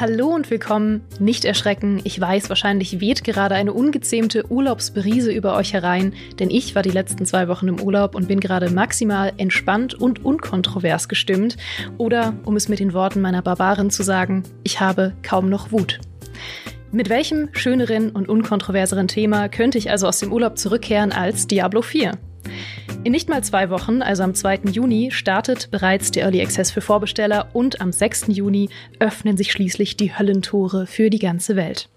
Hallo 0.00 0.28
und 0.28 0.48
willkommen. 0.48 1.02
Nicht 1.18 1.44
erschrecken. 1.44 2.00
Ich 2.04 2.20
weiß, 2.20 2.48
wahrscheinlich 2.50 3.00
weht 3.00 3.24
gerade 3.24 3.56
eine 3.56 3.72
ungezähmte 3.72 4.48
Urlaubsbrise 4.48 5.32
über 5.32 5.56
euch 5.56 5.72
herein, 5.72 6.14
denn 6.38 6.50
ich 6.50 6.76
war 6.76 6.84
die 6.84 6.92
letzten 6.92 7.26
zwei 7.26 7.48
Wochen 7.48 7.66
im 7.66 7.80
Urlaub 7.80 8.14
und 8.14 8.28
bin 8.28 8.38
gerade 8.38 8.70
maximal 8.70 9.32
entspannt 9.38 9.94
und 9.94 10.24
unkontrovers 10.24 11.08
gestimmt. 11.08 11.56
Oder, 11.96 12.34
um 12.44 12.54
es 12.54 12.68
mit 12.68 12.78
den 12.78 12.92
Worten 12.92 13.20
meiner 13.20 13.42
Barbarin 13.42 13.90
zu 13.90 14.04
sagen, 14.04 14.44
ich 14.62 14.78
habe 14.78 15.14
kaum 15.24 15.48
noch 15.48 15.72
Wut. 15.72 15.98
Mit 16.92 17.08
welchem 17.08 17.48
schöneren 17.50 18.10
und 18.10 18.28
unkontroverseren 18.28 19.08
Thema 19.08 19.48
könnte 19.48 19.78
ich 19.78 19.90
also 19.90 20.06
aus 20.06 20.20
dem 20.20 20.32
Urlaub 20.32 20.58
zurückkehren 20.58 21.10
als 21.10 21.48
Diablo 21.48 21.82
4? 21.82 22.12
In 23.04 23.12
nicht 23.12 23.28
mal 23.28 23.44
zwei 23.44 23.70
Wochen, 23.70 24.02
also 24.02 24.22
am 24.22 24.34
2. 24.34 24.60
Juni, 24.72 25.10
startet 25.10 25.70
bereits 25.70 26.10
der 26.10 26.24
Early 26.24 26.42
Access 26.42 26.70
für 26.70 26.80
Vorbesteller 26.80 27.48
und 27.52 27.80
am 27.80 27.92
6. 27.92 28.26
Juni 28.28 28.68
öffnen 28.98 29.36
sich 29.36 29.52
schließlich 29.52 29.96
die 29.96 30.18
Höllentore 30.18 30.86
für 30.86 31.10
die 31.10 31.18
ganze 31.18 31.56
Welt. 31.56 31.88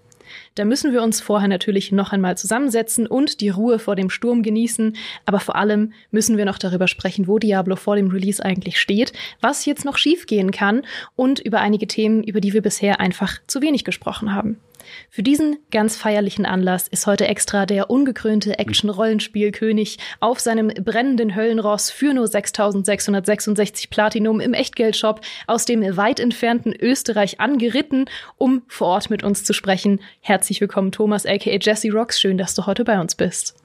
Da 0.54 0.64
müssen 0.64 0.92
wir 0.92 1.02
uns 1.02 1.20
vorher 1.20 1.48
natürlich 1.48 1.92
noch 1.92 2.12
einmal 2.12 2.36
zusammensetzen 2.36 3.06
und 3.06 3.40
die 3.40 3.48
Ruhe 3.48 3.78
vor 3.78 3.96
dem 3.96 4.10
Sturm 4.10 4.42
genießen, 4.42 4.96
aber 5.26 5.40
vor 5.40 5.56
allem 5.56 5.92
müssen 6.10 6.36
wir 6.36 6.44
noch 6.44 6.58
darüber 6.58 6.88
sprechen, 6.88 7.26
wo 7.26 7.38
Diablo 7.38 7.76
vor 7.76 7.96
dem 7.96 8.10
Release 8.10 8.44
eigentlich 8.44 8.80
steht, 8.80 9.12
was 9.40 9.64
jetzt 9.64 9.84
noch 9.84 9.96
schiefgehen 9.96 10.50
kann 10.50 10.82
und 11.16 11.40
über 11.40 11.60
einige 11.60 11.86
Themen, 11.86 12.22
über 12.22 12.40
die 12.40 12.52
wir 12.52 12.62
bisher 12.62 13.00
einfach 13.00 13.38
zu 13.46 13.62
wenig 13.62 13.84
gesprochen 13.84 14.34
haben. 14.34 14.58
Für 15.10 15.22
diesen 15.22 15.58
ganz 15.70 15.96
feierlichen 15.96 16.46
Anlass 16.46 16.88
ist 16.88 17.06
heute 17.06 17.26
extra 17.26 17.66
der 17.66 17.90
ungekrönte 17.90 18.58
Action-Rollenspielkönig 18.58 19.98
auf 20.20 20.40
seinem 20.40 20.68
brennenden 20.68 21.34
Höllenross 21.34 21.90
für 21.90 22.14
nur 22.14 22.26
6666 22.26 23.90
Platinum 23.90 24.40
im 24.40 24.54
Echtgeldshop 24.54 25.20
aus 25.46 25.64
dem 25.64 25.96
weit 25.96 26.20
entfernten 26.20 26.74
Österreich 26.74 27.40
angeritten, 27.40 28.06
um 28.36 28.62
vor 28.68 28.88
Ort 28.88 29.10
mit 29.10 29.22
uns 29.22 29.44
zu 29.44 29.52
sprechen. 29.52 30.00
Herzlich 30.20 30.60
willkommen, 30.60 30.92
Thomas, 30.92 31.26
aka 31.26 31.58
Jesse 31.60 31.90
Rocks. 31.90 32.20
Schön, 32.20 32.38
dass 32.38 32.54
du 32.54 32.66
heute 32.66 32.84
bei 32.84 33.00
uns 33.00 33.14
bist. 33.14 33.56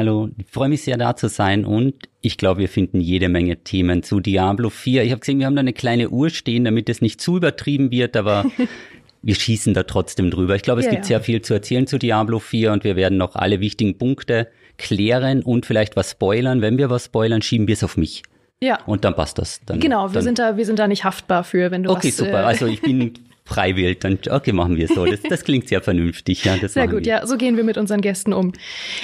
Hallo, 0.00 0.30
ich 0.38 0.46
freue 0.46 0.70
mich 0.70 0.80
sehr 0.80 0.96
da 0.96 1.14
zu 1.14 1.28
sein 1.28 1.66
und 1.66 2.08
ich 2.22 2.38
glaube, 2.38 2.60
wir 2.60 2.70
finden 2.70 3.02
jede 3.02 3.28
Menge 3.28 3.58
Themen 3.58 4.02
zu 4.02 4.20
Diablo 4.20 4.70
4. 4.70 5.04
Ich 5.04 5.10
habe 5.10 5.20
gesehen, 5.20 5.38
wir 5.40 5.44
haben 5.44 5.56
da 5.56 5.60
eine 5.60 5.74
kleine 5.74 6.08
Uhr 6.08 6.30
stehen, 6.30 6.64
damit 6.64 6.88
es 6.88 7.02
nicht 7.02 7.20
zu 7.20 7.36
übertrieben 7.36 7.90
wird, 7.90 8.16
aber 8.16 8.46
wir 9.22 9.34
schießen 9.34 9.74
da 9.74 9.82
trotzdem 9.82 10.30
drüber. 10.30 10.54
Ich 10.54 10.62
glaube, 10.62 10.80
es 10.80 10.86
ja, 10.86 10.92
gibt 10.92 11.04
ja. 11.04 11.08
sehr 11.08 11.20
viel 11.20 11.42
zu 11.42 11.54
erzählen 11.54 11.86
zu 11.86 11.98
Diablo 11.98 12.38
4 12.38 12.72
und 12.72 12.84
wir 12.84 12.96
werden 12.96 13.18
noch 13.18 13.34
alle 13.36 13.60
wichtigen 13.60 13.98
Punkte 13.98 14.48
klären 14.78 15.42
und 15.42 15.66
vielleicht 15.66 15.96
was 15.96 16.12
spoilern. 16.12 16.62
Wenn 16.62 16.78
wir 16.78 16.90
was 16.90 17.06
spoilern, 17.06 17.42
schieben 17.42 17.68
wir 17.68 17.74
es 17.74 17.84
auf 17.84 17.96
mich. 17.96 18.22
Ja. 18.62 18.78
Und 18.86 19.04
dann 19.04 19.14
passt 19.14 19.38
das. 19.38 19.60
Dann, 19.64 19.80
genau, 19.80 20.08
wir 20.08 20.14
dann, 20.14 20.22
sind 20.22 20.38
da, 20.38 20.56
wir 20.56 20.66
sind 20.66 20.78
da 20.78 20.88
nicht 20.88 21.04
haftbar 21.04 21.44
für, 21.44 21.70
wenn 21.70 21.82
du 21.82 21.90
okay, 21.90 22.08
was. 22.08 22.20
Okay, 22.20 22.26
super. 22.26 22.42
Äh, 22.42 22.46
also 22.46 22.66
ich 22.66 22.80
bin 22.80 23.14
freiwillig, 23.50 23.98
dann 23.98 24.18
okay, 24.30 24.52
machen 24.52 24.76
wir 24.76 24.84
es 24.84 24.94
so. 24.94 25.04
Das, 25.04 25.20
das 25.28 25.44
klingt 25.44 25.68
sehr 25.68 25.82
vernünftig. 25.82 26.44
Ja, 26.44 26.56
sehr 26.56 26.86
gut, 26.86 27.04
wir. 27.04 27.12
ja, 27.12 27.26
so 27.26 27.36
gehen 27.36 27.56
wir 27.56 27.64
mit 27.64 27.76
unseren 27.76 28.00
Gästen 28.00 28.32
um. 28.32 28.52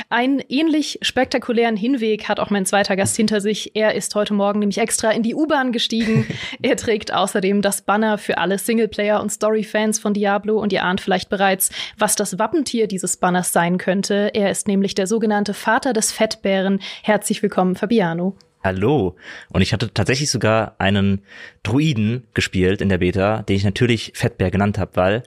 Einen 0.08 0.40
ähnlich 0.48 1.00
spektakulären 1.02 1.76
Hinweg 1.76 2.28
hat 2.28 2.38
auch 2.38 2.50
mein 2.50 2.64
zweiter 2.64 2.94
Gast 2.94 3.16
hinter 3.16 3.40
sich. 3.40 3.74
Er 3.74 3.94
ist 3.94 4.14
heute 4.14 4.34
Morgen 4.34 4.60
nämlich 4.60 4.78
extra 4.78 5.10
in 5.10 5.24
die 5.24 5.34
U-Bahn 5.34 5.72
gestiegen. 5.72 6.26
er 6.62 6.76
trägt 6.76 7.12
außerdem 7.12 7.60
das 7.60 7.82
Banner 7.82 8.18
für 8.18 8.38
alle 8.38 8.56
Singleplayer- 8.56 9.20
und 9.20 9.30
Story-Fans 9.30 9.98
von 9.98 10.14
Diablo 10.14 10.60
und 10.60 10.72
ihr 10.72 10.84
ahnt 10.84 11.00
vielleicht 11.00 11.28
bereits, 11.28 11.70
was 11.98 12.14
das 12.14 12.38
Wappentier 12.38 12.86
dieses 12.86 13.16
Banners 13.16 13.52
sein 13.52 13.78
könnte. 13.78 14.30
Er 14.32 14.50
ist 14.50 14.68
nämlich 14.68 14.94
der 14.94 15.08
sogenannte 15.08 15.54
Vater 15.54 15.92
des 15.92 16.12
Fettbären. 16.12 16.80
Herzlich 17.02 17.42
willkommen, 17.42 17.74
Fabiano. 17.74 18.36
Hallo. 18.66 19.14
Und 19.50 19.62
ich 19.62 19.72
hatte 19.72 19.94
tatsächlich 19.94 20.28
sogar 20.28 20.74
einen 20.78 21.22
Druiden 21.62 22.26
gespielt 22.34 22.80
in 22.80 22.88
der 22.88 22.98
Beta, 22.98 23.42
den 23.42 23.54
ich 23.54 23.62
natürlich 23.62 24.10
Fettbär 24.16 24.50
genannt 24.50 24.76
habe, 24.80 24.90
weil 24.94 25.22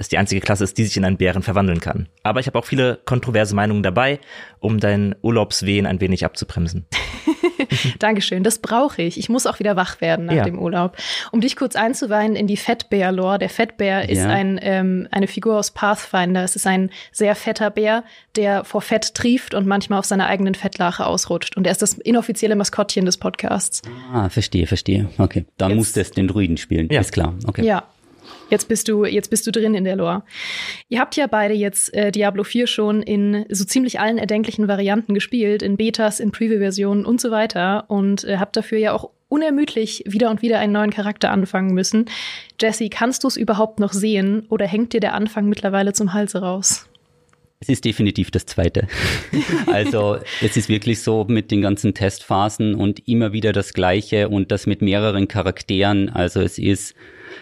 es 0.00 0.08
die 0.08 0.16
einzige 0.16 0.40
Klasse 0.40 0.64
ist, 0.64 0.78
die 0.78 0.84
sich 0.84 0.96
in 0.96 1.04
einen 1.04 1.18
Bären 1.18 1.42
verwandeln 1.42 1.78
kann. 1.78 2.08
Aber 2.22 2.40
ich 2.40 2.46
habe 2.46 2.58
auch 2.58 2.64
viele 2.64 2.98
kontroverse 3.04 3.54
Meinungen 3.54 3.82
dabei, 3.82 4.18
um 4.58 4.80
dein 4.80 5.14
Urlaubswehen 5.20 5.84
ein 5.84 6.00
wenig 6.00 6.24
abzubremsen. 6.24 6.86
Dankeschön, 7.98 8.42
das 8.42 8.60
brauche 8.60 9.02
ich. 9.02 9.18
Ich 9.18 9.28
muss 9.28 9.46
auch 9.46 9.58
wieder 9.58 9.76
wach 9.76 10.00
werden 10.00 10.24
nach 10.24 10.34
ja. 10.34 10.44
dem 10.44 10.58
Urlaub. 10.58 10.96
Um 11.32 11.42
dich 11.42 11.54
kurz 11.54 11.76
einzuweihen 11.76 12.34
in 12.34 12.46
die 12.46 12.56
Fettbär-Lore. 12.56 13.38
Der 13.38 13.50
Fettbär 13.50 14.08
ist 14.08 14.24
ein, 14.24 14.58
ähm, 14.62 15.06
eine 15.10 15.26
Figur 15.26 15.58
aus 15.58 15.70
Pathfinder. 15.70 16.44
Es 16.44 16.56
ist 16.56 16.66
ein 16.66 16.88
sehr 17.12 17.34
fetter 17.34 17.68
Bär, 17.68 18.02
der 18.36 18.64
vor 18.64 18.80
Fett 18.80 19.14
trieft 19.14 19.52
und 19.52 19.66
manchmal 19.66 19.98
auf 19.98 20.06
seiner 20.06 20.28
eigenen 20.28 20.54
Fettlache 20.54 21.04
ausrutscht. 21.04 21.58
Und 21.58 21.66
er 21.66 21.72
ist 21.72 21.82
das 21.82 21.92
inoffizielle 21.92 22.56
Maskottchen 22.56 23.04
des 23.04 23.18
Podcasts. 23.18 23.82
Ah, 24.14 24.30
verstehe, 24.30 24.66
verstehe. 24.66 25.10
Okay, 25.18 25.44
da 25.58 25.68
musst 25.68 25.96
du 25.96 26.00
es 26.00 26.10
den 26.10 26.26
Druiden 26.26 26.56
spielen. 26.56 26.88
Ja. 26.90 27.02
Ist 27.02 27.12
klar. 27.12 27.34
Okay. 27.46 27.66
Ja, 27.66 27.84
Jetzt 28.50 28.68
bist 28.68 28.88
du, 28.88 29.04
jetzt 29.04 29.30
bist 29.30 29.46
du 29.46 29.52
drin 29.52 29.74
in 29.74 29.84
der 29.84 29.96
Lore. 29.96 30.22
Ihr 30.88 31.00
habt 31.00 31.16
ja 31.16 31.26
beide 31.26 31.54
jetzt 31.54 31.94
äh, 31.94 32.10
Diablo 32.10 32.44
4 32.44 32.66
schon 32.66 33.02
in 33.02 33.46
so 33.48 33.64
ziemlich 33.64 34.00
allen 34.00 34.18
erdenklichen 34.18 34.68
Varianten 34.68 35.14
gespielt, 35.14 35.62
in 35.62 35.76
Betas, 35.76 36.20
in 36.20 36.32
Preview-Versionen 36.32 37.04
und 37.04 37.20
so 37.20 37.30
weiter 37.30 37.84
und 37.88 38.24
äh, 38.24 38.38
habt 38.38 38.56
dafür 38.56 38.78
ja 38.78 38.92
auch 38.92 39.10
unermüdlich 39.28 40.02
wieder 40.06 40.28
und 40.30 40.42
wieder 40.42 40.58
einen 40.58 40.72
neuen 40.72 40.90
Charakter 40.90 41.30
anfangen 41.30 41.72
müssen. 41.72 42.06
Jesse, 42.60 42.90
kannst 42.90 43.24
du 43.24 43.28
es 43.28 43.36
überhaupt 43.36 43.80
noch 43.80 43.92
sehen 43.92 44.46
oder 44.48 44.66
hängt 44.66 44.92
dir 44.92 45.00
der 45.00 45.14
Anfang 45.14 45.48
mittlerweile 45.48 45.92
zum 45.92 46.12
Halse 46.12 46.42
raus? 46.42 46.86
Es 47.60 47.68
ist 47.68 47.84
definitiv 47.84 48.30
das 48.30 48.46
zweite. 48.46 48.88
also 49.66 50.16
es 50.40 50.56
ist 50.56 50.68
wirklich 50.68 51.02
so 51.02 51.26
mit 51.28 51.50
den 51.50 51.60
ganzen 51.60 51.94
Testphasen 51.94 52.74
und 52.74 53.06
immer 53.06 53.32
wieder 53.32 53.52
das 53.52 53.74
Gleiche 53.74 54.30
und 54.30 54.50
das 54.50 54.66
mit 54.66 54.80
mehreren 54.80 55.28
Charakteren. 55.28 56.08
Also 56.08 56.40
es 56.40 56.58
ist, 56.58 56.94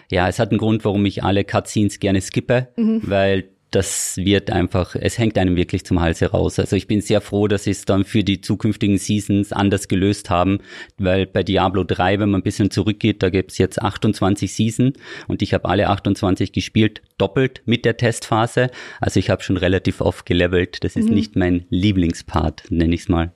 ja, 0.09 0.27
es 0.27 0.39
hat 0.39 0.49
einen 0.49 0.59
Grund, 0.59 0.85
warum 0.85 1.05
ich 1.05 1.23
alle 1.23 1.43
Cutscenes 1.43 1.99
gerne 1.99 2.21
skippe, 2.21 2.69
mhm. 2.75 3.01
weil 3.03 3.49
das 3.71 4.17
wird 4.17 4.49
einfach, 4.49 4.95
es 4.95 5.19
hängt 5.19 5.37
einem 5.37 5.55
wirklich 5.55 5.85
zum 5.85 6.01
Halse 6.01 6.31
raus. 6.31 6.57
Also 6.57 6.75
ich 6.75 6.87
bin 6.87 7.01
sehr 7.01 7.21
froh, 7.21 7.47
dass 7.47 7.65
sie 7.65 7.71
es 7.71 7.85
dann 7.85 8.03
für 8.03 8.23
die 8.23 8.41
zukünftigen 8.41 8.97
Seasons 8.97 9.53
anders 9.53 9.87
gelöst 9.87 10.29
haben, 10.29 10.59
weil 10.97 11.27
bei 11.27 11.43
Diablo 11.43 11.83
3, 11.83 12.19
wenn 12.19 12.31
man 12.31 12.41
ein 12.41 12.43
bisschen 12.43 12.71
zurückgeht, 12.71 13.21
da 13.21 13.29
gibt's 13.29 13.57
jetzt 13.59 13.81
28 13.81 14.51
Season 14.51 14.93
und 15.27 15.41
ich 15.43 15.53
habe 15.53 15.69
alle 15.69 15.89
28 15.89 16.51
gespielt, 16.51 17.01
doppelt 17.19 17.61
mit 17.65 17.85
der 17.85 17.97
Testphase. 17.97 18.71
Also 18.99 19.19
ich 19.19 19.29
habe 19.29 19.43
schon 19.43 19.57
relativ 19.57 20.01
oft 20.01 20.25
gelevelt. 20.25 20.83
Das 20.83 20.95
ist 20.95 21.09
mhm. 21.09 21.15
nicht 21.15 21.35
mein 21.35 21.65
Lieblingspart, 21.69 22.71
nenne 22.71 22.95
ich 22.95 23.01
es 23.01 23.09
mal. 23.09 23.33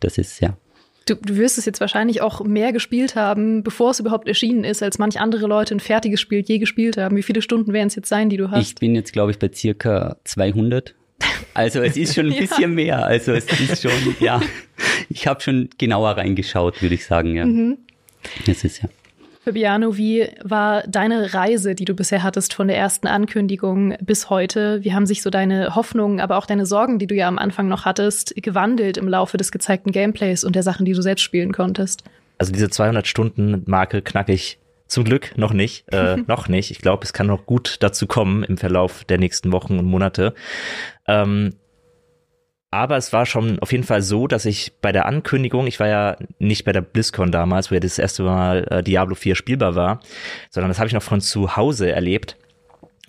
Das 0.00 0.18
ist 0.18 0.40
ja. 0.40 0.58
Du, 1.10 1.16
du 1.16 1.36
wirst 1.36 1.58
es 1.58 1.64
jetzt 1.64 1.80
wahrscheinlich 1.80 2.20
auch 2.20 2.44
mehr 2.44 2.72
gespielt 2.72 3.16
haben, 3.16 3.64
bevor 3.64 3.90
es 3.90 3.98
überhaupt 3.98 4.28
erschienen 4.28 4.62
ist, 4.62 4.80
als 4.80 4.98
manch 4.98 5.18
andere 5.18 5.48
Leute 5.48 5.74
ein 5.74 5.80
fertiges 5.80 6.20
Spiel 6.20 6.38
je 6.46 6.58
gespielt 6.58 6.96
haben. 6.96 7.16
Wie 7.16 7.24
viele 7.24 7.42
Stunden 7.42 7.72
werden 7.72 7.88
es 7.88 7.96
jetzt 7.96 8.08
sein, 8.08 8.30
die 8.30 8.36
du 8.36 8.52
hast? 8.52 8.68
Ich 8.68 8.74
bin 8.76 8.94
jetzt, 8.94 9.12
glaube 9.12 9.32
ich, 9.32 9.38
bei 9.40 9.50
circa 9.52 10.18
200. 10.22 10.94
Also 11.52 11.80
es 11.80 11.96
ist 11.96 12.14
schon 12.14 12.26
ein 12.26 12.38
bisschen 12.38 12.62
ja. 12.62 12.68
mehr. 12.68 13.04
Also 13.04 13.32
es 13.32 13.44
ist 13.60 13.82
schon, 13.82 13.90
ja, 14.20 14.40
ich 15.08 15.26
habe 15.26 15.40
schon 15.40 15.68
genauer 15.78 16.10
reingeschaut, 16.10 16.80
würde 16.80 16.94
ich 16.94 17.04
sagen, 17.04 17.34
ja. 17.34 17.44
Mhm. 17.44 17.78
Es 18.46 18.62
ist 18.62 18.82
ja. 18.82 18.88
Fabiano, 19.42 19.96
wie 19.96 20.28
war 20.42 20.82
deine 20.86 21.32
Reise, 21.32 21.74
die 21.74 21.86
du 21.86 21.94
bisher 21.94 22.22
hattest, 22.22 22.52
von 22.52 22.68
der 22.68 22.76
ersten 22.76 23.06
Ankündigung 23.06 23.96
bis 24.02 24.28
heute? 24.28 24.84
Wie 24.84 24.92
haben 24.92 25.06
sich 25.06 25.22
so 25.22 25.30
deine 25.30 25.74
Hoffnungen, 25.74 26.20
aber 26.20 26.36
auch 26.36 26.44
deine 26.44 26.66
Sorgen, 26.66 26.98
die 26.98 27.06
du 27.06 27.14
ja 27.14 27.26
am 27.26 27.38
Anfang 27.38 27.66
noch 27.66 27.86
hattest, 27.86 28.34
gewandelt 28.36 28.98
im 28.98 29.08
Laufe 29.08 29.38
des 29.38 29.50
gezeigten 29.50 29.92
Gameplays 29.92 30.44
und 30.44 30.56
der 30.56 30.62
Sachen, 30.62 30.84
die 30.84 30.92
du 30.92 31.00
selbst 31.00 31.22
spielen 31.22 31.52
konntest? 31.52 32.04
Also 32.36 32.52
diese 32.52 32.68
200 32.68 33.06
Stunden 33.06 33.62
Marke 33.64 34.02
knack 34.02 34.28
ich 34.28 34.58
zum 34.88 35.04
Glück 35.04 35.32
noch 35.38 35.54
nicht, 35.54 35.90
äh, 35.90 36.16
noch 36.26 36.48
nicht. 36.48 36.70
Ich 36.70 36.80
glaube, 36.80 37.04
es 37.04 37.14
kann 37.14 37.26
noch 37.26 37.46
gut 37.46 37.78
dazu 37.80 38.06
kommen 38.06 38.42
im 38.42 38.58
Verlauf 38.58 39.04
der 39.04 39.16
nächsten 39.16 39.52
Wochen 39.52 39.78
und 39.78 39.86
Monate. 39.86 40.34
Ähm, 41.08 41.54
aber 42.70 42.96
es 42.96 43.12
war 43.12 43.26
schon 43.26 43.58
auf 43.58 43.72
jeden 43.72 43.84
Fall 43.84 44.02
so, 44.02 44.26
dass 44.26 44.44
ich 44.44 44.72
bei 44.80 44.92
der 44.92 45.06
Ankündigung, 45.06 45.66
ich 45.66 45.80
war 45.80 45.88
ja 45.88 46.16
nicht 46.38 46.64
bei 46.64 46.72
der 46.72 46.82
BlizzCon 46.82 47.32
damals, 47.32 47.70
wo 47.70 47.74
ja 47.74 47.80
das 47.80 47.98
erste 47.98 48.22
Mal 48.22 48.66
äh, 48.70 48.82
Diablo 48.82 49.14
4 49.14 49.34
spielbar 49.34 49.74
war, 49.74 50.00
sondern 50.50 50.70
das 50.70 50.78
habe 50.78 50.86
ich 50.86 50.94
noch 50.94 51.02
von 51.02 51.20
zu 51.20 51.56
Hause 51.56 51.90
erlebt 51.90 52.36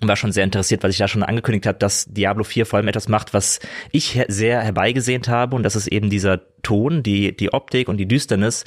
war 0.08 0.16
schon 0.16 0.32
sehr 0.32 0.44
interessiert, 0.44 0.82
weil 0.82 0.90
ich 0.90 0.98
da 0.98 1.08
schon 1.08 1.22
angekündigt 1.22 1.66
habe, 1.66 1.78
dass 1.78 2.06
Diablo 2.06 2.44
4 2.44 2.66
vor 2.66 2.78
allem 2.78 2.88
etwas 2.88 3.08
macht, 3.08 3.34
was 3.34 3.60
ich 3.92 4.20
sehr 4.28 4.60
herbeigesehnt 4.60 5.28
habe 5.28 5.54
und 5.56 5.62
das 5.62 5.76
ist 5.76 5.86
eben 5.86 6.10
dieser 6.10 6.40
Ton, 6.62 7.02
die, 7.02 7.36
die 7.36 7.52
Optik 7.52 7.88
und 7.88 7.96
die 7.96 8.06
Düsternis, 8.06 8.64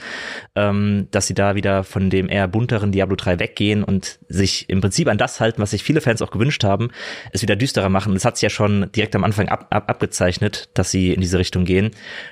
ähm, 0.55 1.07
dass 1.11 1.27
sie 1.27 1.33
da 1.33 1.55
wieder 1.55 1.83
von 1.83 2.09
dem 2.09 2.29
eher 2.29 2.47
bunteren 2.47 2.91
Diablo 2.91 3.15
3 3.15 3.39
weggehen 3.39 3.83
und 3.83 4.19
sich 4.27 4.69
im 4.69 4.81
Prinzip 4.81 5.07
an 5.07 5.17
das 5.17 5.39
halten, 5.39 5.61
was 5.61 5.71
sich 5.71 5.83
viele 5.83 6.01
Fans 6.01 6.21
auch 6.21 6.31
gewünscht 6.31 6.63
haben, 6.63 6.89
es 7.31 7.41
wieder 7.41 7.55
düsterer 7.55 7.89
machen. 7.89 8.13
Das 8.13 8.25
hat 8.25 8.37
sich 8.37 8.43
ja 8.43 8.49
schon 8.49 8.91
direkt 8.95 9.15
am 9.15 9.23
Anfang 9.23 9.49
ab, 9.49 9.67
ab, 9.69 9.89
abgezeichnet, 9.89 10.69
dass 10.73 10.91
sie 10.91 11.13
in 11.13 11.21
diese 11.21 11.39
Richtung 11.39 11.65
gehen. 11.65 11.91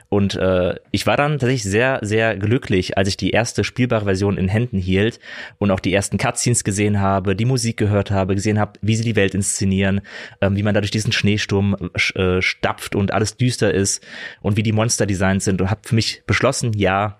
Und 0.09 0.35
äh, 0.35 0.75
ich 0.91 1.07
war 1.07 1.17
dann 1.17 1.33
tatsächlich 1.33 1.63
sehr, 1.63 1.99
sehr 2.01 2.35
glücklich, 2.35 2.97
als 2.97 3.07
ich 3.07 3.17
die 3.17 3.31
erste 3.31 3.63
spielbare 3.63 4.05
Version 4.05 4.37
in 4.37 4.47
Händen 4.47 4.77
hielt 4.77 5.19
und 5.57 5.71
auch 5.71 5.79
die 5.79 5.93
ersten 5.93 6.17
Cutscenes 6.17 6.63
gesehen 6.63 6.99
habe, 6.99 7.35
die 7.35 7.45
Musik 7.45 7.77
gehört 7.77 8.11
habe, 8.11 8.35
gesehen 8.35 8.59
habe, 8.59 8.73
wie 8.81 8.95
sie 8.95 9.03
die 9.03 9.15
Welt 9.15 9.33
inszenieren, 9.33 10.01
ähm, 10.41 10.55
wie 10.55 10.63
man 10.63 10.73
da 10.73 10.81
durch 10.81 10.91
diesen 10.91 11.11
Schneesturm 11.11 11.75
äh, 12.15 12.41
stapft 12.41 12.95
und 12.95 13.13
alles 13.13 13.37
düster 13.37 13.73
ist 13.73 14.05
und 14.41 14.57
wie 14.57 14.63
die 14.63 14.71
Monster-Designs 14.71 15.45
sind 15.45 15.52
sind 15.53 15.61
und 15.61 15.69
habe 15.69 15.81
für 15.83 15.95
mich 15.95 16.23
beschlossen, 16.25 16.73
ja, 16.73 17.19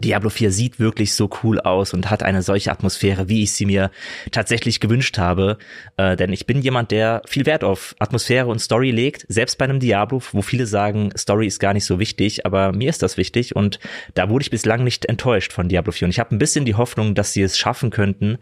Diablo 0.00 0.30
4 0.30 0.52
sieht 0.52 0.78
wirklich 0.78 1.14
so 1.14 1.30
cool 1.42 1.58
aus 1.60 1.92
und 1.92 2.10
hat 2.10 2.22
eine 2.22 2.42
solche 2.42 2.70
Atmosphäre, 2.70 3.28
wie 3.28 3.42
ich 3.42 3.52
sie 3.52 3.66
mir 3.66 3.90
tatsächlich 4.30 4.80
gewünscht 4.80 5.18
habe. 5.18 5.58
Äh, 5.96 6.14
denn 6.14 6.32
ich 6.32 6.46
bin 6.46 6.60
jemand, 6.60 6.90
der 6.90 7.22
viel 7.26 7.46
Wert 7.46 7.64
auf 7.64 7.96
Atmosphäre 7.98 8.46
und 8.46 8.60
Story 8.60 8.90
legt, 8.90 9.24
selbst 9.28 9.56
bei 9.58 9.64
einem 9.64 9.80
Diablo, 9.80 10.22
wo 10.32 10.42
viele 10.42 10.66
sagen, 10.66 11.10
Story 11.16 11.46
ist 11.46 11.58
gar 11.58 11.72
nicht 11.72 11.86
so 11.86 11.98
wichtig, 11.98 12.46
aber 12.46 12.72
mir 12.72 12.90
ist 12.90 13.02
das 13.02 13.16
wichtig 13.16 13.56
und 13.56 13.80
da 14.14 14.28
wurde 14.28 14.42
ich 14.42 14.50
bislang 14.50 14.84
nicht 14.84 15.06
enttäuscht 15.06 15.52
von 15.52 15.68
Diablo 15.68 15.92
4. 15.92 16.06
Und 16.06 16.10
ich 16.10 16.20
habe 16.20 16.34
ein 16.34 16.38
bisschen 16.38 16.64
die 16.64 16.74
Hoffnung, 16.74 17.14
dass 17.14 17.32
sie 17.32 17.42
es 17.42 17.58
schaffen 17.58 17.90
könnten, 17.90 18.38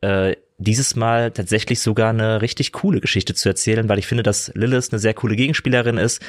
äh, 0.00 0.34
dieses 0.60 0.96
Mal 0.96 1.30
tatsächlich 1.30 1.80
sogar 1.80 2.10
eine 2.10 2.42
richtig 2.42 2.72
coole 2.72 3.00
Geschichte 3.00 3.32
zu 3.32 3.48
erzählen, 3.48 3.88
weil 3.88 4.00
ich 4.00 4.08
finde, 4.08 4.24
dass 4.24 4.50
Lilith 4.54 4.88
eine 4.90 4.98
sehr 4.98 5.14
coole 5.14 5.36
Gegenspielerin 5.36 5.98
ist, 5.98 6.20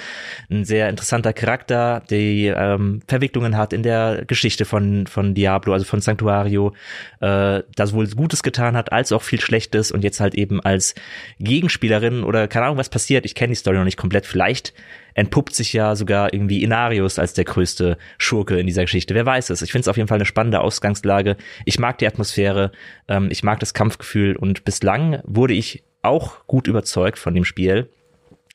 ein 0.51 0.65
sehr 0.65 0.87
interessanter 0.87 1.33
Charakter, 1.33 2.03
die 2.11 2.45
ähm, 2.45 3.01
Verwicklungen 3.07 3.57
hat 3.57 3.73
in 3.73 3.81
der 3.81 4.25
Geschichte 4.27 4.65
von, 4.65 5.07
von 5.07 5.33
Diablo, 5.33 5.73
also 5.73 5.85
von 5.85 5.99
Sanctuario, 5.99 6.73
äh, 7.21 7.63
das 7.75 7.93
wohl 7.93 8.07
Gutes 8.09 8.43
getan 8.43 8.77
hat, 8.77 8.91
als 8.91 9.11
auch 9.11 9.23
viel 9.23 9.41
Schlechtes 9.41 9.91
und 9.91 10.03
jetzt 10.03 10.19
halt 10.19 10.35
eben 10.35 10.61
als 10.61 10.93
Gegenspielerin 11.39 12.23
oder 12.23 12.47
keine 12.47 12.65
Ahnung, 12.65 12.77
was 12.77 12.89
passiert, 12.89 13.25
ich 13.25 13.33
kenne 13.33 13.49
die 13.49 13.55
Story 13.55 13.77
noch 13.77 13.83
nicht 13.83 13.97
komplett, 13.97 14.27
vielleicht 14.27 14.73
entpuppt 15.13 15.53
sich 15.55 15.73
ja 15.73 15.95
sogar 15.95 16.33
irgendwie 16.33 16.63
Inarius 16.63 17.19
als 17.19 17.33
der 17.33 17.45
größte 17.45 17.97
Schurke 18.17 18.59
in 18.59 18.67
dieser 18.67 18.83
Geschichte. 18.83 19.15
Wer 19.15 19.25
weiß 19.25 19.49
es. 19.49 19.61
Ich 19.61 19.71
finde 19.71 19.81
es 19.81 19.87
auf 19.87 19.97
jeden 19.97 20.07
Fall 20.07 20.17
eine 20.17 20.25
spannende 20.25 20.61
Ausgangslage. 20.61 21.37
Ich 21.65 21.79
mag 21.79 21.97
die 21.97 22.07
Atmosphäre, 22.07 22.71
ähm, 23.07 23.29
ich 23.31 23.43
mag 23.43 23.59
das 23.59 23.73
Kampfgefühl 23.73 24.35
und 24.35 24.65
bislang 24.65 25.21
wurde 25.23 25.53
ich 25.53 25.83
auch 26.01 26.45
gut 26.47 26.67
überzeugt 26.67 27.19
von 27.19 27.33
dem 27.33 27.45
Spiel. 27.45 27.89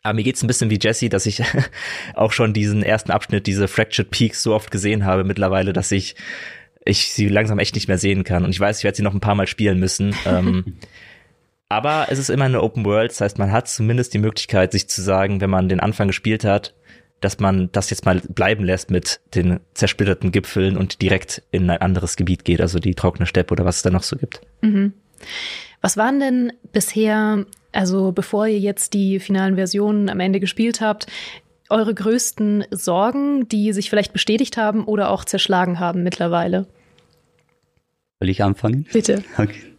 Aber 0.03 0.15
mir 0.15 0.23
geht's 0.23 0.43
ein 0.43 0.47
bisschen 0.47 0.71
wie 0.71 0.79
Jesse, 0.81 1.09
dass 1.09 1.27
ich 1.27 1.43
auch 2.15 2.33
schon 2.33 2.53
diesen 2.53 2.83
ersten 2.83 3.11
Abschnitt, 3.11 3.47
diese 3.47 3.69
Fractured 3.69 4.11
Peaks 4.11 4.43
so 4.43 4.55
oft 4.55 4.71
gesehen 4.71 5.05
habe 5.05 5.25
mittlerweile, 5.25 5.73
dass 5.73 5.91
ich 5.93 6.15
ich 6.87 7.13
sie 7.13 7.29
langsam 7.29 7.59
echt 7.59 7.75
nicht 7.75 7.89
mehr 7.89 7.99
sehen 7.99 8.25
kann. 8.25 8.45
Und 8.45 8.51
ich 8.51 8.61
weiß, 8.61 8.79
ich 8.79 8.85
werde 8.85 8.97
sie 8.97 9.03
noch 9.03 9.15
ein 9.15 9.21
paar 9.21 9.35
Mal 9.35 9.47
spielen 9.47 9.79
müssen. 9.79 10.15
ähm, 10.27 10.77
aber 11.75 12.07
es 12.09 12.21
ist 12.21 12.31
immer 12.31 12.45
eine 12.45 12.63
Open 12.63 12.85
World, 12.85 13.11
das 13.11 13.21
heißt, 13.21 13.39
man 13.39 13.51
hat 13.51 13.67
zumindest 13.69 14.15
die 14.15 14.19
Möglichkeit, 14.19 14.71
sich 14.71 14.89
zu 14.89 15.03
sagen, 15.03 15.41
wenn 15.41 15.51
man 15.51 15.69
den 15.69 15.81
Anfang 15.81 16.07
gespielt 16.07 16.45
hat, 16.45 16.73
dass 17.21 17.41
man 17.41 17.69
das 17.73 17.91
jetzt 17.91 18.05
mal 18.05 18.21
bleiben 18.29 18.65
lässt 18.65 18.93
mit 18.93 19.21
den 19.35 19.59
zersplitterten 19.73 20.31
Gipfeln 20.31 20.77
und 20.77 21.03
direkt 21.03 21.43
in 21.51 21.69
ein 21.69 21.81
anderes 21.81 22.15
Gebiet 22.15 22.45
geht, 22.45 22.61
also 22.61 22.79
die 22.79 22.95
trockene 22.95 23.27
Steppe 23.27 23.53
oder 23.53 23.65
was 23.65 23.77
es 23.77 23.83
da 23.83 23.91
noch 23.91 24.05
so 24.05 24.17
gibt. 24.17 24.41
Mhm. 24.61 24.93
Was 25.81 25.97
waren 25.97 26.21
denn 26.21 26.53
bisher, 26.73 27.45
also 27.73 28.13
bevor 28.13 28.47
ihr 28.47 28.61
jetzt 28.61 28.95
die 28.95 29.19
finalen 29.19 29.57
Versionen 29.57 30.09
am 30.11 30.21
Ende 30.21 30.39
gespielt 30.39 30.81
habt, 30.81 31.09
eure 31.71 31.93
größten 31.93 32.67
Sorgen, 32.71 33.49
die 33.49 33.73
sich 33.73 33.91
vielleicht 33.91 34.13
bestätigt 34.13 34.57
haben 34.57 34.85
oder 34.85 35.11
auch 35.11 35.25
zerschlagen 35.25 35.81
haben 35.81 36.05
mittlerweile? 36.05 36.67
Soll 38.21 38.29
ich 38.29 38.45
anfangen? 38.45 38.87
Bitte. 38.93 39.25
Okay. 39.39 39.74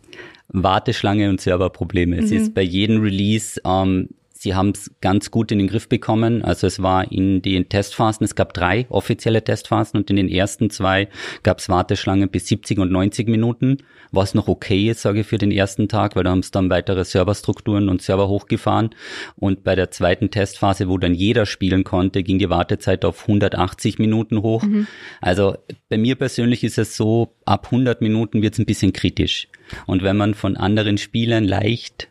Warteschlange 0.49 1.29
und 1.29 1.41
Serverprobleme. 1.41 2.17
Mhm. 2.17 2.23
Es 2.23 2.31
ist 2.31 2.53
bei 2.53 2.61
jedem 2.61 3.01
Release, 3.01 3.59
ähm, 3.65 4.09
sie 4.45 4.53
haben 4.53 4.69
es 4.69 4.91
ganz 5.01 5.31
gut 5.31 5.51
in 5.51 5.57
den 5.57 5.67
Griff 5.67 5.89
bekommen. 5.89 6.43
Also 6.43 6.67
es 6.67 6.81
war 6.81 7.11
in 7.11 7.41
den 7.41 7.67
Testphasen, 7.67 8.23
es 8.23 8.35
gab 8.35 8.53
drei 8.53 8.85
offizielle 8.89 9.43
Testphasen 9.43 9.99
und 9.99 10.09
in 10.11 10.15
den 10.15 10.29
ersten 10.29 10.69
zwei 10.69 11.09
gab 11.41 11.57
es 11.57 11.67
Warteschlangen 11.67 12.29
bis 12.29 12.47
70 12.47 12.77
und 12.77 12.91
90 12.91 13.27
Minuten, 13.27 13.79
was 14.11 14.35
noch 14.35 14.47
okay 14.47 14.91
ist, 14.91 15.01
sage 15.01 15.21
ich, 15.21 15.27
für 15.27 15.39
den 15.39 15.51
ersten 15.51 15.87
Tag, 15.87 16.15
weil 16.15 16.23
da 16.23 16.29
haben 16.29 16.39
es 16.39 16.51
dann 16.51 16.69
weitere 16.69 17.03
Serverstrukturen 17.03 17.89
und 17.89 18.03
Server 18.03 18.27
hochgefahren. 18.27 18.91
Und 19.35 19.63
bei 19.63 19.75
der 19.75 19.89
zweiten 19.89 20.29
Testphase, 20.29 20.87
wo 20.87 20.99
dann 20.99 21.15
jeder 21.15 21.47
spielen 21.47 21.83
konnte, 21.83 22.21
ging 22.21 22.37
die 22.37 22.51
Wartezeit 22.51 23.03
auf 23.03 23.23
180 23.23 23.97
Minuten 23.97 24.43
hoch. 24.43 24.61
Mhm. 24.61 24.85
Also 25.21 25.57
bei 25.89 25.97
mir 25.97 26.15
persönlich 26.15 26.63
ist 26.63 26.77
es 26.77 26.95
so, 26.95 27.33
ab 27.45 27.65
100 27.71 28.01
Minuten 28.01 28.43
wird 28.43 28.53
es 28.53 28.59
ein 28.59 28.67
bisschen 28.67 28.93
kritisch. 28.93 29.47
Und 29.87 30.03
wenn 30.03 30.17
man 30.17 30.35
von 30.35 30.55
anderen 30.55 30.99
Spielern 30.99 31.45
leicht 31.45 32.09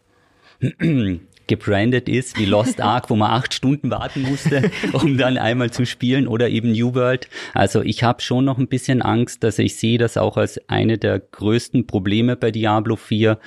gebrandet 1.47 2.09
ist, 2.09 2.39
wie 2.39 2.45
Lost 2.45 2.81
Ark, 2.83 3.11
wo 3.11 3.17
man 3.17 3.31
acht 3.31 3.55
Stunden 3.55 3.91
warten 3.91 4.23
musste, 4.23 4.71
um 4.93 5.17
dann 5.19 5.39
einmal 5.39 5.71
zu 5.71 5.87
spielen, 5.87 6.27
oder 6.27 6.49
eben 6.49 6.73
New 6.73 6.95
World. 6.95 7.29
Also 7.53 7.83
ich 7.83 8.03
habe 8.03 8.23
schon 8.23 8.45
noch 8.45 8.59
ein 8.59 8.69
bisschen 8.69 9.03
Angst, 9.03 9.45
dass 9.45 9.59
ich 9.59 9.77
sehe 9.77 9.99
das 9.99 10.17
auch 10.17 10.37
als 10.37 10.61
eine 10.69 10.99
der 10.99 11.19
größten 11.19 11.87
Probleme 11.87 12.37
bei 12.37 12.51
Diablo 12.51 12.97
4, 12.97 13.39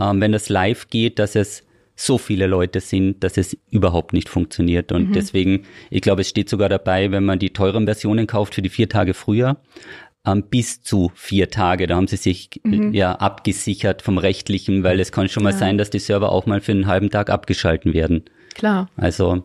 ähm, 0.00 0.20
wenn 0.20 0.32
das 0.32 0.48
live 0.48 0.88
geht, 0.88 1.18
dass 1.18 1.34
es 1.34 1.64
so 1.94 2.18
viele 2.18 2.46
Leute 2.46 2.80
sind, 2.80 3.22
dass 3.22 3.36
es 3.36 3.56
überhaupt 3.70 4.12
nicht 4.12 4.28
funktioniert. 4.28 4.92
Und 4.92 5.10
mhm. 5.10 5.12
deswegen, 5.12 5.62
ich 5.90 6.00
glaube, 6.00 6.22
es 6.22 6.28
steht 6.28 6.48
sogar 6.48 6.68
dabei, 6.68 7.10
wenn 7.10 7.24
man 7.24 7.38
die 7.38 7.50
teuren 7.50 7.84
Versionen 7.84 8.26
kauft 8.26 8.54
für 8.54 8.62
die 8.62 8.70
vier 8.70 8.88
Tage 8.88 9.14
früher, 9.14 9.58
ähm, 10.26 10.44
bis 10.48 10.82
zu 10.82 11.10
vier 11.14 11.50
Tage. 11.50 11.86
Da 11.86 11.96
haben 11.96 12.08
sie 12.08 12.16
sich 12.16 12.50
mhm. 12.62 12.92
ja 12.92 13.14
abgesichert 13.14 14.02
vom 14.02 14.18
rechtlichen, 14.18 14.82
weil 14.82 15.00
es 15.00 15.12
kann 15.12 15.28
schon 15.28 15.42
mal 15.42 15.52
ja. 15.52 15.58
sein, 15.58 15.78
dass 15.78 15.90
die 15.90 15.98
Server 15.98 16.32
auch 16.32 16.46
mal 16.46 16.60
für 16.60 16.72
einen 16.72 16.86
halben 16.86 17.10
Tag 17.10 17.30
abgeschalten 17.30 17.94
werden. 17.94 18.24
Klar. 18.54 18.88
Also 18.96 19.44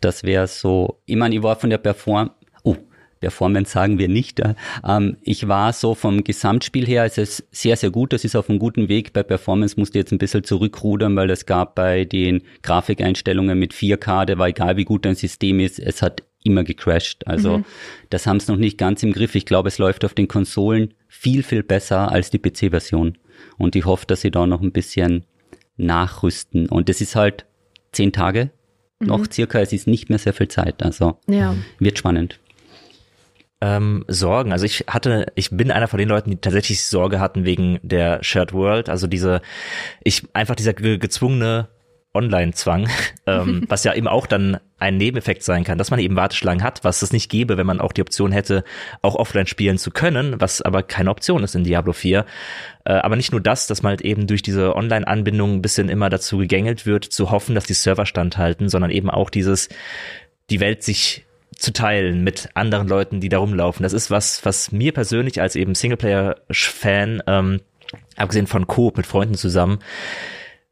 das 0.00 0.24
wäre 0.24 0.46
so, 0.46 1.00
ich 1.06 1.16
meine, 1.16 1.34
ich 1.34 1.42
war 1.42 1.56
von 1.56 1.70
der 1.70 1.78
Perform, 1.78 2.30
oh, 2.62 2.76
Performance 3.20 3.72
sagen 3.72 3.98
wir 3.98 4.08
nicht. 4.08 4.42
Ähm, 4.86 5.16
ich 5.22 5.48
war 5.48 5.72
so 5.72 5.94
vom 5.94 6.24
Gesamtspiel 6.24 6.86
her, 6.86 7.04
es 7.04 7.18
ist 7.18 7.44
sehr, 7.50 7.76
sehr 7.76 7.90
gut. 7.90 8.12
Das 8.12 8.24
ist 8.24 8.36
auf 8.36 8.50
einem 8.50 8.58
guten 8.58 8.88
Weg. 8.88 9.12
Bei 9.12 9.22
Performance 9.22 9.78
musste 9.78 9.98
ich 9.98 10.02
jetzt 10.02 10.12
ein 10.12 10.18
bisschen 10.18 10.44
zurückrudern, 10.44 11.16
weil 11.16 11.30
es 11.30 11.46
gab 11.46 11.74
bei 11.74 12.04
den 12.04 12.42
Grafikeinstellungen 12.62 13.58
mit 13.58 13.72
4K, 13.72 14.24
der 14.26 14.38
war 14.38 14.48
egal 14.48 14.76
wie 14.76 14.84
gut 14.84 15.04
dein 15.04 15.14
System 15.14 15.60
ist, 15.60 15.78
es 15.78 16.02
hat 16.02 16.24
immer 16.44 16.64
gecrashed. 16.64 17.26
Also 17.26 17.58
mhm. 17.58 17.64
das 18.10 18.26
haben 18.26 18.36
es 18.36 18.48
noch 18.48 18.56
nicht 18.56 18.78
ganz 18.78 19.02
im 19.02 19.12
Griff. 19.12 19.34
Ich 19.34 19.46
glaube, 19.46 19.68
es 19.68 19.78
läuft 19.78 20.04
auf 20.04 20.14
den 20.14 20.28
Konsolen 20.28 20.94
viel, 21.08 21.42
viel 21.42 21.62
besser 21.62 22.10
als 22.10 22.30
die 22.30 22.38
PC-Version. 22.38 23.18
Und 23.58 23.76
ich 23.76 23.84
hoffe, 23.84 24.06
dass 24.06 24.20
sie 24.20 24.30
da 24.30 24.46
noch 24.46 24.60
ein 24.60 24.72
bisschen 24.72 25.24
nachrüsten. 25.76 26.68
Und 26.68 26.88
das 26.88 27.00
ist 27.00 27.16
halt 27.16 27.46
zehn 27.92 28.12
Tage 28.12 28.50
mhm. 29.00 29.08
noch 29.08 29.26
circa. 29.30 29.60
Es 29.60 29.72
ist 29.72 29.86
nicht 29.86 30.08
mehr 30.08 30.18
sehr 30.18 30.32
viel 30.32 30.48
Zeit. 30.48 30.82
Also 30.82 31.18
ja. 31.26 31.54
wird 31.78 31.98
spannend. 31.98 32.38
Ähm, 33.60 34.04
Sorgen. 34.08 34.52
Also 34.52 34.64
ich 34.64 34.86
hatte, 34.88 35.26
ich 35.36 35.50
bin 35.50 35.70
einer 35.70 35.86
von 35.86 35.98
den 35.98 36.08
Leuten, 36.08 36.30
die 36.30 36.36
tatsächlich 36.36 36.84
Sorge 36.84 37.20
hatten 37.20 37.44
wegen 37.44 37.78
der 37.82 38.22
Shared 38.24 38.52
World. 38.52 38.88
Also 38.88 39.06
diese, 39.06 39.40
ich 40.02 40.24
einfach 40.32 40.56
dieser 40.56 40.74
gezwungene 40.74 41.68
Online-Zwang, 42.14 42.88
ähm, 43.26 43.64
was 43.68 43.84
ja 43.84 43.94
eben 43.94 44.08
auch 44.08 44.26
dann 44.26 44.58
ein 44.78 44.96
Nebeneffekt 44.96 45.42
sein 45.42 45.64
kann, 45.64 45.78
dass 45.78 45.90
man 45.90 46.00
eben 46.00 46.16
Warteschlangen 46.16 46.64
hat, 46.64 46.82
was 46.84 47.02
es 47.02 47.12
nicht 47.12 47.30
gäbe, 47.30 47.56
wenn 47.56 47.66
man 47.66 47.80
auch 47.80 47.92
die 47.92 48.02
Option 48.02 48.32
hätte, 48.32 48.64
auch 49.00 49.14
offline 49.14 49.46
spielen 49.46 49.78
zu 49.78 49.90
können, 49.90 50.40
was 50.40 50.60
aber 50.60 50.82
keine 50.82 51.10
Option 51.10 51.44
ist 51.44 51.54
in 51.54 51.64
Diablo 51.64 51.92
4. 51.92 52.26
Äh, 52.84 52.92
aber 52.92 53.16
nicht 53.16 53.32
nur 53.32 53.40
das, 53.40 53.66
dass 53.66 53.82
man 53.82 53.90
halt 53.90 54.02
eben 54.02 54.26
durch 54.26 54.42
diese 54.42 54.74
Online-Anbindung 54.74 55.54
ein 55.54 55.62
bisschen 55.62 55.88
immer 55.88 56.10
dazu 56.10 56.38
gegängelt 56.38 56.84
wird, 56.84 57.04
zu 57.04 57.30
hoffen, 57.30 57.54
dass 57.54 57.64
die 57.64 57.74
Server 57.74 58.06
standhalten, 58.06 58.68
sondern 58.68 58.90
eben 58.90 59.08
auch 59.08 59.30
dieses, 59.30 59.68
die 60.50 60.60
Welt 60.60 60.82
sich 60.82 61.24
zu 61.56 61.72
teilen 61.72 62.24
mit 62.24 62.48
anderen 62.54 62.88
Leuten, 62.88 63.20
die 63.20 63.28
da 63.28 63.38
rumlaufen. 63.38 63.84
Das 63.84 63.92
ist 63.92 64.10
was, 64.10 64.44
was 64.44 64.72
mir 64.72 64.92
persönlich 64.92 65.40
als 65.40 65.54
eben 65.54 65.76
Singleplayer-Fan, 65.76 67.22
ähm, 67.26 67.60
abgesehen 68.16 68.48
von 68.48 68.66
Coop 68.66 68.96
mit 68.96 69.06
Freunden 69.06 69.34
zusammen, 69.34 69.78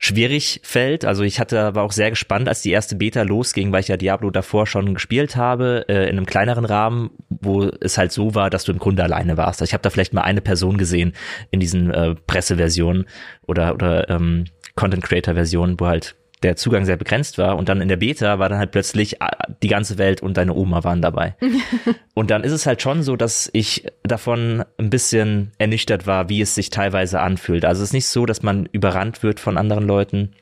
schwierig 0.02 0.60
fällt. 0.64 1.04
Also 1.04 1.22
ich 1.22 1.38
hatte, 1.38 1.74
war 1.74 1.84
auch 1.84 1.92
sehr 1.92 2.08
gespannt, 2.08 2.48
als 2.48 2.62
die 2.62 2.70
erste 2.70 2.96
Beta 2.96 3.22
losging, 3.22 3.70
weil 3.70 3.80
ich 3.80 3.88
ja 3.88 3.98
Diablo 3.98 4.30
davor 4.30 4.66
schon 4.66 4.94
gespielt 4.94 5.36
habe, 5.36 5.84
äh, 5.88 6.04
in 6.04 6.16
einem 6.16 6.24
kleineren 6.24 6.64
Rahmen, 6.64 7.10
wo 7.28 7.64
es 7.64 7.98
halt 7.98 8.10
so 8.10 8.34
war, 8.34 8.48
dass 8.48 8.64
du 8.64 8.72
im 8.72 8.78
Grunde 8.78 9.04
alleine 9.04 9.36
warst. 9.36 9.60
Also 9.60 9.68
ich 9.68 9.74
habe 9.74 9.82
da 9.82 9.90
vielleicht 9.90 10.14
mal 10.14 10.22
eine 10.22 10.40
Person 10.40 10.78
gesehen 10.78 11.12
in 11.50 11.60
diesen 11.60 11.90
äh, 11.92 12.14
Presseversionen 12.26 13.06
oder, 13.46 13.74
oder 13.74 14.08
ähm, 14.08 14.46
Content 14.74 15.04
Creator 15.04 15.34
Versionen, 15.34 15.78
wo 15.78 15.86
halt 15.86 16.16
der 16.42 16.56
Zugang 16.56 16.84
sehr 16.84 16.96
begrenzt 16.96 17.38
war 17.38 17.56
und 17.56 17.68
dann 17.68 17.80
in 17.80 17.88
der 17.88 17.96
Beta 17.96 18.38
war 18.38 18.48
dann 18.48 18.58
halt 18.58 18.70
plötzlich 18.70 19.20
ah, 19.20 19.30
die 19.62 19.68
ganze 19.68 19.98
Welt 19.98 20.22
und 20.22 20.36
deine 20.36 20.54
Oma 20.54 20.84
waren 20.84 21.02
dabei. 21.02 21.36
und 22.14 22.30
dann 22.30 22.44
ist 22.44 22.52
es 22.52 22.66
halt 22.66 22.80
schon 22.80 23.02
so, 23.02 23.16
dass 23.16 23.50
ich 23.52 23.86
davon 24.02 24.64
ein 24.78 24.90
bisschen 24.90 25.52
ernüchtert 25.58 26.06
war, 26.06 26.28
wie 26.28 26.40
es 26.40 26.54
sich 26.54 26.70
teilweise 26.70 27.20
anfühlt. 27.20 27.64
Also 27.64 27.82
es 27.82 27.90
ist 27.90 27.94
nicht 27.94 28.06
so, 28.06 28.24
dass 28.24 28.42
man 28.42 28.66
überrannt 28.72 29.22
wird 29.22 29.38
von 29.38 29.58
anderen 29.58 29.86
Leuten, 29.86 30.32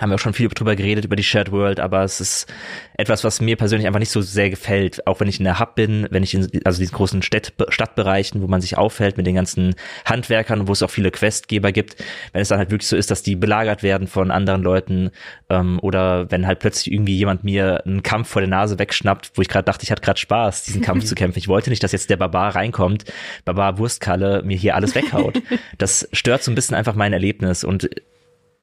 haben 0.00 0.10
wir 0.10 0.14
auch 0.14 0.20
schon 0.20 0.32
viel 0.32 0.48
drüber 0.48 0.76
geredet, 0.76 1.04
über 1.04 1.16
die 1.16 1.22
Shared 1.22 1.52
World, 1.52 1.78
aber 1.78 2.02
es 2.02 2.20
ist 2.20 2.52
etwas, 2.96 3.22
was 3.24 3.40
mir 3.40 3.56
persönlich 3.56 3.86
einfach 3.86 4.00
nicht 4.00 4.10
so 4.10 4.20
sehr 4.20 4.50
gefällt. 4.50 5.06
Auch 5.06 5.20
wenn 5.20 5.28
ich 5.28 5.38
in 5.38 5.44
der 5.44 5.58
Hub 5.58 5.74
bin, 5.74 6.06
wenn 6.10 6.22
ich 6.22 6.34
in 6.34 6.48
also 6.64 6.78
diesen 6.78 6.94
großen 6.94 7.22
Stadt, 7.22 7.52
Stadtbereichen, 7.68 8.42
wo 8.42 8.46
man 8.46 8.60
sich 8.60 8.78
aufhält 8.78 9.16
mit 9.16 9.26
den 9.26 9.34
ganzen 9.34 9.74
Handwerkern, 10.04 10.68
wo 10.68 10.72
es 10.72 10.82
auch 10.82 10.90
viele 10.90 11.10
Questgeber 11.10 11.72
gibt, 11.72 11.96
wenn 12.32 12.42
es 12.42 12.48
dann 12.48 12.58
halt 12.58 12.70
wirklich 12.70 12.88
so 12.88 12.96
ist, 12.96 13.10
dass 13.10 13.22
die 13.22 13.36
belagert 13.36 13.82
werden 13.82 14.06
von 14.06 14.30
anderen 14.30 14.62
Leuten 14.62 15.10
ähm, 15.48 15.78
oder 15.82 16.30
wenn 16.30 16.46
halt 16.46 16.60
plötzlich 16.60 16.92
irgendwie 16.92 17.16
jemand 17.16 17.44
mir 17.44 17.84
einen 17.84 18.02
Kampf 18.02 18.28
vor 18.28 18.40
der 18.40 18.48
Nase 18.48 18.78
wegschnappt, 18.78 19.32
wo 19.34 19.42
ich 19.42 19.48
gerade 19.48 19.64
dachte, 19.64 19.84
ich 19.84 19.90
hatte 19.90 20.02
gerade 20.02 20.18
Spaß, 20.18 20.64
diesen 20.64 20.82
Kampf 20.82 21.04
zu 21.04 21.14
kämpfen. 21.20 21.38
Ich 21.38 21.48
wollte 21.48 21.70
nicht, 21.70 21.82
dass 21.82 21.92
jetzt 21.92 22.10
der 22.10 22.16
Barbar 22.16 22.54
reinkommt, 22.54 23.04
Barbar 23.44 23.78
Wurstkalle 23.78 24.42
mir 24.42 24.56
hier 24.56 24.74
alles 24.74 24.94
weghaut. 24.94 25.40
Das 25.78 26.08
stört 26.12 26.42
so 26.42 26.50
ein 26.50 26.54
bisschen 26.54 26.76
einfach 26.76 26.94
mein 26.94 27.12
Erlebnis 27.12 27.64
und 27.64 27.88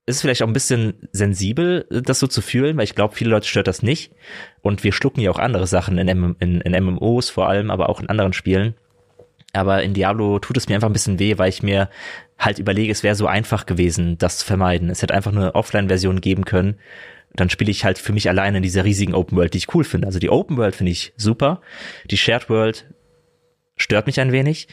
ist 0.08 0.22
vielleicht 0.22 0.42
auch 0.42 0.48
ein 0.48 0.54
bisschen 0.54 1.10
sensibel, 1.12 1.86
das 1.90 2.20
so 2.20 2.28
zu 2.28 2.42
fühlen, 2.42 2.78
weil 2.78 2.86
ich 2.86 2.96
glaube, 2.96 3.14
viele 3.14 3.30
Leute 3.30 3.48
stört 3.48 3.68
das 3.68 3.84
nicht. 3.84 4.14
Und 4.62 4.84
wir 4.86 4.94
schlucken 4.94 5.20
ja 5.20 5.30
auch 5.30 5.38
andere 5.38 5.68
Sachen 5.68 5.98
in, 5.98 6.08
M 6.08 6.36
in, 6.40 6.62
in 6.62 6.84
MMOs 6.84 7.30
vor 7.30 7.50
allem, 7.50 7.70
aber 7.70 7.90
auch 7.90 8.00
in 8.00 8.10
anderen 8.10 8.32
Spielen. 8.32 8.74
Aber 9.52 9.84
in 9.84 9.94
Diablo 9.94 10.40
tut 10.40 10.56
es 10.56 10.70
mir 10.70 10.76
einfach 10.76 10.90
ein 10.90 10.94
bisschen 10.94 11.20
weh, 11.20 11.38
weil 11.38 11.50
ich 11.50 11.62
mir 11.62 11.90
halt 12.40 12.58
überlege, 12.58 12.92
es 12.92 13.04
wäre 13.04 13.16
so 13.16 13.28
einfach 13.28 13.66
gewesen, 13.66 14.18
das 14.18 14.40
zu 14.40 14.46
vermeiden. 14.46 14.90
Es 14.90 15.02
hätte 15.02 15.14
einfach 15.14 15.34
nur 15.34 15.44
eine 15.44 15.56
Offline-Version 15.56 16.22
geben 16.22 16.46
können. 16.46 16.80
Dann 17.34 17.50
spiele 17.50 17.72
ich 17.72 17.84
halt 17.84 17.98
für 17.98 18.14
mich 18.14 18.30
alleine 18.30 18.58
in 18.58 18.64
dieser 18.64 18.86
riesigen 18.86 19.14
Open 19.14 19.38
World, 19.38 19.54
die 19.54 19.58
ich 19.58 19.76
cool 19.76 19.84
finde. 19.84 20.08
Also 20.08 20.20
die 20.20 20.30
Open 20.30 20.56
World 20.56 20.76
finde 20.76 20.94
ich 20.94 21.14
super. 21.18 21.62
Die 22.10 22.18
Shared 22.18 22.50
World 22.50 22.86
stört 23.76 24.08
mich 24.08 24.22
ein 24.22 24.32
wenig. 24.32 24.70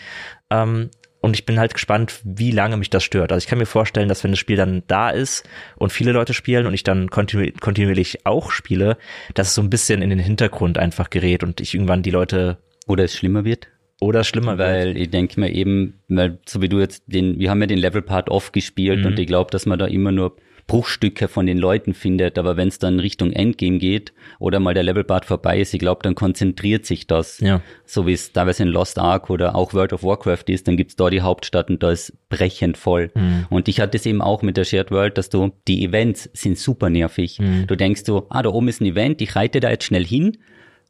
Ähm, 0.51 0.91
und 1.25 1.35
ich 1.35 1.47
bin 1.47 1.59
halt 1.59 1.73
gespannt, 1.73 2.21
wie 2.23 2.51
lange 2.51 2.77
mich 2.77 2.91
das 2.91 3.03
stört. 3.03 3.33
Also 3.33 3.43
ich 3.43 3.49
kann 3.49 3.59
mir 3.59 3.65
vorstellen, 3.65 4.11
dass 4.11 4.23
wenn 4.23 4.33
das 4.33 4.39
Spiel 4.39 4.57
dann 4.57 4.83
da 4.89 5.09
ist 5.09 5.49
und 5.77 5.91
viele 5.91 6.13
Leute 6.13 6.35
spielen 6.35 6.67
und 6.67 6.75
ich 6.75 6.85
dann 6.85 7.09
kontinu 7.09 7.51
kontinuierlich 7.63 8.27
auch 8.27 8.51
spiele, 8.51 8.99
dass 9.33 9.49
es 9.49 9.55
so 9.55 9.63
ein 9.63 9.71
bisschen 9.71 10.03
in 10.03 10.11
den 10.11 10.19
Hintergrund 10.19 10.77
einfach 10.77 11.09
gerät 11.09 11.43
und 11.43 11.63
ich 11.63 11.73
irgendwann 11.73 12.03
die 12.03 12.11
Leute. 12.11 12.59
Oder 12.87 13.05
es 13.05 13.17
schlimmer 13.17 13.47
wird? 13.47 13.69
Oder 14.03 14.23
schlimmer 14.23 14.59
weil 14.59 14.89
wird. 14.89 14.99
ich 14.99 15.09
denke 15.09 15.41
mir 15.41 15.51
eben, 15.51 16.03
weil 16.09 16.41
so 16.47 16.61
wie 16.61 16.69
du 16.69 16.79
jetzt 16.79 17.05
den, 17.07 17.39
wir 17.39 17.49
haben 17.49 17.63
ja 17.63 17.69
den 17.69 17.79
Level 17.79 18.03
Part 18.03 18.29
off 18.29 18.53
gespielt 18.53 19.01
mhm. 19.01 19.07
und 19.07 19.19
ich 19.19 19.27
glaube, 19.27 19.51
dass 19.51 19.65
man 19.65 19.79
da 19.79 19.87
immer 19.87 20.13
nur 20.13 20.37
Bruchstücke 20.67 21.29
von 21.29 21.47
den 21.47 21.59
Leuten 21.59 21.93
findet, 21.93 22.39
aber 22.39 22.57
wenn 22.57 22.69
es 22.69 22.79
dann 22.79 22.99
Richtung 22.99 23.33
Endgame 23.33 23.79
geht 23.79 24.15
oder 24.39 24.61
mal 24.61 24.73
der 24.73 24.83
Levelbart 24.83 25.27
vorbei 25.27 25.61
ist, 25.61 25.75
ich 25.75 25.81
glaube, 25.81 26.01
dann 26.03 26.15
konzentriert 26.15 26.87
sich 26.87 27.07
das. 27.07 27.41
Ja. 27.41 27.61
So 27.85 28.07
wie 28.07 28.15
es 28.15 28.33
teilweise 28.33 28.63
in 28.63 28.71
Lost 28.71 28.99
Ark 28.99 29.29
oder 29.29 29.55
auch 29.57 29.75
World 29.75 29.93
of 29.93 30.03
Warcraft 30.03 30.45
ist, 30.49 30.67
dann 30.67 30.77
gibt's 30.77 30.97
da 30.97 31.11
die 31.11 31.21
Hauptstadt 31.21 31.69
und 31.69 31.83
da 31.83 31.91
ist 31.91 32.15
brechend 32.31 32.79
voll. 32.79 33.11
Mhm. 33.15 33.47
Und 33.51 33.69
ich 33.69 33.81
hatte 33.81 33.97
es 33.99 34.07
eben 34.07 34.23
auch 34.23 34.43
mit 34.43 34.57
der 34.57 34.65
Shared 34.65 34.91
World, 34.91 35.19
dass 35.19 35.29
du, 35.29 35.53
die 35.69 35.85
Events 35.85 36.31
sind 36.33 36.59
super 36.59 36.89
nervig. 36.89 37.39
Mhm. 37.39 37.67
Du 37.67 37.77
denkst 37.77 38.05
du, 38.05 38.23
ah, 38.31 38.43
da 38.43 38.51
oben 38.51 38.69
ist 38.69 38.81
ein 38.81 38.87
Event, 38.87 39.21
ich 39.21 39.37
reite 39.37 39.61
da 39.61 39.71
jetzt 39.71 39.85
schnell 39.85 40.05
hin 40.05 40.39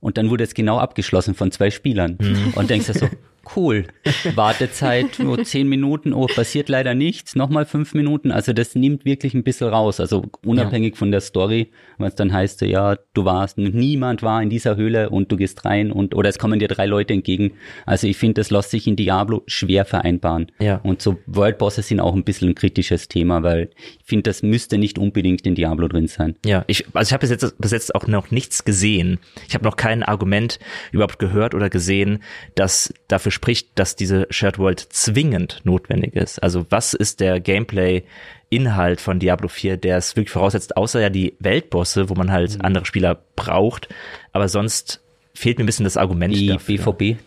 und 0.00 0.18
dann 0.18 0.30
wurde 0.30 0.44
es 0.44 0.54
genau 0.54 0.78
abgeschlossen 0.78 1.34
von 1.34 1.50
zwei 1.50 1.70
Spielern. 1.70 2.18
Mhm. 2.20 2.52
Und 2.54 2.70
denkst 2.70 2.86
du 2.86 2.92
so, 2.92 3.08
cool. 3.56 3.86
Wartezeit 4.34 5.18
nur 5.18 5.42
zehn 5.44 5.68
Minuten, 5.68 6.12
oh, 6.12 6.26
passiert 6.26 6.68
leider 6.68 6.94
nichts, 6.94 7.36
nochmal 7.36 7.66
fünf 7.66 7.94
Minuten. 7.94 8.30
Also 8.30 8.52
das 8.52 8.74
nimmt 8.74 9.04
wirklich 9.04 9.34
ein 9.34 9.42
bisschen 9.42 9.68
raus. 9.68 10.00
Also 10.00 10.24
unabhängig 10.44 10.94
ja. 10.94 10.98
von 10.98 11.10
der 11.10 11.20
Story, 11.20 11.70
was 11.98 12.14
dann 12.14 12.32
heißt, 12.32 12.62
ja, 12.62 12.96
du 13.14 13.24
warst, 13.24 13.58
niemand 13.58 14.22
war 14.22 14.42
in 14.42 14.50
dieser 14.50 14.76
Höhle 14.76 15.10
und 15.10 15.30
du 15.30 15.36
gehst 15.36 15.64
rein 15.64 15.90
und 15.90 16.14
oder 16.14 16.28
es 16.28 16.38
kommen 16.38 16.58
dir 16.58 16.68
drei 16.68 16.86
Leute 16.86 17.14
entgegen. 17.14 17.52
Also 17.86 18.06
ich 18.06 18.16
finde, 18.16 18.34
das 18.34 18.50
lässt 18.50 18.70
sich 18.70 18.86
in 18.86 18.96
Diablo 18.96 19.42
schwer 19.46 19.84
vereinbaren. 19.84 20.50
Ja. 20.58 20.80
Und 20.82 21.02
so 21.02 21.18
World 21.26 21.58
Bosses 21.58 21.88
sind 21.88 22.00
auch 22.00 22.14
ein 22.14 22.24
bisschen 22.24 22.50
ein 22.50 22.54
kritisches 22.54 23.08
Thema, 23.08 23.42
weil 23.42 23.70
ich 24.00 24.06
finde, 24.06 24.24
das 24.24 24.42
müsste 24.42 24.78
nicht 24.78 24.98
unbedingt 24.98 25.46
in 25.46 25.54
Diablo 25.54 25.88
drin 25.88 26.06
sein. 26.06 26.36
Ja, 26.44 26.64
ich, 26.66 26.86
also 26.94 27.08
ich 27.08 27.12
habe 27.12 27.20
bis 27.20 27.30
jetzt, 27.30 27.58
bis 27.58 27.70
jetzt 27.70 27.94
auch 27.94 28.06
noch 28.06 28.30
nichts 28.30 28.64
gesehen. 28.64 29.18
Ich 29.48 29.54
habe 29.54 29.64
noch 29.64 29.76
kein 29.76 30.02
Argument 30.02 30.58
überhaupt 30.92 31.18
gehört 31.18 31.54
oder 31.54 31.70
gesehen, 31.70 32.20
dass 32.54 32.92
dafür 33.08 33.32
spricht, 33.34 33.78
dass 33.78 33.96
diese 33.96 34.26
Shared 34.30 34.58
World 34.58 34.80
zwingend 34.80 35.60
notwendig 35.64 36.14
ist. 36.14 36.42
Also 36.42 36.66
was 36.70 36.94
ist 36.94 37.20
der 37.20 37.40
Gameplay-Inhalt 37.40 39.00
von 39.00 39.18
Diablo 39.18 39.48
4, 39.48 39.76
der 39.76 39.98
es 39.98 40.16
wirklich 40.16 40.32
voraussetzt, 40.32 40.76
außer 40.76 41.00
ja 41.00 41.10
die 41.10 41.36
Weltbosse, 41.40 42.08
wo 42.08 42.14
man 42.14 42.32
halt 42.32 42.56
mhm. 42.56 42.62
andere 42.62 42.86
Spieler 42.86 43.22
braucht. 43.36 43.88
Aber 44.32 44.48
sonst 44.48 45.02
fehlt 45.34 45.58
mir 45.58 45.64
ein 45.64 45.66
bisschen 45.66 45.84
das 45.84 45.96
Argument 45.96 46.34
die 46.34 46.46
dafür. 46.46 46.92
BVB. 46.92 47.18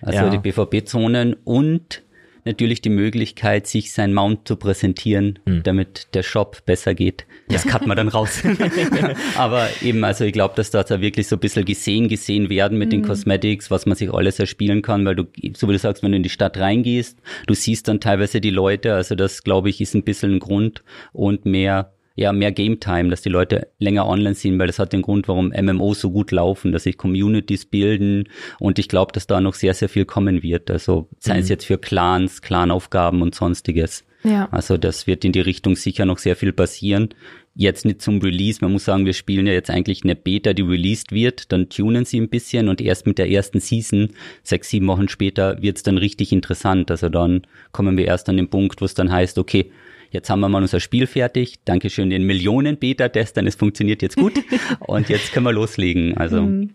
Also 0.00 0.18
ja. 0.18 0.30
die 0.30 0.38
BVB-Zonen 0.38 1.34
und 1.44 2.02
natürlich 2.44 2.80
die 2.80 2.90
Möglichkeit, 2.90 3.66
sich 3.66 3.92
sein 3.92 4.14
Mount 4.14 4.46
zu 4.46 4.56
präsentieren, 4.56 5.38
hm. 5.46 5.62
damit 5.62 6.08
der 6.14 6.22
Shop 6.22 6.64
besser 6.66 6.94
geht. 6.94 7.26
Das 7.48 7.64
ja. 7.64 7.80
man 7.86 7.96
dann 7.96 8.08
raus. 8.08 8.42
Aber 9.36 9.68
eben, 9.82 10.04
also 10.04 10.24
ich 10.24 10.32
glaube, 10.32 10.54
dass 10.56 10.70
da 10.70 10.84
wirklich 11.00 11.28
so 11.28 11.36
ein 11.36 11.40
bisschen 11.40 11.64
gesehen, 11.64 12.08
gesehen 12.08 12.50
werden 12.50 12.78
mit 12.78 12.88
mhm. 12.88 12.90
den 12.90 13.02
Cosmetics, 13.02 13.70
was 13.70 13.86
man 13.86 13.96
sich 13.96 14.12
alles 14.12 14.38
erspielen 14.38 14.82
kann, 14.82 15.04
weil 15.04 15.16
du, 15.16 15.24
so 15.54 15.68
wie 15.68 15.72
du 15.72 15.78
sagst, 15.78 16.02
wenn 16.02 16.12
du 16.12 16.16
in 16.16 16.22
die 16.22 16.28
Stadt 16.28 16.58
reingehst, 16.58 17.18
du 17.46 17.54
siehst 17.54 17.88
dann 17.88 18.00
teilweise 18.00 18.40
die 18.40 18.50
Leute, 18.50 18.94
also 18.94 19.14
das 19.14 19.44
glaube 19.44 19.70
ich 19.70 19.80
ist 19.80 19.94
ein 19.94 20.02
bisschen 20.02 20.34
ein 20.34 20.38
Grund 20.40 20.82
und 21.12 21.46
mehr 21.46 21.92
ja 22.18 22.32
mehr 22.32 22.50
Game 22.50 22.80
Time, 22.80 23.10
dass 23.10 23.22
die 23.22 23.28
Leute 23.28 23.68
länger 23.78 24.06
online 24.06 24.34
sind, 24.34 24.58
weil 24.58 24.66
das 24.66 24.80
hat 24.80 24.92
den 24.92 25.02
Grund, 25.02 25.28
warum 25.28 25.50
MMOs 25.50 26.00
so 26.00 26.10
gut 26.10 26.32
laufen, 26.32 26.72
dass 26.72 26.82
sich 26.82 26.98
Communities 26.98 27.64
bilden 27.64 28.28
und 28.58 28.78
ich 28.80 28.88
glaube, 28.88 29.12
dass 29.12 29.28
da 29.28 29.40
noch 29.40 29.54
sehr, 29.54 29.72
sehr 29.72 29.88
viel 29.88 30.04
kommen 30.04 30.42
wird. 30.42 30.70
Also 30.70 31.08
sei 31.20 31.34
mhm. 31.34 31.40
es 31.40 31.48
jetzt 31.48 31.64
für 31.64 31.78
Clans, 31.78 32.42
Clanaufgaben 32.42 33.22
und 33.22 33.36
sonstiges. 33.36 34.04
Ja. 34.24 34.48
Also 34.50 34.76
das 34.76 35.06
wird 35.06 35.24
in 35.24 35.30
die 35.30 35.40
Richtung 35.40 35.76
sicher 35.76 36.04
noch 36.06 36.18
sehr 36.18 36.34
viel 36.34 36.52
passieren. 36.52 37.10
Jetzt 37.54 37.84
nicht 37.84 38.02
zum 38.02 38.20
Release. 38.20 38.58
Man 38.60 38.72
muss 38.72 38.84
sagen, 38.84 39.06
wir 39.06 39.12
spielen 39.12 39.46
ja 39.46 39.52
jetzt 39.52 39.70
eigentlich 39.70 40.02
eine 40.02 40.16
Beta, 40.16 40.52
die 40.52 40.62
released 40.62 41.12
wird. 41.12 41.52
Dann 41.52 41.68
tunen 41.68 42.04
sie 42.04 42.20
ein 42.20 42.28
bisschen 42.28 42.68
und 42.68 42.80
erst 42.80 43.06
mit 43.06 43.18
der 43.18 43.30
ersten 43.30 43.60
Season, 43.60 44.10
sechs, 44.42 44.70
sieben 44.70 44.88
Wochen 44.88 45.08
später, 45.08 45.62
wird's 45.62 45.84
dann 45.84 45.98
richtig 45.98 46.32
interessant. 46.32 46.90
Also 46.90 47.08
dann 47.08 47.42
kommen 47.70 47.96
wir 47.96 48.06
erst 48.06 48.28
an 48.28 48.36
den 48.36 48.50
Punkt, 48.50 48.80
wo 48.80 48.84
es 48.84 48.94
dann 48.94 49.12
heißt, 49.12 49.38
okay, 49.38 49.70
jetzt 50.10 50.30
haben 50.30 50.40
wir 50.40 50.48
mal 50.48 50.62
unser 50.62 50.80
Spiel 50.80 51.06
fertig, 51.06 51.56
Dankeschön 51.64 52.10
den 52.10 52.24
Millionen 52.24 52.76
Beta-Testern, 52.76 53.46
es 53.46 53.54
funktioniert 53.54 54.02
jetzt 54.02 54.16
gut 54.16 54.34
und 54.80 55.08
jetzt 55.08 55.32
können 55.32 55.46
wir 55.46 55.52
loslegen. 55.52 56.16
Also. 56.16 56.42
Mhm. 56.42 56.74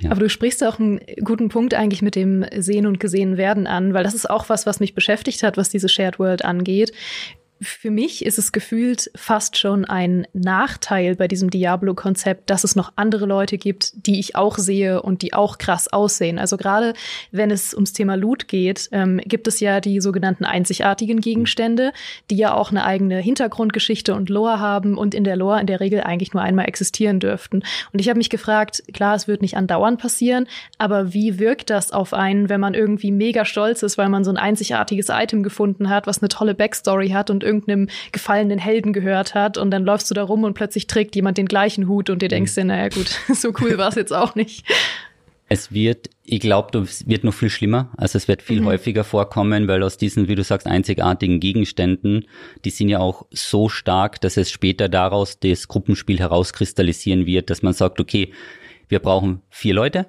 Ja. 0.00 0.10
Aber 0.10 0.20
du 0.20 0.28
sprichst 0.28 0.62
auch 0.62 0.78
einen 0.78 1.00
guten 1.22 1.48
Punkt 1.48 1.72
eigentlich 1.72 2.02
mit 2.02 2.16
dem 2.16 2.44
Sehen 2.54 2.86
und 2.86 3.00
Gesehen 3.00 3.38
werden 3.38 3.66
an, 3.66 3.94
weil 3.94 4.04
das 4.04 4.14
ist 4.14 4.28
auch 4.28 4.50
was, 4.50 4.66
was 4.66 4.78
mich 4.78 4.94
beschäftigt 4.94 5.42
hat, 5.42 5.56
was 5.56 5.70
diese 5.70 5.88
Shared 5.88 6.18
World 6.18 6.44
angeht 6.44 6.92
für 7.64 7.90
mich 7.90 8.24
ist 8.24 8.38
es 8.38 8.52
gefühlt 8.52 9.10
fast 9.14 9.56
schon 9.58 9.84
ein 9.84 10.26
Nachteil 10.32 11.16
bei 11.16 11.28
diesem 11.28 11.50
Diablo-Konzept, 11.50 12.50
dass 12.50 12.64
es 12.64 12.76
noch 12.76 12.92
andere 12.96 13.26
Leute 13.26 13.58
gibt, 13.58 14.06
die 14.06 14.20
ich 14.20 14.36
auch 14.36 14.58
sehe 14.58 15.02
und 15.02 15.22
die 15.22 15.32
auch 15.32 15.58
krass 15.58 15.92
aussehen. 15.92 16.38
Also 16.38 16.56
gerade 16.56 16.94
wenn 17.32 17.50
es 17.50 17.74
ums 17.74 17.92
Thema 17.92 18.16
Loot 18.16 18.48
geht, 18.48 18.88
ähm, 18.92 19.20
gibt 19.24 19.48
es 19.48 19.60
ja 19.60 19.80
die 19.80 20.00
sogenannten 20.00 20.44
einzigartigen 20.44 21.20
Gegenstände, 21.20 21.92
die 22.30 22.36
ja 22.36 22.54
auch 22.54 22.70
eine 22.70 22.84
eigene 22.84 23.18
Hintergrundgeschichte 23.18 24.14
und 24.14 24.28
Lore 24.28 24.60
haben 24.60 24.96
und 24.96 25.14
in 25.14 25.24
der 25.24 25.36
Lore 25.36 25.60
in 25.60 25.66
der 25.66 25.80
Regel 25.80 26.02
eigentlich 26.02 26.34
nur 26.34 26.42
einmal 26.42 26.66
existieren 26.66 27.20
dürften. 27.20 27.62
Und 27.92 28.00
ich 28.00 28.08
habe 28.08 28.18
mich 28.18 28.30
gefragt, 28.30 28.82
klar, 28.92 29.14
es 29.14 29.26
wird 29.26 29.42
nicht 29.42 29.56
andauernd 29.56 30.00
passieren, 30.00 30.46
aber 30.78 31.12
wie 31.14 31.38
wirkt 31.38 31.70
das 31.70 31.92
auf 31.92 32.12
einen, 32.12 32.48
wenn 32.48 32.60
man 32.60 32.74
irgendwie 32.74 33.10
mega 33.10 33.44
stolz 33.44 33.82
ist, 33.82 33.98
weil 33.98 34.08
man 34.08 34.24
so 34.24 34.30
ein 34.30 34.36
einzigartiges 34.36 35.08
Item 35.08 35.42
gefunden 35.42 35.88
hat, 35.88 36.06
was 36.06 36.20
eine 36.20 36.28
tolle 36.28 36.54
Backstory 36.54 37.10
hat 37.10 37.30
und 37.30 37.42
irgendeinem 37.54 37.88
gefallenen 38.12 38.58
Helden 38.58 38.92
gehört 38.92 39.34
hat 39.34 39.58
und 39.58 39.70
dann 39.70 39.84
läufst 39.84 40.10
du 40.10 40.14
da 40.14 40.22
rum 40.22 40.44
und 40.44 40.54
plötzlich 40.54 40.86
trägt 40.86 41.16
jemand 41.16 41.38
den 41.38 41.46
gleichen 41.46 41.88
Hut 41.88 42.10
und 42.10 42.22
dir 42.22 42.28
denkst 42.28 42.54
dir, 42.54 42.64
naja 42.64 42.88
gut, 42.88 43.18
so 43.34 43.52
cool 43.60 43.78
war 43.78 43.88
es 43.88 43.94
jetzt 43.94 44.12
auch 44.12 44.34
nicht. 44.34 44.64
Es 45.48 45.72
wird, 45.72 46.08
ich 46.24 46.40
glaube, 46.40 46.78
es 46.78 47.06
wird 47.06 47.22
noch 47.22 47.34
viel 47.34 47.50
schlimmer. 47.50 47.90
Also 47.96 48.16
es 48.16 48.28
wird 48.28 48.42
viel 48.42 48.62
mhm. 48.62 48.66
häufiger 48.66 49.04
vorkommen, 49.04 49.68
weil 49.68 49.82
aus 49.82 49.98
diesen, 49.98 50.26
wie 50.26 50.34
du 50.34 50.42
sagst, 50.42 50.66
einzigartigen 50.66 51.38
Gegenständen, 51.38 52.24
die 52.64 52.70
sind 52.70 52.88
ja 52.88 52.98
auch 52.98 53.26
so 53.30 53.68
stark, 53.68 54.20
dass 54.22 54.38
es 54.38 54.50
später 54.50 54.88
daraus 54.88 55.38
das 55.38 55.68
Gruppenspiel 55.68 56.18
herauskristallisieren 56.18 57.26
wird, 57.26 57.50
dass 57.50 57.62
man 57.62 57.74
sagt, 57.74 58.00
okay, 58.00 58.32
wir 58.88 59.00
brauchen 59.00 59.42
vier 59.50 59.74
Leute, 59.74 60.06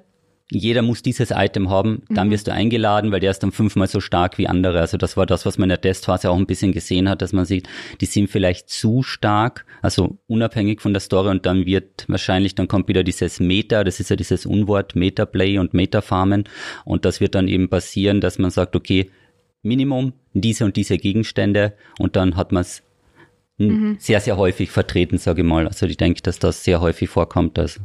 jeder 0.50 0.82
muss 0.82 1.02
dieses 1.02 1.32
Item 1.32 1.70
haben, 1.70 2.02
dann 2.08 2.28
mhm. 2.28 2.32
wirst 2.32 2.46
du 2.46 2.52
eingeladen, 2.52 3.10
weil 3.10 3.20
der 3.20 3.32
ist 3.32 3.42
dann 3.42 3.50
fünfmal 3.50 3.88
so 3.88 4.00
stark 4.00 4.38
wie 4.38 4.46
andere. 4.46 4.80
Also 4.80 4.96
das 4.96 5.16
war 5.16 5.26
das, 5.26 5.44
was 5.44 5.58
man 5.58 5.64
in 5.64 5.70
der 5.70 5.80
Testphase 5.80 6.30
auch 6.30 6.36
ein 6.36 6.46
bisschen 6.46 6.72
gesehen 6.72 7.08
hat, 7.08 7.20
dass 7.20 7.32
man 7.32 7.44
sieht, 7.44 7.68
die 8.00 8.06
sind 8.06 8.30
vielleicht 8.30 8.68
zu 8.68 9.02
stark, 9.02 9.66
also 9.82 10.18
unabhängig 10.28 10.80
von 10.80 10.92
der 10.92 11.00
Story 11.00 11.30
und 11.30 11.46
dann 11.46 11.66
wird 11.66 12.04
wahrscheinlich, 12.08 12.54
dann 12.54 12.68
kommt 12.68 12.86
wieder 12.88 13.02
dieses 13.02 13.40
Meta, 13.40 13.82
das 13.82 13.98
ist 13.98 14.10
ja 14.10 14.16
dieses 14.16 14.46
Unwort, 14.46 14.94
Meta-Play 14.94 15.58
und 15.58 15.74
Meta-Farmen 15.74 16.44
und 16.84 17.04
das 17.04 17.20
wird 17.20 17.34
dann 17.34 17.48
eben 17.48 17.68
passieren, 17.68 18.20
dass 18.20 18.38
man 18.38 18.50
sagt, 18.50 18.76
okay, 18.76 19.10
Minimum 19.62 20.12
diese 20.32 20.64
und 20.64 20.76
diese 20.76 20.96
Gegenstände 20.96 21.72
und 21.98 22.14
dann 22.14 22.36
hat 22.36 22.52
man 22.52 22.60
es 22.60 22.82
mhm. 23.58 23.96
sehr, 23.98 24.20
sehr 24.20 24.36
häufig 24.36 24.70
vertreten, 24.70 25.18
sage 25.18 25.42
ich 25.42 25.46
mal. 25.46 25.66
Also 25.66 25.86
ich 25.86 25.96
denke, 25.96 26.22
dass 26.22 26.38
das 26.38 26.64
sehr 26.64 26.80
häufig 26.80 27.08
vorkommt. 27.08 27.58
Also 27.58 27.80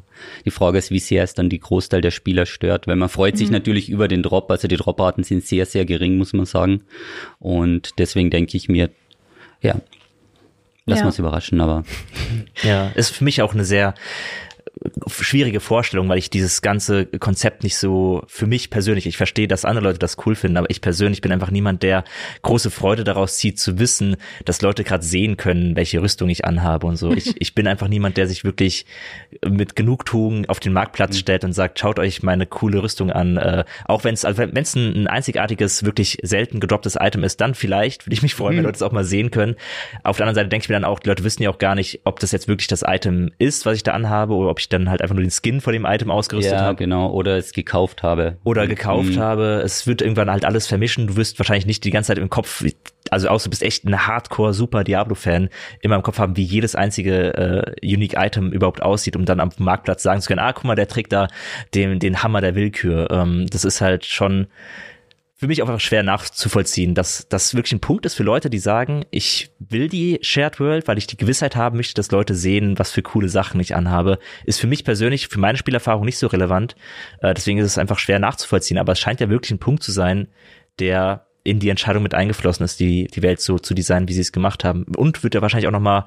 die 0.45 0.51
Frage 0.51 0.77
ist, 0.77 0.91
wie 0.91 0.99
sehr 0.99 1.23
es 1.23 1.33
dann 1.33 1.49
die 1.49 1.59
Großteil 1.59 2.01
der 2.01 2.11
Spieler 2.11 2.45
stört, 2.45 2.87
weil 2.87 2.95
man 2.95 3.09
freut 3.09 3.37
sich 3.37 3.47
mhm. 3.47 3.53
natürlich 3.53 3.89
über 3.89 4.07
den 4.07 4.23
Drop. 4.23 4.49
Also 4.51 4.67
die 4.67 4.77
Dropraten 4.77 5.23
sind 5.23 5.45
sehr, 5.45 5.65
sehr 5.65 5.85
gering, 5.85 6.17
muss 6.17 6.33
man 6.33 6.45
sagen. 6.45 6.83
Und 7.39 7.91
deswegen 7.97 8.29
denke 8.29 8.57
ich 8.57 8.69
mir, 8.69 8.89
ja, 9.61 9.75
lass 10.85 10.99
ja. 10.99 11.05
uns 11.05 11.19
überraschen, 11.19 11.61
aber. 11.61 11.83
Ja, 12.63 12.87
ist 12.95 13.11
für 13.11 13.23
mich 13.23 13.41
auch 13.41 13.53
eine 13.53 13.65
sehr 13.65 13.93
schwierige 15.07 15.59
Vorstellung, 15.59 16.09
weil 16.09 16.17
ich 16.17 16.29
dieses 16.29 16.61
ganze 16.61 17.05
Konzept 17.05 17.63
nicht 17.63 17.77
so 17.77 18.23
für 18.27 18.47
mich 18.47 18.69
persönlich, 18.69 19.05
ich 19.05 19.17
verstehe, 19.17 19.47
dass 19.47 19.65
andere 19.65 19.85
Leute 19.85 19.99
das 19.99 20.17
cool 20.25 20.35
finden, 20.35 20.57
aber 20.57 20.69
ich 20.69 20.81
persönlich 20.81 21.21
bin 21.21 21.31
einfach 21.31 21.51
niemand, 21.51 21.83
der 21.83 22.03
große 22.41 22.71
Freude 22.71 23.03
daraus 23.03 23.37
zieht, 23.37 23.59
zu 23.59 23.79
wissen, 23.79 24.15
dass 24.45 24.61
Leute 24.61 24.83
gerade 24.83 25.03
sehen 25.03 25.37
können, 25.37 25.75
welche 25.75 26.01
Rüstung 26.01 26.29
ich 26.29 26.45
anhabe 26.45 26.87
und 26.87 26.95
so. 26.95 27.11
Ich, 27.11 27.35
ich 27.39 27.53
bin 27.53 27.67
einfach 27.67 27.87
niemand, 27.87 28.17
der 28.17 28.27
sich 28.27 28.43
wirklich 28.43 28.85
mit 29.45 29.75
Genugtuung 29.75 30.45
auf 30.47 30.59
den 30.59 30.73
Marktplatz 30.73 31.15
mhm. 31.15 31.19
stellt 31.19 31.43
und 31.43 31.53
sagt, 31.53 31.79
schaut 31.79 31.99
euch 31.99 32.23
meine 32.23 32.45
coole 32.45 32.81
Rüstung 32.81 33.11
an. 33.11 33.37
Äh, 33.37 33.65
auch 33.85 34.03
wenn 34.03 34.13
es 34.13 34.25
also 34.25 34.39
wenn 34.39 34.55
es 34.55 34.75
ein, 34.75 35.03
ein, 35.03 35.07
einzigartiges, 35.07 35.83
wirklich 35.83 36.19
selten 36.23 36.59
gedropptes 36.59 36.97
Item 36.99 37.23
ist, 37.23 37.41
dann 37.41 37.55
vielleicht 37.55 38.05
würde 38.05 38.13
ich 38.13 38.23
mich 38.23 38.35
freuen, 38.35 38.55
wenn 38.55 38.63
mhm. 38.63 38.67
Leute 38.67 38.77
es 38.77 38.81
auch 38.81 38.91
mal 38.91 39.03
sehen 39.03 39.31
können. 39.31 39.55
Auf 40.03 40.17
der 40.17 40.25
anderen 40.25 40.35
Seite 40.35 40.49
denke 40.49 40.65
ich 40.65 40.69
mir 40.69 40.75
dann 40.75 40.85
auch, 40.85 40.99
die 40.99 41.09
Leute 41.09 41.23
wissen 41.23 41.43
ja 41.43 41.49
auch 41.49 41.57
gar 41.57 41.75
nicht, 41.75 42.01
ob 42.05 42.19
das 42.19 42.31
jetzt 42.31 42.47
wirklich 42.47 42.67
das 42.67 42.83
Item 42.87 43.31
ist, 43.37 43.65
was 43.65 43.75
ich 43.75 43.83
da 43.83 43.91
anhabe, 43.91 44.33
oder 44.33 44.49
ob 44.49 44.60
ich 44.61 44.69
dann 44.69 44.89
halt 44.89 45.01
einfach 45.01 45.15
nur 45.15 45.23
den 45.23 45.31
Skin 45.31 45.61
von 45.61 45.73
dem 45.73 45.85
Item 45.85 46.09
ausgerüstet 46.09 46.53
ja, 46.53 46.61
habe. 46.61 46.77
genau. 46.77 47.11
Oder 47.11 47.37
es 47.37 47.53
gekauft 47.53 48.03
habe. 48.03 48.37
Oder 48.43 48.67
gekauft 48.67 49.15
mhm. 49.15 49.19
habe. 49.19 49.61
Es 49.63 49.87
wird 49.87 50.01
irgendwann 50.01 50.31
halt 50.31 50.45
alles 50.45 50.67
vermischen. 50.67 51.07
Du 51.07 51.15
wirst 51.15 51.39
wahrscheinlich 51.39 51.65
nicht 51.65 51.83
die 51.83 51.91
ganze 51.91 52.09
Zeit 52.09 52.17
im 52.17 52.29
Kopf, 52.29 52.63
also 53.09 53.29
auch 53.29 53.41
du 53.41 53.49
bist 53.49 53.63
echt 53.63 53.85
ein 53.85 54.07
Hardcore 54.07 54.53
Super 54.53 54.83
Diablo-Fan, 54.83 55.49
immer 55.81 55.95
im 55.95 56.03
Kopf 56.03 56.19
haben, 56.19 56.37
wie 56.37 56.43
jedes 56.43 56.75
einzige 56.75 57.33
äh, 57.81 57.85
Unique 57.85 58.15
Item 58.17 58.51
überhaupt 58.51 58.81
aussieht, 58.81 59.15
um 59.15 59.25
dann 59.25 59.39
am 59.39 59.51
Marktplatz 59.57 60.03
sagen 60.03 60.21
zu 60.21 60.27
können, 60.27 60.39
ah, 60.39 60.53
guck 60.53 60.65
mal, 60.65 60.75
der 60.75 60.87
trägt 60.87 61.11
da 61.11 61.27
den, 61.73 61.99
den 61.99 62.23
Hammer 62.23 62.41
der 62.41 62.55
Willkür. 62.55 63.09
Ähm, 63.11 63.47
das 63.49 63.65
ist 63.65 63.81
halt 63.81 64.05
schon 64.05 64.47
für 65.41 65.47
mich 65.47 65.63
auch 65.63 65.69
einfach 65.69 65.81
schwer 65.81 66.03
nachzuvollziehen, 66.03 66.93
dass 66.93 67.25
das 67.27 67.55
wirklich 67.55 67.73
ein 67.73 67.79
Punkt 67.79 68.05
ist 68.05 68.13
für 68.13 68.21
Leute, 68.21 68.51
die 68.51 68.59
sagen, 68.59 69.05
ich 69.09 69.49
will 69.57 69.87
die 69.87 70.19
Shared 70.21 70.59
World, 70.59 70.87
weil 70.87 70.99
ich 70.99 71.07
die 71.07 71.17
Gewissheit 71.17 71.55
haben 71.55 71.77
möchte, 71.77 71.95
dass 71.95 72.11
Leute 72.11 72.35
sehen, 72.35 72.77
was 72.77 72.91
für 72.91 73.01
coole 73.01 73.27
Sachen 73.27 73.59
ich 73.59 73.73
anhabe, 73.75 74.19
ist 74.45 74.59
für 74.59 74.67
mich 74.67 74.85
persönlich, 74.85 75.29
für 75.29 75.39
meine 75.39 75.57
Spielerfahrung 75.57 76.05
nicht 76.05 76.19
so 76.19 76.27
relevant. 76.27 76.75
Äh, 77.21 77.33
deswegen 77.33 77.57
ist 77.57 77.65
es 77.65 77.79
einfach 77.79 77.97
schwer 77.97 78.19
nachzuvollziehen. 78.19 78.77
Aber 78.77 78.91
es 78.91 78.99
scheint 78.99 79.19
ja 79.19 79.31
wirklich 79.31 79.49
ein 79.49 79.57
Punkt 79.57 79.81
zu 79.81 79.91
sein, 79.91 80.27
der 80.77 81.25
in 81.43 81.59
die 81.59 81.69
Entscheidung 81.69 82.03
mit 82.03 82.13
eingeflossen 82.13 82.63
ist, 82.63 82.79
die, 82.79 83.07
die 83.07 83.21
Welt 83.23 83.41
so 83.41 83.57
zu 83.57 83.73
designen, 83.73 84.07
wie 84.07 84.13
sie 84.13 84.21
es 84.21 84.31
gemacht 84.31 84.63
haben. 84.63 84.85
Und 84.95 85.23
wird 85.23 85.33
ja 85.33 85.41
wahrscheinlich 85.41 85.67
auch 85.67 85.71
nochmal 85.71 86.05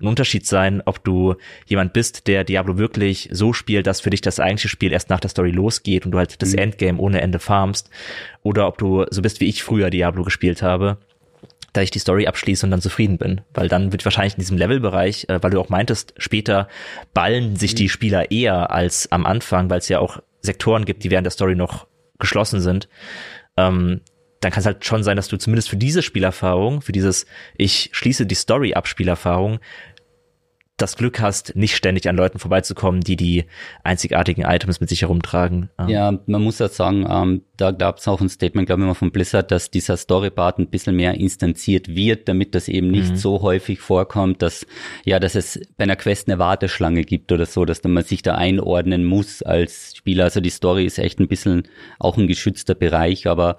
ein 0.00 0.06
Unterschied 0.06 0.46
sein, 0.46 0.82
ob 0.84 1.02
du 1.04 1.36
jemand 1.66 1.94
bist, 1.94 2.26
der 2.26 2.44
Diablo 2.44 2.76
wirklich 2.76 3.28
so 3.32 3.52
spielt, 3.52 3.86
dass 3.86 4.02
für 4.02 4.10
dich 4.10 4.20
das 4.20 4.40
eigentliche 4.40 4.68
Spiel 4.68 4.92
erst 4.92 5.08
nach 5.08 5.20
der 5.20 5.30
Story 5.30 5.50
losgeht 5.50 6.04
und 6.04 6.12
du 6.12 6.18
halt 6.18 6.42
das 6.42 6.52
mhm. 6.52 6.58
Endgame 6.58 6.98
ohne 6.98 7.22
Ende 7.22 7.38
farmst. 7.38 7.88
Oder 8.42 8.68
ob 8.68 8.76
du 8.76 9.06
so 9.10 9.22
bist, 9.22 9.40
wie 9.40 9.48
ich 9.48 9.62
früher 9.62 9.88
Diablo 9.88 10.22
gespielt 10.22 10.62
habe, 10.62 10.98
da 11.72 11.80
ich 11.80 11.90
die 11.90 11.98
Story 11.98 12.26
abschließe 12.26 12.66
und 12.66 12.70
dann 12.70 12.82
zufrieden 12.82 13.16
bin. 13.16 13.40
Weil 13.54 13.68
dann 13.68 13.90
wird 13.90 14.04
wahrscheinlich 14.04 14.34
in 14.34 14.40
diesem 14.40 14.58
Levelbereich, 14.58 15.28
äh, 15.28 15.42
weil 15.42 15.50
du 15.50 15.60
auch 15.60 15.70
meintest, 15.70 16.12
später 16.18 16.68
ballen 17.14 17.56
sich 17.56 17.74
die 17.74 17.88
Spieler 17.88 18.30
eher 18.30 18.70
als 18.70 19.10
am 19.10 19.24
Anfang, 19.24 19.70
weil 19.70 19.78
es 19.78 19.88
ja 19.88 19.98
auch 19.98 20.20
Sektoren 20.42 20.84
gibt, 20.84 21.04
die 21.04 21.10
während 21.10 21.24
der 21.24 21.32
Story 21.32 21.54
noch 21.54 21.86
geschlossen 22.18 22.60
sind. 22.60 22.88
Ähm, 23.56 24.02
dann 24.44 24.52
kann 24.52 24.60
es 24.60 24.66
halt 24.66 24.84
schon 24.84 25.02
sein, 25.02 25.16
dass 25.16 25.28
du 25.28 25.38
zumindest 25.38 25.70
für 25.70 25.76
diese 25.76 26.02
Spielerfahrung, 26.02 26.82
für 26.82 26.92
dieses 26.92 27.26
ich 27.56 27.90
schließe 27.92 28.26
die 28.26 28.34
Story 28.34 28.74
ab 28.74 28.86
Spielerfahrung, 28.86 29.58
das 30.76 30.96
Glück 30.96 31.20
hast, 31.20 31.54
nicht 31.54 31.76
ständig 31.76 32.08
an 32.08 32.16
Leuten 32.16 32.40
vorbeizukommen, 32.40 33.00
die 33.00 33.14
die 33.14 33.44
einzigartigen 33.84 34.42
Items 34.44 34.80
mit 34.80 34.88
sich 34.88 35.02
herumtragen. 35.02 35.70
Ähm. 35.78 35.88
Ja, 35.88 36.18
man 36.26 36.42
muss 36.42 36.58
ja 36.58 36.68
sagen, 36.68 37.06
ähm, 37.08 37.42
da 37.56 37.70
gab 37.70 37.98
es 37.98 38.08
auch 38.08 38.20
ein 38.20 38.28
Statement, 38.28 38.66
glaube 38.66 38.82
ich 38.82 38.86
mal, 38.88 38.94
von 38.94 39.12
Blizzard, 39.12 39.52
dass 39.52 39.70
dieser 39.70 39.96
Storypart 39.96 40.58
ein 40.58 40.66
bisschen 40.66 40.96
mehr 40.96 41.14
instanziert 41.14 41.94
wird, 41.94 42.28
damit 42.28 42.56
das 42.56 42.66
eben 42.66 42.90
nicht 42.90 43.12
mhm. 43.12 43.16
so 43.16 43.40
häufig 43.42 43.78
vorkommt, 43.78 44.42
dass 44.42 44.66
ja, 45.04 45.20
dass 45.20 45.36
es 45.36 45.60
bei 45.76 45.84
einer 45.84 45.94
Quest 45.94 46.28
eine 46.28 46.40
Warteschlange 46.40 47.04
gibt 47.04 47.30
oder 47.30 47.46
so, 47.46 47.64
dass 47.64 47.84
man 47.84 48.02
sich 48.02 48.22
da 48.22 48.34
einordnen 48.34 49.04
muss 49.04 49.42
als 49.42 49.94
Spieler. 49.94 50.24
Also 50.24 50.40
die 50.40 50.50
Story 50.50 50.86
ist 50.86 50.98
echt 50.98 51.20
ein 51.20 51.28
bisschen 51.28 51.68
auch 52.00 52.18
ein 52.18 52.26
geschützter 52.26 52.74
Bereich, 52.74 53.28
aber 53.28 53.58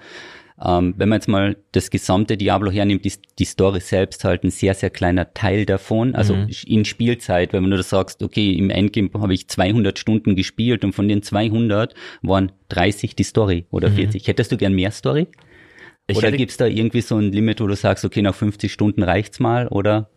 ähm, 0.63 0.93
wenn 0.97 1.09
man 1.09 1.17
jetzt 1.17 1.27
mal 1.27 1.57
das 1.73 1.89
gesamte 1.89 2.37
Diablo 2.37 2.71
hernimmt, 2.71 3.05
ist 3.05 3.23
die 3.39 3.45
Story 3.45 3.81
selbst 3.81 4.23
halt 4.23 4.43
ein 4.43 4.51
sehr, 4.51 4.73
sehr 4.73 4.89
kleiner 4.89 5.33
Teil 5.33 5.65
davon. 5.65 6.15
Also 6.15 6.35
mhm. 6.35 6.49
in 6.65 6.85
Spielzeit, 6.85 7.51
wenn 7.51 7.69
du 7.69 7.75
das 7.75 7.89
sagst, 7.89 8.23
okay, 8.23 8.53
im 8.53 8.69
Endgame 8.69 9.09
habe 9.15 9.33
ich 9.33 9.49
200 9.49 9.99
Stunden 9.99 10.35
gespielt 10.35 10.85
und 10.85 10.93
von 10.93 11.09
den 11.09 11.23
200 11.23 11.93
waren 12.21 12.53
30 12.69 13.15
die 13.15 13.23
Story 13.23 13.65
oder 13.69 13.91
40. 13.91 14.23
Mhm. 14.23 14.25
Hättest 14.25 14.51
du 14.51 14.57
gern 14.57 14.73
mehr 14.73 14.91
Story? 14.91 15.27
Ich 16.07 16.17
oder 16.17 16.31
gibt's 16.31 16.57
da 16.57 16.67
irgendwie 16.67 17.01
so 17.01 17.17
ein 17.17 17.31
Limit, 17.31 17.59
wo 17.59 17.67
du 17.67 17.75
sagst, 17.75 18.05
okay, 18.05 18.21
nach 18.21 18.35
50 18.35 18.71
Stunden 18.71 19.03
reicht's 19.03 19.39
mal 19.39 19.67
oder? 19.67 20.09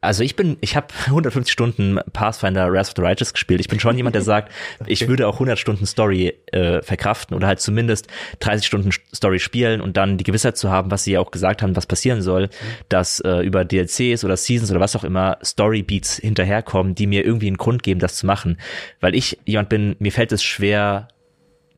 Also 0.00 0.24
ich 0.24 0.34
bin, 0.34 0.56
ich 0.60 0.76
habe 0.76 0.88
150 1.06 1.52
Stunden 1.52 1.98
Pathfinder 2.12 2.72
Wrath 2.72 2.88
of 2.88 2.94
the 2.96 3.02
Righteous 3.02 3.32
gespielt. 3.32 3.60
Ich 3.60 3.68
bin 3.68 3.80
schon 3.80 3.96
jemand, 3.96 4.14
der 4.14 4.22
sagt, 4.22 4.52
okay. 4.80 4.92
ich 4.92 5.08
würde 5.08 5.28
auch 5.28 5.34
100 5.34 5.58
Stunden 5.58 5.86
Story 5.86 6.34
äh, 6.52 6.82
verkraften 6.82 7.36
oder 7.36 7.46
halt 7.46 7.60
zumindest 7.60 8.06
30 8.40 8.66
Stunden 8.66 8.90
Story 9.14 9.38
spielen 9.38 9.80
und 9.80 9.96
dann 9.96 10.16
die 10.18 10.24
Gewissheit 10.24 10.56
zu 10.56 10.70
haben, 10.70 10.90
was 10.90 11.04
sie 11.04 11.12
ja 11.12 11.20
auch 11.20 11.30
gesagt 11.30 11.62
haben, 11.62 11.76
was 11.76 11.86
passieren 11.86 12.22
soll, 12.22 12.48
dass 12.88 13.20
äh, 13.20 13.40
über 13.40 13.64
DLCs 13.64 14.24
oder 14.24 14.36
Seasons 14.36 14.70
oder 14.70 14.80
was 14.80 14.96
auch 14.96 15.04
immer 15.04 15.38
Story 15.44 15.82
Beats 15.82 16.16
hinterherkommen, 16.16 16.94
die 16.94 17.06
mir 17.06 17.24
irgendwie 17.24 17.48
einen 17.48 17.58
Grund 17.58 17.82
geben, 17.82 18.00
das 18.00 18.16
zu 18.16 18.26
machen. 18.26 18.58
Weil 19.00 19.14
ich 19.14 19.38
jemand 19.44 19.68
bin, 19.68 19.96
mir 19.98 20.12
fällt 20.12 20.32
es 20.32 20.42
schwer, 20.42 21.08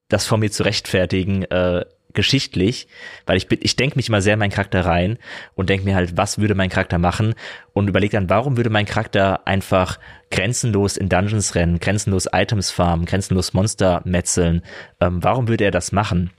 das 0.08 0.26
vor 0.26 0.38
mir 0.38 0.50
zu 0.50 0.62
rechtfertigen, 0.62 1.44
äh, 1.44 1.84
geschichtlich, 2.14 2.88
weil 3.26 3.36
ich 3.36 3.48
bin, 3.48 3.58
ich 3.62 3.76
denke 3.76 3.96
mich 3.96 4.08
immer 4.08 4.22
sehr 4.22 4.34
in 4.34 4.38
meinen 4.38 4.50
Charakter 4.50 4.84
rein 4.84 5.18
und 5.54 5.68
denke 5.68 5.84
mir 5.84 5.94
halt, 5.94 6.16
was 6.16 6.38
würde 6.38 6.54
mein 6.54 6.70
Charakter 6.70 6.98
machen 6.98 7.34
und 7.72 7.88
überlege 7.88 8.16
dann, 8.16 8.30
warum 8.30 8.56
würde 8.56 8.70
mein 8.70 8.86
Charakter 8.86 9.46
einfach 9.46 9.98
grenzenlos 10.30 10.96
in 10.96 11.08
Dungeons 11.08 11.54
rennen, 11.54 11.80
grenzenlos 11.80 12.28
Items 12.32 12.70
farmen, 12.70 13.06
grenzenlos 13.06 13.52
Monster 13.52 14.02
metzeln, 14.04 14.62
ähm, 15.00 15.22
warum 15.22 15.48
würde 15.48 15.64
er 15.64 15.70
das 15.70 15.92
machen? 15.92 16.30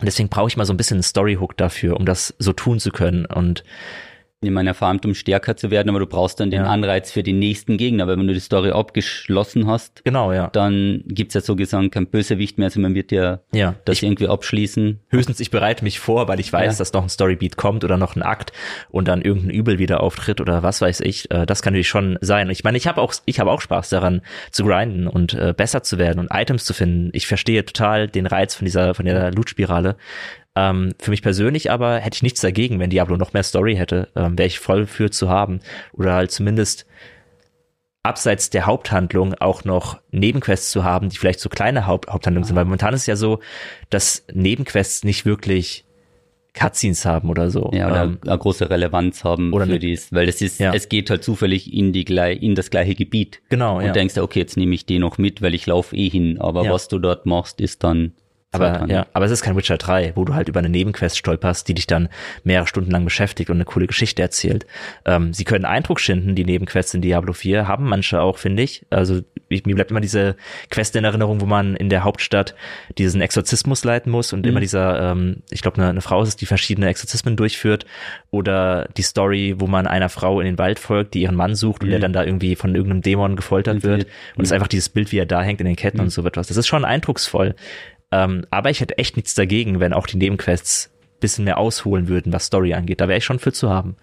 Und 0.00 0.06
deswegen 0.06 0.28
brauche 0.28 0.48
ich 0.48 0.56
mal 0.56 0.64
so 0.64 0.72
ein 0.72 0.76
bisschen 0.76 0.96
einen 0.96 1.02
Storyhook 1.02 1.56
dafür, 1.56 1.96
um 1.96 2.06
das 2.06 2.34
so 2.38 2.52
tun 2.52 2.80
zu 2.80 2.90
können 2.90 3.26
und 3.26 3.62
in 4.48 4.54
meiner 4.54 4.74
Farmt, 4.74 5.04
um 5.06 5.14
stärker 5.14 5.56
zu 5.56 5.70
werden, 5.70 5.88
aber 5.88 5.98
du 6.00 6.06
brauchst 6.06 6.40
dann 6.40 6.50
den 6.50 6.62
Ja. 6.64 6.68
Anreiz 6.70 7.10
für 7.12 7.22
den 7.22 7.38
nächsten 7.38 7.76
Gegner, 7.76 8.06
weil 8.06 8.18
wenn 8.18 8.26
du 8.26 8.34
die 8.34 8.40
Story 8.40 8.70
abgeschlossen 8.70 9.66
hast, 9.66 10.04
Genau, 10.04 10.32
ja. 10.32 10.48
dann 10.52 11.02
gibt's 11.06 11.34
ja 11.34 11.40
so 11.40 11.56
gesagt 11.56 11.92
kein 11.92 12.06
Bösewicht 12.06 12.58
mehr, 12.58 12.66
also 12.66 12.80
man 12.80 12.94
wird 12.94 13.12
ja 13.12 13.40
Ja. 13.52 13.74
das 13.84 13.98
Ich, 13.98 14.02
irgendwie 14.02 14.28
abschließen. 14.28 15.00
höchstens 15.10 15.40
ich 15.40 15.50
bereite 15.50 15.84
mich 15.84 15.98
vor, 16.00 16.28
weil 16.28 16.40
ich 16.40 16.52
weiß, 16.52 16.74
Ja. 16.74 16.78
dass 16.78 16.92
noch 16.92 17.02
ein 17.02 17.08
Storybeat 17.08 17.56
kommt 17.56 17.84
oder 17.84 17.96
noch 17.96 18.16
ein 18.16 18.22
Akt 18.22 18.52
und 18.90 19.08
dann 19.08 19.22
irgendein 19.22 19.50
Übel 19.50 19.78
wieder 19.78 20.00
auftritt 20.02 20.40
oder 20.40 20.62
was 20.62 20.80
weiß 20.80 21.00
ich. 21.00 21.30
Äh, 21.30 21.46
Das 21.46 21.62
kann 21.62 21.72
natürlich 21.72 21.88
schon 21.88 22.18
sein. 22.20 22.48
Ich 22.50 22.64
meine, 22.64 22.78
ich 22.78 22.86
habe 22.86 23.00
auch, 23.00 23.12
ich 23.26 23.40
habe 23.40 23.50
auch 23.50 23.60
Spaß 23.60 23.88
daran 23.90 24.22
zu 24.50 24.64
grinden 24.64 25.06
und 25.06 25.34
äh, 25.34 25.52
besser 25.56 25.82
zu 25.82 25.98
werden 25.98 26.18
und 26.18 26.28
Items 26.32 26.64
zu 26.64 26.72
finden. 26.74 27.10
Ich 27.12 27.26
verstehe 27.26 27.64
total 27.64 28.08
den 28.08 28.26
Reiz 28.26 28.54
von 28.54 28.64
dieser, 28.64 28.94
von 28.94 29.04
der 29.04 29.32
Loot-Spirale. 29.32 29.96
Ähm, 30.54 30.92
für 30.98 31.10
mich 31.10 31.22
persönlich 31.22 31.70
aber 31.70 31.98
hätte 31.98 32.16
ich 32.16 32.22
nichts 32.22 32.40
dagegen, 32.42 32.78
wenn 32.78 32.90
Diablo 32.90 33.16
noch 33.16 33.32
mehr 33.32 33.42
Story 33.42 33.74
hätte, 33.76 34.08
ähm, 34.16 34.36
wäre 34.36 34.46
ich 34.46 34.58
voll 34.58 34.86
für 34.86 35.10
zu 35.10 35.28
haben. 35.30 35.60
Oder 35.94 36.12
halt 36.14 36.30
zumindest 36.30 36.86
abseits 38.02 38.50
der 38.50 38.66
Haupthandlung 38.66 39.34
auch 39.34 39.64
noch 39.64 40.00
Nebenquests 40.10 40.70
zu 40.70 40.82
haben, 40.84 41.08
die 41.08 41.16
vielleicht 41.16 41.40
so 41.40 41.48
kleine 41.48 41.86
Haupt 41.86 42.10
Haupthandlungen 42.10 42.44
sind. 42.46 42.56
Weil 42.56 42.64
momentan 42.64 42.94
ist 42.94 43.02
es 43.02 43.06
ja 43.06 43.16
so, 43.16 43.38
dass 43.90 44.26
Nebenquests 44.32 45.04
nicht 45.04 45.24
wirklich 45.24 45.84
Cutscenes 46.54 47.06
haben 47.06 47.30
oder 47.30 47.50
so. 47.50 47.70
Ja, 47.72 47.86
oder 47.88 48.02
Ähm, 48.02 48.18
eine 48.26 48.36
große 48.36 48.68
Relevanz 48.68 49.24
haben 49.24 49.52
oder 49.54 49.64
für 49.64 49.72
ne- 49.72 49.78
dies, 49.78 50.12
weil 50.12 50.26
das 50.26 50.42
ist, 50.42 50.58
Ja. 50.60 50.74
es 50.74 50.88
geht 50.90 51.08
halt 51.08 51.24
zufällig 51.24 51.72
in 51.72 51.92
die 51.94 52.02
in 52.04 52.54
das 52.54 52.68
gleiche 52.70 52.94
Gebiet. 52.94 53.40
genau, 53.48 53.78
Und 53.78 53.86
ja. 53.86 53.92
denkst 53.92 54.14
du, 54.14 54.22
okay, 54.22 54.40
jetzt 54.40 54.56
nehme 54.58 54.74
ich 54.74 54.84
den 54.84 55.00
noch 55.00 55.16
mit, 55.16 55.40
weil 55.40 55.54
ich 55.54 55.64
laufe 55.66 55.96
eh 55.96 56.10
hin. 56.10 56.38
Aber 56.40 56.64
Ja. 56.64 56.72
was 56.72 56.88
du 56.88 56.98
dort 56.98 57.24
machst, 57.24 57.60
ist 57.60 57.82
dann 57.84 58.12
Aber, 58.52 58.86
ja, 58.88 59.06
aber 59.12 59.24
es 59.24 59.30
ist 59.30 59.42
kein 59.42 59.56
Witcher 59.56 59.78
3, 59.78 60.12
wo 60.14 60.24
du 60.24 60.34
halt 60.34 60.48
über 60.48 60.58
eine 60.60 60.68
Nebenquest 60.68 61.16
stolperst, 61.18 61.66
die 61.68 61.74
dich 61.74 61.86
dann 61.86 62.08
mehrere 62.44 62.66
Stunden 62.66 62.90
lang 62.90 63.04
beschäftigt 63.04 63.50
und 63.50 63.56
eine 63.56 63.64
coole 63.64 63.86
Geschichte 63.86 64.20
erzählt. 64.22 64.66
Ähm, 65.04 65.32
sie 65.32 65.44
können 65.44 65.64
Eindruck 65.64 66.00
schinden, 66.00 66.34
die 66.34 66.44
Nebenquests 66.44 66.92
in 66.94 67.00
Diablo 67.02 67.32
4, 67.32 67.66
haben 67.66 67.88
manche 67.88 68.20
auch, 68.20 68.38
finde 68.38 68.62
ich. 68.62 68.84
Also 68.90 69.20
ich, 69.48 69.64
mir 69.66 69.74
bleibt 69.74 69.90
immer 69.90 70.00
diese 70.00 70.36
Quest 70.70 70.94
in 70.96 71.04
Erinnerung, 71.04 71.40
wo 71.40 71.46
man 71.46 71.76
in 71.76 71.88
der 71.88 72.04
Hauptstadt 72.04 72.54
diesen 72.98 73.20
Exorzismus 73.20 73.84
leiten 73.84 74.10
muss 74.12 74.32
und 74.32 74.40
Mhm. 74.44 74.50
immer 74.50 74.60
dieser, 74.60 75.12
ähm, 75.12 75.36
ich 75.50 75.62
glaube, 75.62 75.78
eine, 75.78 75.88
eine 75.88 76.00
Frau 76.00 76.22
ist 76.22 76.28
es, 76.28 76.36
die 76.36 76.46
verschiedene 76.46 76.88
Exorzismen 76.88 77.36
durchführt. 77.36 77.86
Oder 78.30 78.88
die 78.96 79.02
Story, 79.02 79.54
wo 79.58 79.66
man 79.66 79.86
einer 79.86 80.08
Frau 80.08 80.40
in 80.40 80.46
den 80.46 80.58
Wald 80.58 80.78
folgt, 80.78 81.14
die 81.14 81.22
ihren 81.22 81.36
Mann 81.36 81.54
sucht 81.54 81.82
und 81.82 81.90
der 81.90 81.98
dann 82.00 82.12
da 82.12 82.24
irgendwie 82.24 82.54
von 82.56 82.74
irgendeinem 82.74 83.02
Dämon 83.02 83.36
gefoltert 83.36 83.82
wird. 83.82 84.04
Und 84.36 84.42
es 84.44 84.48
ist 84.48 84.52
einfach 84.52 84.68
dieses 84.68 84.88
Bild, 84.88 85.12
wie 85.12 85.18
er 85.18 85.26
da 85.26 85.42
hängt 85.42 85.60
in 85.60 85.66
den 85.66 85.76
Ketten 85.76 86.00
und 86.00 86.10
so 86.10 86.24
etwas. 86.26 86.48
Das 86.48 86.56
ist 86.56 86.66
schon 86.66 86.84
eindrucksvoll. 86.84 87.54
Ähm, 88.12 88.46
aber 88.50 88.70
ich 88.70 88.80
hätte 88.80 88.98
echt 88.98 89.16
nichts 89.16 89.34
dagegen, 89.34 89.80
wenn 89.80 89.92
auch 89.92 90.06
die 90.06 90.18
Nebenquests 90.18 90.90
bisschen 91.20 91.44
mehr 91.44 91.58
ausholen 91.58 92.08
würden, 92.08 92.32
was 92.32 92.46
Story 92.46 92.74
angeht. 92.74 93.00
Da 93.00 93.08
wäre 93.08 93.18
ich 93.18 93.24
schon 93.24 93.38
für 93.38 93.52
zu 93.52 93.70
haben. 93.70 93.96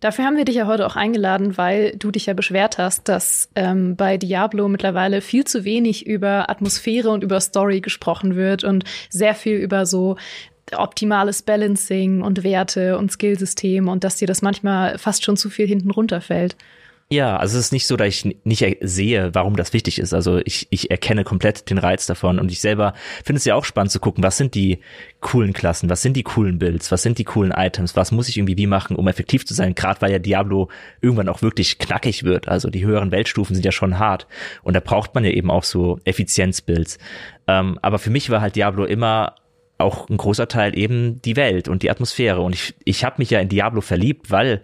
Dafür 0.00 0.24
haben 0.24 0.36
wir 0.36 0.44
dich 0.44 0.56
ja 0.56 0.66
heute 0.66 0.84
auch 0.86 0.96
eingeladen, 0.96 1.56
weil 1.56 1.94
du 1.96 2.10
dich 2.10 2.26
ja 2.26 2.34
beschwert 2.34 2.78
hast, 2.78 3.08
dass 3.08 3.48
ähm, 3.54 3.94
bei 3.94 4.16
Diablo 4.16 4.66
mittlerweile 4.66 5.20
viel 5.20 5.44
zu 5.44 5.64
wenig 5.64 6.04
über 6.04 6.50
Atmosphäre 6.50 7.10
und 7.10 7.22
über 7.22 7.40
Story 7.40 7.80
gesprochen 7.80 8.34
wird 8.34 8.64
und 8.64 8.84
sehr 9.08 9.36
viel 9.36 9.56
über 9.56 9.86
so 9.86 10.16
optimales 10.74 11.42
Balancing 11.42 12.22
und 12.22 12.42
Werte 12.42 12.98
und 12.98 13.12
Skillsystem 13.12 13.86
und 13.88 14.02
dass 14.04 14.16
dir 14.16 14.26
das 14.26 14.42
manchmal 14.42 14.98
fast 14.98 15.24
schon 15.24 15.36
zu 15.36 15.48
viel 15.48 15.68
hinten 15.68 15.92
runterfällt. 15.92 16.56
Ja, 17.12 17.36
also 17.36 17.58
es 17.58 17.66
ist 17.66 17.72
nicht 17.72 17.86
so, 17.86 17.96
dass 17.96 18.08
ich 18.08 18.38
nicht 18.42 18.78
sehe, 18.80 19.34
warum 19.34 19.54
das 19.54 19.74
wichtig 19.74 19.98
ist. 19.98 20.14
Also 20.14 20.40
ich, 20.46 20.66
ich 20.70 20.90
erkenne 20.90 21.24
komplett 21.24 21.68
den 21.68 21.76
Reiz 21.76 22.06
davon 22.06 22.38
und 22.38 22.50
ich 22.50 22.62
selber 22.62 22.94
finde 23.22 23.36
es 23.36 23.44
ja 23.44 23.54
auch 23.54 23.66
spannend 23.66 23.90
zu 23.90 24.00
gucken, 24.00 24.24
was 24.24 24.38
sind 24.38 24.54
die 24.54 24.78
coolen 25.20 25.52
Klassen, 25.52 25.90
was 25.90 26.00
sind 26.00 26.16
die 26.16 26.22
coolen 26.22 26.58
Builds, 26.58 26.90
was 26.90 27.02
sind 27.02 27.18
die 27.18 27.24
coolen 27.24 27.52
Items, 27.52 27.96
was 27.96 28.12
muss 28.12 28.30
ich 28.30 28.38
irgendwie 28.38 28.56
wie 28.56 28.66
machen, 28.66 28.96
um 28.96 29.08
effektiv 29.08 29.44
zu 29.44 29.52
sein, 29.52 29.74
gerade 29.74 30.00
weil 30.00 30.10
ja 30.10 30.18
Diablo 30.18 30.70
irgendwann 31.02 31.28
auch 31.28 31.42
wirklich 31.42 31.76
knackig 31.76 32.24
wird. 32.24 32.48
Also 32.48 32.70
die 32.70 32.82
höheren 32.82 33.10
Weltstufen 33.10 33.54
sind 33.54 33.66
ja 33.66 33.72
schon 33.72 33.98
hart 33.98 34.26
und 34.62 34.72
da 34.72 34.80
braucht 34.80 35.14
man 35.14 35.22
ja 35.22 35.32
eben 35.32 35.50
auch 35.50 35.64
so 35.64 36.00
Effizienzbuilds. 36.04 36.96
Ähm, 37.46 37.78
aber 37.82 37.98
für 37.98 38.08
mich 38.08 38.30
war 38.30 38.40
halt 38.40 38.56
Diablo 38.56 38.86
immer 38.86 39.34
auch 39.76 40.08
ein 40.08 40.16
großer 40.16 40.48
Teil 40.48 40.78
eben 40.78 41.20
die 41.20 41.36
Welt 41.36 41.68
und 41.68 41.82
die 41.82 41.90
Atmosphäre. 41.90 42.40
Und 42.40 42.54
ich, 42.54 42.74
ich 42.84 43.04
habe 43.04 43.16
mich 43.18 43.28
ja 43.28 43.40
in 43.40 43.50
Diablo 43.50 43.82
verliebt, 43.82 44.30
weil 44.30 44.62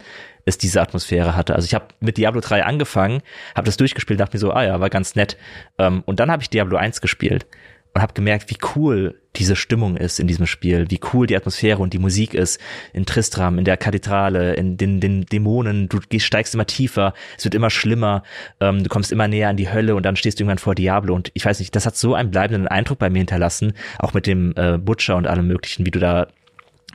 es 0.49 0.59
diese 0.59 0.81
Atmosphäre 0.81 1.37
hatte. 1.37 1.55
Also 1.55 1.67
ich 1.67 1.75
habe 1.75 1.87
mit 2.01 2.17
Diablo 2.17 2.41
3 2.41 2.65
angefangen, 2.65 3.23
habe 3.55 3.67
das 3.67 3.77
durchgespielt, 3.77 4.19
dachte 4.19 4.37
mir 4.37 4.41
so, 4.41 4.53
ah 4.53 4.65
ja, 4.65 4.81
war 4.81 4.91
ganz 4.91 5.15
nett. 5.15 5.37
Ähm, 5.79 6.03
und 6.07 6.21
dann 6.21 6.31
habe 6.31 6.43
ich 6.43 6.51
Diablo 6.51 6.77
1 6.77 7.01
gespielt 7.01 7.47
und 7.95 8.03
habe 8.03 8.15
gemerkt, 8.15 8.51
wie 8.51 8.59
cool 8.77 9.21
diese 9.37 9.57
Stimmung 9.57 9.97
ist 9.97 10.19
in 10.19 10.27
diesem 10.27 10.47
Spiel, 10.47 10.87
wie 10.89 11.01
cool 11.13 11.27
die 11.27 11.37
Atmosphäre 11.37 11.81
und 11.81 11.93
die 11.93 11.99
Musik 11.99 12.35
ist 12.35 12.61
in 12.93 13.07
Tristram, 13.07 13.59
in 13.59 13.65
der 13.65 13.77
Kathedrale, 13.77 14.55
in 14.55 14.77
den, 14.77 15.01
den 15.01 15.27
Dämonen. 15.27 15.89
Du 15.89 16.01
steigst 16.19 16.55
immer 16.55 16.67
tiefer, 16.67 17.15
es 17.37 17.45
wird 17.45 17.55
immer 17.55 17.71
schlimmer, 17.71 18.25
ähm, 18.61 18.83
du 18.83 18.89
kommst 18.89 19.13
immer 19.13 19.29
näher 19.29 19.49
an 19.49 19.57
die 19.57 19.71
Hölle 19.71 19.95
und 19.95 20.05
dann 20.05 20.17
stehst 20.17 20.39
du 20.39 20.43
irgendwann 20.43 20.59
vor 20.59 20.75
Diablo. 20.75 21.15
Und 21.15 21.31
ich 21.35 21.45
weiß 21.45 21.61
nicht, 21.61 21.75
das 21.77 21.87
hat 21.87 21.97
so 21.97 22.15
einen 22.15 22.31
bleibenden 22.31 22.67
Eindruck 22.67 22.99
bei 22.99 23.11
mir 23.11 23.19
hinterlassen, 23.19 23.75
auch 23.99 24.15
mit 24.15 24.27
dem 24.27 24.55
äh, 24.57 24.79
Butcher 24.79 25.17
und 25.17 25.27
allem 25.27 25.47
Möglichen, 25.47 25.87
wie 25.87 25.91
du 25.91 25.99
da 25.99 26.27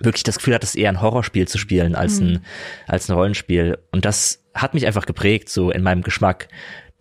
wirklich 0.03 0.23
das 0.23 0.37
Gefühl 0.37 0.53
hattest, 0.53 0.75
eher 0.75 0.89
ein 0.89 1.01
Horrorspiel 1.01 1.47
zu 1.47 1.57
spielen 1.57 1.95
als 1.95 2.19
ein, 2.19 2.45
als 2.87 3.09
ein 3.09 3.13
Rollenspiel. 3.13 3.77
Und 3.91 4.05
das 4.05 4.43
hat 4.53 4.73
mich 4.73 4.85
einfach 4.85 5.05
geprägt, 5.05 5.49
so 5.49 5.71
in 5.71 5.83
meinem 5.83 6.01
Geschmack. 6.01 6.47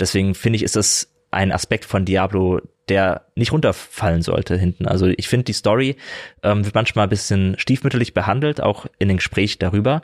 Deswegen 0.01 0.35
finde 0.35 0.57
ich, 0.57 0.63
ist 0.63 0.77
das 0.77 1.13
ein 1.31 1.53
Aspekt 1.53 1.85
von 1.85 2.05
Diablo, 2.05 2.61
der 2.89 3.27
nicht 3.37 3.53
runterfallen 3.53 4.23
sollte 4.23 4.57
hinten. 4.57 4.87
Also 4.87 5.07
ich 5.07 5.29
finde, 5.29 5.45
die 5.45 5.53
Story 5.53 5.97
ähm, 6.43 6.65
wird 6.65 6.75
manchmal 6.75 7.07
ein 7.07 7.11
bisschen 7.11 7.55
stiefmütterlich 7.59 8.15
behandelt, 8.15 8.61
auch 8.61 8.87
in 8.99 9.09
den 9.09 9.19
Gesprächen 9.19 9.59
darüber. 9.61 10.03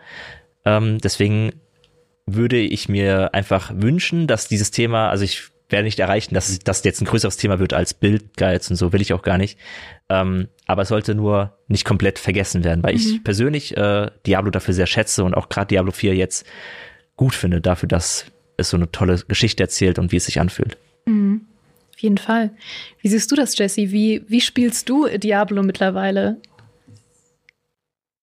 Ähm, 0.65 0.99
deswegen 0.99 1.53
würde 2.27 2.59
ich 2.59 2.89
mir 2.89 3.35
einfach 3.35 3.73
wünschen, 3.75 4.27
dass 4.27 4.49
dieses 4.49 4.71
Thema, 4.71 5.09
also 5.11 5.25
ich 5.25 5.49
werde 5.69 5.85
nicht 5.85 5.99
erreichen, 5.99 6.35
dass 6.35 6.59
das 6.61 6.85
jetzt 6.85 7.01
ein 7.01 7.07
größeres 7.07 7.37
Thema 7.37 7.59
wird 7.59 7.73
als 7.73 7.95
Bildguides 7.95 8.71
und 8.71 8.77
so, 8.77 8.93
will 8.93 9.03
ich 9.03 9.13
auch 9.13 9.23
gar 9.23 9.39
nicht. 9.39 9.59
Ähm, 10.09 10.49
aber 10.67 10.83
es 10.83 10.89
sollte 10.89 11.15
nur 11.15 11.59
nicht 11.69 11.85
komplett 11.85 12.19
vergessen 12.19 12.65
werden, 12.65 12.83
weil 12.83 12.97
ich 12.97 13.23
persönlich 13.23 13.77
äh, 13.77 14.11
Diablo 14.27 14.51
dafür 14.51 14.75
sehr 14.75 14.87
schätze 14.87 15.25
und 15.25 15.35
auch 15.35 15.49
gerade 15.49 15.69
Diablo 15.69 15.93
4 15.93 16.15
jetzt 16.15 16.47
gut 17.17 17.35
finde, 17.35 17.61
dafür, 17.61 17.89
dass 17.89 18.27
es 18.57 18.71
so 18.71 18.77
eine 18.77 18.91
tolle 18.91 19.23
Geschichte 19.29 19.63
erzählt 19.63 19.99
und 19.99 20.13
wie 20.13 20.17
es 20.17 20.25
sich 20.25 20.41
anfühlt. 20.41 20.79
Auf 21.99 22.03
jeden 22.03 22.19
Fall. 22.19 22.51
Wie 23.01 23.09
siehst 23.09 23.31
du 23.31 23.35
das, 23.35 23.59
Jesse? 23.59 23.91
Wie, 23.91 24.23
wie 24.29 24.41
spielst 24.41 24.89
du 24.89 25.09
Diablo 25.09 25.63
mittlerweile? 25.63 26.37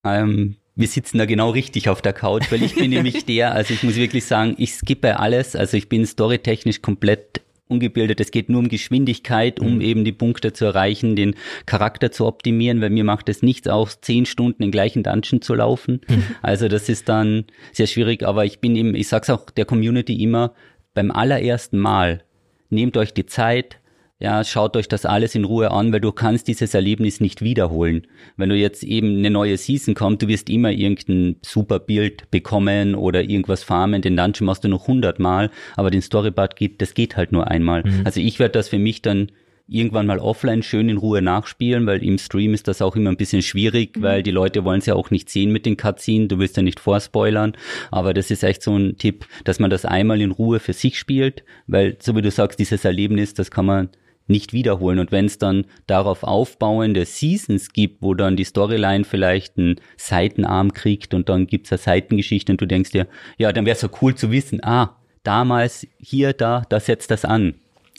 Ähm, 0.06 0.56
wir 0.76 0.88
sitzen 0.88 1.18
da 1.18 1.26
genau 1.26 1.52
richtig 1.52 1.90
auf 1.90 2.02
der 2.02 2.14
Couch, 2.14 2.52
weil 2.52 2.64
ich 2.64 2.76
bin 2.76 2.90
nämlich 2.90 3.26
der, 3.28 3.54
also 3.54 3.74
ich 3.74 3.84
muss 3.84 3.96
wirklich 3.96 4.26
sagen, 4.26 4.56
ich 4.58 4.74
skippe 4.74 5.20
alles, 5.20 5.56
also 5.56 5.78
ich 5.78 5.90
bin 5.90 6.06
storytechnisch 6.06 6.82
komplett 6.82 7.42
ungebildet. 7.68 8.20
Es 8.20 8.30
geht 8.30 8.50
nur 8.50 8.60
um 8.60 8.70
Geschwindigkeit, 8.70 9.60
um 9.60 9.82
eben 9.82 10.06
die 10.06 10.12
Punkte 10.12 10.54
zu 10.54 10.66
erreichen, 10.66 11.16
den 11.16 11.36
Charakter 11.66 12.12
zu 12.12 12.26
optimieren, 12.26 12.80
weil 12.82 12.92
mir 12.92 13.04
macht 13.04 13.28
es 13.28 13.42
nichts 13.42 13.68
aus, 13.68 14.02
zehn 14.02 14.26
Stunden 14.26 14.62
den 14.62 14.72
gleichen 14.72 15.02
Dungeon 15.02 15.42
zu 15.42 15.56
laufen. 15.56 16.02
Also 16.42 16.68
das 16.68 16.90
ist 16.90 17.10
dann 17.10 17.46
sehr 17.74 17.88
schwierig, 17.88 18.24
aber 18.24 18.46
ich 18.46 18.60
bin 18.60 18.76
eben, 18.76 18.94
ich 18.94 19.08
sag's 19.08 19.32
auch 19.32 19.50
der 19.50 19.66
Community 19.66 20.22
immer, 20.22 20.54
beim 20.94 21.10
allerersten 21.10 21.80
Mal, 21.80 22.24
nehmt 22.70 22.98
euch 22.98 23.14
die 23.14 23.26
Zeit, 23.26 23.80
ja, 24.20 24.44
schaut 24.46 24.78
euch 24.78 24.88
das 24.88 25.06
alles 25.06 25.36
in 25.36 25.44
Ruhe 25.44 25.72
an, 25.72 25.92
weil 25.92 26.00
du 26.00 26.14
kannst 26.14 26.48
dieses 26.48 26.74
Erlebnis 26.74 27.20
nicht 27.20 27.42
wiederholen. 27.42 28.08
Wenn 28.38 28.50
du 28.50 28.56
jetzt 28.56 28.84
eben 28.84 29.18
eine 29.18 29.30
neue 29.30 29.58
Season 29.58 29.94
kommt, 29.94 30.22
du 30.22 30.28
wirst 30.30 30.50
immer 30.50 30.72
irgendein 30.72 31.36
super 31.42 31.80
Bild 31.80 32.32
bekommen 32.32 32.96
oder 32.96 33.24
irgendwas 33.24 33.64
farmen, 33.64 34.02
den 34.02 34.16
Dungeon 34.16 34.46
machst 34.46 34.64
du 34.64 34.70
noch 34.70 34.88
hundertmal, 34.88 35.52
aber 35.76 35.92
den 35.92 36.02
Storybart 36.02 36.56
geht, 36.56 36.82
das 36.82 36.94
geht 36.94 37.18
halt 37.18 37.34
nur 37.34 37.48
einmal. 37.48 37.84
Also 38.06 38.22
ich 38.22 38.40
werde 38.40 38.54
das 38.54 38.70
für 38.70 38.80
mich 38.80 39.02
dann 39.02 39.32
irgendwann 39.68 40.06
mal 40.06 40.20
offline 40.20 40.64
schön 40.64 40.90
in 40.90 40.98
Ruhe 40.98 41.22
nachspielen, 41.22 41.86
weil 41.88 42.04
im 42.04 42.18
Stream 42.18 42.54
ist 42.54 42.68
das 42.68 42.82
auch 42.82 42.96
immer 42.96 43.10
ein 43.10 43.18
bisschen 43.18 43.42
schwierig, 43.42 43.98
weil 44.00 44.24
die 44.24 44.32
Leute 44.32 44.64
wollen 44.64 44.80
es 44.80 44.86
ja 44.86 44.94
auch 44.94 45.10
nicht 45.10 45.30
sehen 45.30 45.52
mit 45.52 45.66
den 45.66 45.76
Cutscenes, 45.76 46.28
du 46.28 46.40
willst 46.40 46.56
ja 46.56 46.64
nicht 46.64 46.80
vorspoilern, 46.80 47.54
aber 47.92 48.14
das 48.14 48.32
ist 48.32 48.44
echt 48.44 48.62
so 48.62 48.78
ein 48.78 48.98
Tipp, 48.98 49.26
dass 49.44 49.60
man 49.60 49.72
das 49.72 49.84
einmal 49.84 50.22
in 50.22 50.32
Ruhe 50.32 50.60
für 50.60 50.74
sich 50.74 51.00
spielt, 51.00 51.44
weil 51.68 51.98
so 52.00 52.16
wie 52.16 52.22
du 52.22 52.32
sagst, 52.32 52.60
dieses 52.60 52.86
Erlebnis, 52.86 53.34
das 53.34 53.50
kann 53.50 53.66
man 53.66 53.90
nicht 54.28 54.54
wiederholen. 54.54 55.00
Und 55.00 55.12
wenn 55.12 55.26
es 55.26 55.38
dann 55.38 55.66
darauf 55.88 56.24
aufbauende 56.24 57.06
Seasons 57.06 57.74
gibt, 57.74 58.02
wo 58.02 58.14
dann 58.14 58.36
die 58.36 58.44
Storyline 58.44 59.04
vielleicht 59.04 59.58
einen 59.58 59.80
Seitenarm 59.98 60.74
kriegt 60.74 61.14
und 61.14 61.30
dann 61.30 61.48
gibt's 61.48 61.72
eine 61.72 61.80
Seitengeschichte 61.80 62.52
und 62.52 62.62
du 62.62 62.66
denkst 62.66 62.92
dir, 62.92 63.08
ja, 63.38 63.52
dann 63.52 63.66
wäre 63.66 63.78
so 63.78 63.90
cool 64.02 64.16
zu 64.16 64.32
wissen, 64.32 64.64
ah, 64.64 64.98
damals 65.24 65.88
hier, 66.00 66.34
da, 66.34 66.64
da 66.70 66.80
setzt 66.80 67.12
das 67.12 67.26
an. 67.26 67.56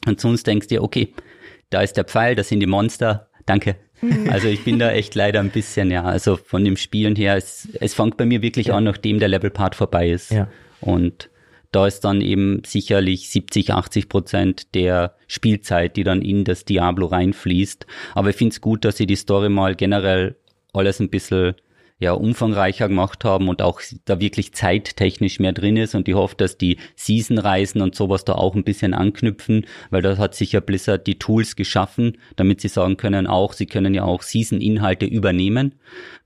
Und 0.06 0.20
sonst 0.20 0.46
denkst 0.46 0.68
du 0.68 0.76
dir, 0.76 0.82
okay, 0.82 1.12
da 1.70 1.82
ist 1.82 1.96
der 1.96 2.04
Pfeil, 2.04 2.34
das 2.34 2.48
sind 2.48 2.60
die 2.60 2.66
Monster, 2.66 3.28
danke. 3.44 3.76
Also 4.30 4.48
ich 4.48 4.64
bin 4.64 4.78
da 4.78 4.90
echt 4.92 5.14
leider 5.14 5.40
ein 5.40 5.50
bisschen, 5.50 5.90
ja, 5.90 6.04
also 6.04 6.36
von 6.36 6.64
dem 6.64 6.76
Spielen 6.76 7.16
her, 7.16 7.36
es, 7.36 7.68
es 7.80 7.94
fängt 7.94 8.16
bei 8.16 8.26
mir 8.26 8.42
wirklich 8.42 8.72
an, 8.72 8.84
nachdem 8.84 9.18
der 9.18 9.28
Levelpart 9.28 9.74
vorbei 9.74 10.10
ist. 10.10 10.30
Ja. 10.30 10.48
Und 10.80 11.30
da 11.72 11.86
ist 11.86 12.00
dann 12.00 12.20
eben 12.20 12.62
sicherlich 12.64 13.28
70, 13.30 13.72
80 13.72 14.08
Prozent 14.08 14.74
der 14.74 15.14
Spielzeit, 15.26 15.96
die 15.96 16.04
dann 16.04 16.22
in 16.22 16.44
das 16.44 16.64
Diablo 16.64 17.06
reinfließt. 17.06 17.86
Aber 18.14 18.30
ich 18.30 18.36
finde 18.36 18.52
es 18.52 18.60
gut, 18.60 18.84
dass 18.84 18.96
sie 18.96 19.06
die 19.06 19.16
Story 19.16 19.48
mal 19.48 19.74
generell 19.74 20.36
alles 20.72 21.00
ein 21.00 21.10
bisschen 21.10 21.54
ja 21.98 22.12
umfangreicher 22.12 22.88
gemacht 22.88 23.24
haben 23.24 23.48
und 23.48 23.62
auch 23.62 23.80
da 24.04 24.20
wirklich 24.20 24.52
zeittechnisch 24.52 25.40
mehr 25.40 25.52
drin 25.52 25.78
ist. 25.78 25.94
Und 25.94 26.08
ich 26.08 26.14
hoffe, 26.14 26.34
dass 26.36 26.58
die 26.58 26.76
Season-Reisen 26.94 27.80
und 27.80 27.94
sowas 27.94 28.24
da 28.24 28.34
auch 28.34 28.54
ein 28.54 28.64
bisschen 28.64 28.92
anknüpfen, 28.92 29.66
weil 29.90 30.02
da 30.02 30.18
hat 30.18 30.34
sicher 30.34 30.60
Blizzard 30.60 31.06
die 31.06 31.18
Tools 31.18 31.56
geschaffen, 31.56 32.18
damit 32.36 32.60
sie 32.60 32.68
sagen 32.68 32.98
können 32.98 33.26
auch, 33.26 33.54
sie 33.54 33.66
können 33.66 33.94
ja 33.94 34.04
auch 34.04 34.22
Season-Inhalte 34.22 35.06
übernehmen, 35.06 35.74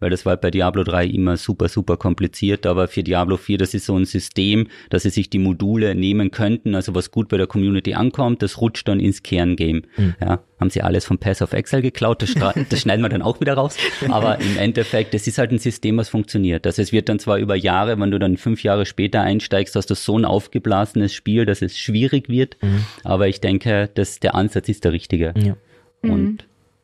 weil 0.00 0.11
das 0.11 0.26
war 0.26 0.37
bei 0.37 0.50
Diablo 0.50 0.83
3 0.83 1.06
immer 1.06 1.37
super, 1.37 1.68
super 1.68 1.96
kompliziert, 1.96 2.66
aber 2.66 2.88
für 2.88 3.04
Diablo 3.04 3.37
4, 3.37 3.59
das 3.59 3.72
ist 3.74 3.87
so 3.87 3.96
ein 3.96 4.06
System, 4.06 4.66
dass 4.88 5.04
sie 5.04 5.11
sich 5.11 5.30
die 5.30 5.38
Module 5.38 5.94
nehmen 5.94 6.33
könnten, 6.33 6.74
also 6.74 6.94
was 6.94 7.12
gut 7.12 7.28
bei 7.28 7.37
der 7.37 7.46
Community 7.46 7.94
ankommt, 7.94 8.42
das 8.42 8.61
rutscht 8.61 8.88
dann 8.88 8.98
ins 8.98 9.22
Kerngame, 9.22 9.83
mhm. 9.96 10.14
ja 10.20 10.40
haben 10.61 10.70
sie 10.70 10.83
alles 10.83 11.05
vom 11.05 11.18
Pass 11.18 11.42
of 11.42 11.53
Excel 11.53 11.83
geklaut, 11.83 12.23
das, 12.23 12.35
das 12.68 12.81
schneiden 12.81 13.03
wir 13.03 13.09
dann 13.09 13.23
auch 13.23 13.40
wieder 13.40 13.55
raus. 13.55 13.77
Aber 14.09 14.40
im 14.40 14.57
Endeffekt, 14.59 15.14
es 15.14 15.27
ist 15.27 15.38
halt 15.38 15.51
ein 15.51 15.59
System, 15.59 15.96
was 15.96 16.09
funktioniert. 16.09 16.66
Also 16.66 16.83
es 16.83 16.92
wird 16.92 17.09
dann 17.09 17.18
zwar 17.18 17.38
über 17.38 17.57
Jahre, 17.57 17.99
wenn 17.99 18.11
du 18.11 18.18
dann 18.18 18.37
fünf 18.37 18.62
Jahre 18.62 18.87
später 18.87 19.23
einsteigst, 19.23 19.75
hast 19.75 19.90
du 19.90 19.94
so 19.94 20.18
ein 20.18 20.25
aufgeblasenes 20.25 21.14
Spiel, 21.14 21.46
dass 21.46 21.62
es 21.62 21.79
schwierig 21.79 22.29
wird. 22.29 22.57
Mhm. 22.62 22.85
Aber 23.05 23.29
ich 23.29 23.40
denke, 23.40 23.90
dass 23.94 24.20
der 24.20 24.35
Ansatz 24.35 24.68
ist 24.68 24.85
der 24.85 24.92
richtige. 24.92 25.35
Ja. 25.37 25.57
Und 26.03 26.23
mhm. 26.23 26.38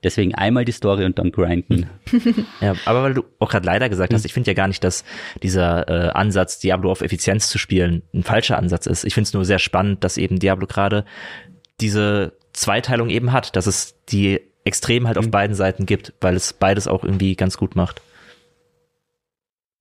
Deswegen 0.07 0.37
einmal 0.37 0.65
die 0.65 0.71
Story 0.73 1.05
und 1.05 1.19
dann 1.19 1.33
grinden. 1.33 1.91
ja, 2.61 2.75
aber 2.85 3.03
weil 3.03 3.15
du 3.15 3.25
auch 3.41 3.51
gerade 3.51 3.67
leider 3.67 3.89
gesagt 3.89 4.15
hast, 4.15 4.25
ich 4.25 4.33
finde 4.33 4.51
ja 4.51 4.55
gar 4.55 4.69
nicht, 4.69 4.85
dass 4.85 5.05
dieser 5.43 5.89
äh, 5.89 6.11
Ansatz, 6.11 6.61
Diablo 6.61 6.93
auf 6.93 7.01
Effizienz 7.01 7.49
zu 7.49 7.59
spielen, 7.59 8.03
ein 8.15 8.23
falscher 8.23 8.57
Ansatz 8.57 8.87
ist. 8.87 9.05
Ich 9.05 9.15
finde 9.15 9.27
es 9.27 9.35
nur 9.35 9.45
sehr 9.45 9.59
spannend, 9.59 10.05
dass 10.05 10.17
eben 10.17 10.39
Diablo 10.39 10.69
gerade 10.69 11.05
diese 11.81 12.35
Zweiteilung 12.57 13.11
eben 13.11 13.33
hat, 13.33 13.55
dass 13.55 13.67
es 13.67 13.95
die 14.09 14.41
Extrem 14.65 15.07
halt 15.07 15.17
auf 15.19 15.27
mhm. 15.27 15.31
beiden 15.31 15.55
Seiten 15.55 15.87
gibt, 15.87 16.13
weil 16.21 16.35
es 16.35 16.53
beides 16.53 16.89
auch 16.89 17.05
irgendwie 17.05 17.37
ganz 17.37 17.57
gut 17.57 17.77
macht. 17.77 18.03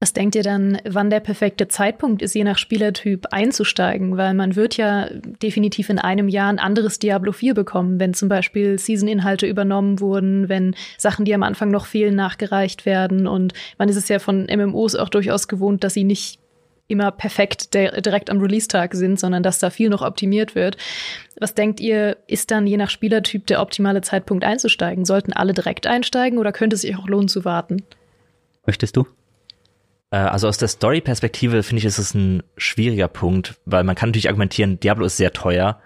Was 0.01 0.13
denkt 0.13 0.35
ihr 0.35 0.43
dann, 0.43 0.77
wann 0.85 1.09
der 1.09 1.21
perfekte 1.21 1.67
Zeitpunkt 1.67 2.21
ist, 2.21 2.35
je 2.35 2.43
nach 2.43 2.59
Spielertyp 2.59 3.27
einzusteigen? 3.31 4.17
Weil 4.17 4.35
man 4.35 4.55
wird 4.55 4.77
ja 4.77 5.09
definitiv 5.41 5.89
in 5.89 5.97
einem 5.97 6.27
Jahr 6.27 6.49
ein 6.49 6.59
anderes 6.59 6.99
Diablo 6.99 7.31
4 7.31 7.55
bekommen, 7.55 7.99
wenn 7.99 8.13
zum 8.13 8.29
Beispiel 8.29 8.77
Season-Inhalte 8.77 9.47
übernommen 9.47 10.01
wurden, 10.01 10.49
wenn 10.49 10.75
Sachen, 10.97 11.25
die 11.25 11.33
am 11.33 11.41
Anfang 11.43 11.71
noch 11.71 11.87
fehlen, 11.87 12.13
nachgereicht 12.13 12.85
werden. 12.85 13.25
Und 13.25 13.53
man 13.79 13.89
ist 13.89 13.95
es 13.95 14.09
ja 14.09 14.19
von 14.19 14.45
MMOs 14.45 14.95
auch 14.95 15.09
durchaus 15.09 15.47
gewohnt, 15.47 15.83
dass 15.83 15.95
sie 15.95 16.03
nicht 16.03 16.39
immer 16.87 17.11
perfekt 17.11 17.73
direkt 17.73 18.29
am 18.29 18.39
Release-Tag 18.39 18.93
sind, 18.93 19.19
sondern 19.19 19.43
dass 19.43 19.59
da 19.59 19.69
viel 19.69 19.89
noch 19.89 20.01
optimiert 20.01 20.55
wird. 20.55 20.77
Was 21.39 21.55
denkt 21.55 21.79
ihr, 21.79 22.17
ist 22.27 22.51
dann 22.51 22.67
je 22.67 22.77
nach 22.77 22.89
Spielertyp 22.89 23.47
der 23.47 23.61
optimale 23.61 24.01
Zeitpunkt 24.01 24.43
einzusteigen? 24.43 25.05
Sollten 25.05 25.33
alle 25.33 25.53
direkt 25.53 25.87
einsteigen 25.87 26.37
oder 26.37 26.51
könnte 26.51 26.75
es 26.75 26.81
sich 26.81 26.95
auch 26.95 27.07
lohnen 27.07 27.27
zu 27.27 27.43
warten? 27.43 27.83
Möchtest 28.65 28.95
du? 28.97 29.07
Äh, 30.11 30.17
also 30.17 30.47
aus 30.47 30.57
der 30.57 30.67
Story-Perspektive 30.67 31.63
finde 31.63 31.79
ich, 31.79 31.85
ist 31.85 31.97
es 31.97 32.13
ein 32.13 32.43
schwieriger 32.57 33.07
Punkt, 33.07 33.55
weil 33.65 33.83
man 33.83 33.95
kann 33.95 34.09
natürlich 34.09 34.29
argumentieren, 34.29 34.79
Diablo 34.79 35.05
ist 35.05 35.17
sehr 35.17 35.33
teuer 35.33 35.81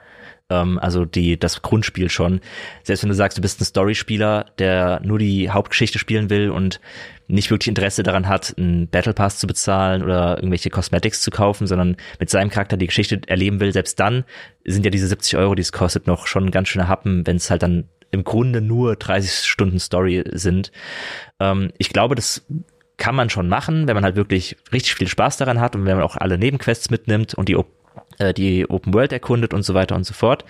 ähm, 0.49 0.79
also 0.79 1.05
die, 1.05 1.39
das 1.39 1.62
Grundspiel 1.62 2.09
schon. 2.09 2.41
Selbst 2.83 3.03
wenn 3.03 3.09
du 3.09 3.15
sagst, 3.15 3.38
du 3.38 3.41
bist 3.41 3.62
ein 3.62 3.65
Storyspieler, 3.65 4.47
der 4.57 4.99
nur 5.03 5.19
die 5.19 5.49
Hauptgeschichte 5.49 5.99
spielen 5.99 6.29
will 6.29 6.49
und 6.49 6.79
nicht 7.29 7.51
wirklich 7.51 7.67
Interesse 7.67 8.03
daran 8.03 8.27
hat, 8.27 8.55
einen 8.57 8.87
Battle 8.87 9.13
Pass 9.13 9.37
zu 9.37 9.47
bezahlen 9.47 10.03
oder 10.03 10.37
irgendwelche 10.37 10.69
Cosmetics 10.69 11.21
zu 11.21 11.29
kaufen, 11.31 11.67
sondern 11.67 11.95
mit 12.19 12.29
seinem 12.29 12.49
Charakter 12.49 12.75
die 12.75 12.87
Geschichte 12.87 13.21
erleben 13.27 13.59
will, 13.59 13.71
selbst 13.71 13.99
dann 13.99 14.25
sind 14.65 14.83
ja 14.83 14.91
diese 14.91 15.07
70 15.07 15.37
Euro, 15.37 15.55
die 15.55 15.61
es 15.61 15.71
kostet, 15.71 16.07
noch 16.07 16.27
schon 16.27 16.45
ein 16.45 16.51
ganz 16.51 16.69
schöner 16.69 16.87
Happen, 16.87 17.25
wenn 17.27 17.37
es 17.37 17.49
halt 17.51 17.63
dann 17.63 17.87
im 18.11 18.23
Grunde 18.23 18.61
nur 18.61 18.95
30 18.95 19.47
Stunden 19.47 19.79
Story 19.79 20.23
sind. 20.31 20.71
Ähm, 21.39 21.71
ich 21.77 21.89
glaube, 21.89 22.15
das 22.15 22.45
kann 22.97 23.15
man 23.15 23.29
schon 23.29 23.47
machen, 23.47 23.87
wenn 23.87 23.95
man 23.95 24.03
halt 24.03 24.15
wirklich 24.15 24.57
richtig 24.73 24.95
viel 24.95 25.07
Spaß 25.07 25.37
daran 25.37 25.61
hat 25.61 25.75
und 25.75 25.85
wenn 25.85 25.97
man 25.97 26.05
auch 26.05 26.17
alle 26.17 26.37
Nebenquests 26.37 26.89
mitnimmt 26.89 27.33
und 27.35 27.47
die 27.47 27.55
äh, 28.19 28.34
die 28.34 28.69
Open 28.69 28.93
World 28.93 29.12
erkundet 29.12 29.53
und 29.53 29.63
so 29.63 29.73
weiter 29.73 29.95
und 29.95 30.05
so 30.05 30.13
fort. 30.13 30.45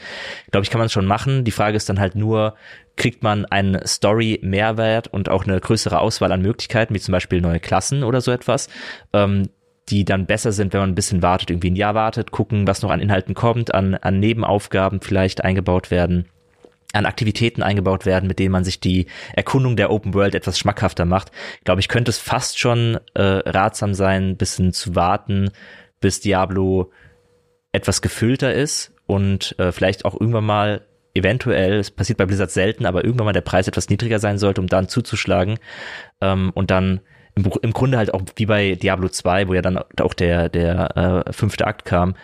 Glaube 0.51 0.63
ich, 0.63 0.69
kann 0.69 0.79
man 0.79 0.89
schon 0.89 1.05
machen. 1.05 1.45
Die 1.45 1.51
Frage 1.51 1.77
ist 1.77 1.89
dann 1.89 1.99
halt 1.99 2.15
nur, 2.15 2.55
kriegt 2.95 3.23
man 3.23 3.45
einen 3.45 3.79
Story-Mehrwert 3.85 5.07
und 5.07 5.29
auch 5.29 5.45
eine 5.45 5.59
größere 5.59 5.99
Auswahl 5.99 6.31
an 6.31 6.41
Möglichkeiten, 6.41 6.93
wie 6.93 6.99
zum 6.99 7.13
Beispiel 7.13 7.41
neue 7.41 7.59
Klassen 7.59 8.03
oder 8.03 8.21
so 8.21 8.31
etwas, 8.31 8.67
ähm, 9.13 9.49
die 9.87 10.05
dann 10.05 10.25
besser 10.25 10.51
sind, 10.51 10.73
wenn 10.73 10.81
man 10.81 10.91
ein 10.91 10.95
bisschen 10.95 11.23
wartet, 11.23 11.49
irgendwie 11.49 11.71
ein 11.71 11.75
Jahr 11.75 11.95
wartet, 11.95 12.31
gucken, 12.31 12.67
was 12.67 12.81
noch 12.81 12.91
an 12.91 12.99
Inhalten 12.99 13.33
kommt, 13.33 13.73
an, 13.73 13.95
an 13.95 14.19
Nebenaufgaben 14.19 15.01
vielleicht 15.01 15.43
eingebaut 15.43 15.89
werden 15.89 16.25
an 16.91 17.05
Aktivitäten 17.05 17.61
eingebaut 17.61 18.07
werden, 18.07 18.27
mit 18.27 18.39
denen 18.39 18.51
man 18.51 18.63
sich 18.63 18.79
die 18.79 19.05
Erkundung 19.33 19.75
der 19.75 19.91
Open 19.91 20.15
World 20.15 20.33
etwas 20.33 20.57
schmackhafter 20.57 21.05
macht. 21.05 21.31
Glaube, 21.63 21.81
ich 21.81 21.87
könnte 21.87 22.09
es 22.09 22.17
fast 22.17 22.57
schon 22.57 22.99
äh, 23.13 23.21
ratsam 23.21 23.93
sein, 23.93 24.37
bisschen 24.37 24.73
zu 24.73 24.95
warten, 24.95 25.51
bis 25.99 26.19
Diablo 26.19 26.91
etwas 27.71 28.01
gefüllter 28.01 28.53
ist 28.53 28.93
und 29.05 29.55
äh, 29.59 29.71
vielleicht 29.71 30.05
auch 30.05 30.19
irgendwann 30.19 30.45
mal 30.45 30.81
eventuell, 31.13 31.73
es 31.79 31.91
passiert 31.91 32.17
bei 32.17 32.25
Blizzard 32.25 32.51
selten, 32.51 32.85
aber 32.85 33.03
irgendwann 33.03 33.25
mal 33.25 33.33
der 33.33 33.41
Preis 33.41 33.67
etwas 33.67 33.89
niedriger 33.89 34.19
sein 34.19 34.37
sollte, 34.37 34.61
um 34.61 34.67
dann 34.67 34.87
zuzuschlagen 34.87 35.59
ähm, 36.21 36.51
und 36.53 36.71
dann 36.71 37.01
im, 37.35 37.51
im 37.61 37.73
Grunde 37.73 37.97
halt 37.97 38.13
auch 38.13 38.21
wie 38.35 38.45
bei 38.45 38.75
Diablo 38.75 39.09
2, 39.09 39.47
wo 39.47 39.53
ja 39.53 39.61
dann 39.61 39.77
auch 39.77 40.13
der, 40.13 40.49
der 40.49 41.25
äh, 41.27 41.33
fünfte 41.33 41.67
Akt 41.67 41.85
kam, 41.85 42.15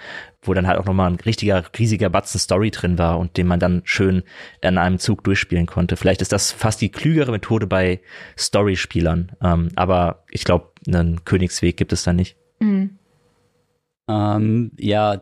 wo 0.41 0.53
dann 0.53 0.67
halt 0.67 0.79
auch 0.79 0.85
nochmal 0.85 1.11
ein 1.11 1.15
richtiger, 1.15 1.63
riesiger 1.77 2.09
Batzen 2.09 2.39
Story 2.39 2.71
drin 2.71 2.97
war 2.97 3.17
und 3.17 3.37
den 3.37 3.47
man 3.47 3.59
dann 3.59 3.81
schön 3.85 4.23
in 4.61 4.77
einem 4.77 4.99
Zug 4.99 5.23
durchspielen 5.23 5.65
konnte. 5.65 5.95
Vielleicht 5.95 6.21
ist 6.21 6.31
das 6.31 6.51
fast 6.51 6.81
die 6.81 6.89
klügere 6.89 7.31
Methode 7.31 7.67
bei 7.67 8.01
Story-Spielern, 8.37 9.31
ähm, 9.41 9.69
aber 9.75 10.23
ich 10.29 10.43
glaube, 10.43 10.71
einen 10.87 11.23
Königsweg 11.25 11.77
gibt 11.77 11.93
es 11.93 12.03
da 12.03 12.13
nicht. 12.13 12.37
Mhm. 12.59 12.97
Ähm, 14.07 14.71
ja, 14.77 15.21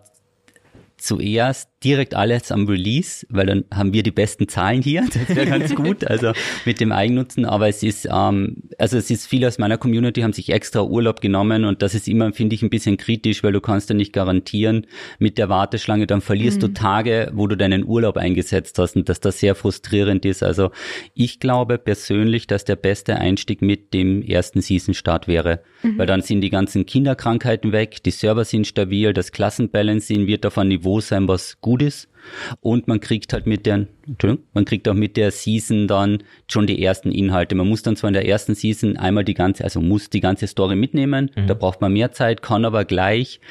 zuerst 1.04 1.70
direkt 1.84 2.16
alles 2.16 2.52
am 2.52 2.68
Release, 2.68 3.26
weil 3.30 3.46
dann 3.46 3.66
haben 3.74 3.94
wir 3.94 4.04
die 4.04 4.12
besten 4.12 4.48
Zahlen 4.48 4.82
hier. 4.82 5.04
Das 5.14 5.36
wäre 5.36 5.46
ganz 5.46 5.74
gut, 5.76 6.06
also 6.06 6.34
mit 6.66 6.80
dem 6.80 6.92
Eigennutzen. 6.92 7.46
Aber 7.46 7.68
es 7.68 7.84
ist, 7.84 8.08
ähm, 8.12 8.64
also 8.78 8.98
es 8.98 9.10
ist 9.10 9.28
viele 9.28 9.48
aus 9.48 9.58
meiner 9.58 9.78
Community 9.78 10.22
haben 10.22 10.34
sich 10.34 10.50
extra 10.50 10.82
Urlaub 10.82 11.22
genommen 11.22 11.66
und 11.66 11.82
das 11.82 11.94
ist 11.94 12.08
immer, 12.08 12.34
finde 12.34 12.56
ich, 12.56 12.64
ein 12.64 12.70
bisschen 12.70 12.98
kritisch, 12.98 13.44
weil 13.44 13.54
du 13.54 13.62
kannst 13.62 13.90
ja 13.90 13.96
nicht 13.96 14.12
garantieren 14.12 14.88
mit 15.20 15.38
der 15.38 15.50
Warteschlange, 15.50 16.08
dann 16.08 16.22
verlierst 16.22 16.58
mhm. 16.58 16.62
du 16.62 16.68
Tage, 16.74 17.32
wo 17.34 17.48
du 17.48 17.56
deinen 17.56 17.86
Urlaub 17.86 18.18
eingesetzt 18.18 18.80
hast 18.80 18.96
und 18.96 19.08
dass 19.08 19.20
das 19.20 19.40
sehr 19.40 19.56
frustrierend 19.56 20.26
ist. 20.26 20.44
Also 20.44 20.72
ich 21.14 21.40
glaube 21.40 21.78
persönlich, 21.78 22.48
dass 22.48 22.66
der 22.66 22.76
beste 22.76 23.16
Einstieg 23.16 23.62
mit 23.62 23.94
dem 23.94 24.22
ersten 24.22 24.62
Season-Start 24.62 25.28
wäre, 25.28 25.62
mhm. 25.84 25.98
weil 25.98 26.08
dann 26.08 26.22
sind 26.22 26.42
die 26.42 26.50
ganzen 26.50 26.86
Kinderkrankheiten 26.86 27.72
weg, 27.72 28.04
die 28.04 28.12
Server 28.12 28.46
sind 28.46 28.68
stabil, 28.68 29.14
das 29.14 29.32
Klassenbalancing 29.32 30.28
wird 30.28 30.46
auf 30.46 30.58
ein 30.58 30.68
Niveau 30.68 31.00
sein, 31.00 31.28
was 31.28 31.60
gut 31.62 31.73
gut 31.74 31.82
ist. 31.82 32.08
Und 32.62 32.88
man 32.88 33.00
kriegt 33.00 33.34
halt 33.34 33.48
mit 33.48 33.66
der, 33.66 33.88
Entschuldigung, 34.08 34.46
man 34.54 34.64
kriegt 34.64 34.88
auch 34.88 34.94
mit 34.94 35.18
der 35.18 35.32
Season 35.32 35.88
dann 35.88 36.24
schon 36.48 36.68
die 36.68 36.82
ersten 36.82 37.12
Inhalte. 37.12 37.56
Man 37.56 37.68
muss 37.68 37.82
dann 37.82 37.96
zwar 37.96 38.10
in 38.10 38.14
der 38.14 38.28
ersten 38.28 38.54
Season 38.54 38.96
einmal 38.96 39.26
die 39.26 39.34
ganze, 39.34 39.64
also 39.64 39.82
muss 39.82 40.10
die 40.10 40.20
ganze 40.20 40.46
Story 40.48 40.76
mitnehmen. 40.76 41.32
Mhm. 41.36 41.48
Da 41.48 41.56
braucht 41.56 41.82
man 41.82 41.92
mehr 41.92 42.12
Zeit, 42.12 42.44
kann 42.44 42.64
aber 42.64 42.86
gleich, 42.86 43.42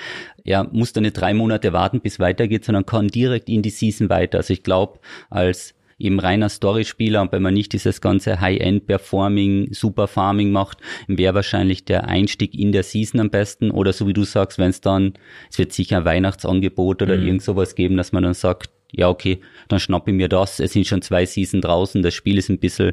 ja, 0.45 0.65
muss 0.71 0.93
dann 0.93 1.03
nicht 1.03 1.15
drei 1.15 1.35
Monate 1.35 1.73
warten, 1.73 2.01
bis 2.01 2.21
weitergeht, 2.21 2.65
sondern 2.65 2.87
kann 2.87 3.09
direkt 3.09 3.49
in 3.49 3.63
die 3.63 3.71
Season 3.71 4.09
weiter. 4.09 4.39
Also 4.39 4.53
ich 4.53 4.63
glaube, 4.63 5.01
als 5.29 5.75
eben 6.03 6.21
reiner 6.21 6.49
Story-Spieler 6.49 7.23
und 7.23 7.33
wenn 7.33 7.43
man 7.43 7.55
nicht 7.55 7.73
dieses 7.73 8.01
ganze 8.01 8.41
High-End-Performing, 8.41 9.73
Super-Farming 9.73 10.51
macht, 10.51 10.79
wäre 11.07 11.35
wahrscheinlich 11.35 11.85
der 11.85 12.09
Einstieg 12.09 12.55
in 12.55 12.73
der 12.73 12.83
Season 12.83 13.21
am 13.21 13.31
besten 13.31 13.71
oder 13.71 13.93
so 13.93 14.07
wie 14.07 14.13
du 14.13 14.25
sagst, 14.25 14.59
wenn 14.59 14.71
es 14.71 14.81
dann, 14.81 15.15
es 15.51 15.59
wird 15.59 15.73
sicher 15.73 15.99
ein 15.99 16.05
Weihnachtsangebot 16.05 17.03
oder 17.03 17.17
mhm. 17.17 17.27
irgend 17.27 17.43
sowas 17.43 17.75
geben, 17.75 17.97
dass 17.97 18.13
man 18.13 18.23
dann 18.23 18.35
sagt, 18.35 18.71
ja 18.91 19.09
okay, 19.09 19.41
dann 19.69 19.81
schnappe 19.81 20.11
ich 20.11 20.17
mir 20.17 20.29
das, 20.29 20.61
es 20.61 20.73
sind 20.73 20.87
schon 20.87 21.03
zwei 21.03 21.25
Season 21.27 21.61
draußen, 21.61 22.03
das 22.03 22.15
Spiel 22.15 22.39
ist 22.39 22.49
ein 22.49 22.59
bisschen, 22.59 22.93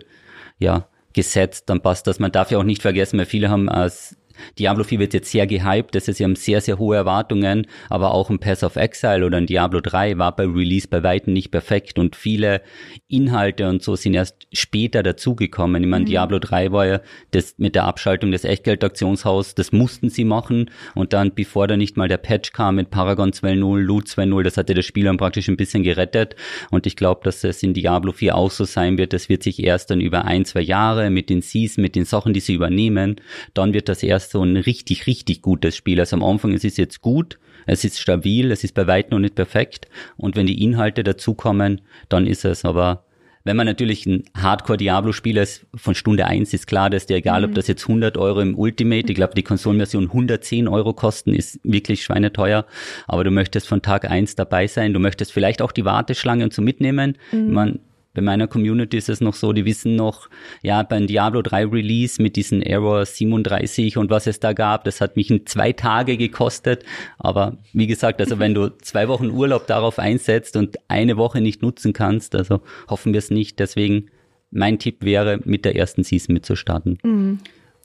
ja, 0.59 0.87
gesetzt, 1.13 1.69
dann 1.69 1.81
passt 1.81 2.07
das. 2.07 2.19
Man 2.19 2.31
darf 2.31 2.51
ja 2.51 2.59
auch 2.59 2.63
nicht 2.63 2.81
vergessen, 2.81 3.17
weil 3.17 3.25
viele 3.25 3.49
haben 3.49 3.67
als 3.67 4.15
Diablo 4.57 4.83
4 4.83 4.99
wird 4.99 5.13
jetzt 5.13 5.31
sehr 5.31 5.47
gehypt, 5.47 5.95
das 5.95 6.07
ist, 6.07 6.17
sie 6.17 6.23
haben 6.23 6.35
sehr, 6.35 6.61
sehr 6.61 6.77
hohe 6.77 6.95
Erwartungen, 6.95 7.67
aber 7.89 8.13
auch 8.13 8.29
ein 8.29 8.39
Pass 8.39 8.63
of 8.63 8.75
Exile 8.75 9.25
oder 9.25 9.37
ein 9.37 9.45
Diablo 9.45 9.81
3 9.81 10.17
war 10.17 10.35
bei 10.35 10.45
Release 10.45 10.87
bei 10.87 11.03
Weitem 11.03 11.33
nicht 11.33 11.51
perfekt 11.51 11.99
und 11.99 12.15
viele 12.15 12.61
Inhalte 13.07 13.67
und 13.67 13.83
so 13.83 13.95
sind 13.95 14.13
erst 14.13 14.47
später 14.51 15.03
dazugekommen. 15.03 15.83
Ich 15.83 15.89
meine, 15.89 16.03
mhm. 16.03 16.09
Diablo 16.09 16.39
3 16.39 16.71
war 16.71 16.85
ja 16.85 17.01
das 17.31 17.55
mit 17.57 17.75
der 17.75 17.85
Abschaltung 17.85 18.31
des 18.31 18.43
Echtgeld-Aktionshaus, 18.43 19.55
das 19.55 19.71
mussten 19.71 20.09
sie 20.09 20.25
machen 20.25 20.69
und 20.95 21.13
dann, 21.13 21.33
bevor 21.33 21.67
da 21.67 21.77
nicht 21.77 21.97
mal 21.97 22.07
der 22.07 22.17
Patch 22.17 22.51
kam 22.51 22.75
mit 22.75 22.89
Paragon 22.89 23.31
2.0, 23.31 23.79
Loot 23.79 24.05
2.0, 24.05 24.43
das 24.43 24.57
hatte 24.57 24.73
das 24.73 24.85
Spiel 24.85 25.05
dann 25.05 25.17
praktisch 25.17 25.47
ein 25.47 25.57
bisschen 25.57 25.83
gerettet 25.83 26.35
und 26.71 26.85
ich 26.85 26.95
glaube, 26.95 27.21
dass 27.23 27.43
es 27.43 27.63
in 27.63 27.73
Diablo 27.73 28.11
4 28.11 28.35
auch 28.35 28.51
so 28.51 28.65
sein 28.65 28.97
wird, 28.97 29.13
das 29.13 29.29
wird 29.29 29.43
sich 29.43 29.63
erst 29.63 29.91
dann 29.91 30.01
über 30.01 30.25
ein, 30.25 30.45
zwei 30.45 30.61
Jahre 30.61 31.09
mit 31.09 31.29
den 31.29 31.41
Season, 31.41 31.81
mit 31.81 31.95
den 31.95 32.05
Sachen, 32.05 32.33
die 32.33 32.39
sie 32.39 32.53
übernehmen, 32.53 33.21
dann 33.53 33.73
wird 33.73 33.89
das 33.89 34.03
erst 34.03 34.28
so 34.29 34.43
ein 34.43 34.57
richtig, 34.57 35.07
richtig 35.07 35.41
gutes 35.41 35.75
Spiel. 35.75 35.99
Also 35.99 36.15
am 36.15 36.23
Anfang 36.23 36.53
es 36.53 36.63
ist 36.63 36.77
jetzt 36.77 37.01
gut, 37.01 37.39
es 37.65 37.83
ist 37.83 37.99
stabil, 37.99 38.51
es 38.51 38.63
ist 38.63 38.73
bei 38.73 38.87
weitem 38.87 39.11
noch 39.11 39.19
nicht 39.19 39.35
perfekt. 39.35 39.87
Und 40.17 40.35
wenn 40.35 40.45
die 40.45 40.63
Inhalte 40.63 41.03
dazukommen, 41.03 41.81
dann 42.09 42.27
ist 42.27 42.45
es 42.45 42.65
aber 42.65 43.05
wenn 43.45 43.55
man 43.55 43.65
natürlich 43.65 44.05
ein 44.05 44.25
Hardcore-Diablo-Spieler 44.37 45.41
ist, 45.41 45.65
von 45.73 45.95
Stunde 45.95 46.25
eins 46.25 46.53
ist 46.53 46.67
klar, 46.67 46.89
dass 46.89 47.05
dir 47.05 47.17
egal, 47.17 47.45
ob 47.45 47.55
das 47.55 47.67
jetzt 47.67 47.83
100 47.83 48.17
Euro 48.17 48.41
im 48.41 48.57
Ultimate, 48.57 49.07
ich 49.07 49.15
glaube, 49.15 49.33
die 49.33 49.43
Konsolenversion 49.43 50.03
110 50.05 50.67
Euro 50.67 50.93
kosten, 50.93 51.33
ist 51.33 51.59
wirklich 51.63 52.03
schweineteuer. 52.03 52.65
Aber 53.07 53.23
du 53.23 53.31
möchtest 53.31 53.67
von 53.67 53.81
Tag 53.81 54.09
eins 54.09 54.35
dabei 54.35 54.67
sein. 54.67 54.93
Du 54.93 54.99
möchtest 54.99 55.31
vielleicht 55.31 55.61
auch 55.61 55.71
die 55.71 55.85
Warteschlange 55.85 56.43
und 56.43 56.53
so 56.53 56.61
mitnehmen. 56.61 57.17
Mhm. 57.31 57.51
Man, 57.51 57.79
bei 58.13 58.21
meiner 58.21 58.47
Community 58.47 58.97
ist 58.97 59.09
es 59.09 59.21
noch 59.21 59.35
so, 59.35 59.53
die 59.53 59.65
wissen 59.65 59.95
noch, 59.95 60.29
ja, 60.63 60.81
beim 60.83 61.07
Diablo 61.07 61.41
3 61.41 61.65
Release 61.67 62.21
mit 62.21 62.35
diesen 62.35 62.61
Error 62.61 63.05
37 63.05 63.97
und 63.97 64.09
was 64.09 64.25
es 64.27 64.39
da 64.39 64.53
gab, 64.53 64.83
das 64.83 64.99
hat 64.99 65.15
mich 65.15 65.29
in 65.29 65.45
zwei 65.45 65.73
Tage 65.73 66.17
gekostet. 66.17 66.83
Aber 67.17 67.57
wie 67.73 67.87
gesagt, 67.87 68.19
also 68.19 68.39
wenn 68.39 68.53
du 68.53 68.69
zwei 68.81 69.07
Wochen 69.07 69.29
Urlaub 69.29 69.67
darauf 69.67 69.99
einsetzt 69.99 70.55
und 70.55 70.77
eine 70.87 71.17
Woche 71.17 71.39
nicht 71.39 71.61
nutzen 71.61 71.93
kannst, 71.93 72.35
also 72.35 72.61
hoffen 72.89 73.13
wir 73.13 73.19
es 73.19 73.29
nicht. 73.29 73.59
Deswegen 73.59 74.09
mein 74.51 74.79
Tipp 74.79 75.03
wäre, 75.03 75.39
mit 75.43 75.63
der 75.63 75.75
ersten 75.75 76.03
Season 76.03 76.33
mitzustarten. 76.33 76.97
Mhm. 77.03 77.39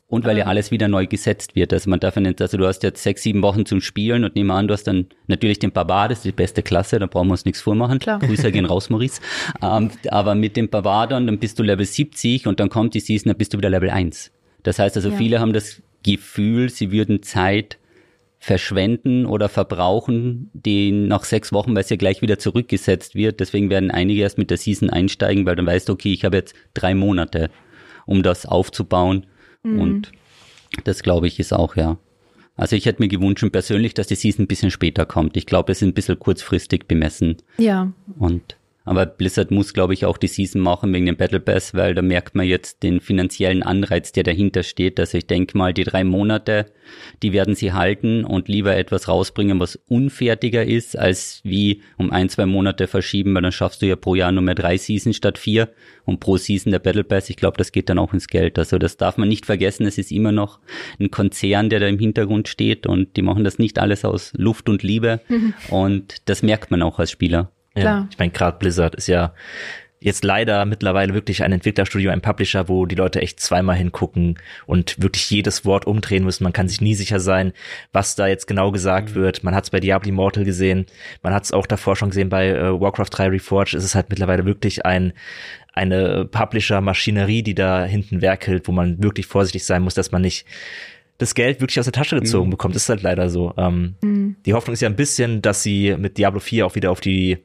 Und 0.06 0.26
weil 0.26 0.36
ja 0.36 0.44
alles 0.44 0.70
wieder 0.70 0.86
neu 0.86 1.06
gesetzt 1.06 1.56
wird. 1.56 1.72
Also 1.72 1.88
man 1.88 1.98
darf 1.98 2.14
ja 2.16 2.20
nicht, 2.20 2.40
also 2.40 2.58
du 2.58 2.66
hast 2.66 2.82
jetzt 2.82 3.02
sechs, 3.02 3.22
sieben 3.22 3.42
Wochen 3.42 3.64
zum 3.64 3.80
Spielen 3.80 4.24
und 4.24 4.36
nehmen 4.36 4.50
an, 4.50 4.68
du 4.68 4.74
hast 4.74 4.84
dann 4.84 5.06
natürlich 5.28 5.58
den 5.58 5.72
Barbar, 5.72 6.08
das 6.08 6.18
ist 6.18 6.24
die 6.26 6.32
beste 6.32 6.62
Klasse, 6.62 6.98
da 6.98 7.06
brauchen 7.06 7.28
wir 7.28 7.32
uns 7.32 7.46
nichts 7.46 7.62
vormachen. 7.62 7.98
Klar. 7.98 8.18
Grüße 8.18 8.52
gehen 8.52 8.66
raus, 8.66 8.90
Maurice. 8.90 9.20
Ähm, 9.62 9.90
aber 10.10 10.34
mit 10.34 10.56
dem 10.56 10.68
Barbar 10.68 11.08
dann, 11.08 11.26
dann 11.26 11.38
bist 11.38 11.58
du 11.58 11.62
Level 11.62 11.86
70 11.86 12.46
und 12.46 12.60
dann 12.60 12.68
kommt 12.68 12.94
die 12.94 13.00
Season, 13.00 13.30
dann 13.30 13.38
bist 13.38 13.54
du 13.54 13.58
wieder 13.58 13.70
Level 13.70 13.90
1. 13.90 14.30
Das 14.62 14.78
heißt 14.78 14.96
also, 14.96 15.08
ja. 15.08 15.16
viele 15.16 15.40
haben 15.40 15.54
das 15.54 15.82
Gefühl, 16.02 16.68
sie 16.68 16.92
würden 16.92 17.22
Zeit 17.22 17.78
verschwenden 18.38 19.24
oder 19.24 19.48
verbrauchen, 19.48 20.50
die 20.52 20.92
nach 20.92 21.24
sechs 21.24 21.50
Wochen, 21.50 21.74
weil 21.74 21.82
es 21.82 21.88
ja 21.88 21.96
gleich 21.96 22.20
wieder 22.20 22.38
zurückgesetzt 22.38 23.14
wird. 23.14 23.40
Deswegen 23.40 23.70
werden 23.70 23.90
einige 23.90 24.20
erst 24.20 24.36
mit 24.36 24.50
der 24.50 24.58
Season 24.58 24.90
einsteigen, 24.90 25.46
weil 25.46 25.56
dann 25.56 25.66
weißt 25.66 25.88
du, 25.88 25.94
okay, 25.94 26.12
ich 26.12 26.26
habe 26.26 26.36
jetzt 26.36 26.54
drei 26.74 26.94
Monate, 26.94 27.48
um 28.04 28.22
das 28.22 28.44
aufzubauen 28.44 29.24
Mhm. 29.64 29.80
Und 29.80 30.12
das 30.84 31.02
glaube 31.02 31.26
ich 31.26 31.40
ist 31.40 31.52
auch, 31.52 31.76
ja. 31.76 31.98
Also 32.56 32.76
ich 32.76 32.86
hätte 32.86 33.02
mir 33.02 33.08
gewünscht 33.08 33.44
persönlich, 33.50 33.94
dass 33.94 34.06
die 34.06 34.14
Season 34.14 34.44
ein 34.44 34.48
bisschen 34.48 34.70
später 34.70 35.06
kommt. 35.06 35.36
Ich 35.36 35.46
glaube, 35.46 35.72
es 35.72 35.82
ist 35.82 35.88
ein 35.88 35.94
bisschen 35.94 36.18
kurzfristig 36.18 36.86
bemessen. 36.86 37.38
Ja. 37.58 37.92
Und 38.18 38.56
aber 38.84 39.06
Blizzard 39.06 39.50
muss, 39.50 39.72
glaube 39.72 39.94
ich, 39.94 40.04
auch 40.04 40.18
die 40.18 40.28
Season 40.28 40.60
machen 40.60 40.92
wegen 40.92 41.06
dem 41.06 41.16
Battle 41.16 41.40
Pass, 41.40 41.72
weil 41.72 41.94
da 41.94 42.02
merkt 42.02 42.34
man 42.34 42.46
jetzt 42.46 42.82
den 42.82 43.00
finanziellen 43.00 43.62
Anreiz, 43.62 44.12
der 44.12 44.24
dahinter 44.24 44.62
steht. 44.62 45.00
Also 45.00 45.16
ich 45.16 45.26
denke 45.26 45.56
mal, 45.56 45.72
die 45.72 45.84
drei 45.84 46.04
Monate, 46.04 46.66
die 47.22 47.32
werden 47.32 47.54
sie 47.54 47.72
halten 47.72 48.24
und 48.24 48.48
lieber 48.48 48.76
etwas 48.76 49.08
rausbringen, 49.08 49.58
was 49.58 49.76
unfertiger 49.88 50.64
ist, 50.66 50.98
als 50.98 51.40
wie 51.44 51.80
um 51.96 52.10
ein, 52.10 52.28
zwei 52.28 52.44
Monate 52.44 52.86
verschieben, 52.86 53.34
weil 53.34 53.42
dann 53.42 53.52
schaffst 53.52 53.80
du 53.80 53.86
ja 53.86 53.96
pro 53.96 54.14
Jahr 54.14 54.32
nur 54.32 54.42
mehr 54.42 54.54
drei 54.54 54.76
Season 54.76 55.14
statt 55.14 55.38
vier 55.38 55.70
und 56.04 56.20
pro 56.20 56.36
Season 56.36 56.70
der 56.70 56.78
Battle 56.78 57.04
Pass. 57.04 57.30
Ich 57.30 57.36
glaube, 57.36 57.56
das 57.56 57.72
geht 57.72 57.88
dann 57.88 57.98
auch 57.98 58.12
ins 58.12 58.28
Geld. 58.28 58.58
Also 58.58 58.76
das 58.76 58.98
darf 58.98 59.16
man 59.16 59.30
nicht 59.30 59.46
vergessen. 59.46 59.86
Es 59.86 59.96
ist 59.96 60.12
immer 60.12 60.32
noch 60.32 60.58
ein 61.00 61.10
Konzern, 61.10 61.70
der 61.70 61.80
da 61.80 61.86
im 61.86 61.98
Hintergrund 61.98 62.48
steht 62.48 62.86
und 62.86 63.16
die 63.16 63.22
machen 63.22 63.44
das 63.44 63.58
nicht 63.58 63.78
alles 63.78 64.04
aus 64.04 64.34
Luft 64.36 64.68
und 64.68 64.82
Liebe. 64.82 65.20
Und 65.70 66.28
das 66.28 66.42
merkt 66.42 66.70
man 66.70 66.82
auch 66.82 66.98
als 66.98 67.10
Spieler. 67.10 67.50
Ja, 67.76 68.08
ich 68.10 68.18
meine, 68.18 68.30
gerade 68.30 68.58
Blizzard 68.58 68.94
ist 68.94 69.08
ja 69.08 69.32
jetzt 70.04 70.22
leider 70.22 70.66
mittlerweile 70.66 71.14
wirklich 71.14 71.42
ein 71.42 71.52
Entwicklerstudio, 71.52 72.10
ein 72.10 72.20
Publisher, 72.20 72.68
wo 72.68 72.84
die 72.84 72.94
Leute 72.94 73.22
echt 73.22 73.40
zweimal 73.40 73.76
hingucken 73.76 74.38
und 74.66 75.00
wirklich 75.02 75.30
jedes 75.30 75.64
Wort 75.64 75.86
umdrehen 75.86 76.24
müssen. 76.24 76.44
Man 76.44 76.52
kann 76.52 76.68
sich 76.68 76.82
nie 76.82 76.94
sicher 76.94 77.20
sein, 77.20 77.54
was 77.90 78.14
da 78.14 78.26
jetzt 78.26 78.46
genau 78.46 78.70
gesagt 78.70 79.10
mhm. 79.10 79.14
wird. 79.14 79.44
Man 79.44 79.54
hat 79.54 79.64
es 79.64 79.70
bei 79.70 79.80
Diablo 79.80 80.10
Immortal 80.10 80.44
gesehen, 80.44 80.84
man 81.22 81.32
hat 81.32 81.44
es 81.44 81.52
auch 81.52 81.66
davor 81.66 81.96
schon 81.96 82.10
gesehen 82.10 82.28
bei 82.28 82.48
äh, 82.48 82.78
Warcraft 82.78 83.08
3 83.12 83.28
Reforged. 83.28 83.74
Es 83.74 83.82
ist 83.82 83.94
halt 83.94 84.10
mittlerweile 84.10 84.44
wirklich 84.44 84.84
ein 84.84 85.14
eine 85.72 86.24
Publisher-Maschinerie, 86.26 87.42
die 87.42 87.54
da 87.56 87.84
hinten 87.84 88.22
werkelt, 88.22 88.68
wo 88.68 88.72
man 88.72 89.02
wirklich 89.02 89.26
vorsichtig 89.26 89.64
sein 89.64 89.82
muss, 89.82 89.94
dass 89.94 90.12
man 90.12 90.22
nicht 90.22 90.46
das 91.18 91.34
Geld 91.34 91.60
wirklich 91.60 91.80
aus 91.80 91.86
der 91.86 91.92
Tasche 91.92 92.20
gezogen 92.20 92.46
mhm. 92.46 92.52
bekommt. 92.52 92.76
Das 92.76 92.82
ist 92.82 92.88
halt 92.90 93.02
leider 93.02 93.28
so. 93.28 93.54
Ähm, 93.56 93.96
mhm. 94.02 94.36
Die 94.46 94.54
Hoffnung 94.54 94.74
ist 94.74 94.82
ja 94.82 94.88
ein 94.88 94.96
bisschen, 94.96 95.42
dass 95.42 95.62
sie 95.62 95.96
mit 95.98 96.18
Diablo 96.18 96.40
4 96.40 96.66
auch 96.66 96.74
wieder 96.74 96.90
auf 96.90 97.00
die 97.00 97.38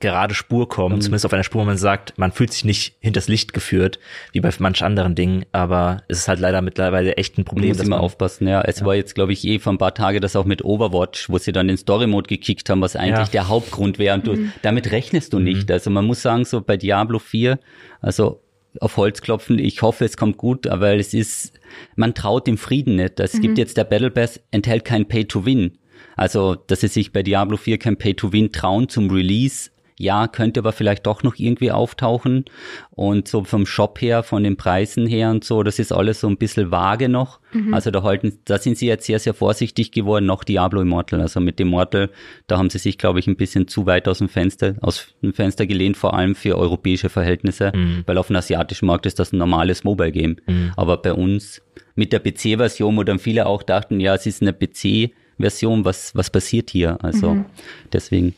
gerade 0.00 0.34
Spur 0.34 0.68
kommen, 0.68 0.96
mhm. 0.96 1.00
zumindest 1.00 1.26
auf 1.26 1.32
einer 1.32 1.44
Spur, 1.44 1.62
wo 1.62 1.66
man 1.66 1.76
sagt, 1.76 2.14
man 2.18 2.32
fühlt 2.32 2.52
sich 2.52 2.64
nicht 2.64 2.96
hinters 3.00 3.28
Licht 3.28 3.52
geführt, 3.54 3.98
wie 4.32 4.40
bei 4.40 4.50
manch 4.58 4.82
anderen 4.82 5.14
Dingen, 5.14 5.44
aber 5.52 6.02
es 6.08 6.18
ist 6.18 6.28
halt 6.28 6.40
leider 6.40 6.62
mittlerweile 6.62 7.16
echt 7.16 7.38
ein 7.38 7.44
Problem. 7.44 7.68
Muss 7.68 7.80
immer 7.80 7.96
man, 7.96 8.04
aufpassen, 8.04 8.48
ja. 8.48 8.60
Es 8.62 8.80
ja. 8.80 8.86
war 8.86 8.94
jetzt, 8.96 9.14
glaube 9.14 9.32
ich, 9.32 9.46
eh 9.46 9.58
vor 9.58 9.72
ein 9.72 9.78
paar 9.78 9.94
Tagen 9.94 10.20
das 10.20 10.34
auch 10.34 10.44
mit 10.44 10.64
Overwatch, 10.64 11.30
wo 11.30 11.38
sie 11.38 11.52
dann 11.52 11.68
den 11.68 11.76
Story-Mode 11.76 12.28
gekickt 12.28 12.68
haben, 12.68 12.80
was 12.80 12.96
eigentlich 12.96 13.28
ja. 13.28 13.32
der 13.32 13.48
Hauptgrund 13.48 13.98
wäre 13.98 14.16
und 14.16 14.26
du, 14.26 14.32
mhm. 14.34 14.52
damit 14.62 14.90
rechnest 14.90 15.32
du 15.32 15.38
mhm. 15.38 15.44
nicht. 15.44 15.70
Also 15.70 15.90
man 15.90 16.04
muss 16.04 16.22
sagen, 16.22 16.44
so 16.44 16.60
bei 16.60 16.76
Diablo 16.76 17.20
4, 17.20 17.58
also 18.00 18.42
auf 18.80 18.96
Holz 18.96 19.22
klopfen, 19.22 19.60
ich 19.60 19.82
hoffe, 19.82 20.04
es 20.04 20.16
kommt 20.16 20.36
gut, 20.36 20.66
aber 20.66 20.94
es 20.94 21.14
ist, 21.14 21.52
man 21.94 22.14
traut 22.14 22.48
dem 22.48 22.58
Frieden 22.58 22.96
nicht. 22.96 23.20
Es 23.20 23.34
mhm. 23.34 23.42
gibt 23.42 23.58
jetzt 23.58 23.76
der 23.76 23.84
Battle 23.84 24.10
Pass, 24.10 24.40
enthält 24.50 24.84
kein 24.84 25.06
Pay-to-Win. 25.06 25.78
Also, 26.16 26.54
dass 26.54 26.80
sie 26.80 26.88
sich 26.88 27.12
bei 27.12 27.22
Diablo 27.22 27.56
4 27.56 27.78
kein 27.78 27.96
Pay-to-Win 27.96 28.52
trauen 28.52 28.88
zum 28.88 29.10
Release, 29.10 29.70
ja, 29.96 30.26
könnte 30.26 30.60
aber 30.60 30.72
vielleicht 30.72 31.06
doch 31.06 31.22
noch 31.22 31.36
irgendwie 31.36 31.70
auftauchen. 31.70 32.44
Und 32.90 33.28
so 33.28 33.44
vom 33.44 33.64
Shop 33.64 34.00
her, 34.00 34.22
von 34.22 34.42
den 34.42 34.56
Preisen 34.56 35.06
her 35.06 35.30
und 35.30 35.44
so, 35.44 35.62
das 35.62 35.78
ist 35.78 35.92
alles 35.92 36.20
so 36.20 36.28
ein 36.28 36.36
bisschen 36.36 36.70
vage 36.70 37.08
noch. 37.08 37.38
Mhm. 37.52 37.72
Also 37.72 37.90
da 37.90 38.02
halten, 38.02 38.38
da 38.44 38.58
sind 38.58 38.76
sie 38.76 38.86
jetzt 38.86 39.06
sehr, 39.06 39.20
sehr 39.20 39.34
vorsichtig 39.34 39.92
geworden, 39.92 40.26
noch 40.26 40.42
Diablo 40.42 40.80
Immortal. 40.80 41.20
Also 41.20 41.38
mit 41.40 41.60
Immortal, 41.60 42.10
da 42.48 42.58
haben 42.58 42.70
sie 42.70 42.78
sich, 42.78 42.98
glaube 42.98 43.20
ich, 43.20 43.28
ein 43.28 43.36
bisschen 43.36 43.68
zu 43.68 43.86
weit 43.86 44.08
aus 44.08 44.18
dem 44.18 44.28
Fenster, 44.28 44.74
aus 44.80 45.14
dem 45.22 45.32
Fenster 45.32 45.66
gelehnt, 45.66 45.96
vor 45.96 46.14
allem 46.14 46.34
für 46.34 46.58
europäische 46.58 47.08
Verhältnisse, 47.08 47.72
mhm. 47.74 48.02
weil 48.06 48.18
auf 48.18 48.26
dem 48.26 48.36
asiatischen 48.36 48.86
Markt 48.86 49.06
ist 49.06 49.20
das 49.20 49.32
ein 49.32 49.38
normales 49.38 49.84
Mobile-Game. 49.84 50.36
Mhm. 50.46 50.72
Aber 50.76 50.96
bei 50.96 51.12
uns 51.12 51.62
mit 51.94 52.12
der 52.12 52.18
PC-Version, 52.18 52.96
wo 52.96 53.04
dann 53.04 53.20
viele 53.20 53.46
auch 53.46 53.62
dachten, 53.62 54.00
ja, 54.00 54.14
es 54.14 54.26
ist 54.26 54.42
eine 54.42 54.52
PC-Version, 54.52 55.84
was, 55.84 56.16
was 56.16 56.30
passiert 56.30 56.70
hier? 56.70 56.98
Also 57.02 57.34
mhm. 57.34 57.44
deswegen 57.92 58.34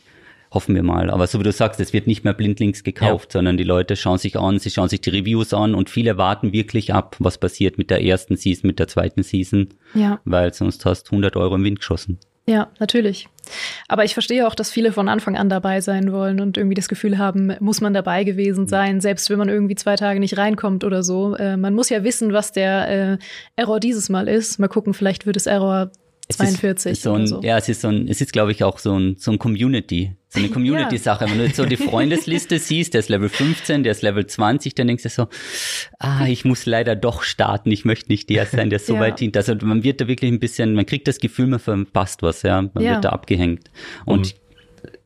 hoffen 0.57 0.73
wir 0.73 0.81
mal. 0.81 1.11
Aber 1.11 1.27
so 1.27 1.39
wie 1.39 1.43
du 1.43 1.51
sagst, 1.51 1.79
es 1.79 1.93
wird 1.93 2.07
nicht 2.07 2.23
mehr 2.23 2.33
blindlings 2.33 2.83
gekauft, 2.83 3.29
ja. 3.29 3.37
sondern 3.37 3.57
die 3.57 3.63
Leute 3.63 3.95
schauen 3.95 4.17
sich 4.17 4.39
an, 4.39 4.57
sie 4.57 4.71
schauen 4.71 4.89
sich 4.89 5.01
die 5.01 5.11
Reviews 5.11 5.53
an 5.53 5.75
und 5.75 5.91
viele 5.91 6.17
warten 6.17 6.51
wirklich 6.51 6.95
ab, 6.95 7.15
was 7.19 7.37
passiert 7.37 7.77
mit 7.77 7.91
der 7.91 8.03
ersten 8.03 8.35
Season, 8.35 8.67
mit 8.67 8.79
der 8.79 8.87
zweiten 8.87 9.21
Season. 9.21 9.69
Ja. 9.93 10.19
Weil 10.25 10.51
sonst 10.55 10.83
hast 10.83 11.03
du 11.03 11.11
100 11.11 11.35
Euro 11.35 11.53
im 11.53 11.63
Wind 11.63 11.77
geschossen. 11.77 12.17
Ja, 12.47 12.69
natürlich. 12.79 13.27
Aber 13.87 14.03
ich 14.03 14.13
verstehe 14.13 14.47
auch, 14.47 14.55
dass 14.55 14.71
viele 14.71 14.91
von 14.93 15.09
Anfang 15.09 15.37
an 15.37 15.47
dabei 15.47 15.79
sein 15.81 16.11
wollen 16.11 16.39
und 16.39 16.57
irgendwie 16.57 16.75
das 16.75 16.87
Gefühl 16.87 17.19
haben, 17.19 17.53
muss 17.59 17.81
man 17.81 17.93
dabei 17.93 18.23
gewesen 18.23 18.65
sein, 18.65 18.99
selbst 18.99 19.29
wenn 19.29 19.37
man 19.37 19.49
irgendwie 19.49 19.75
zwei 19.75 19.95
Tage 19.95 20.19
nicht 20.19 20.39
reinkommt 20.39 20.83
oder 20.83 21.03
so. 21.03 21.35
Äh, 21.35 21.57
man 21.57 21.75
muss 21.75 21.89
ja 21.89 22.03
wissen, 22.03 22.33
was 22.33 22.53
der 22.53 22.89
äh, 22.89 23.17
Error 23.57 23.79
dieses 23.79 24.09
Mal 24.09 24.27
ist. 24.27 24.57
Mal 24.57 24.69
gucken, 24.69 24.95
vielleicht 24.95 25.27
wird 25.27 25.35
es 25.35 25.45
Error 25.45 25.91
42 26.29 26.91
ist 26.91 27.03
so 27.03 27.13
ein, 27.13 27.27
so. 27.27 27.41
Ja, 27.41 27.57
es 27.57 27.69
ist 27.69 27.81
so 27.81 27.87
ein, 27.87 28.07
es 28.07 28.19
ist 28.19 28.33
glaube 28.33 28.51
ich 28.51 28.63
auch 28.63 28.79
so 28.79 28.97
ein, 28.97 29.15
so 29.17 29.31
ein 29.31 29.39
Community, 29.39 30.13
so 30.27 30.39
eine 30.39 30.49
Community-Sache. 30.51 31.25
Wenn 31.29 31.37
du 31.37 31.45
jetzt 31.45 31.55
so 31.55 31.65
die 31.65 31.77
Freundesliste 31.77 32.59
siehst, 32.59 32.93
der 32.93 32.99
ist 32.99 33.09
Level 33.09 33.29
15, 33.29 33.83
der 33.83 33.91
ist 33.91 34.01
Level 34.01 34.25
20, 34.25 34.75
dann 34.75 34.87
denkst 34.87 35.03
du 35.03 35.09
so, 35.09 35.27
ah, 35.99 36.27
ich 36.27 36.43
muss 36.43 36.65
leider 36.65 36.95
doch 36.95 37.23
starten, 37.23 37.71
ich 37.71 37.85
möchte 37.85 38.11
nicht 38.11 38.29
der 38.29 38.45
sein, 38.45 38.69
der 38.69 38.79
so 38.79 38.93
ja. 38.95 38.99
weit 38.99 39.19
dient. 39.19 39.37
Also 39.37 39.55
man 39.61 39.83
wird 39.83 40.01
da 40.01 40.07
wirklich 40.07 40.31
ein 40.31 40.39
bisschen, 40.39 40.73
man 40.73 40.85
kriegt 40.85 41.07
das 41.07 41.19
Gefühl, 41.19 41.47
man 41.47 41.59
verpasst 41.59 42.21
was, 42.21 42.41
ja, 42.41 42.61
man 42.61 42.83
ja. 42.83 42.93
wird 42.93 43.05
da 43.05 43.09
abgehängt. 43.09 43.71
Und 44.05 44.33
mhm 44.35 44.46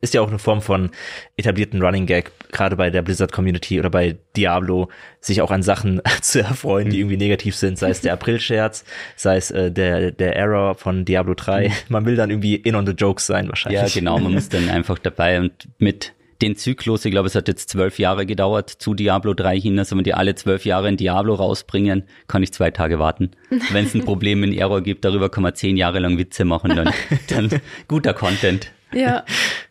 ist 0.02 0.14
ja 0.14 0.20
auch 0.20 0.28
eine 0.28 0.40
Form 0.40 0.60
von 0.60 0.90
etablierten 1.36 1.80
Running 1.80 2.06
Gag, 2.06 2.32
gerade 2.50 2.76
bei 2.76 2.90
der 2.90 3.02
Blizzard 3.02 3.32
Community 3.32 3.78
oder 3.78 3.88
bei 3.88 4.16
Diablo, 4.36 4.88
sich 5.20 5.40
auch 5.40 5.52
an 5.52 5.62
Sachen 5.62 6.02
zu 6.20 6.40
erfreuen, 6.40 6.90
die 6.90 6.96
mhm. 6.96 7.02
irgendwie 7.02 7.16
negativ 7.24 7.56
sind, 7.56 7.78
sei 7.78 7.90
es 7.90 8.00
der 8.00 8.12
April-Scherz, 8.12 8.84
sei 9.16 9.36
es 9.36 9.50
äh, 9.52 9.70
der, 9.70 10.10
der 10.10 10.36
Error 10.36 10.74
von 10.74 11.04
Diablo 11.04 11.34
3. 11.34 11.68
Mhm. 11.68 11.72
Man 11.88 12.04
will 12.04 12.16
dann 12.16 12.30
irgendwie 12.30 12.56
in 12.56 12.74
on 12.74 12.84
the 12.84 12.92
jokes 12.92 13.26
sein 13.26 13.48
wahrscheinlich. 13.48 13.94
Ja, 13.94 14.00
genau, 14.00 14.18
man 14.18 14.34
muss 14.34 14.48
dann 14.48 14.68
einfach 14.68 14.98
dabei 14.98 15.40
und 15.40 15.52
mit 15.78 16.12
den 16.42 16.56
Zyklus, 16.56 17.04
ich 17.04 17.12
glaube, 17.12 17.28
es 17.28 17.36
hat 17.36 17.46
jetzt 17.46 17.68
zwölf 17.68 18.00
Jahre 18.00 18.26
gedauert 18.26 18.68
zu 18.68 18.94
Diablo 18.94 19.32
3 19.32 19.60
hin, 19.60 19.78
also 19.78 19.96
wenn 19.96 20.02
die 20.02 20.14
alle 20.14 20.34
zwölf 20.34 20.64
Jahre 20.64 20.88
in 20.88 20.96
Diablo 20.96 21.34
rausbringen, 21.34 22.02
kann 22.26 22.42
ich 22.42 22.52
zwei 22.52 22.72
Tage 22.72 22.98
warten. 22.98 23.30
Wenn 23.70 23.86
es 23.86 23.94
ein 23.94 24.04
Problem 24.04 24.42
in 24.42 24.52
Error 24.52 24.82
gibt, 24.82 25.04
darüber 25.04 25.28
kann 25.28 25.44
man 25.44 25.54
zehn 25.54 25.76
Jahre 25.76 26.00
lang 26.00 26.18
Witze 26.18 26.44
machen, 26.44 26.74
dann, 26.74 26.90
dann 27.28 27.60
guter 27.86 28.12
Content. 28.12 28.72
Ja, 28.94 29.24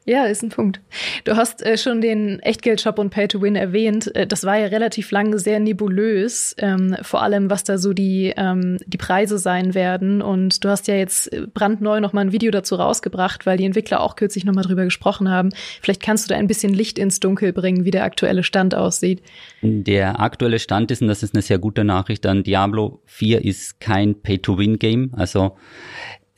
ja, 0.05 0.25
ist 0.25 0.41
ein 0.41 0.49
Punkt. 0.49 0.79
Du 1.25 1.35
hast 1.35 1.63
äh, 1.63 1.77
schon 1.77 2.01
den 2.01 2.39
Echtgeldshop 2.39 2.97
und 2.97 3.11
Pay 3.11 3.27
to 3.27 3.41
Win 3.41 3.55
erwähnt. 3.55 4.13
Äh, 4.15 4.25
das 4.25 4.43
war 4.45 4.57
ja 4.57 4.67
relativ 4.67 5.11
lange 5.11 5.37
sehr 5.37 5.59
nebulös, 5.59 6.55
ähm, 6.57 6.97
vor 7.03 7.21
allem 7.21 7.51
was 7.51 7.63
da 7.63 7.77
so 7.77 7.93
die, 7.93 8.33
ähm, 8.35 8.77
die 8.87 8.97
Preise 8.97 9.37
sein 9.37 9.75
werden. 9.75 10.23
Und 10.23 10.63
du 10.63 10.69
hast 10.69 10.87
ja 10.87 10.95
jetzt 10.95 11.31
äh, 11.31 11.45
brandneu 11.53 11.99
noch 11.99 12.13
mal 12.13 12.21
ein 12.21 12.31
Video 12.31 12.49
dazu 12.49 12.75
rausgebracht, 12.75 13.45
weil 13.45 13.57
die 13.57 13.65
Entwickler 13.65 14.01
auch 14.01 14.15
kürzlich 14.15 14.43
noch 14.43 14.55
mal 14.55 14.63
drüber 14.63 14.85
gesprochen 14.85 15.29
haben. 15.29 15.49
Vielleicht 15.81 16.01
kannst 16.01 16.25
du 16.25 16.33
da 16.33 16.39
ein 16.39 16.47
bisschen 16.47 16.73
Licht 16.73 16.97
ins 16.97 17.19
Dunkel 17.19 17.53
bringen, 17.53 17.85
wie 17.85 17.91
der 17.91 18.03
aktuelle 18.03 18.43
Stand 18.43 18.73
aussieht. 18.73 19.21
Der 19.61 20.19
aktuelle 20.19 20.57
Stand 20.57 20.89
ist, 20.89 21.03
und 21.03 21.09
das 21.09 21.21
ist 21.21 21.35
eine 21.35 21.43
sehr 21.43 21.59
gute 21.59 21.83
Nachricht, 21.83 22.25
dann 22.25 22.41
Diablo 22.41 23.01
4 23.05 23.45
ist 23.45 23.79
kein 23.79 24.19
Pay 24.19 24.39
to 24.39 24.57
Win 24.57 24.79
Game. 24.79 25.11
Also 25.15 25.57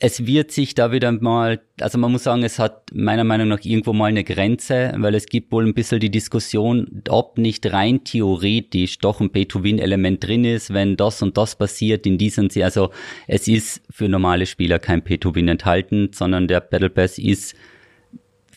es 0.06 0.26
wird 0.26 0.50
sich 0.50 0.74
da 0.74 0.92
wieder 0.92 1.12
mal, 1.12 1.62
also 1.80 1.96
man 1.96 2.12
muss 2.12 2.24
sagen, 2.24 2.42
es 2.42 2.58
hat 2.58 2.90
meiner 2.92 3.24
Meinung 3.24 3.48
nach 3.48 3.64
irgendwo 3.64 3.94
mal 3.94 4.08
eine 4.08 4.22
Grenze, 4.22 4.92
weil 4.98 5.14
es 5.14 5.24
gibt 5.24 5.50
wohl 5.50 5.64
ein 5.64 5.72
bisschen 5.72 5.98
die 5.98 6.10
Diskussion, 6.10 7.02
ob 7.08 7.38
nicht 7.38 7.72
rein 7.72 8.04
theoretisch 8.04 8.98
doch 8.98 9.22
ein 9.22 9.30
Pay-to-Win-Element 9.30 10.22
drin 10.22 10.44
ist, 10.44 10.74
wenn 10.74 10.98
das 10.98 11.22
und 11.22 11.38
das 11.38 11.56
passiert 11.56 12.04
in 12.04 12.18
diesem, 12.18 12.50
also 12.60 12.90
es 13.26 13.48
ist 13.48 13.80
für 13.88 14.06
normale 14.06 14.44
Spieler 14.44 14.78
kein 14.78 15.02
Pay-to-Win 15.02 15.48
enthalten, 15.48 16.10
sondern 16.12 16.48
der 16.48 16.60
Battle 16.60 16.90
Pass 16.90 17.16
ist 17.16 17.56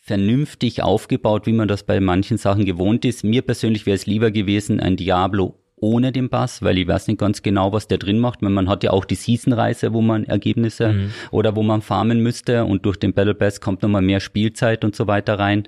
vernünftig 0.03 0.83
aufgebaut, 0.83 1.45
wie 1.45 1.53
man 1.53 1.69
das 1.69 1.83
bei 1.83 2.01
manchen 2.01 2.37
Sachen 2.37 2.65
gewohnt 2.65 3.05
ist. 3.05 3.23
Mir 3.23 3.41
persönlich 3.41 3.85
wäre 3.85 3.95
es 3.95 4.05
lieber 4.05 4.31
gewesen, 4.31 4.81
ein 4.81 4.97
Diablo 4.97 5.55
ohne 5.79 6.11
den 6.11 6.29
Bass, 6.29 6.63
weil 6.63 6.77
ich 6.79 6.87
weiß 6.87 7.07
nicht 7.07 7.19
ganz 7.19 7.43
genau, 7.43 7.71
was 7.71 7.87
der 7.87 7.99
drin 7.99 8.19
macht. 8.19 8.41
Man 8.41 8.67
hat 8.67 8.83
ja 8.83 8.91
auch 8.91 9.05
die 9.05 9.15
Season-Reise, 9.15 9.93
wo 9.93 10.01
man 10.01 10.23
Ergebnisse 10.23 10.93
mhm. 10.93 11.11
oder 11.29 11.55
wo 11.55 11.61
man 11.61 11.81
farmen 11.81 12.21
müsste 12.21 12.65
und 12.65 12.85
durch 12.85 12.97
den 12.97 13.13
Battle 13.13 13.35
Pass 13.35 13.61
kommt 13.61 13.83
nochmal 13.83 14.01
mehr 14.01 14.19
Spielzeit 14.19 14.83
und 14.83 14.95
so 14.95 15.05
weiter 15.05 15.37
rein. 15.37 15.67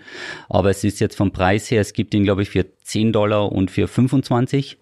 Aber 0.50 0.72
es 0.72 0.84
ist 0.84 1.00
jetzt 1.00 1.16
vom 1.16 1.32
Preis 1.32 1.70
her, 1.70 1.82
es 1.82 1.94
gibt 1.94 2.14
ihn 2.16 2.24
glaube 2.24 2.42
ich 2.42 2.50
für 2.50 2.66
10 2.82 3.14
Dollar 3.14 3.52
und 3.52 3.70
für 3.70 3.88
25 3.88 4.78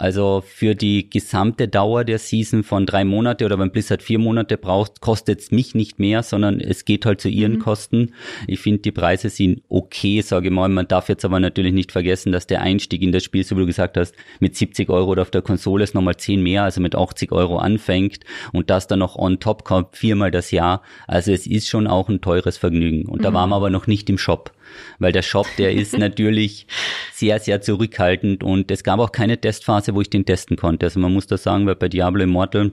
also 0.00 0.42
für 0.46 0.74
die 0.74 1.10
gesamte 1.10 1.68
Dauer 1.68 2.04
der 2.04 2.18
Season 2.18 2.62
von 2.62 2.86
drei 2.86 3.04
Monate 3.04 3.44
oder 3.44 3.58
wenn 3.58 3.70
Blizzard 3.70 4.02
vier 4.02 4.18
Monate 4.18 4.56
braucht, 4.56 5.02
kostet 5.02 5.40
es 5.40 5.50
mich 5.50 5.74
nicht 5.74 5.98
mehr, 5.98 6.22
sondern 6.22 6.58
es 6.58 6.86
geht 6.86 7.04
halt 7.04 7.20
zu 7.20 7.28
ihren 7.28 7.56
mhm. 7.56 7.58
Kosten. 7.58 8.14
Ich 8.46 8.60
finde, 8.60 8.80
die 8.80 8.92
Preise 8.92 9.28
sind 9.28 9.60
okay, 9.68 10.22
sage 10.22 10.48
ich 10.48 10.54
mal. 10.54 10.70
Man 10.70 10.88
darf 10.88 11.10
jetzt 11.10 11.26
aber 11.26 11.38
natürlich 11.38 11.74
nicht 11.74 11.92
vergessen, 11.92 12.32
dass 12.32 12.46
der 12.46 12.62
Einstieg 12.62 13.02
in 13.02 13.12
das 13.12 13.24
Spiel, 13.24 13.44
so 13.44 13.56
wie 13.56 13.60
du 13.60 13.66
gesagt 13.66 13.98
hast, 13.98 14.14
mit 14.38 14.56
70 14.56 14.88
Euro 14.88 15.10
oder 15.10 15.20
auf 15.20 15.30
der 15.30 15.42
Konsole 15.42 15.84
ist 15.84 15.94
nochmal 15.94 16.16
10 16.16 16.42
mehr, 16.42 16.62
also 16.62 16.80
mit 16.80 16.94
80 16.94 17.30
Euro 17.32 17.58
anfängt 17.58 18.20
und 18.54 18.70
das 18.70 18.86
dann 18.86 19.00
noch 19.00 19.16
on 19.16 19.38
top 19.38 19.64
kommt, 19.64 19.98
viermal 19.98 20.30
das 20.30 20.50
Jahr. 20.50 20.80
Also 21.08 21.30
es 21.30 21.46
ist 21.46 21.68
schon 21.68 21.86
auch 21.86 22.08
ein 22.08 22.22
teures 22.22 22.56
Vergnügen. 22.56 23.04
Und 23.04 23.18
mhm. 23.18 23.24
da 23.24 23.34
waren 23.34 23.50
wir 23.50 23.56
aber 23.56 23.68
noch 23.68 23.86
nicht 23.86 24.08
im 24.08 24.16
Shop 24.16 24.52
weil 24.98 25.12
der 25.12 25.22
Shop, 25.22 25.46
der 25.58 25.72
ist 25.72 25.96
natürlich 25.98 26.66
sehr, 27.12 27.38
sehr 27.38 27.60
zurückhaltend 27.60 28.42
und 28.42 28.70
es 28.70 28.84
gab 28.84 29.00
auch 29.00 29.12
keine 29.12 29.40
Testphase, 29.40 29.94
wo 29.94 30.00
ich 30.00 30.10
den 30.10 30.24
testen 30.24 30.56
konnte. 30.56 30.86
Also 30.86 31.00
man 31.00 31.12
muss 31.12 31.26
das 31.26 31.42
sagen, 31.42 31.66
weil 31.66 31.76
bei 31.76 31.88
Diablo 31.88 32.22
Immortal, 32.22 32.72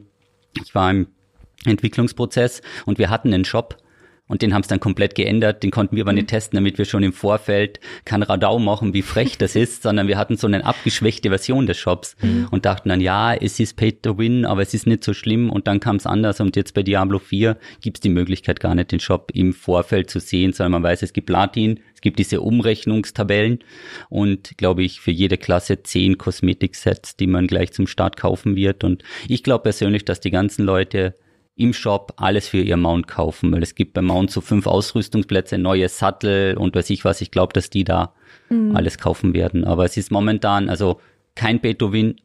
ich 0.62 0.74
war 0.74 0.92
im 0.92 1.08
Entwicklungsprozess 1.66 2.62
und 2.86 3.00
wir 3.00 3.10
hatten 3.10 3.34
einen 3.34 3.46
Shop 3.46 3.78
und 4.28 4.42
den 4.42 4.54
haben 4.54 4.62
es 4.62 4.68
dann 4.68 4.80
komplett 4.80 5.16
geändert. 5.16 5.64
Den 5.64 5.72
konnten 5.72 5.96
wir 5.96 6.04
aber 6.04 6.14
nicht 6.14 6.24
mhm. 6.24 6.32
testen, 6.32 6.58
damit 6.58 6.78
wir 6.78 6.86
schon 6.86 7.04
im 7.04 7.14
Vorfeld 7.14 7.80
kein 8.06 8.24
Radau 8.24 8.60
machen, 8.60 8.94
wie 8.94 9.02
frech 9.02 9.38
das 9.38 9.56
ist, 9.56 9.84
sondern 9.84 10.08
wir 10.08 10.18
hatten 10.18 10.38
so 10.38 10.48
eine 10.48 10.66
abgeschwächte 10.66 11.30
Version 11.30 11.66
des 11.66 11.78
Shops 11.78 12.16
mhm. 12.22 12.48
und 12.52 12.66
dachten 12.66 12.90
dann, 12.90 13.02
ja, 13.02 13.34
es 13.34 13.60
ist 13.60 13.76
Pay 13.76 13.94
to 13.94 14.18
Win, 14.18 14.46
aber 14.46 14.62
es 14.62 14.74
ist 14.74 14.88
nicht 14.88 15.04
so 15.04 15.14
schlimm. 15.14 15.50
Und 15.50 15.68
dann 15.68 15.80
kam 15.80 15.96
es 15.96 16.06
anders. 16.06 16.40
Und 16.40 16.56
jetzt 16.56 16.74
bei 16.74 16.84
Diablo 16.84 17.20
4 17.20 17.58
gibt 17.82 17.98
es 17.98 18.02
die 18.02 18.10
Möglichkeit 18.10 18.60
gar 18.60 18.76
nicht, 18.76 18.92
den 18.92 19.00
Shop 19.00 19.32
im 19.34 19.54
Vorfeld 19.54 20.10
zu 20.10 20.20
sehen, 20.20 20.54
sondern 20.54 20.74
man 20.74 20.84
weiß, 20.84 21.04
es 21.04 21.14
gibt 21.14 21.28
Platin, 21.28 21.80
es 21.94 22.02
gibt 22.02 22.20
diese 22.20 22.42
Umrechnungstabellen 22.42 23.60
und, 24.10 24.58
glaube 24.58 24.84
ich, 24.84 25.00
für 25.00 25.12
jede 25.12 25.38
Klasse 25.38 25.82
zehn 25.82 26.18
Kosmetik-Sets, 26.18 27.18
die 27.18 27.28
man 27.28 27.48
gleich 27.48 27.72
zum 27.72 27.88
Start 27.88 28.18
kaufen 28.18 28.56
wird. 28.56 28.84
Und 28.84 29.04
ich 29.28 29.44
glaube 29.44 29.64
persönlich, 29.64 30.06
dass 30.06 30.20
die 30.20 30.32
ganzen 30.32 30.64
Leute 30.64 31.16
im 31.58 31.74
Shop 31.74 32.14
alles 32.18 32.48
für 32.48 32.62
ihr 32.62 32.78
Mount 32.78 33.08
kaufen, 33.08 33.52
weil 33.52 33.64
es 33.64 33.76
gibt 33.76 33.94
beim 33.94 34.06
Mount 34.06 34.32
so 34.32 34.42
fünf 34.42 34.68
Ausrüstungsplätze, 34.68 35.58
neue 35.58 35.90
Sattel 35.90 36.56
und 36.56 36.76
weiß 36.76 36.90
ich 36.92 37.04
was. 37.04 37.20
Ich 37.20 37.32
glaube, 37.32 37.52
dass 37.54 37.70
die 37.70 37.84
da 37.84 38.14
mhm. 38.50 38.76
alles 38.76 39.00
kaufen 39.00 39.34
werden. 39.34 39.66
Aber 39.66 39.84
es 39.84 39.98
ist 39.98 40.12
momentan 40.12 40.70
also 40.70 41.02
kein 41.36 41.60
Pay-to-Win 41.60 42.16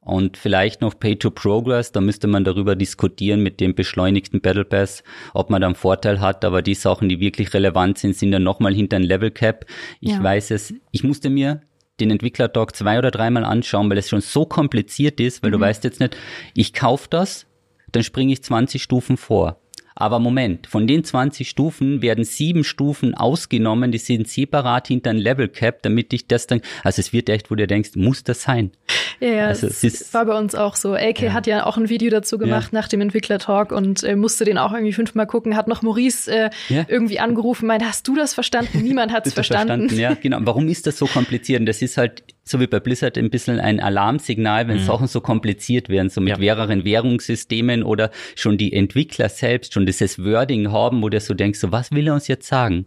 und 0.00 0.38
vielleicht 0.38 0.80
noch 0.80 0.98
Pay-to-Progress. 0.98 1.92
Da 1.92 2.00
müsste 2.00 2.28
man 2.28 2.44
darüber 2.44 2.74
diskutieren 2.74 3.42
mit 3.42 3.60
dem 3.60 3.74
beschleunigten 3.74 4.40
Battle 4.40 4.64
Pass, 4.64 5.04
ob 5.34 5.50
man 5.50 5.60
da 5.60 5.68
einen 5.68 5.76
Vorteil 5.76 6.20
hat. 6.20 6.42
Aber 6.42 6.62
die 6.62 6.74
Sachen, 6.74 7.10
die 7.10 7.20
wirklich 7.20 7.52
relevant 7.52 7.98
sind, 7.98 8.16
sind 8.16 8.32
dann 8.32 8.42
nochmal 8.42 8.74
hinter 8.74 8.96
ein 8.96 9.02
Level 9.02 9.30
Cap. 9.30 9.66
Ich 10.00 10.12
ja. 10.12 10.22
weiß 10.22 10.50
es. 10.50 10.72
Ich 10.92 11.04
musste 11.04 11.28
mir 11.28 11.60
den 12.00 12.10
Entwickler-Talk 12.10 12.74
zwei 12.74 12.98
oder 12.98 13.10
dreimal 13.10 13.44
anschauen, 13.44 13.90
weil 13.90 13.98
es 13.98 14.08
schon 14.08 14.22
so 14.22 14.46
kompliziert 14.46 15.20
ist, 15.20 15.42
weil 15.42 15.50
mhm. 15.50 15.54
du 15.54 15.60
weißt 15.60 15.84
jetzt 15.84 16.00
nicht, 16.00 16.16
ich 16.54 16.72
kaufe 16.72 17.06
das, 17.10 17.46
dann 17.92 18.02
springe 18.02 18.32
ich 18.32 18.42
20 18.42 18.82
Stufen 18.82 19.16
vor. 19.16 19.58
Aber 19.94 20.18
Moment, 20.18 20.66
von 20.66 20.86
den 20.86 21.04
20 21.04 21.48
Stufen 21.48 22.02
werden 22.02 22.24
sieben 22.24 22.64
Stufen 22.64 23.14
ausgenommen, 23.14 23.92
die 23.92 23.98
sind 23.98 24.26
separat 24.28 24.88
hinter 24.88 25.10
ein 25.10 25.18
Level 25.18 25.48
Cap, 25.48 25.82
damit 25.82 26.12
ich 26.12 26.26
das 26.26 26.46
dann, 26.46 26.62
also 26.82 27.00
es 27.00 27.12
wird 27.12 27.28
echt, 27.28 27.50
wo 27.50 27.54
du 27.54 27.66
denkst, 27.66 27.90
muss 27.94 28.24
das 28.24 28.42
sein? 28.42 28.72
Ja, 29.20 29.28
ja 29.28 29.46
also 29.48 29.66
es 29.66 29.84
ist, 29.84 30.14
war 30.14 30.26
bei 30.26 30.38
uns 30.38 30.54
auch 30.54 30.76
so. 30.76 30.94
AK 30.94 31.20
ja. 31.20 31.32
hat 31.32 31.46
ja 31.46 31.66
auch 31.66 31.76
ein 31.76 31.88
Video 31.88 32.10
dazu 32.10 32.38
gemacht 32.38 32.70
ja. 32.72 32.78
nach 32.78 32.88
dem 32.88 33.00
Entwickler-Talk 33.00 33.72
und 33.72 34.02
äh, 34.02 34.16
musste 34.16 34.44
den 34.44 34.58
auch 34.58 34.72
irgendwie 34.72 34.92
fünfmal 34.92 35.26
gucken, 35.26 35.56
hat 35.56 35.68
noch 35.68 35.82
Maurice 35.82 36.30
äh, 36.30 36.50
ja. 36.68 36.84
irgendwie 36.88 37.18
angerufen, 37.18 37.66
meint, 37.66 37.84
hast 37.84 38.06
du 38.08 38.14
das 38.14 38.34
verstanden? 38.34 38.82
Niemand 38.82 39.12
hat 39.12 39.26
es 39.26 39.34
verstanden. 39.34 39.88
verstanden. 39.88 40.00
Ja, 40.00 40.14
genau. 40.14 40.38
Warum 40.42 40.68
ist 40.68 40.86
das 40.86 40.98
so 40.98 41.06
kompliziert? 41.06 41.60
Und 41.60 41.66
das 41.66 41.82
ist 41.82 41.96
halt 41.96 42.22
so 42.44 42.60
wie 42.60 42.66
bei 42.66 42.80
Blizzard 42.80 43.16
ein 43.16 43.30
bisschen 43.30 43.60
ein 43.60 43.80
Alarmsignal, 43.80 44.68
wenn 44.68 44.78
mhm. 44.78 44.84
Sachen 44.84 45.06
so 45.06 45.20
kompliziert 45.20 45.88
werden, 45.88 46.10
so 46.10 46.20
mit 46.20 46.30
ja. 46.30 46.38
mehreren 46.38 46.84
Währungssystemen 46.84 47.82
oder 47.82 48.10
schon 48.34 48.58
die 48.58 48.72
Entwickler 48.72 49.28
selbst 49.28 49.74
schon 49.74 49.86
dieses 49.86 50.24
Wording 50.24 50.72
haben, 50.72 51.02
wo 51.02 51.08
du 51.08 51.20
so 51.20 51.34
denkst, 51.34 51.60
so 51.60 51.70
was 51.70 51.92
will 51.92 52.08
er 52.08 52.14
uns 52.14 52.28
jetzt 52.28 52.48
sagen? 52.48 52.86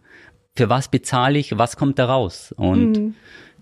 Für 0.56 0.70
was 0.70 0.90
bezahle 0.90 1.40
ich? 1.40 1.58
Was 1.58 1.78
kommt 1.78 2.00
da 2.00 2.06
raus? 2.06 2.54
Und 2.56 2.98
mhm. 2.98 3.16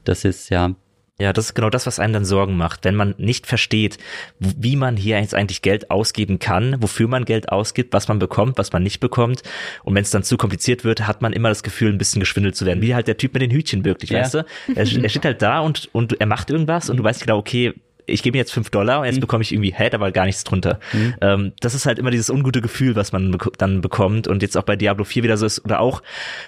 das 0.04 0.26
ist 0.26 0.50
ja 0.50 0.76
ja, 1.20 1.32
das 1.32 1.46
ist 1.46 1.54
genau 1.54 1.70
das, 1.70 1.86
was 1.86 2.00
einem 2.00 2.14
dann 2.14 2.26
Sorgen 2.26 2.58
macht, 2.58 2.86
wenn 2.86 2.96
man 2.96 3.14
nicht 3.20 3.46
versteht, 3.46 4.00
wie 4.40 4.76
man 4.76 4.98
hier 4.98 5.20
jetzt 5.20 5.36
eigentlich 5.36 5.62
Geld 5.62 5.92
ausgeben 5.92 6.40
kann, 6.40 6.78
wofür 6.82 7.08
man 7.08 7.24
Geld 7.24 7.50
ausgibt, 7.50 7.94
was 7.94 8.08
man 8.08 8.18
bekommt, 8.18 8.58
was 8.58 8.74
man 8.74 8.82
nicht 8.82 9.00
bekommt. 9.00 9.44
Und 9.84 9.94
wenn 9.94 10.02
es 10.02 10.10
dann 10.10 10.24
zu 10.24 10.38
kompliziert 10.38 10.84
wird, 10.84 11.06
hat 11.06 11.22
man 11.22 11.32
immer 11.32 11.50
das 11.50 11.62
Gefühl, 11.62 11.90
ein 11.90 12.00
bisschen 12.00 12.20
geschwindelt 12.20 12.56
zu 12.56 12.66
werden. 12.66 12.82
Wie 12.82 12.96
halt 12.96 13.08
der 13.08 13.18
Typ 13.18 13.34
mit 13.34 13.44
den 13.44 13.52
Hütchen 13.52 13.86
wirklich, 13.86 14.10
ja. 14.10 14.22
weißt 14.22 14.34
du? 14.34 14.46
Er, 14.76 14.78
er, 14.78 15.10
steht 15.10 15.26
halt 15.26 15.42
da 15.44 15.60
und, 15.60 15.88
und 15.92 16.20
er 16.20 16.26
macht 16.26 16.50
irgendwas 16.50 16.90
und 16.90 16.98
du 16.98 17.04
weißt 17.04 17.22
genau, 17.22 17.38
okay, 17.38 17.74
ich 18.06 18.24
gebe 18.24 18.36
mir 18.36 18.40
jetzt 18.40 18.52
fünf 18.52 18.70
Dollar 18.70 19.00
und 19.00 19.06
jetzt 19.06 19.18
mhm. 19.18 19.22
bekomme 19.22 19.44
ich 19.44 19.54
irgendwie, 19.54 19.74
hä, 19.74 19.90
da 19.90 20.00
war 20.00 20.12
gar 20.12 20.26
nichts 20.26 20.44
drunter. 20.44 20.80
Mhm. 20.94 21.16
Ähm, 21.22 21.52
das 21.60 21.76
ist 21.76 21.86
halt 21.86 22.00
immer 22.00 22.12
dieses 22.12 22.30
ungute 22.30 22.62
Gefühl, 22.62 22.96
was 22.96 23.12
man 23.12 23.38
dann 23.58 23.82
bekommt 23.82 24.28
und 24.28 24.42
jetzt 24.42 24.58
auch 24.58 24.64
bei 24.64 24.76
Diablo 24.76 25.06
4 25.06 25.24
wieder 25.24 25.38
so 25.38 25.46
ist 25.46 25.64
oder 25.64 25.80
auch 25.80 26.02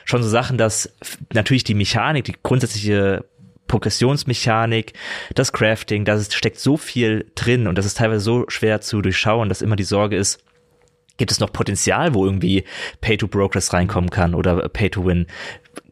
schon 0.05 0.24
so 0.24 0.30
Sachen, 0.30 0.57
dass 0.57 0.93
natürlich 1.34 1.63
die 1.63 1.76
Mechanik, 1.76 2.26
die 2.26 2.36
grundsätzliche 2.41 3.26
Progressionsmechanik, 3.68 4.93
das 5.34 5.53
Crafting, 5.53 6.05
da 6.05 6.20
steckt 6.22 6.59
so 6.59 6.78
viel 6.78 7.32
drin 7.36 7.68
und 7.68 7.78
das 7.78 7.86
ist 7.86 7.97
teilweise 7.97 8.22
so 8.22 8.45
schwer 8.47 8.82
zu 8.82 9.01
durchschauen, 9.01 9.49
dass 9.49 9.61
immer 9.61 9.76
die 9.76 9.84
Sorge 9.84 10.16
ist, 10.16 10.43
gibt 11.18 11.32
es 11.32 11.39
noch 11.39 11.51
Potenzial, 11.51 12.13
wo 12.13 12.26
irgendwie 12.26 12.63
Pay-to-Progress 13.01 13.74
reinkommen 13.74 14.09
kann 14.09 14.36
oder 14.36 14.68
Pay-to-Win? 14.70 15.28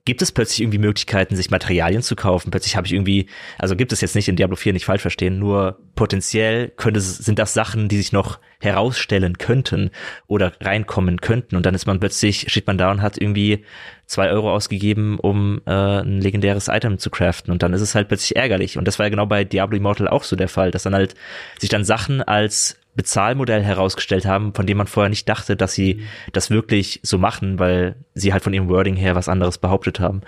Gibt 0.06 0.22
es 0.22 0.32
plötzlich 0.32 0.62
irgendwie 0.62 0.80
Möglichkeiten, 0.80 1.36
sich 1.36 1.49
Materialien 1.49 2.01
zu 2.01 2.16
kaufen? 2.16 2.51
Plötzlich 2.51 2.76
habe 2.76 2.86
ich 2.86 2.93
irgendwie, 2.93 3.28
also 3.58 3.76
gibt 3.76 3.93
es 3.93 4.01
jetzt 4.01 4.16
nicht 4.16 4.28
in 4.28 4.36
Diablo 4.36 4.56
4 4.56 4.74
nicht 4.74 4.86
falsch 4.86 5.01
verstehen, 5.01 5.39
nur 5.39 5.80
potenziell 5.95 6.70
könnte, 6.70 6.99
sind 6.99 7.39
das 7.39 7.54
Sachen, 7.54 7.88
die 7.88 7.97
sich 7.97 8.12
noch 8.12 8.39
herausstellen 8.60 9.38
könnten 9.38 9.91
oder 10.28 10.54
reinkommen 10.60 11.22
könnten. 11.22 11.56
Und 11.56 11.66
dann 11.66 11.76
ist 11.76 11.86
man 11.86 11.99
plötzlich, 11.99 12.51
steht 12.51 12.68
man 12.68 12.78
da 12.78 12.91
und 12.91 13.01
hat 13.01 13.18
irgendwie 13.18 13.64
zwei 14.06 14.30
Euro 14.30 14.51
ausgegeben, 14.51 15.20
um 15.20 15.62
äh, 15.66 15.72
ein 15.72 16.20
legendäres 16.20 16.68
Item 16.68 16.97
zu 16.99 17.10
craften. 17.10 17.51
Und 17.51 17.64
dann 17.64 17.74
ist 17.74 17.82
es 17.82 17.95
halt 17.95 18.10
plötzlich 18.10 18.36
ärgerlich. 18.36 18.78
Und 18.78 18.88
das 18.88 18.99
war 18.99 19.06
ja 19.06 19.10
genau 19.10 19.26
bei 19.26 19.45
Diablo 19.45 19.78
Immortal 19.78 20.10
auch 20.10 20.24
so 20.24 20.36
der 20.36 20.49
Fall, 20.49 20.72
dass 20.72 20.84
dann 20.84 20.95
halt 20.95 21.16
sich 21.60 21.70
dann 21.70 21.86
Sachen 21.86 22.22
als 22.22 22.78
Bezahlmodell 22.96 23.64
herausgestellt 23.64 24.26
haben, 24.26 24.54
von 24.54 24.68
dem 24.68 24.78
man 24.78 24.88
vorher 24.88 25.10
nicht 25.10 25.28
dachte, 25.28 25.56
dass 25.56 25.74
sie 25.74 25.96
mhm. 25.96 26.02
das 26.32 26.50
wirklich 26.50 27.00
so 27.04 27.18
machen, 27.18 27.60
weil 27.60 27.96
sie 28.14 28.34
halt 28.34 28.44
von 28.44 28.54
ihrem 28.54 28.70
Wording 28.70 28.96
her 28.96 29.16
was 29.16 29.30
anderes 29.30 29.58
behauptet 29.58 30.00
haben. 30.00 30.22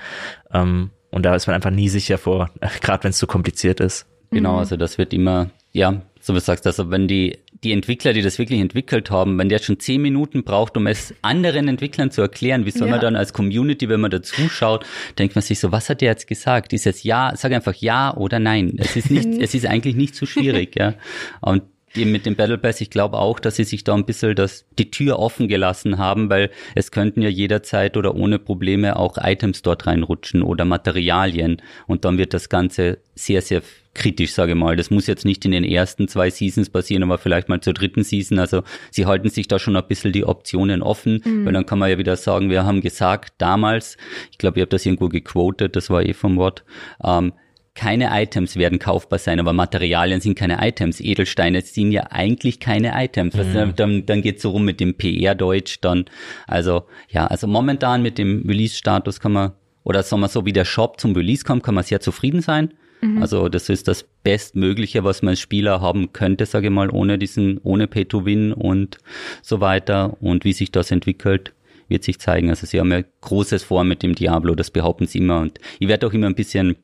Ähm, 0.54 0.92
und 1.12 1.24
da 1.24 1.36
ist 1.36 1.48
man 1.48 1.56
einfach 1.56 1.72
nie 1.72 1.90
sicher 1.90 2.18
vor, 2.18 2.50
gerade 2.82 3.04
wenn 3.04 3.12
es 3.12 3.18
zu 3.18 3.28
kompliziert 3.28 3.80
ist. 3.80 4.08
Genau, 4.32 4.54
mhm. 4.54 4.60
also 4.60 4.76
das 4.76 4.98
wird 4.98 5.14
immer, 5.14 5.50
ja, 5.72 6.02
so 6.20 6.34
wie 6.34 6.40
du 6.40 6.44
sagst, 6.44 6.66
also 6.66 6.90
wenn 6.90 7.08
die, 7.08 7.38
die 7.64 7.72
Entwickler, 7.72 8.12
die 8.14 8.24
das 8.24 8.40
wirklich 8.40 8.60
entwickelt 8.60 9.12
haben, 9.12 9.38
wenn 9.38 9.48
der 9.48 9.60
schon 9.60 9.80
zehn 9.80 10.02
Minuten 10.02 10.44
braucht, 10.44 10.76
um 10.76 10.88
es 10.88 11.14
anderen 11.22 11.68
Entwicklern 11.68 12.10
zu 12.10 12.22
erklären, 12.22 12.66
wie 12.66 12.72
soll 12.72 12.88
ja. 12.88 12.92
man 12.92 13.02
dann 13.02 13.16
als 13.16 13.32
Community, 13.32 13.88
wenn 13.90 14.02
man 14.02 14.12
da 14.12 14.24
zuschaut, 14.24 14.86
denkt 15.20 15.36
man 15.36 15.44
sich 15.44 15.60
so, 15.60 15.72
was 15.72 15.90
hat 15.90 16.02
der 16.02 16.10
jetzt 16.10 16.28
gesagt? 16.28 16.72
Dieses 16.72 17.04
Ja, 17.04 17.34
sag 17.36 17.52
einfach 17.52 17.76
Ja 17.76 18.16
oder 18.18 18.40
Nein. 18.40 18.74
Es 18.78 18.96
ist 18.96 19.12
nicht, 19.12 19.28
es 19.40 19.54
ist 19.54 19.68
eigentlich 19.68 19.96
nicht 19.96 20.16
so 20.16 20.26
schwierig, 20.26 20.76
ja. 20.76 20.96
Und 21.42 21.62
eben 21.98 22.12
mit 22.12 22.26
dem 22.26 22.36
Battle 22.36 22.58
Pass, 22.58 22.82
ich 22.82 22.90
glaube 22.90 23.18
auch, 23.18 23.40
dass 23.40 23.56
sie 23.56 23.64
sich 23.64 23.84
da 23.84 23.94
ein 23.94 24.06
bisschen 24.06 24.36
das, 24.36 24.66
die 24.78 24.92
Tür 24.92 25.20
offen 25.20 25.48
gelassen 25.48 25.98
haben, 25.98 26.30
weil 26.30 26.50
es 26.76 26.92
könnten 26.92 27.22
ja 27.22 27.30
jederzeit 27.30 27.98
oder 27.98 28.16
ohne 28.16 28.40
Probleme 28.40 28.98
auch 28.98 29.18
Items 29.18 29.62
dort 29.62 29.88
reinrutschen 29.88 30.42
oder 30.42 30.66
Materialien 30.66 31.62
und 31.88 32.06
dann 32.06 32.18
wird 32.18 32.34
das 32.34 32.50
Ganze 32.50 33.00
sehr, 33.16 33.42
sehr 33.42 33.62
kritisch, 33.96 34.34
sage 34.34 34.52
ich 34.52 34.58
mal. 34.58 34.76
Das 34.76 34.92
muss 34.92 35.08
jetzt 35.08 35.26
nicht 35.26 35.44
in 35.46 35.52
den 35.52 35.64
ersten 35.64 36.08
zwei 36.08 36.30
Seasons 36.30 36.70
passieren, 36.70 37.02
aber 37.04 37.18
vielleicht 37.18 37.50
mal 37.50 37.62
zur 37.62 37.74
dritten 37.74 38.04
Season. 38.04 38.38
Also 38.38 38.64
sie 38.92 39.06
halten 39.06 39.30
sich 39.30 39.48
da 39.48 39.58
schon 39.58 39.76
ein 39.76 39.88
bisschen 39.88 40.12
die 40.12 40.26
Optionen 40.26 40.84
offen, 40.84 41.22
mhm. 41.24 41.46
weil 41.46 41.54
dann 41.54 41.66
kann 41.66 41.80
man 41.80 41.90
ja 41.90 41.98
wieder 41.98 42.16
sagen, 42.18 42.50
wir 42.50 42.66
haben 42.66 42.82
gesagt 42.82 43.34
damals, 43.40 43.98
ich 44.32 44.38
glaube, 44.38 44.60
ihr 44.60 44.64
habt 44.64 44.74
das 44.74 44.86
irgendwo 44.86 45.10
gequotet, 45.10 45.76
das 45.76 45.90
war 45.90 46.04
eh 46.04 46.14
vom 46.14 46.36
Wort, 46.36 46.66
ähm, 47.04 47.34
keine 47.76 48.10
Items 48.12 48.56
werden 48.56 48.80
kaufbar 48.80 49.20
sein, 49.20 49.40
aber 49.40 49.52
Materialien 49.52 50.22
sind 50.22 50.36
keine 50.36 50.66
Items. 50.66 51.02
Edelsteine 51.02 51.62
sind 51.62 51.92
ja 51.92 52.08
eigentlich 52.10 52.62
keine 52.62 52.94
Items. 52.96 53.36
Mhm. 53.36 53.74
Dann, 53.76 54.06
dann 54.06 54.22
geht's 54.22 54.42
so 54.42 54.52
rum 54.52 54.64
mit 54.64 54.80
dem 54.80 54.96
PR-Deutsch 54.96 55.82
dann. 55.82 56.06
Also 56.48 56.84
ja, 57.10 57.28
also 57.28 57.48
momentan 57.48 58.02
mit 58.02 58.18
dem 58.18 58.44
Release-Status 58.48 59.20
kann 59.20 59.34
man, 59.34 59.52
oder 59.84 60.04
sagen 60.04 60.22
wir 60.22 60.30
so, 60.30 60.46
wie 60.46 60.54
der 60.54 60.66
Shop 60.66 61.00
zum 61.02 61.14
Release 61.14 61.44
kommt, 61.44 61.64
kann 61.64 61.76
man 61.76 61.84
sehr 61.84 62.00
zufrieden 62.00 62.42
sein. 62.42 62.74
Mhm. 63.02 63.22
Also 63.22 63.50
das 63.50 63.68
ist 63.68 63.90
das 63.90 64.04
Bestmögliche, 64.24 65.04
was 65.04 65.22
man 65.22 65.32
als 65.32 65.42
Spieler 65.42 65.82
haben 65.82 66.14
könnte, 66.14 66.46
sage 66.46 66.68
ich 66.68 66.74
mal, 66.74 66.90
ohne 66.90 67.18
diesen, 67.18 67.60
ohne 67.62 67.88
Pay-to-Win 67.88 68.54
und 68.54 69.00
so 69.42 69.60
weiter. 69.60 70.16
Und 70.22 70.46
wie 70.46 70.54
sich 70.54 70.72
das 70.72 70.92
entwickelt, 70.92 71.54
wird 71.90 72.06
sich 72.06 72.20
zeigen. 72.20 72.50
Also 72.50 72.66
sie 72.66 72.80
haben 72.80 72.92
ja 72.92 73.04
Großes 73.22 73.64
vor 73.64 73.84
mit 73.84 74.02
dem 74.02 74.16
Diablo, 74.16 74.56
das 74.56 74.72
behaupten 74.72 75.08
sie 75.08 75.20
immer. 75.20 75.42
Und 75.42 75.60
ich 75.80 75.90
werde 75.90 76.08
auch 76.08 76.14
immer 76.14 76.28
ein 76.28 76.36
bisschen 76.36 76.78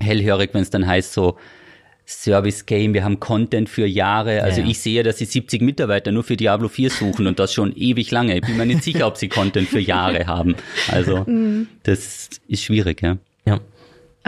hellhörig, 0.00 0.50
wenn 0.52 0.62
es 0.62 0.70
dann 0.70 0.86
heißt 0.86 1.12
so, 1.12 1.36
Service 2.08 2.64
Game, 2.64 2.94
wir 2.94 3.04
haben 3.04 3.20
Content 3.20 3.68
für 3.68 3.86
Jahre. 3.86 4.42
Also 4.42 4.62
ja. 4.62 4.66
ich 4.66 4.78
sehe, 4.80 5.02
dass 5.02 5.18
sie 5.18 5.26
70 5.26 5.60
Mitarbeiter 5.60 6.10
nur 6.10 6.24
für 6.24 6.38
Diablo 6.38 6.68
4 6.68 6.88
suchen 6.88 7.26
und 7.26 7.38
das 7.38 7.52
schon 7.52 7.76
ewig 7.76 8.10
lange. 8.10 8.34
Ich 8.34 8.40
bin 8.40 8.56
mir 8.56 8.64
nicht 8.64 8.82
sicher, 8.82 9.06
ob 9.06 9.18
sie 9.18 9.28
Content 9.28 9.68
für 9.68 9.78
Jahre 9.78 10.26
haben. 10.26 10.56
Also 10.90 11.24
mhm. 11.26 11.68
das 11.82 12.30
ist 12.48 12.64
schwierig, 12.64 13.02
ja. 13.02 13.18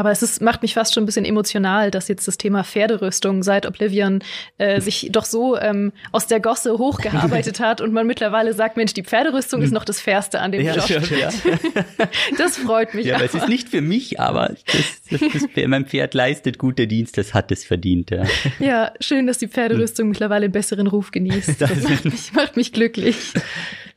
Aber 0.00 0.10
es 0.10 0.22
ist, 0.22 0.40
macht 0.40 0.62
mich 0.62 0.72
fast 0.72 0.94
schon 0.94 1.02
ein 1.02 1.06
bisschen 1.06 1.26
emotional, 1.26 1.90
dass 1.90 2.08
jetzt 2.08 2.26
das 2.26 2.38
Thema 2.38 2.64
Pferderüstung 2.64 3.42
seit 3.42 3.66
Oblivion 3.66 4.20
äh, 4.56 4.80
sich 4.80 5.10
doch 5.12 5.26
so 5.26 5.58
ähm, 5.58 5.92
aus 6.10 6.26
der 6.26 6.40
Gosse 6.40 6.78
hochgearbeitet 6.78 7.60
hat 7.60 7.82
und 7.82 7.92
man 7.92 8.06
mittlerweile 8.06 8.54
sagt, 8.54 8.78
Mensch, 8.78 8.94
die 8.94 9.02
Pferderüstung 9.02 9.60
ist 9.60 9.72
noch 9.72 9.84
das 9.84 10.00
Fairste 10.00 10.40
an 10.40 10.52
dem 10.52 10.62
ja, 10.62 10.74
Job. 10.74 11.10
Ja. 11.10 11.28
das 12.38 12.56
freut 12.56 12.94
mich. 12.94 13.04
Ja, 13.04 13.16
aber 13.16 13.26
es 13.26 13.34
ist 13.34 13.46
nicht 13.50 13.68
für 13.68 13.82
mich, 13.82 14.18
aber 14.18 14.54
das, 14.72 15.20
das, 15.20 15.20
das, 15.20 15.66
mein 15.66 15.84
Pferd 15.84 16.14
leistet 16.14 16.56
gute 16.56 16.86
Dienst, 16.86 17.18
das 17.18 17.34
hat 17.34 17.52
es 17.52 17.66
verdient. 17.66 18.10
Ja, 18.10 18.24
ja 18.58 18.92
schön, 19.00 19.26
dass 19.26 19.36
die 19.36 19.48
Pferderüstung 19.48 20.08
mittlerweile 20.08 20.46
einen 20.46 20.52
besseren 20.52 20.86
Ruf 20.86 21.10
genießt. 21.10 21.60
Das, 21.60 21.68
das 21.74 21.82
macht, 21.82 22.04
mich, 22.06 22.32
macht 22.32 22.56
mich 22.56 22.72
glücklich. 22.72 23.34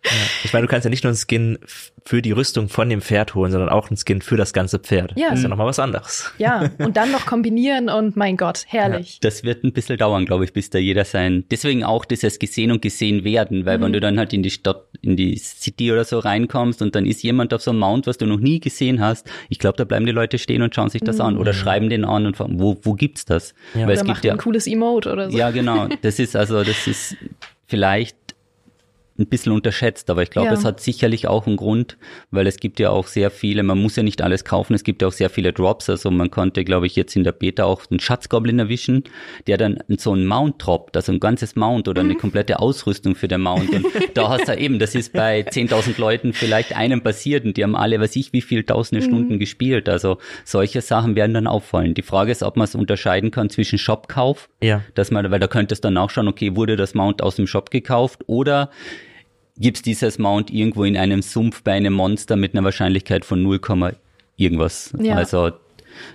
Ja. 0.06 0.12
Ich 0.44 0.54
meine, 0.54 0.66
du 0.66 0.70
kannst 0.70 0.84
ja 0.84 0.90
nicht 0.90 1.04
nur 1.04 1.12
einen 1.12 1.18
Skin 1.18 1.60
für 2.06 2.22
die 2.22 2.32
Rüstung 2.32 2.68
von 2.68 2.90
dem 2.90 3.02
Pferd 3.02 3.36
holen, 3.36 3.52
sondern 3.52 3.70
auch 3.70 3.90
einen 3.90 3.98
Skin 3.98 4.22
für 4.22 4.36
das 4.36 4.52
ganze 4.52 4.80
Pferd. 4.80 5.14
Ja. 5.16 5.30
Das 5.30 5.40
ist 5.40 5.44
ja 5.44 5.50
nochmal 5.50 5.68
was 5.68 5.80
anderes. 5.80 6.32
Ja, 6.38 6.70
und 6.80 6.98
dann 6.98 7.12
noch 7.12 7.26
kombinieren 7.26 7.90
und 7.90 8.18
mein 8.18 8.36
Gott, 8.36 8.66
herrlich. 8.68 9.14
Ja, 9.14 9.20
das 9.22 9.44
wird 9.44 9.64
ein 9.64 9.72
bisschen 9.72 9.98
dauern, 9.98 10.26
glaube 10.26 10.44
ich, 10.44 10.52
bis 10.52 10.70
da 10.70 10.80
jeder 10.80 11.06
sein. 11.06 11.46
Deswegen 11.50 11.84
auch 11.84 12.04
dieses 12.04 12.40
gesehen 12.40 12.72
und 12.72 12.82
gesehen 12.82 13.24
werden, 13.24 13.66
weil 13.66 13.78
mhm. 13.78 13.84
wenn 13.84 13.94
du 13.94 14.00
dann 14.02 14.20
halt 14.20 14.34
in 14.34 14.44
die 14.44 14.50
Stadt, 14.50 14.84
in 15.02 15.16
die 15.16 15.38
City 15.38 15.92
oder 15.92 16.04
so 16.04 16.20
reinkommst 16.20 16.82
und 16.82 16.96
dann 16.96 17.06
ist 17.06 17.24
jemand 17.24 17.54
auf 17.54 17.62
so 17.62 17.72
einem 17.72 17.80
Mount, 17.80 18.08
was 18.08 18.18
du 18.18 18.26
noch 18.26 18.40
nie 18.40 18.60
gesehen 18.60 19.00
hast, 19.00 19.30
ich 19.50 19.60
glaube, 19.60 19.78
da 19.78 19.86
bleiben 19.86 20.06
die 20.06 20.12
Leute 20.12 20.38
stehen 20.38 20.62
und 20.62 20.76
schauen 20.76 20.90
sich 20.90 21.02
das 21.02 21.18
mhm. 21.18 21.24
an 21.24 21.38
oder 21.38 21.54
schreiben 21.54 21.90
den 21.90 22.04
an 22.04 22.26
und 22.26 22.36
fragen, 22.36 22.60
wo, 22.60 22.78
wo 22.84 22.94
gibt's 22.94 23.24
das? 23.24 23.54
Ja. 23.74 23.82
Weil 23.82 23.86
oder 23.86 23.94
es 23.94 24.04
gibt 24.04 24.26
ja 24.26 24.34
ein 24.34 24.38
cooles 24.38 24.68
Emote 24.68 25.12
oder 25.12 25.32
so. 25.32 25.38
Ja, 25.38 25.52
genau. 25.52 25.88
Das 26.02 26.20
ist 26.20 26.36
also, 26.36 26.64
das 26.64 26.88
ist 26.88 27.16
vielleicht 27.66 28.18
ein 29.24 29.30
bisschen 29.30 29.52
unterschätzt, 29.52 30.10
aber 30.10 30.24
ich 30.24 30.30
glaube, 30.30 30.50
ja. 30.50 30.54
es 30.54 30.66
hat 30.66 30.80
sicherlich 30.80 31.28
auch 31.28 31.48
einen 31.48 31.58
Grund, 31.58 31.98
weil 32.32 32.48
es 32.48 32.58
gibt 32.58 32.80
ja 32.80 32.90
auch 32.90 33.08
sehr 33.08 33.32
viele, 33.32 33.64
man 33.64 33.82
muss 33.82 33.96
ja 33.96 34.04
nicht 34.04 34.22
alles 34.22 34.46
kaufen, 34.46 34.74
es 34.74 34.84
gibt 34.84 35.02
ja 35.02 35.08
auch 35.08 35.14
sehr 35.14 35.30
viele 35.30 35.54
Drops, 35.54 35.90
also 35.90 36.12
man 36.12 36.30
konnte, 36.30 36.64
glaube 36.64 36.88
ich, 36.88 36.96
jetzt 36.96 37.16
in 37.16 37.24
der 37.24 37.32
Beta 37.32 37.64
auch 37.64 37.84
einen 37.90 38.00
Schatzgoblin 38.00 38.60
erwischen, 38.60 39.04
der 39.48 39.58
dann 39.58 39.80
so 39.98 40.12
einen 40.12 40.26
Mount 40.26 40.56
droppt, 40.66 40.96
also 40.96 41.12
ein 41.12 41.20
ganzes 41.20 41.56
Mount 41.56 41.88
oder 41.88 42.02
eine 42.02 42.14
mhm. 42.14 42.20
komplette 42.20 42.60
Ausrüstung 42.60 43.16
für 43.16 43.28
den 43.28 43.42
Mount 43.42 43.70
und 43.72 43.86
da 44.14 44.30
hast 44.30 44.48
du 44.48 44.58
eben, 44.58 44.80
das 44.80 44.96
ist 44.96 45.14
bei 45.14 45.42
10.000 45.42 46.00
Leuten 46.00 46.34
vielleicht 46.34 46.76
einem 46.76 47.02
passiert 47.02 47.46
und 47.46 47.58
die 47.58 47.64
haben 47.64 47.76
alle, 47.76 48.00
weiß 48.00 48.16
ich, 48.16 48.34
wie 48.34 48.42
viel 48.42 48.64
tausende 48.64 49.02
mhm. 49.02 49.10
Stunden 49.10 49.40
gespielt, 49.40 49.90
also 49.90 50.18
solche 50.44 50.82
Sachen 50.82 51.16
werden 51.16 51.34
dann 51.34 51.48
auffallen. 51.48 51.94
Die 51.94 52.02
Frage 52.02 52.32
ist, 52.32 52.44
ob 52.44 52.58
man 52.58 52.66
es 52.66 52.76
unterscheiden 52.76 53.32
kann 53.32 53.50
zwischen 53.50 53.78
Shopkauf, 53.78 54.50
ja. 54.62 54.82
dass 54.96 55.12
man, 55.12 55.30
weil 55.32 55.40
da 55.40 55.48
könnte 55.48 55.74
es 55.74 55.82
dann 55.82 55.98
auch 55.98 56.10
schauen, 56.10 56.28
okay, 56.28 56.56
wurde 56.56 56.76
das 56.76 56.94
Mount 56.94 57.22
aus 57.22 57.36
dem 57.36 57.48
Shop 57.48 57.72
gekauft 57.72 58.24
oder 58.28 58.70
gibt's 59.58 59.82
dieses 59.82 60.20
Mount 60.20 60.52
irgendwo 60.52 60.84
in 60.84 60.98
einem 60.98 61.22
Sumpf 61.22 61.64
bei 61.64 61.74
einem 61.74 61.94
Monster 61.94 62.36
mit 62.36 62.54
einer 62.54 62.64
Wahrscheinlichkeit 62.64 63.26
von 63.26 63.42
0, 63.44 63.60
irgendwas. 64.36 64.94
Ja. 65.00 65.16
Also 65.16 65.52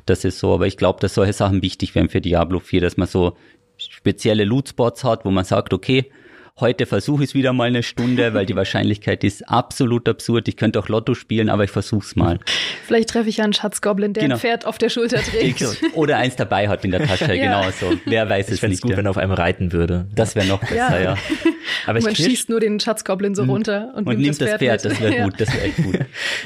das 0.07 0.25
ist 0.25 0.39
so, 0.39 0.55
aber 0.55 0.67
ich 0.67 0.77
glaube, 0.77 1.01
dass 1.01 1.15
solche 1.15 1.33
Sachen 1.33 1.63
wichtig 1.63 1.95
wären 1.95 2.09
für 2.09 2.21
Diablo 2.21 2.59
4, 2.59 2.81
dass 2.81 2.97
man 2.97 3.07
so 3.07 3.37
spezielle 3.77 4.45
Lootspots 4.45 5.05
hat, 5.05 5.25
wo 5.25 5.31
man 5.31 5.45
sagt, 5.45 5.73
okay, 5.73 6.11
Heute 6.61 6.87
versuche 6.87 7.23
ich 7.23 7.31
es 7.31 7.35
wieder 7.35 7.53
mal 7.53 7.69
eine 7.69 7.85
Stunde, 7.85 8.35
weil 8.35 8.45
die 8.45 8.57
Wahrscheinlichkeit 8.57 9.23
ist 9.23 9.49
absolut 9.49 10.09
absurd. 10.09 10.49
Ich 10.49 10.57
könnte 10.57 10.81
auch 10.81 10.89
Lotto 10.89 11.15
spielen, 11.15 11.51
aber 11.51 11.63
ich 11.63 11.71
versuche 11.71 12.05
es 12.05 12.17
mal. 12.17 12.41
Vielleicht 12.85 13.11
treffe 13.11 13.29
ich 13.29 13.37
ja 13.37 13.45
einen 13.45 13.53
Schatzgoblin, 13.53 14.13
der 14.13 14.25
genau. 14.25 14.35
ein 14.35 14.41
Pferd 14.41 14.67
auf 14.67 14.77
der 14.77 14.89
Schulter 14.89 15.19
trägt. 15.19 15.65
Oder 15.95 16.17
eins 16.17 16.35
dabei 16.35 16.69
hat 16.69 16.85
in 16.85 16.91
der 16.91 17.07
Tasche, 17.07 17.27
ja. 17.35 17.61
genau 17.61 17.71
so. 17.71 17.93
Wer 18.07 18.29
weiß 18.29 18.49
ich 18.49 18.55
es 18.55 18.63
nicht. 18.63 18.73
Ich 18.73 18.81
gut, 18.81 18.91
ja. 18.91 18.97
wenn 18.97 19.07
er 19.07 19.11
auf 19.11 19.19
einem 19.19 19.33
reiten 19.33 19.73
würde. 19.73 20.09
Das 20.13 20.35
wäre 20.35 20.47
noch 20.47 20.59
besser, 20.59 21.01
ja. 21.01 21.15
ja. 21.15 21.17
Aber 21.87 22.01
man 22.01 22.17
schießt 22.17 22.49
nur 22.49 22.59
den 22.59 22.81
Schatzgoblin 22.81 23.37
so 23.37 23.43
hm. 23.43 23.51
runter 23.51 23.93
und, 23.95 24.09
und 24.09 24.19
nimmt 24.19 24.41
das 24.41 24.49
Pferd. 24.49 24.59
Pferd 24.59 24.85
das 24.85 25.01
wäre 25.01 25.23
gut, 25.25 25.41
das 25.41 25.55
wäre 25.55 25.65
echt 25.65 25.77
gut. 25.77 25.99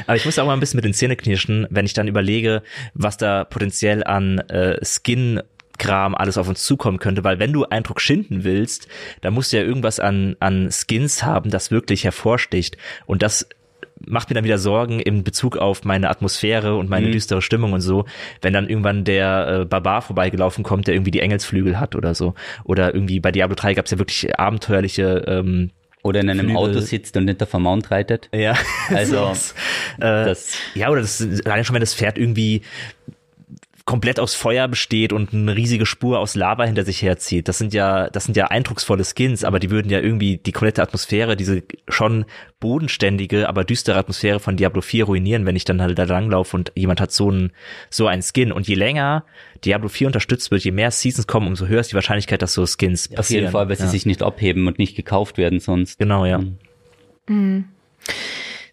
Aber 0.06 0.16
ich 0.16 0.26
muss 0.26 0.38
auch 0.38 0.44
mal 0.44 0.52
ein 0.52 0.60
bisschen 0.60 0.76
mit 0.76 0.84
den 0.84 0.92
Zähnen 0.92 1.16
knirschen, 1.16 1.66
wenn 1.70 1.86
ich 1.86 1.94
dann 1.94 2.06
überlege, 2.06 2.62
was 2.92 3.16
da 3.16 3.44
potenziell 3.44 4.04
an 4.04 4.40
äh, 4.50 4.76
Skin 4.84 5.40
Kram 5.83 6.14
alles 6.14 6.39
auf 6.39 6.49
uns 6.49 6.62
zukommen 6.62 6.99
könnte, 6.99 7.24
weil 7.24 7.39
wenn 7.39 7.53
du 7.53 7.64
Eindruck 7.64 8.01
schinden 8.01 8.45
willst, 8.45 8.89
dann 9.20 9.35
musst 9.35 9.53
du 9.53 9.57
ja 9.57 9.62
irgendwas 9.62 10.01
an, 10.01 10.37
an 10.41 10.70
Skins 10.70 11.22
haben, 11.24 11.51
das 11.51 11.70
wirklich 11.70 12.05
hervorsticht. 12.05 12.76
Und 13.07 13.22
das 13.22 13.49
macht 14.07 14.30
mir 14.30 14.35
dann 14.35 14.45
wieder 14.45 14.59
Sorgen 14.59 15.01
in 15.01 15.24
Bezug 15.24 15.57
auf 15.57 15.85
meine 15.85 16.11
Atmosphäre 16.11 16.76
und 16.76 16.89
meine 16.89 17.09
mhm. 17.09 17.12
düstere 17.12 17.43
Stimmung 17.43 17.72
und 17.72 17.80
so, 17.80 18.05
wenn 18.41 18.53
dann 18.53 18.68
irgendwann 18.68 19.05
der 19.05 19.61
äh, 19.61 19.64
Barbar 19.64 20.03
vorbeigelaufen 20.03 20.64
kommt, 20.64 20.87
der 20.87 20.95
irgendwie 20.95 21.11
die 21.11 21.20
Engelsflügel 21.20 21.78
hat 21.78 21.95
oder 21.95 22.14
so. 22.14 22.35
Oder 22.64 22.95
irgendwie 22.95 23.20
bei 23.20 23.33
Diablo 23.33 23.55
3 23.55 23.74
gab 23.74 23.87
es 23.87 23.91
ja 23.91 23.99
wirklich 23.99 24.39
abenteuerliche 24.39 25.24
ähm, 25.26 25.70
oder 26.03 26.20
in 26.20 26.30
einem 26.30 26.47
Flügel. 26.47 26.57
Auto 26.57 26.80
sitzt 26.80 27.16
und 27.16 27.28
hinter 27.28 27.47
vermount 27.47 27.91
reitet. 27.91 28.28
Ja. 28.35 28.57
Also 28.89 29.16
das, 29.16 29.53
äh, 29.99 30.24
das 30.24 30.53
ja, 30.74 30.91
oder 30.91 31.01
das 31.01 31.24
allein 31.45 31.64
schon, 31.64 31.74
wenn 31.74 31.80
das 31.80 31.95
Pferd 31.95 32.18
irgendwie 32.18 32.62
komplett 33.85 34.20
aus 34.20 34.35
Feuer 34.35 34.68
besteht 34.68 35.12
und 35.12 35.33
eine 35.33 35.57
riesige 35.57 35.87
Spur 35.87 36.18
aus 36.18 36.35
Lava 36.35 36.64
hinter 36.64 36.85
sich 36.85 37.03
herzieht. 37.03 37.49
Das 37.49 37.59
sind 37.59 37.74
ja, 37.74 38.09
das 38.11 38.24
sind 38.24 38.37
ja 38.37 38.47
eindrucksvolle 38.47 39.05
Skins, 39.05 39.45
aber 39.45 39.59
die 39.59 39.70
würden 39.70 39.91
ja 39.91 40.01
irgendwie 40.01 40.37
die 40.37 40.53
komplette 40.53 40.83
Atmosphäre, 40.83 41.37
diese 41.37 41.62
schon 41.89 42.24
bodenständige, 42.61 43.49
aber 43.49 43.64
düstere 43.64 43.99
Atmosphäre 43.99 44.41
von 44.41 44.57
Diablo 44.57 44.83
4 44.83 45.05
ruinieren, 45.05 45.47
wenn 45.47 45.57
ich 45.57 45.64
dann 45.64 45.83
halt 45.83 45.99
da 45.99 46.05
langlaufe 46.05 46.57
und 46.57 46.72
jemand 46.76 47.01
hat 47.01 47.12
so 47.12 47.30
ein, 47.30 47.53
so 47.91 48.07
ein 48.07 48.22
Skin. 48.22 48.53
Und 48.53 48.68
je 48.68 48.74
länger 48.74 49.24
Diablo 49.64 49.89
4 49.89 50.07
unterstützt 50.07 50.51
wird, 50.51 50.62
je 50.62 50.70
mehr 50.70 50.91
Seasons 50.91 51.26
kommen, 51.26 51.49
umso 51.49 51.66
höher 51.66 51.80
ist 51.80 51.91
die 51.91 51.97
Wahrscheinlichkeit, 51.97 52.43
dass 52.43 52.55
so 52.55 52.64
Skins 52.66 53.09
passieren. 53.09 53.18
Auf 53.18 53.30
jeden 53.30 53.53
Fall, 53.53 53.68
weil 53.68 53.76
sie 53.76 53.89
sich 53.89 54.07
nicht 54.07 54.22
abheben 54.22 54.66
und 54.68 54.78
nicht 54.78 54.95
gekauft 54.97 55.39
werden 55.39 55.61
sonst. 55.61 55.99
Genau, 55.99 56.24
ja. 56.24 56.39
Mhm. 56.39 56.59
Mhm. 57.28 57.64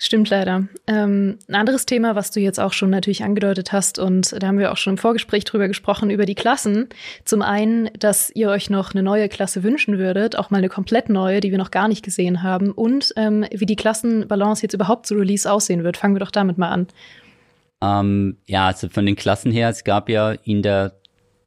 Stimmt 0.02 0.30
leider. 0.30 0.70
Ähm, 0.88 1.40
ein 1.50 1.56
anderes 1.56 1.86
Thema, 1.86 2.16
was 2.16 2.32
du 2.32 2.40
jetzt 2.40 2.58
auch 2.58 2.72
schon 2.72 2.90
natürlich 2.90 3.22
angedeutet 3.26 3.74
hast, 3.74 4.00
und 4.00 4.34
da 4.42 4.48
haben 4.48 4.58
wir 4.58 4.72
auch 4.72 4.78
schon 4.78 4.94
im 4.94 4.98
Vorgespräch 4.98 5.44
drüber 5.44 5.68
gesprochen, 5.68 6.10
über 6.10 6.26
die 6.26 6.36
Klassen. 6.36 6.88
Zum 7.26 7.42
einen, 7.42 7.90
dass 8.00 8.30
ihr 8.30 8.50
euch 8.50 8.70
noch 8.70 8.94
eine 8.94 9.04
neue 9.04 9.28
Klasse 9.28 9.62
wünschen 9.62 9.98
würdet, 9.98 10.38
auch 10.38 10.52
mal 10.52 10.60
eine 10.60 10.70
komplett 10.70 11.10
neue, 11.10 11.42
die 11.42 11.52
wir 11.52 11.58
noch 11.58 11.70
gar 11.70 11.90
nicht 11.90 12.02
gesehen 12.02 12.44
haben, 12.44 12.72
und 12.72 13.14
ähm, 13.18 13.46
wie 13.52 13.66
die 13.66 13.76
Klassenbalance 13.76 14.64
jetzt 14.64 14.74
überhaupt 14.74 15.06
zu 15.06 15.16
Release 15.16 15.52
aussehen 15.52 15.84
wird. 15.84 15.98
Fangen 15.98 16.16
wir 16.16 16.22
doch 16.22 16.32
damit 16.32 16.58
mal 16.58 16.70
an. 16.70 16.88
Ähm, 17.82 18.38
ja, 18.48 18.68
also 18.68 18.88
von 18.88 19.06
den 19.06 19.18
Klassen 19.18 19.52
her, 19.52 19.68
es 19.68 19.84
gab 19.84 20.08
ja 20.08 20.32
in 20.32 20.62
der 20.62 20.94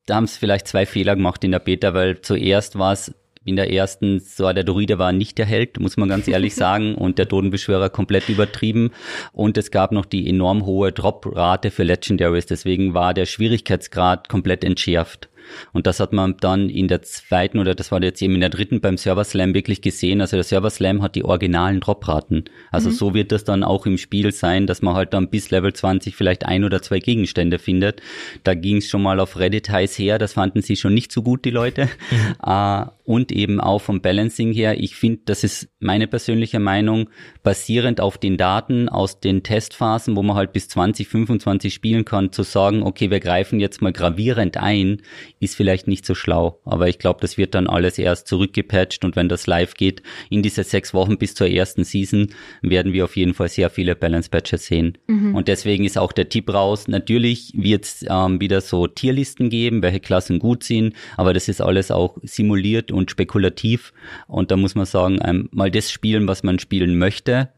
da 0.07 0.17
haben 0.17 0.25
es 0.25 0.37
vielleicht 0.37 0.67
zwei 0.67 0.85
Fehler 0.85 1.15
gemacht 1.15 1.45
in 1.45 1.53
der 1.53 1.61
Beta, 1.61 1.95
weil 1.95 2.21
zuerst 2.21 2.77
war 2.77 2.93
es 2.93 3.15
in 3.45 3.57
der 3.57 3.73
ersten, 3.73 4.21
so 4.21 4.53
der 4.53 4.65
Druide 4.65 4.99
war 4.99 5.13
nicht 5.13 5.39
der 5.39 5.47
Held, 5.47 5.81
muss 5.81 5.97
man 5.97 6.09
ganz 6.09 6.29
ehrlich 6.29 6.55
sagen, 6.57 6.95
und 6.95 7.19
der 7.19 7.29
Totenbeschwörer 7.29 7.91
komplett 7.91 8.29
übertrieben. 8.29 8.91
Und 9.33 9.57
es 9.57 9.71
gab 9.71 9.93
noch 9.93 10.07
die 10.07 10.29
enorm 10.29 10.65
hohe 10.67 10.93
Drop-Rate 10.93 11.71
für 11.71 11.83
Legendaries, 11.83 12.47
deswegen 12.47 12.95
war 12.95 13.15
der 13.15 13.27
Schwierigkeitsgrad 13.27 14.29
komplett 14.29 14.65
entschärft. 14.65 15.29
Und 15.73 15.87
das 15.87 16.01
hat 16.01 16.13
man 16.13 16.37
dann 16.39 16.69
in 16.69 16.89
der 16.89 17.03
zweiten 17.03 17.59
oder 17.59 17.75
das 17.75 17.93
war 17.93 18.03
jetzt 18.03 18.23
eben 18.23 18.35
in 18.35 18.41
der 18.41 18.51
dritten 18.51 18.81
beim 18.81 18.97
Server 18.97 19.25
Slam 19.25 19.55
wirklich 19.55 19.83
gesehen. 19.83 20.21
Also 20.21 20.37
der 20.37 20.45
Server 20.45 20.71
Slam 20.71 21.03
hat 21.03 21.15
die 21.15 21.25
originalen 21.25 21.81
Dropraten. 21.81 22.45
Also 22.71 22.91
mhm. 22.91 22.95
so 22.95 23.15
wird 23.15 23.33
das 23.33 23.45
dann 23.45 23.63
auch 23.63 23.87
im 23.87 23.99
Spiel 23.99 24.33
sein, 24.33 24.67
dass 24.67 24.83
man 24.83 24.95
halt 24.95 25.15
dann 25.15 25.29
bis 25.29 25.51
Level 25.51 25.73
20 25.73 26.17
vielleicht 26.17 26.45
ein 26.47 26.65
oder 26.65 26.83
zwei 26.83 26.99
Gegenstände 26.99 27.59
findet. 27.59 28.03
Da 28.45 28.55
ging 28.55 28.79
es 28.79 28.89
schon 28.89 29.03
mal 29.03 29.21
auf 29.21 29.39
Reddit 29.39 29.71
heiß 29.71 29.99
her, 29.99 30.19
das 30.19 30.35
fanden 30.35 30.63
sie 30.63 30.77
schon 30.77 30.95
nicht 30.95 31.13
so 31.13 31.23
gut, 31.23 31.45
die 31.45 31.51
Leute. 31.51 31.89
Mhm. 32.11 32.35
Uh, 32.45 32.87
und 33.13 33.31
eben 33.31 33.61
auch 33.61 33.81
vom 33.81 34.01
Balancing 34.01 34.55
her. 34.55 34.81
Ich 34.81 34.97
finde, 34.97 35.21
das 35.27 35.45
ist 35.45 35.69
meine 35.81 36.07
persönliche 36.07 36.59
Meinung, 36.59 37.11
basierend 37.43 38.01
auf 38.01 38.17
den 38.17 38.39
Daten 38.39 38.89
aus 38.89 39.21
den 39.21 39.43
Testphasen, 39.43 40.17
wo 40.17 40.23
man 40.23 40.35
halt 40.35 40.55
bis 40.55 40.71
20, 40.71 41.09
25 41.09 41.75
spielen 41.75 42.07
kann, 42.07 42.33
zu 42.33 42.43
sagen, 42.43 42.83
okay, 42.83 43.11
wir 43.11 43.21
greifen 43.21 43.61
jetzt 43.61 43.83
mal 43.83 43.93
gravierend 43.93 44.57
ein, 44.57 45.03
ist 45.41 45.57
vielleicht 45.57 45.89
nicht 45.89 46.07
so 46.07 46.15
schlau. 46.15 46.63
Aber 46.65 46.89
ich 46.89 46.99
glaube, 46.99 47.21
das 47.21 47.37
wird 47.37 47.55
dann 47.55 47.67
alles 47.67 47.99
erst 47.99 48.29
zurückgepatcht 48.29 49.05
und 49.05 49.15
wenn 49.15 49.29
das 49.29 49.47
live 49.47 49.75
geht, 49.75 50.03
in 50.31 50.43
diese 50.43 50.65
sechs 50.65 50.95
Wochen 50.95 51.19
bis 51.19 51.35
zur 51.35 51.49
ersten 51.49 51.85
Season, 51.85 52.29
werden 52.63 52.95
wir 52.95 53.05
auf 53.05 53.17
jeden 53.19 53.35
Fall 53.35 53.51
sehr 53.51 53.69
viele 53.69 53.95
Balance-Patches 53.95 54.65
sehen. 54.65 54.97
Mhm. 55.07 55.35
Und 55.35 55.49
deswegen 55.49 55.85
ist 55.85 55.99
auch 55.99 56.13
der 56.13 56.31
Tipp 56.31 56.49
raus. 56.49 56.89
Natürlich 56.89 57.53
wird 57.55 57.85
es 57.85 58.07
ähm, 58.09 58.41
wieder 58.41 58.63
so 58.63 58.87
Tierlisten 58.87 59.51
geben, 59.51 59.83
welche 59.83 60.01
Klassen 60.01 60.39
gut 60.39 60.65
sind, 60.65 60.95
aber 61.19 61.35
das 61.35 61.49
ist 61.49 61.61
alles 61.61 61.91
auch 61.91 62.17
simuliert 62.23 62.91
und 62.91 63.02
spekulativ. 63.09 63.93
Und 64.27 64.51
da 64.51 64.57
muss 64.57 64.75
man 64.75 64.87
sagen, 64.87 65.19
ähm, 65.25 65.49
mal 65.53 65.71
das 65.71 65.91
spielen, 65.91 66.29
was 66.29 66.43
man 66.43 66.59
spielen 66.59 66.99
möchte 66.99 67.51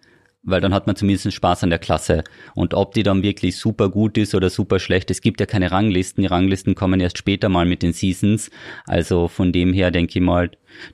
weil 0.45 0.61
dann 0.61 0.75
hat 0.75 0.87
man 0.87 0.95
zumindest 0.95 1.33
Spaß 1.33 1.65
an 1.65 1.71
der 1.71 1.79
Klasse. 1.79 2.23
Und 2.55 2.75
ob 2.75 2.93
die 2.95 3.03
dann 3.03 3.23
wirklich 3.23 3.57
super 3.57 3.89
gut 3.89 4.19
ist 4.19 4.35
oder 4.35 4.51
super 4.51 4.79
schlecht, 4.79 5.11
es 5.11 5.21
gibt 5.21 5.41
ja 5.41 5.47
keine 5.47 5.73
Ranglisten. 5.73 6.23
Die 6.23 6.29
Ranglisten 6.29 6.75
kommen 6.75 7.01
erst 7.01 7.19
später 7.19 7.49
mal 7.49 7.67
mit 7.67 7.83
den 7.83 7.93
Seasons. 7.93 8.51
Also 8.87 9.29
von 9.29 9.53
dem 9.53 9.73
her 9.73 9.91
denke 9.91 10.19
ich 10.19 10.25
mal, 10.25 10.51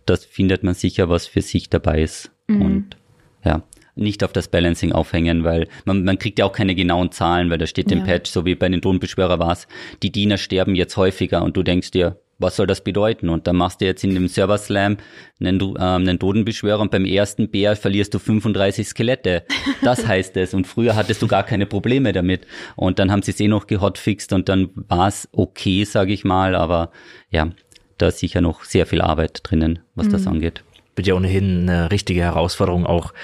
das 0.06 0.24
findet 0.24 0.62
man 0.62 0.74
sicher, 0.74 1.08
was 1.08 1.26
für 1.26 1.42
sich 1.42 1.68
dabei 1.68 2.02
ist. 2.02 2.30
Mhm. 2.46 2.62
Und 2.62 2.96
ja, 3.44 3.64
nicht 3.96 4.22
auf 4.22 4.32
das 4.32 4.48
Balancing 4.48 4.92
aufhängen, 4.92 5.44
weil 5.44 5.68
man, 5.84 6.04
man 6.04 6.18
kriegt 6.18 6.38
ja 6.38 6.44
auch 6.44 6.52
keine 6.52 6.74
genauen 6.74 7.10
Zahlen, 7.10 7.50
weil 7.50 7.58
da 7.58 7.66
steht 7.66 7.90
ja. 7.90 7.96
im 7.96 8.04
Patch, 8.04 8.30
so 8.30 8.44
wie 8.44 8.54
bei 8.54 8.68
den 8.68 8.80
Drohnenbeschwörer 8.80 9.38
war 9.38 9.52
es, 9.52 9.66
die 10.02 10.12
Diener 10.12 10.38
sterben 10.38 10.74
jetzt 10.74 10.96
häufiger 10.96 11.42
und 11.42 11.56
du 11.56 11.62
denkst 11.62 11.90
dir, 11.90 12.20
was 12.40 12.56
soll 12.56 12.66
das 12.66 12.82
bedeuten? 12.82 13.28
Und 13.28 13.46
dann 13.46 13.56
machst 13.56 13.80
du 13.80 13.84
jetzt 13.84 14.02
in 14.02 14.14
dem 14.14 14.26
Server 14.26 14.58
Slam 14.58 14.96
einen, 15.38 15.60
ähm, 15.60 15.76
einen 15.78 16.18
Totenbeschwörer 16.18 16.80
und 16.80 16.90
beim 16.90 17.04
ersten 17.04 17.50
Bär 17.50 17.76
verlierst 17.76 18.14
du 18.14 18.18
35 18.18 18.88
Skelette. 18.88 19.44
Das 19.82 20.06
heißt 20.08 20.36
es. 20.36 20.54
Und 20.54 20.66
früher 20.66 20.96
hattest 20.96 21.22
du 21.22 21.28
gar 21.28 21.44
keine 21.44 21.66
Probleme 21.66 22.12
damit. 22.12 22.46
Und 22.76 22.98
dann 22.98 23.12
haben 23.12 23.22
sie 23.22 23.30
es 23.30 23.40
eh 23.40 23.48
noch 23.48 23.66
gehotfixt 23.66 24.32
und 24.32 24.48
dann 24.48 24.70
war 24.74 25.08
es 25.08 25.28
okay, 25.32 25.84
sage 25.84 26.12
ich 26.12 26.24
mal. 26.24 26.54
Aber 26.54 26.90
ja, 27.30 27.50
da 27.98 28.08
ist 28.08 28.18
sicher 28.18 28.40
noch 28.40 28.64
sehr 28.64 28.86
viel 28.86 29.02
Arbeit 29.02 29.40
drinnen, 29.44 29.80
was 29.94 30.06
mhm. 30.06 30.12
das 30.12 30.26
angeht 30.26 30.64
wird 31.00 31.06
ja 31.06 31.14
ohnehin 31.14 31.68
eine 31.68 31.90
richtige 31.90 32.20
Herausforderung 32.20 32.84
auch, 32.84 33.14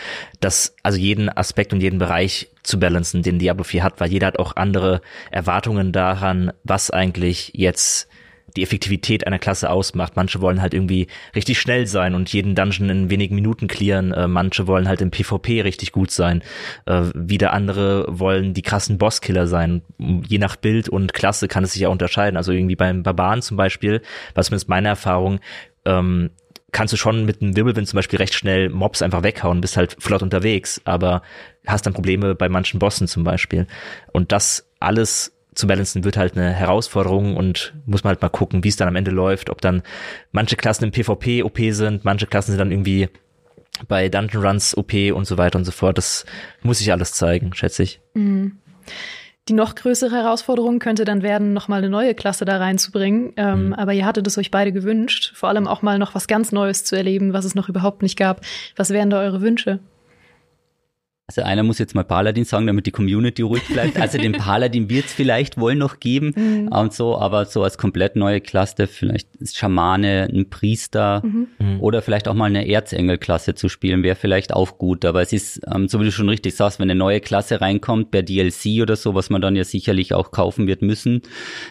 das, 0.40 0.74
also 0.82 0.98
jeden 0.98 1.28
Aspekt 1.28 1.74
und 1.74 1.82
jeden 1.82 1.98
Bereich 1.98 2.48
zu 2.62 2.78
balancen, 2.78 3.22
den 3.22 3.38
Diablo 3.38 3.64
4 3.64 3.82
hat, 3.82 4.00
weil 4.00 4.10
jeder 4.10 4.28
hat 4.28 4.38
auch 4.38 4.56
andere 4.56 5.02
Erwartungen 5.30 5.92
daran, 5.92 6.52
was 6.64 6.90
eigentlich 6.90 7.52
jetzt 7.54 8.08
die 8.56 8.62
Effektivität 8.62 9.26
einer 9.26 9.38
Klasse 9.38 9.70
ausmacht. 9.70 10.16
Manche 10.16 10.40
wollen 10.40 10.62
halt 10.62 10.74
irgendwie 10.74 11.06
richtig 11.34 11.60
schnell 11.60 11.86
sein 11.86 12.14
und 12.14 12.32
jeden 12.32 12.54
Dungeon 12.54 12.90
in 12.90 13.10
wenigen 13.10 13.34
Minuten 13.34 13.68
clearen. 13.68 14.12
Äh, 14.12 14.28
manche 14.28 14.66
wollen 14.66 14.88
halt 14.88 15.00
im 15.00 15.10
PvP 15.10 15.62
richtig 15.62 15.92
gut 15.92 16.10
sein. 16.10 16.42
Äh, 16.86 17.04
wieder 17.14 17.52
andere 17.52 18.06
wollen 18.08 18.54
die 18.54 18.62
krassen 18.62 18.98
Bosskiller 18.98 19.46
sein. 19.46 19.82
Je 19.98 20.38
nach 20.38 20.56
Bild 20.56 20.88
und 20.88 21.12
Klasse 21.12 21.48
kann 21.48 21.64
es 21.64 21.72
sich 21.72 21.82
ja 21.82 21.88
unterscheiden. 21.88 22.36
Also 22.36 22.52
irgendwie 22.52 22.76
beim 22.76 23.02
Barbaren 23.02 23.42
zum 23.42 23.56
Beispiel, 23.56 24.02
was 24.34 24.46
zumindest 24.46 24.68
meine 24.68 24.88
Erfahrung, 24.88 25.40
ähm, 25.84 26.30
kannst 26.72 26.92
du 26.92 26.96
schon 26.96 27.24
mit 27.24 27.40
einem 27.40 27.56
Wirbelwind 27.56 27.88
zum 27.88 27.96
Beispiel 27.96 28.18
recht 28.18 28.34
schnell 28.34 28.68
Mobs 28.68 29.00
einfach 29.00 29.22
weghauen, 29.22 29.60
bist 29.60 29.76
halt 29.76 29.96
flott 29.98 30.22
unterwegs, 30.22 30.80
aber 30.84 31.22
hast 31.66 31.86
dann 31.86 31.94
Probleme 31.94 32.34
bei 32.34 32.48
manchen 32.48 32.78
Bossen 32.78 33.08
zum 33.08 33.24
Beispiel. 33.24 33.66
Und 34.12 34.32
das 34.32 34.68
alles 34.78 35.35
zu 35.56 35.66
balancen 35.66 36.04
wird 36.04 36.16
halt 36.16 36.36
eine 36.36 36.52
Herausforderung 36.52 37.36
und 37.36 37.74
muss 37.86 38.04
man 38.04 38.10
halt 38.10 38.22
mal 38.22 38.28
gucken, 38.28 38.62
wie 38.62 38.68
es 38.68 38.76
dann 38.76 38.88
am 38.88 38.96
Ende 38.96 39.10
läuft, 39.10 39.50
ob 39.50 39.60
dann 39.60 39.82
manche 40.30 40.56
Klassen 40.56 40.84
im 40.84 40.92
PvP 40.92 41.42
OP 41.42 41.58
sind, 41.70 42.04
manche 42.04 42.26
Klassen 42.26 42.52
sind 42.52 42.58
dann 42.58 42.70
irgendwie 42.70 43.08
bei 43.88 44.08
Dungeon 44.08 44.44
Runs 44.44 44.76
OP 44.76 44.92
und 45.12 45.26
so 45.26 45.38
weiter 45.38 45.58
und 45.58 45.64
so 45.64 45.72
fort. 45.72 45.98
Das 45.98 46.24
muss 46.62 46.78
sich 46.78 46.92
alles 46.92 47.12
zeigen, 47.12 47.54
schätze 47.54 47.82
ich. 47.82 48.00
Mhm. 48.14 48.58
Die 49.48 49.52
noch 49.52 49.76
größere 49.76 50.16
Herausforderung 50.16 50.80
könnte 50.80 51.04
dann 51.04 51.22
werden, 51.22 51.52
nochmal 51.52 51.78
eine 51.78 51.88
neue 51.88 52.14
Klasse 52.14 52.44
da 52.44 52.56
reinzubringen. 52.56 53.32
Ähm, 53.36 53.68
mhm. 53.68 53.72
Aber 53.74 53.92
ihr 53.92 54.04
hattet 54.04 54.26
es 54.26 54.38
euch 54.38 54.50
beide 54.50 54.72
gewünscht, 54.72 55.32
vor 55.36 55.48
allem 55.48 55.68
auch 55.68 55.82
mal 55.82 55.98
noch 55.98 56.14
was 56.14 56.26
ganz 56.26 56.50
Neues 56.52 56.84
zu 56.84 56.96
erleben, 56.96 57.32
was 57.32 57.44
es 57.44 57.54
noch 57.54 57.68
überhaupt 57.68 58.02
nicht 58.02 58.18
gab. 58.18 58.40
Was 58.74 58.90
wären 58.90 59.10
da 59.10 59.20
eure 59.20 59.40
Wünsche? 59.40 59.78
Also 61.28 61.42
einer 61.42 61.64
muss 61.64 61.80
jetzt 61.80 61.96
mal 61.96 62.04
Paladin 62.04 62.44
sagen, 62.44 62.68
damit 62.68 62.86
die 62.86 62.92
Community 62.92 63.42
ruhig 63.42 63.66
bleibt. 63.66 63.96
Also 64.06 64.18
den 64.18 64.32
Paladin 64.32 64.88
wird 64.88 65.06
es 65.06 65.12
vielleicht 65.12 65.58
wohl 65.58 65.74
noch 65.74 65.98
geben 65.98 66.32
mhm. 66.36 66.68
und 66.68 66.92
so, 66.92 67.18
aber 67.18 67.46
so 67.46 67.64
als 67.64 67.78
komplett 67.78 68.14
neue 68.14 68.40
Klasse, 68.40 68.86
vielleicht 68.86 69.28
Schamane, 69.52 70.28
ein 70.32 70.48
Priester 70.48 71.22
mhm. 71.24 71.48
mhm. 71.58 71.80
oder 71.80 72.02
vielleicht 72.02 72.28
auch 72.28 72.34
mal 72.34 72.44
eine 72.44 72.68
Erzengel-Klasse 72.68 73.56
zu 73.56 73.68
spielen, 73.68 74.04
wäre 74.04 74.14
vielleicht 74.14 74.52
auch 74.52 74.78
gut. 74.78 75.04
Aber 75.04 75.20
es 75.22 75.32
ist, 75.32 75.60
ähm, 75.72 75.88
so 75.88 75.98
wie 75.98 76.04
du 76.04 76.12
schon 76.12 76.28
richtig 76.28 76.54
sagst, 76.54 76.78
wenn 76.78 76.88
eine 76.88 76.96
neue 76.96 77.20
Klasse 77.20 77.60
reinkommt, 77.60 78.12
per 78.12 78.22
DLC 78.22 78.80
oder 78.80 78.94
so, 78.94 79.16
was 79.16 79.28
man 79.28 79.40
dann 79.40 79.56
ja 79.56 79.64
sicherlich 79.64 80.14
auch 80.14 80.30
kaufen 80.30 80.68
wird 80.68 80.82
müssen, 80.82 81.22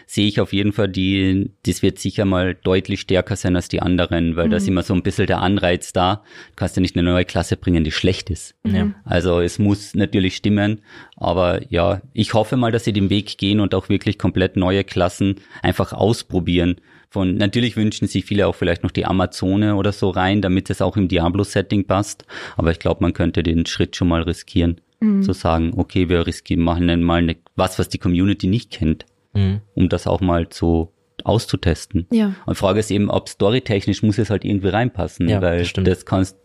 sehe 0.05 0.27
ich 0.27 0.41
auf 0.41 0.51
jeden 0.51 0.73
Fall 0.73 0.89
die, 0.89 1.51
das 1.65 1.81
wird 1.81 1.99
sicher 1.99 2.25
mal 2.25 2.55
deutlich 2.55 2.99
stärker 2.99 3.37
sein 3.37 3.55
als 3.55 3.69
die 3.69 3.81
anderen, 3.81 4.35
weil 4.35 4.47
mhm. 4.47 4.51
da 4.51 4.57
ist 4.57 4.67
immer 4.67 4.83
so 4.83 4.93
ein 4.93 5.03
bisschen 5.03 5.27
der 5.27 5.41
Anreiz 5.41 5.93
da. 5.93 6.23
Du 6.49 6.55
kannst 6.57 6.75
ja 6.75 6.81
nicht 6.81 6.97
eine 6.97 7.09
neue 7.09 7.23
Klasse 7.23 7.55
bringen, 7.55 7.85
die 7.85 7.91
schlecht 7.91 8.29
ist. 8.29 8.55
Ja. 8.65 8.91
Also 9.05 9.44
es 9.45 9.59
muss 9.59 9.95
natürlich 9.95 10.35
stimmen. 10.35 10.81
Aber 11.15 11.61
ja, 11.71 12.01
ich 12.13 12.33
hoffe 12.33 12.57
mal, 12.57 12.71
dass 12.71 12.83
sie 12.83 12.93
den 12.93 13.09
Weg 13.09 13.37
gehen 13.37 13.59
und 13.59 13.73
auch 13.73 13.89
wirklich 13.89 14.17
komplett 14.17 14.57
neue 14.57 14.83
Klassen 14.83 15.35
einfach 15.61 15.93
ausprobieren. 15.93 16.75
Von, 17.09 17.35
natürlich 17.35 17.77
wünschen 17.77 18.07
sich 18.07 18.25
viele 18.25 18.47
auch 18.47 18.55
vielleicht 18.55 18.83
noch 18.83 18.91
die 18.91 19.05
Amazone 19.05 19.75
oder 19.75 19.93
so 19.93 20.09
rein, 20.09 20.41
damit 20.41 20.69
es 20.69 20.81
auch 20.81 20.97
im 20.97 21.07
Diablo-Setting 21.07 21.85
passt. 21.85 22.25
Aber 22.57 22.71
ich 22.71 22.79
glaube, 22.79 23.03
man 23.03 23.13
könnte 23.13 23.43
den 23.43 23.65
Schritt 23.65 23.95
schon 23.95 24.09
mal 24.09 24.23
riskieren. 24.23 24.81
Mhm. 24.99 25.23
Zu 25.23 25.33
sagen, 25.33 25.73
okay, 25.77 26.09
wir 26.09 26.27
riskieren, 26.27 26.63
machen 26.63 26.87
dann 26.87 27.03
mal 27.03 27.19
eine, 27.19 27.37
was, 27.55 27.79
was 27.79 27.89
die 27.89 27.99
Community 27.99 28.47
nicht 28.47 28.71
kennt. 28.71 29.05
Mhm. 29.33 29.61
Um 29.75 29.87
das 29.87 30.07
auch 30.07 30.19
mal 30.21 30.49
zu 30.49 30.91
auszutesten. 31.23 32.07
Ja. 32.11 32.35
Und 32.45 32.55
Frage 32.55 32.79
ist 32.79 32.91
eben, 32.91 33.09
ob 33.09 33.29
storytechnisch 33.29 34.03
muss 34.03 34.17
es 34.17 34.29
halt 34.29 34.45
irgendwie 34.45 34.67
reinpassen, 34.67 35.27
ja, 35.27 35.41
weil 35.41 35.59
das, 35.59 35.73
das 35.73 36.05
kannst 36.05 36.37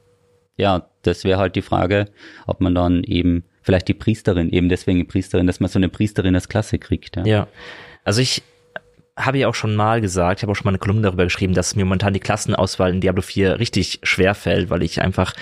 ja, 0.61 0.87
das 1.03 1.25
wäre 1.25 1.39
halt 1.39 1.57
die 1.57 1.63
Frage, 1.63 2.07
ob 2.47 2.61
man 2.61 2.75
dann 2.75 3.03
eben 3.05 3.45
vielleicht 3.63 3.89
die 3.89 3.95
Priesterin, 3.95 4.51
eben 4.51 4.69
deswegen 4.69 4.99
die 4.99 5.05
Priesterin, 5.05 5.47
dass 5.47 5.61
man 5.61 5.71
so 5.71 5.79
eine 5.79 5.89
Priesterin 5.89 6.35
als 6.35 6.49
Klasse 6.49 6.79
kriegt. 6.79 7.17
Ja, 7.17 7.25
ja. 7.25 7.49
also 8.05 8.21
ich 8.21 8.43
habe 9.17 9.39
ja 9.39 9.49
auch 9.49 9.55
schon 9.55 9.75
mal 9.75 10.01
gesagt, 10.01 10.39
ich 10.39 10.43
habe 10.43 10.53
auch 10.53 10.57
schon 10.57 10.65
mal 10.65 10.71
eine 10.71 10.79
Kolumne 10.79 11.03
darüber 11.03 11.25
geschrieben, 11.25 11.55
dass 11.55 11.77
mir 11.77 11.85
momentan 11.85 12.15
die 12.15 12.21
Klassenauswahl 12.21 12.93
in 12.93 13.01
Diablo 13.01 13.23
4 13.23 13.59
richtig 13.59 14.01
schwer 14.03 14.35
fällt, 14.35 14.71
weil 14.71 14.83
ich 14.83 15.03
einfach 15.03 15.35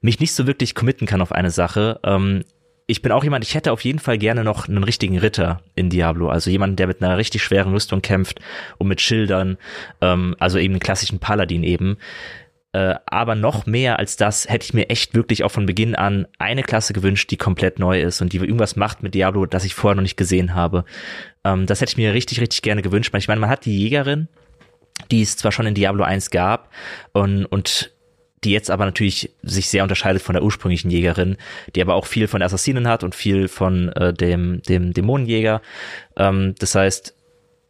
mich 0.00 0.20
nicht 0.20 0.34
so 0.34 0.46
wirklich 0.46 0.74
committen 0.74 1.06
kann 1.06 1.20
auf 1.20 1.32
eine 1.32 1.50
Sache. 1.50 1.98
Ähm, 2.04 2.44
ich 2.86 3.02
bin 3.02 3.10
auch 3.10 3.24
jemand, 3.24 3.44
ich 3.44 3.54
hätte 3.54 3.72
auf 3.72 3.80
jeden 3.82 3.98
Fall 3.98 4.16
gerne 4.16 4.44
noch 4.44 4.68
einen 4.68 4.84
richtigen 4.84 5.18
Ritter 5.18 5.60
in 5.74 5.90
Diablo, 5.90 6.28
also 6.28 6.50
jemanden, 6.50 6.76
der 6.76 6.86
mit 6.86 7.02
einer 7.02 7.18
richtig 7.18 7.42
schweren 7.42 7.72
Rüstung 7.72 8.00
kämpft 8.00 8.38
und 8.78 8.86
mit 8.86 9.00
Schildern, 9.00 9.58
ähm, 10.00 10.36
also 10.38 10.58
eben 10.58 10.74
einen 10.74 10.80
klassischen 10.80 11.18
Paladin 11.18 11.64
eben. 11.64 11.96
Äh, 12.76 12.96
aber 13.06 13.36
noch 13.36 13.64
mehr 13.64 13.98
als 13.98 14.16
das 14.16 14.50
hätte 14.50 14.66
ich 14.66 14.74
mir 14.74 14.90
echt 14.90 15.14
wirklich 15.14 15.44
auch 15.44 15.50
von 15.50 15.64
Beginn 15.64 15.94
an 15.94 16.28
eine 16.38 16.62
Klasse 16.62 16.92
gewünscht, 16.92 17.30
die 17.30 17.38
komplett 17.38 17.78
neu 17.78 18.02
ist 18.02 18.20
und 18.20 18.34
die 18.34 18.36
irgendwas 18.36 18.76
macht 18.76 19.02
mit 19.02 19.14
Diablo, 19.14 19.46
das 19.46 19.64
ich 19.64 19.74
vorher 19.74 19.94
noch 19.94 20.02
nicht 20.02 20.18
gesehen 20.18 20.54
habe. 20.54 20.84
Ähm, 21.42 21.64
das 21.64 21.80
hätte 21.80 21.92
ich 21.92 21.96
mir 21.96 22.12
richtig, 22.12 22.38
richtig 22.38 22.60
gerne 22.60 22.82
gewünscht. 22.82 23.14
Ich 23.16 23.28
meine, 23.28 23.40
man 23.40 23.48
hat 23.48 23.64
die 23.64 23.78
Jägerin, 23.78 24.28
die 25.10 25.22
es 25.22 25.38
zwar 25.38 25.52
schon 25.52 25.64
in 25.64 25.72
Diablo 25.72 26.04
1 26.04 26.28
gab 26.28 26.70
und, 27.12 27.46
und 27.46 27.94
die 28.44 28.50
jetzt 28.50 28.70
aber 28.70 28.84
natürlich 28.84 29.34
sich 29.40 29.70
sehr 29.70 29.82
unterscheidet 29.82 30.20
von 30.20 30.34
der 30.34 30.42
ursprünglichen 30.42 30.90
Jägerin, 30.90 31.38
die 31.74 31.80
aber 31.80 31.94
auch 31.94 32.04
viel 32.04 32.28
von 32.28 32.42
Assassinen 32.42 32.88
hat 32.88 33.04
und 33.04 33.14
viel 33.14 33.48
von 33.48 33.88
äh, 33.92 34.12
dem, 34.12 34.60
dem 34.68 34.92
Dämonenjäger. 34.92 35.62
Ähm, 36.18 36.54
das 36.58 36.74
heißt, 36.74 37.14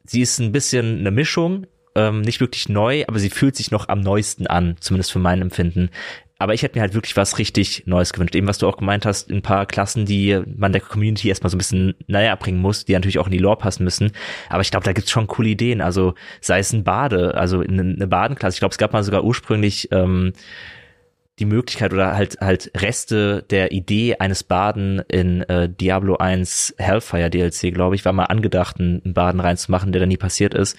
sie 0.02 0.22
ist 0.22 0.40
ein 0.40 0.50
bisschen 0.50 0.98
eine 0.98 1.12
Mischung 1.12 1.68
ähm, 1.96 2.20
nicht 2.20 2.40
wirklich 2.40 2.68
neu, 2.68 3.04
aber 3.08 3.18
sie 3.18 3.30
fühlt 3.30 3.56
sich 3.56 3.70
noch 3.70 3.88
am 3.88 4.00
neuesten 4.00 4.46
an, 4.46 4.76
zumindest 4.80 5.10
für 5.10 5.18
mein 5.18 5.42
Empfinden. 5.42 5.90
Aber 6.38 6.52
ich 6.52 6.62
hätte 6.62 6.76
mir 6.76 6.82
halt 6.82 6.92
wirklich 6.92 7.16
was 7.16 7.38
richtig 7.38 7.84
Neues 7.86 8.12
gewünscht. 8.12 8.34
Eben, 8.34 8.46
was 8.46 8.58
du 8.58 8.68
auch 8.68 8.76
gemeint 8.76 9.06
hast, 9.06 9.30
ein 9.30 9.40
paar 9.40 9.64
Klassen, 9.64 10.04
die 10.04 10.38
man 10.54 10.72
der 10.72 10.82
Community 10.82 11.28
erstmal 11.28 11.48
so 11.48 11.56
ein 11.56 11.58
bisschen 11.58 11.94
naja 12.08 12.34
bringen 12.36 12.60
muss, 12.60 12.84
die 12.84 12.92
natürlich 12.92 13.18
auch 13.18 13.26
in 13.26 13.32
die 13.32 13.38
Lore 13.38 13.56
passen 13.56 13.84
müssen. 13.84 14.12
Aber 14.50 14.60
ich 14.60 14.70
glaube, 14.70 14.84
da 14.84 14.92
gibt's 14.92 15.10
schon 15.10 15.28
coole 15.28 15.48
Ideen. 15.48 15.80
Also 15.80 16.14
sei 16.42 16.58
es 16.58 16.74
ein 16.74 16.84
Bade, 16.84 17.34
also 17.34 17.60
eine 17.60 18.06
Badenklasse. 18.06 18.56
Ich 18.56 18.60
glaube, 18.60 18.72
es 18.72 18.78
gab 18.78 18.92
mal 18.92 19.02
sogar 19.02 19.24
ursprünglich 19.24 19.88
ähm, 19.92 20.34
die 21.38 21.44
Möglichkeit 21.44 21.92
oder 21.92 22.16
halt 22.16 22.38
halt 22.40 22.70
Reste 22.76 23.44
der 23.50 23.72
Idee 23.72 24.16
eines 24.16 24.42
Baden 24.42 25.00
in 25.08 25.42
äh, 25.42 25.68
Diablo 25.68 26.16
1 26.16 26.74
Hellfire 26.78 27.30
DLC, 27.30 27.74
glaube 27.74 27.94
ich, 27.94 28.04
war 28.04 28.12
mal 28.12 28.24
angedacht, 28.24 28.78
einen 28.78 29.14
Baden 29.14 29.40
reinzumachen, 29.40 29.92
der 29.92 30.00
dann 30.00 30.08
nie 30.08 30.16
passiert 30.16 30.54
ist. 30.54 30.76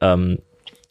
Ähm, 0.00 0.38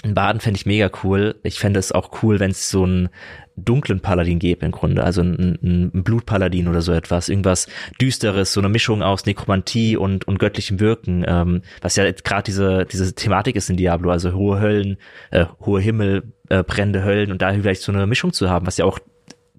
ein 0.04 0.14
Baden 0.14 0.40
fände 0.40 0.58
ich 0.58 0.66
mega 0.66 0.90
cool. 1.04 1.36
Ich 1.44 1.60
fände 1.60 1.80
es 1.80 1.92
auch 1.92 2.24
cool, 2.24 2.40
wenn 2.40 2.52
es 2.52 2.70
so 2.70 2.84
einen 2.84 3.10
dunklen 3.58 4.00
Paladin 4.00 4.40
gäbe 4.40 4.66
im 4.66 4.72
Grunde, 4.72 5.04
also 5.04 5.22
ein, 5.22 5.60
ein 5.62 6.04
Blutpaladin 6.04 6.70
oder 6.70 6.82
so 6.82 6.94
etwas, 6.94 7.28
irgendwas 7.28 7.68
Düsteres, 8.00 8.54
so 8.54 8.62
eine 8.62 8.70
Mischung 8.70 9.04
aus 9.04 9.26
Nekromantie 9.26 9.98
und, 9.98 10.28
und 10.28 10.40
göttlichem 10.40 10.80
Wirken, 10.80 11.26
ähm, 11.28 11.62
was 11.82 11.98
ja 11.98 12.10
gerade 12.10 12.44
diese, 12.44 12.86
diese 12.86 13.14
Thematik 13.14 13.58
ist 13.58 13.70
in 13.70 13.76
Diablo, 13.76 14.12
also 14.12 14.34
hohe 14.34 14.62
Höllen, 14.62 14.98
äh, 15.32 15.46
hohe 15.60 15.82
Himmel, 15.82 16.32
äh, 16.48 16.64
brennende 16.64 17.04
Höllen 17.04 17.32
und 17.32 17.42
da 17.42 17.54
vielleicht 17.54 17.82
so 17.82 17.92
eine 17.92 18.08
Mischung 18.08 18.32
zu 18.32 18.50
haben, 18.50 18.66
was 18.66 18.78
ja 18.78 18.86
auch 18.86 19.00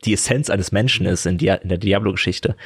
die 0.05 0.15
Essenz 0.15 0.51
eines 0.51 0.73
Menschen 0.73 1.07
ist 1.07 1.27
in, 1.27 1.39
Dia 1.39 1.57
in 1.57 1.69
der 1.69 1.79
Diablo-Geschichte. 1.79 2.57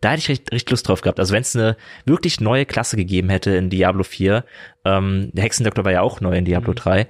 Da 0.00 0.10
hätte 0.10 0.20
ich 0.20 0.28
richtig, 0.28 0.52
richtig 0.52 0.70
Lust 0.70 0.88
drauf 0.88 1.00
gehabt. 1.00 1.20
Also 1.20 1.34
wenn 1.34 1.42
es 1.42 1.54
eine 1.54 1.76
wirklich 2.04 2.40
neue 2.40 2.66
Klasse 2.66 2.96
gegeben 2.96 3.28
hätte 3.28 3.50
in 3.50 3.70
Diablo 3.70 4.02
4, 4.02 4.44
ähm, 4.84 5.30
der 5.32 5.44
Hexendoktor 5.44 5.84
war 5.84 5.92
ja 5.92 6.00
auch 6.00 6.20
neu 6.20 6.36
in 6.36 6.44
Diablo 6.44 6.72
3, 6.72 7.04
mhm. 7.04 7.08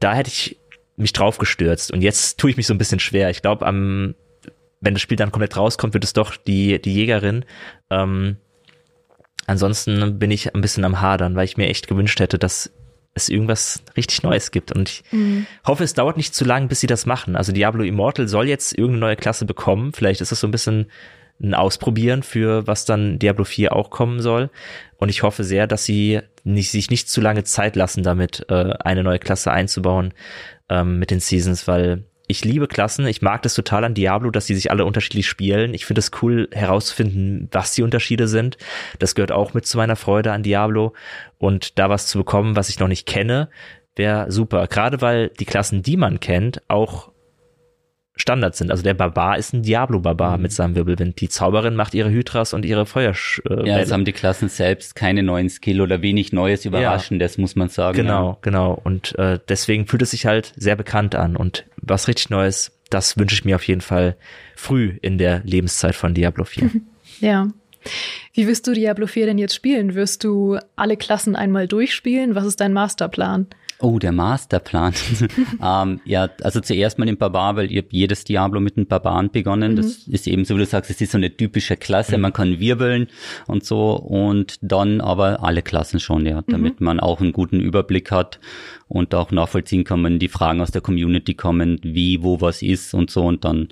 da 0.00 0.14
hätte 0.14 0.30
ich 0.30 0.58
mich 0.96 1.12
drauf 1.12 1.38
gestürzt. 1.38 1.92
Und 1.92 2.02
jetzt 2.02 2.38
tue 2.38 2.50
ich 2.50 2.56
mich 2.56 2.66
so 2.66 2.74
ein 2.74 2.78
bisschen 2.78 3.00
schwer. 3.00 3.30
Ich 3.30 3.42
glaube, 3.42 3.66
am 3.66 4.14
wenn 4.84 4.94
das 4.94 5.00
Spiel 5.00 5.16
dann 5.16 5.32
komplett 5.32 5.56
rauskommt, 5.56 5.94
wird 5.94 6.04
es 6.04 6.12
doch 6.12 6.36
die, 6.36 6.80
die 6.80 6.94
Jägerin. 6.94 7.44
Ähm, 7.90 8.36
ansonsten 9.46 10.18
bin 10.18 10.30
ich 10.30 10.54
ein 10.54 10.60
bisschen 10.60 10.84
am 10.84 11.00
Hadern, 11.00 11.34
weil 11.36 11.46
ich 11.46 11.56
mir 11.56 11.68
echt 11.68 11.88
gewünscht 11.88 12.20
hätte, 12.20 12.38
dass 12.38 12.70
es 13.14 13.28
irgendwas 13.28 13.82
richtig 13.96 14.22
Neues 14.22 14.50
gibt. 14.50 14.72
Und 14.72 14.88
ich 14.88 15.04
mhm. 15.12 15.46
hoffe, 15.64 15.84
es 15.84 15.94
dauert 15.94 16.16
nicht 16.16 16.34
zu 16.34 16.44
lang, 16.44 16.68
bis 16.68 16.80
sie 16.80 16.86
das 16.86 17.06
machen. 17.06 17.36
Also 17.36 17.52
Diablo 17.52 17.84
Immortal 17.84 18.28
soll 18.28 18.48
jetzt 18.48 18.72
irgendeine 18.72 19.00
neue 19.00 19.16
Klasse 19.16 19.44
bekommen. 19.44 19.92
Vielleicht 19.92 20.20
ist 20.20 20.32
es 20.32 20.40
so 20.40 20.48
ein 20.48 20.52
bisschen 20.52 20.86
ein 21.40 21.54
Ausprobieren 21.54 22.22
für 22.22 22.66
was 22.66 22.84
dann 22.84 23.18
Diablo 23.18 23.44
4 23.44 23.74
auch 23.74 23.90
kommen 23.90 24.20
soll. 24.20 24.50
Und 24.96 25.08
ich 25.08 25.22
hoffe 25.22 25.44
sehr, 25.44 25.66
dass 25.66 25.84
sie 25.84 26.20
nicht, 26.44 26.70
sich 26.70 26.90
nicht 26.90 27.08
zu 27.08 27.20
lange 27.20 27.44
Zeit 27.44 27.76
lassen, 27.76 28.02
damit 28.02 28.46
äh, 28.48 28.74
eine 28.80 29.02
neue 29.02 29.18
Klasse 29.18 29.50
einzubauen 29.50 30.14
ähm, 30.68 30.98
mit 30.98 31.10
den 31.10 31.20
Seasons, 31.20 31.66
weil 31.66 32.04
ich 32.26 32.44
liebe 32.44 32.68
Klassen. 32.68 33.06
Ich 33.06 33.22
mag 33.22 33.42
das 33.42 33.54
total 33.54 33.84
an 33.84 33.94
Diablo, 33.94 34.30
dass 34.30 34.46
die 34.46 34.54
sich 34.54 34.70
alle 34.70 34.84
unterschiedlich 34.84 35.26
spielen. 35.26 35.74
Ich 35.74 35.86
finde 35.86 36.00
es 36.00 36.10
cool 36.22 36.48
herauszufinden, 36.52 37.48
was 37.52 37.72
die 37.72 37.82
Unterschiede 37.82 38.28
sind. 38.28 38.56
Das 38.98 39.14
gehört 39.14 39.32
auch 39.32 39.54
mit 39.54 39.66
zu 39.66 39.76
meiner 39.76 39.96
Freude 39.96 40.32
an 40.32 40.42
Diablo. 40.42 40.94
Und 41.38 41.78
da 41.78 41.90
was 41.90 42.06
zu 42.06 42.18
bekommen, 42.18 42.56
was 42.56 42.68
ich 42.68 42.78
noch 42.78 42.88
nicht 42.88 43.06
kenne, 43.06 43.50
wäre 43.96 44.30
super. 44.32 44.66
Gerade 44.66 45.00
weil 45.00 45.28
die 45.28 45.44
Klassen, 45.44 45.82
die 45.82 45.96
man 45.96 46.20
kennt, 46.20 46.62
auch 46.68 47.10
Standard 48.16 48.54
sind. 48.54 48.70
Also 48.70 48.82
der 48.82 48.94
Barbar 48.94 49.38
ist 49.38 49.52
ein 49.52 49.62
Diablo-Barbar 49.62 50.36
mhm. 50.36 50.42
mit 50.42 50.52
seinem 50.52 50.76
Wirbelwind. 50.76 51.20
Die 51.20 51.28
Zauberin 51.28 51.74
macht 51.74 51.94
ihre 51.94 52.10
Hydras 52.10 52.54
und 52.54 52.64
ihre 52.64 52.86
Feuer. 52.86 53.12
Äh, 53.48 53.68
ja, 53.68 53.78
jetzt 53.78 53.90
haben 53.90 54.04
die 54.04 54.12
Klassen 54.12 54.48
selbst 54.48 54.94
keine 54.94 55.22
neuen 55.22 55.48
Skill 55.48 55.80
oder 55.80 56.00
wenig 56.00 56.32
Neues 56.32 56.64
Überraschendes, 56.64 57.36
ja. 57.36 57.40
muss 57.40 57.56
man 57.56 57.68
sagen. 57.68 57.96
Genau, 57.96 58.30
ja. 58.30 58.38
genau. 58.42 58.80
Und 58.84 59.18
äh, 59.18 59.40
deswegen 59.48 59.86
fühlt 59.86 60.02
es 60.02 60.12
sich 60.12 60.26
halt 60.26 60.52
sehr 60.56 60.76
bekannt 60.76 61.16
an. 61.16 61.34
Und 61.34 61.64
was 61.76 62.06
richtig 62.06 62.30
Neues, 62.30 62.70
das 62.88 63.18
wünsche 63.18 63.34
ich 63.34 63.44
mir 63.44 63.56
auf 63.56 63.66
jeden 63.66 63.80
Fall 63.80 64.16
früh 64.54 64.96
in 65.02 65.18
der 65.18 65.42
Lebenszeit 65.44 65.96
von 65.96 66.14
Diablo 66.14 66.44
4. 66.44 66.70
ja. 67.20 67.48
Wie 68.32 68.46
wirst 68.46 68.66
du 68.66 68.72
Diablo 68.72 69.06
4 69.06 69.26
denn 69.26 69.38
jetzt 69.38 69.54
spielen? 69.54 69.94
Wirst 69.94 70.24
du 70.24 70.58
alle 70.76 70.96
Klassen 70.96 71.34
einmal 71.34 71.66
durchspielen? 71.66 72.34
Was 72.34 72.44
ist 72.44 72.60
dein 72.60 72.72
Masterplan? 72.72 73.48
Oh, 73.84 73.98
der 73.98 74.12
Masterplan. 74.12 74.94
ähm, 75.62 76.00
ja, 76.06 76.30
also 76.42 76.60
zuerst 76.60 76.98
mal 76.98 77.04
den 77.04 77.18
Barbar, 77.18 77.56
weil 77.56 77.70
ihr 77.70 77.82
habt 77.82 77.92
jedes 77.92 78.24
Diablo 78.24 78.58
mit 78.58 78.78
einem 78.78 78.86
Barbaren 78.86 79.30
begonnen. 79.30 79.72
Mhm. 79.72 79.76
Das 79.76 80.08
ist 80.08 80.26
eben 80.26 80.46
so, 80.46 80.54
wie 80.54 80.60
du 80.60 80.64
sagst, 80.64 80.90
es 80.90 81.02
ist 81.02 81.12
so 81.12 81.18
eine 81.18 81.36
typische 81.36 81.76
Klasse. 81.76 82.16
Mhm. 82.16 82.22
Man 82.22 82.32
kann 82.32 82.60
wirbeln 82.60 83.08
und 83.46 83.62
so 83.62 83.94
und 83.96 84.56
dann 84.62 85.02
aber 85.02 85.44
alle 85.44 85.60
Klassen 85.60 86.00
schon, 86.00 86.24
ja, 86.24 86.40
damit 86.46 86.80
mhm. 86.80 86.86
man 86.86 87.00
auch 87.00 87.20
einen 87.20 87.32
guten 87.32 87.60
Überblick 87.60 88.10
hat 88.10 88.40
und 88.88 89.14
auch 89.14 89.30
nachvollziehen 89.30 89.84
kann, 89.84 90.02
wenn 90.02 90.18
die 90.18 90.28
Fragen 90.28 90.62
aus 90.62 90.70
der 90.70 90.80
Community 90.80 91.34
kommen, 91.34 91.78
wie, 91.82 92.22
wo 92.22 92.40
was 92.40 92.62
ist 92.62 92.94
und 92.94 93.10
so 93.10 93.26
und 93.26 93.44
dann 93.44 93.68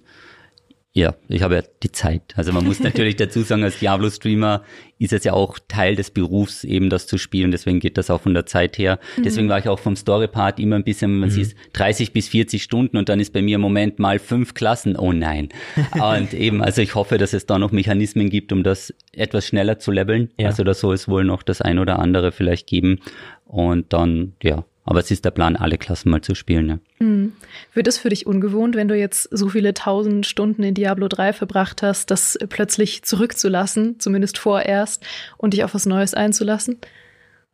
ja, 0.94 1.14
ich 1.28 1.42
habe 1.42 1.54
ja 1.54 1.62
die 1.82 1.90
Zeit. 1.90 2.34
Also 2.36 2.52
man 2.52 2.66
muss 2.66 2.80
natürlich 2.84 3.16
dazu 3.16 3.40
sagen, 3.42 3.64
als 3.64 3.78
Diablo-Streamer 3.78 4.62
ist 4.98 5.14
es 5.14 5.24
ja 5.24 5.32
auch 5.32 5.58
Teil 5.66 5.96
des 5.96 6.10
Berufs, 6.10 6.64
eben 6.64 6.90
das 6.90 7.06
zu 7.06 7.16
spielen. 7.16 7.50
Deswegen 7.50 7.80
geht 7.80 7.96
das 7.96 8.10
auch 8.10 8.20
von 8.20 8.34
der 8.34 8.44
Zeit 8.44 8.76
her. 8.76 8.98
Mhm. 9.16 9.22
Deswegen 9.22 9.48
war 9.48 9.58
ich 9.58 9.68
auch 9.68 9.78
vom 9.78 9.96
Story-Part 9.96 10.60
immer 10.60 10.76
ein 10.76 10.84
bisschen, 10.84 11.18
man 11.18 11.30
mhm. 11.30 11.32
sieht 11.32 11.56
30 11.72 12.12
bis 12.12 12.28
40 12.28 12.62
Stunden 12.62 12.98
und 12.98 13.08
dann 13.08 13.20
ist 13.20 13.32
bei 13.32 13.40
mir 13.40 13.54
im 13.54 13.62
Moment 13.62 13.98
mal 13.98 14.18
fünf 14.18 14.52
Klassen. 14.52 14.96
Oh 14.96 15.12
nein. 15.12 15.48
und 15.94 16.34
eben, 16.34 16.62
also 16.62 16.82
ich 16.82 16.94
hoffe, 16.94 17.16
dass 17.16 17.32
es 17.32 17.46
da 17.46 17.58
noch 17.58 17.72
Mechanismen 17.72 18.28
gibt, 18.28 18.52
um 18.52 18.62
das 18.62 18.92
etwas 19.12 19.46
schneller 19.46 19.78
zu 19.78 19.92
leveln. 19.92 20.30
Ja. 20.38 20.48
Also 20.48 20.62
da 20.62 20.74
soll 20.74 20.94
es 20.94 21.08
wohl 21.08 21.24
noch 21.24 21.42
das 21.42 21.62
ein 21.62 21.78
oder 21.78 21.98
andere 22.00 22.32
vielleicht 22.32 22.66
geben. 22.66 23.00
Und 23.46 23.94
dann, 23.94 24.34
ja, 24.42 24.64
aber 24.84 25.00
es 25.00 25.10
ist 25.10 25.24
der 25.24 25.30
Plan, 25.30 25.56
alle 25.56 25.78
Klassen 25.78 26.10
mal 26.10 26.22
zu 26.22 26.34
spielen. 26.34 26.68
Ja. 26.68 26.78
Mhm. 26.98 27.32
Wird 27.74 27.86
es 27.86 27.98
für 27.98 28.08
dich 28.08 28.26
ungewohnt, 28.26 28.74
wenn 28.74 28.88
du 28.88 28.96
jetzt 28.96 29.28
so 29.30 29.48
viele 29.48 29.74
tausend 29.74 30.26
Stunden 30.26 30.62
in 30.62 30.74
Diablo 30.74 31.08
3 31.08 31.32
verbracht 31.32 31.82
hast, 31.82 32.10
das 32.10 32.38
plötzlich 32.48 33.02
zurückzulassen, 33.02 34.00
zumindest 34.00 34.38
vorerst, 34.38 35.04
und 35.36 35.54
dich 35.54 35.64
auf 35.64 35.74
was 35.74 35.86
Neues 35.86 36.14
einzulassen? 36.14 36.78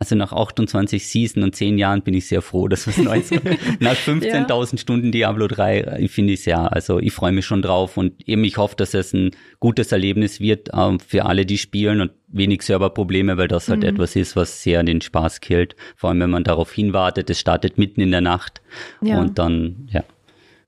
Also 0.01 0.15
nach 0.15 0.33
28 0.33 1.09
Season 1.09 1.43
und 1.43 1.57
10 1.57 1.77
Jahren 1.77 2.03
bin 2.03 2.15
ich 2.15 2.29
sehr 2.29 2.41
froh, 2.41 2.69
dass 2.69 2.87
Neues 2.99 3.31
kommt. 3.31 3.81
nach 3.81 3.97
15.000 3.97 4.73
ja. 4.73 4.79
Stunden 4.79 5.11
Diablo 5.11 5.49
3 5.49 6.07
finde 6.09 6.35
ich 6.35 6.41
es 6.41 6.47
ja, 6.47 6.67
also 6.69 7.01
ich 7.01 7.13
freue 7.13 7.33
mich 7.33 7.47
schon 7.47 7.63
drauf 7.63 7.97
und 7.97 8.29
eben 8.29 8.45
ich 8.45 8.59
hoffe, 8.59 8.77
dass 8.77 8.95
es 8.95 9.13
ein 9.13 9.33
gutes 9.59 9.91
Erlebnis 9.91 10.39
wird 10.39 10.73
äh, 10.73 10.99
für 11.05 11.27
alle, 11.27 11.45
die 11.47 11.59
spielen 11.59 12.01
und 12.01 12.13
wenig 12.29 12.63
Serverprobleme, 12.63 13.39
weil 13.39 13.49
das 13.49 13.69
halt 13.69 13.81
mhm. 13.81 13.89
etwas 13.89 14.15
ist, 14.15 14.37
was 14.37 14.63
sehr 14.63 14.85
den 14.85 15.01
Spaß 15.01 15.41
killt. 15.41 15.75
Vor 15.97 16.11
allem, 16.11 16.21
wenn 16.21 16.31
man 16.31 16.45
darauf 16.45 16.73
hinwartet, 16.73 17.29
es 17.29 17.41
startet 17.41 17.77
mitten 17.77 18.01
in 18.01 18.13
der 18.13 18.21
Nacht 18.21 18.63
ja. 19.03 19.19
und 19.19 19.41
dann, 19.41 19.89
ja, 19.91 20.05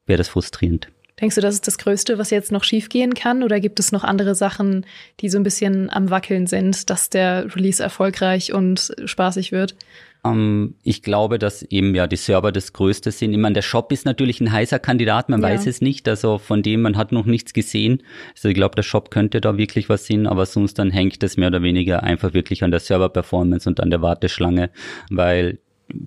wäre 0.07 0.19
das 0.19 0.29
frustrierend. 0.29 0.89
Denkst 1.21 1.35
du, 1.35 1.41
das 1.41 1.55
ist 1.55 1.67
das 1.67 1.79
Größte, 1.79 2.19
was 2.19 2.31
jetzt 2.31 2.53
noch 2.53 2.65
schiefgehen 2.65 3.15
kann? 3.15 3.43
Oder 3.43 3.61
gibt 3.61 3.79
es 3.79 3.93
noch 3.93 4.05
andere 4.05 4.35
Sachen, 4.35 4.87
die 5.21 5.29
so 5.29 5.39
ein 5.39 5.43
bisschen 5.43 5.91
am 5.91 6.11
Wackeln 6.11 6.47
sind, 6.47 6.89
dass 6.91 7.11
der 7.11 7.55
Release 7.55 7.83
erfolgreich 7.83 8.53
und 8.53 8.93
spaßig 9.05 9.53
wird? 9.53 9.75
Um, 10.23 10.33
ähm, 10.33 10.75
ich 10.83 11.03
glaube, 11.03 11.39
dass 11.39 11.63
eben 11.63 11.95
ja 11.95 12.07
die 12.07 12.17
Server 12.17 12.53
das 12.53 12.73
Größte 12.73 13.11
sind. 13.11 13.33
Ich 13.33 13.39
meine, 13.39 13.55
der 13.55 13.63
Shop 13.63 13.91
ist 13.93 14.05
natürlich 14.05 14.41
ein 14.41 14.53
heißer 14.53 14.79
Kandidat, 14.79 15.29
man 15.29 15.43
ja. 15.43 15.49
weiß 15.49 15.67
es 15.67 15.81
nicht. 15.81 16.09
Also 16.09 16.39
von 16.39 16.63
dem, 16.63 16.83
man 16.83 16.97
hat 16.97 17.13
noch 17.13 17.27
nichts 17.27 17.53
gesehen. 17.55 18.03
Also 18.35 18.49
ich 18.49 18.55
glaube, 18.55 18.75
der 18.75 18.83
Shop 18.83 19.11
könnte 19.11 19.41
da 19.41 19.57
wirklich 19.57 19.89
was 19.89 20.07
sehen, 20.07 20.27
aber 20.27 20.47
sonst 20.47 20.79
dann 20.79 20.91
hängt 20.91 21.23
es 21.23 21.37
mehr 21.37 21.49
oder 21.49 21.63
weniger 21.63 22.03
einfach 22.03 22.35
wirklich 22.35 22.63
an 22.63 22.71
der 22.71 22.81
Server-Performance 22.81 23.69
und 23.69 23.81
an 23.81 23.91
der 23.91 24.03
Warteschlange, 24.03 24.71
weil 25.11 25.59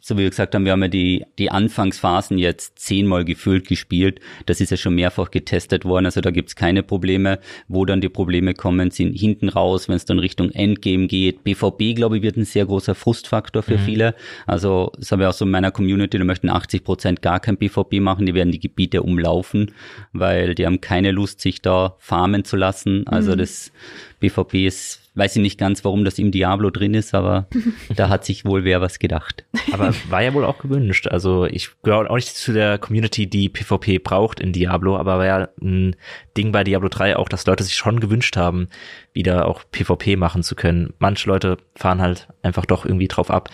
so 0.01 0.15
wie 0.15 0.23
wir 0.23 0.29
gesagt 0.29 0.55
haben, 0.55 0.65
wir 0.65 0.71
haben 0.71 0.81
ja 0.81 0.87
die, 0.87 1.25
die 1.37 1.51
Anfangsphasen 1.51 2.37
jetzt 2.37 2.79
zehnmal 2.79 3.25
gefühlt 3.25 3.67
gespielt. 3.67 4.19
Das 4.45 4.61
ist 4.61 4.69
ja 4.69 4.77
schon 4.77 4.95
mehrfach 4.95 5.31
getestet 5.31 5.85
worden, 5.85 6.05
also 6.05 6.21
da 6.21 6.31
gibt's 6.31 6.55
keine 6.55 6.83
Probleme. 6.83 7.39
Wo 7.67 7.85
dann 7.85 8.01
die 8.01 8.09
Probleme 8.09 8.53
kommen, 8.53 8.91
sind 8.91 9.13
hinten 9.13 9.49
raus, 9.49 9.89
wenn 9.89 9.95
es 9.95 10.05
dann 10.05 10.19
Richtung 10.19 10.51
Endgame 10.51 11.07
geht. 11.07 11.43
BVB, 11.43 11.95
glaube 11.95 12.17
ich, 12.17 12.23
wird 12.23 12.37
ein 12.37 12.45
sehr 12.45 12.65
großer 12.65 12.95
Frustfaktor 12.95 13.63
für 13.63 13.77
mhm. 13.77 13.81
viele. 13.81 14.15
Also 14.45 14.91
das 14.97 15.11
habe 15.11 15.23
ich 15.23 15.27
auch 15.29 15.33
so 15.33 15.45
in 15.45 15.51
meiner 15.51 15.71
Community, 15.71 16.17
da 16.17 16.23
möchten 16.23 16.49
80 16.49 16.83
Prozent 16.83 17.21
gar 17.21 17.39
kein 17.39 17.57
BVB 17.57 17.99
machen, 17.99 18.25
die 18.25 18.33
werden 18.33 18.51
die 18.51 18.59
Gebiete 18.59 19.03
umlaufen, 19.03 19.71
weil 20.11 20.55
die 20.55 20.65
haben 20.65 20.81
keine 20.81 21.11
Lust, 21.11 21.41
sich 21.41 21.61
da 21.61 21.95
farmen 21.99 22.43
zu 22.43 22.55
lassen. 22.55 23.07
Also 23.07 23.33
mhm. 23.33 23.37
das 23.37 23.71
BVB 24.19 24.53
ist 24.65 25.02
weiß 25.15 25.35
ich 25.35 25.41
nicht 25.41 25.59
ganz, 25.59 25.85
warum 25.85 26.05
das 26.05 26.17
im 26.17 26.31
Diablo 26.31 26.69
drin 26.69 26.93
ist, 26.93 27.13
aber 27.13 27.47
da 27.95 28.09
hat 28.09 28.25
sich 28.25 28.45
wohl 28.45 28.63
wer 28.63 28.81
was 28.81 28.99
gedacht. 28.99 29.45
Aber 29.71 29.93
war 30.09 30.23
ja 30.23 30.33
wohl 30.33 30.45
auch 30.45 30.57
gewünscht. 30.57 31.07
Also 31.07 31.45
ich 31.45 31.69
gehöre 31.83 32.09
auch 32.09 32.15
nicht 32.15 32.35
zu 32.35 32.53
der 32.53 32.77
Community, 32.77 33.27
die 33.27 33.49
PvP 33.49 33.99
braucht 33.99 34.39
in 34.39 34.53
Diablo, 34.53 34.97
aber 34.97 35.17
war 35.19 35.25
ja 35.25 35.49
ein 35.61 35.95
Ding 36.35 36.51
bei 36.51 36.63
Diablo 36.63 36.89
3 36.89 37.17
auch, 37.17 37.29
dass 37.29 37.45
Leute 37.45 37.63
sich 37.63 37.75
schon 37.75 37.99
gewünscht 37.99 38.37
haben, 38.37 38.69
wieder 39.13 39.47
auch 39.47 39.63
PvP 39.71 40.15
machen 40.15 40.43
zu 40.43 40.55
können. 40.55 40.93
Manche 40.99 41.29
Leute 41.29 41.57
fahren 41.75 42.01
halt 42.01 42.27
einfach 42.41 42.65
doch 42.65 42.85
irgendwie 42.85 43.07
drauf 43.07 43.29
ab 43.29 43.49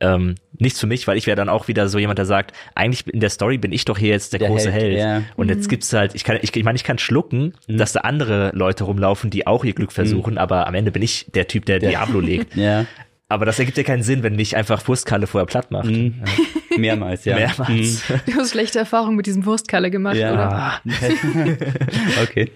ähm, 0.00 0.36
nichts 0.58 0.80
für 0.80 0.86
mich, 0.86 1.06
weil 1.06 1.16
ich 1.16 1.26
wäre 1.26 1.36
dann 1.36 1.48
auch 1.48 1.68
wieder 1.68 1.88
so 1.88 1.98
jemand, 1.98 2.18
der 2.18 2.26
sagt, 2.26 2.54
eigentlich 2.74 3.06
in 3.12 3.20
der 3.20 3.30
Story 3.30 3.58
bin 3.58 3.72
ich 3.72 3.84
doch 3.84 3.98
hier 3.98 4.10
jetzt 4.10 4.32
der, 4.32 4.40
der 4.40 4.48
große 4.48 4.70
Held. 4.70 4.96
Held. 4.96 4.98
Ja. 4.98 5.22
Und 5.36 5.48
mhm. 5.48 5.54
jetzt 5.54 5.68
gibt's 5.68 5.92
halt, 5.92 6.14
ich 6.14 6.24
kann, 6.24 6.38
ich, 6.40 6.54
ich 6.54 6.64
meine, 6.64 6.76
ich 6.76 6.84
kann 6.84 6.98
schlucken, 6.98 7.54
mhm. 7.66 7.78
dass 7.78 7.92
da 7.92 8.00
andere 8.00 8.50
Leute 8.54 8.84
rumlaufen, 8.84 9.30
die 9.30 9.46
auch 9.46 9.64
ihr 9.64 9.74
Glück 9.74 9.92
versuchen, 9.92 10.34
mhm. 10.34 10.38
aber 10.38 10.66
am 10.66 10.74
Ende 10.74 10.90
bin 10.90 11.02
ich 11.02 11.26
der 11.34 11.48
Typ, 11.48 11.66
der, 11.66 11.78
der 11.78 11.90
Diablo 11.90 12.20
legt. 12.20 12.54
ja. 12.56 12.86
Aber 13.30 13.44
das 13.44 13.58
ergibt 13.58 13.76
ja 13.76 13.82
keinen 13.82 14.02
Sinn, 14.02 14.22
wenn 14.22 14.36
mich 14.36 14.56
einfach 14.56 14.86
Wurstkalle 14.88 15.26
vorher 15.26 15.46
platt 15.46 15.70
macht. 15.70 15.90
Mhm. 15.90 16.14
Ja. 16.24 16.78
Mehrmals, 16.78 17.24
ja. 17.24 17.36
Mehrmals. 17.36 18.08
Mhm. 18.08 18.20
Du 18.26 18.34
hast 18.34 18.52
schlechte 18.52 18.78
Erfahrungen 18.78 19.16
mit 19.16 19.26
diesem 19.26 19.44
Wurstkalle 19.44 19.90
gemacht, 19.90 20.16
ja. 20.16 20.32
oder? 20.32 20.80
okay. 22.22 22.50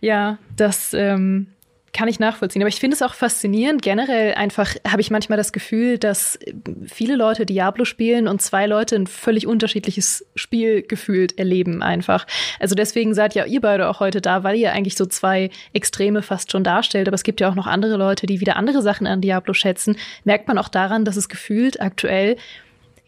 Ja, 0.00 0.38
das 0.56 0.92
ähm, 0.94 1.46
kann 1.94 2.08
ich 2.08 2.18
nachvollziehen. 2.18 2.60
Aber 2.60 2.68
ich 2.68 2.80
finde 2.80 2.96
es 2.96 3.02
auch 3.02 3.14
faszinierend. 3.14 3.80
Generell 3.80 4.34
einfach 4.34 4.74
habe 4.86 5.00
ich 5.00 5.10
manchmal 5.10 5.38
das 5.38 5.52
Gefühl, 5.52 5.96
dass 5.96 6.38
viele 6.86 7.14
Leute 7.14 7.46
Diablo 7.46 7.84
spielen 7.84 8.26
und 8.26 8.42
zwei 8.42 8.66
Leute 8.66 8.96
ein 8.96 9.06
völlig 9.06 9.46
unterschiedliches 9.46 10.26
Spiel 10.34 10.82
gefühlt 10.82 11.38
erleben 11.38 11.82
einfach. 11.82 12.26
Also 12.58 12.74
deswegen 12.74 13.14
seid 13.14 13.34
ja 13.34 13.46
ihr 13.46 13.60
beide 13.60 13.88
auch 13.88 14.00
heute 14.00 14.20
da, 14.20 14.42
weil 14.42 14.56
ihr 14.56 14.72
eigentlich 14.72 14.96
so 14.96 15.06
zwei 15.06 15.50
Extreme 15.72 16.22
fast 16.22 16.50
schon 16.50 16.64
darstellt. 16.64 17.06
Aber 17.06 17.14
es 17.14 17.22
gibt 17.22 17.40
ja 17.40 17.48
auch 17.48 17.54
noch 17.54 17.68
andere 17.68 17.96
Leute, 17.96 18.26
die 18.26 18.40
wieder 18.40 18.56
andere 18.56 18.82
Sachen 18.82 19.06
an 19.06 19.20
Diablo 19.20 19.54
schätzen. 19.54 19.96
Merkt 20.24 20.48
man 20.48 20.58
auch 20.58 20.68
daran, 20.68 21.04
dass 21.04 21.16
es 21.16 21.28
gefühlt 21.28 21.80
aktuell 21.80 22.36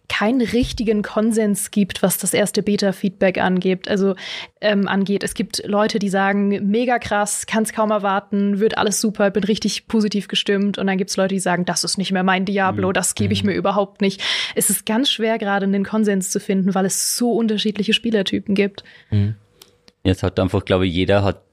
keinen 0.09 0.41
richtigen 0.41 1.03
Konsens 1.03 1.71
gibt, 1.71 2.03
was 2.03 2.19
das 2.19 2.35
erste 2.35 2.63
Beta-Feedback 2.63 3.39
angeht. 3.39 3.89
Also 3.89 4.15
ähm, 4.61 4.89
angeht. 4.89 5.23
Es 5.23 5.35
gibt 5.35 5.63
Leute, 5.67 5.99
die 5.99 6.09
sagen, 6.09 6.49
mega 6.71 6.99
krass, 6.99 7.47
kann 7.47 7.63
es 7.63 7.73
kaum 7.73 7.91
erwarten, 7.91 8.59
wird 8.61 8.79
alles 8.79 9.01
super, 9.01 9.31
bin 9.31 9.45
richtig 9.45 9.89
positiv 9.89 10.29
gestimmt. 10.29 10.79
Und 10.79 10.87
dann 10.87 10.99
gibt 10.99 11.11
es 11.11 11.17
Leute, 11.17 11.35
die 11.35 11.41
sagen, 11.41 11.65
das 11.65 11.85
ist 11.85 11.99
nicht 11.99 12.13
mehr 12.13 12.23
mein 12.23 12.45
Diablo, 12.45 12.89
mhm. 12.89 12.93
das 12.93 13.15
gebe 13.15 13.33
ich 13.33 13.43
mhm. 13.43 13.51
mir 13.51 13.57
überhaupt 13.57 14.01
nicht. 14.01 14.23
Es 14.55 14.71
ist 14.71 14.87
ganz 14.87 15.11
schwer, 15.11 15.39
gerade 15.39 15.67
einen 15.67 15.85
Konsens 15.85 16.31
zu 16.31 16.41
finden, 16.41 16.75
weil 16.75 16.87
es 16.87 17.17
so 17.17 17.33
unterschiedliche 17.33 17.93
Spielertypen 17.93 18.55
gibt. 18.55 18.85
Mhm. 19.11 19.35
Jetzt 20.05 20.23
hat 20.23 20.39
einfach, 20.39 20.65
glaube 20.65 20.87
ich, 20.87 20.95
jeder 20.95 21.25
hat 21.25 21.46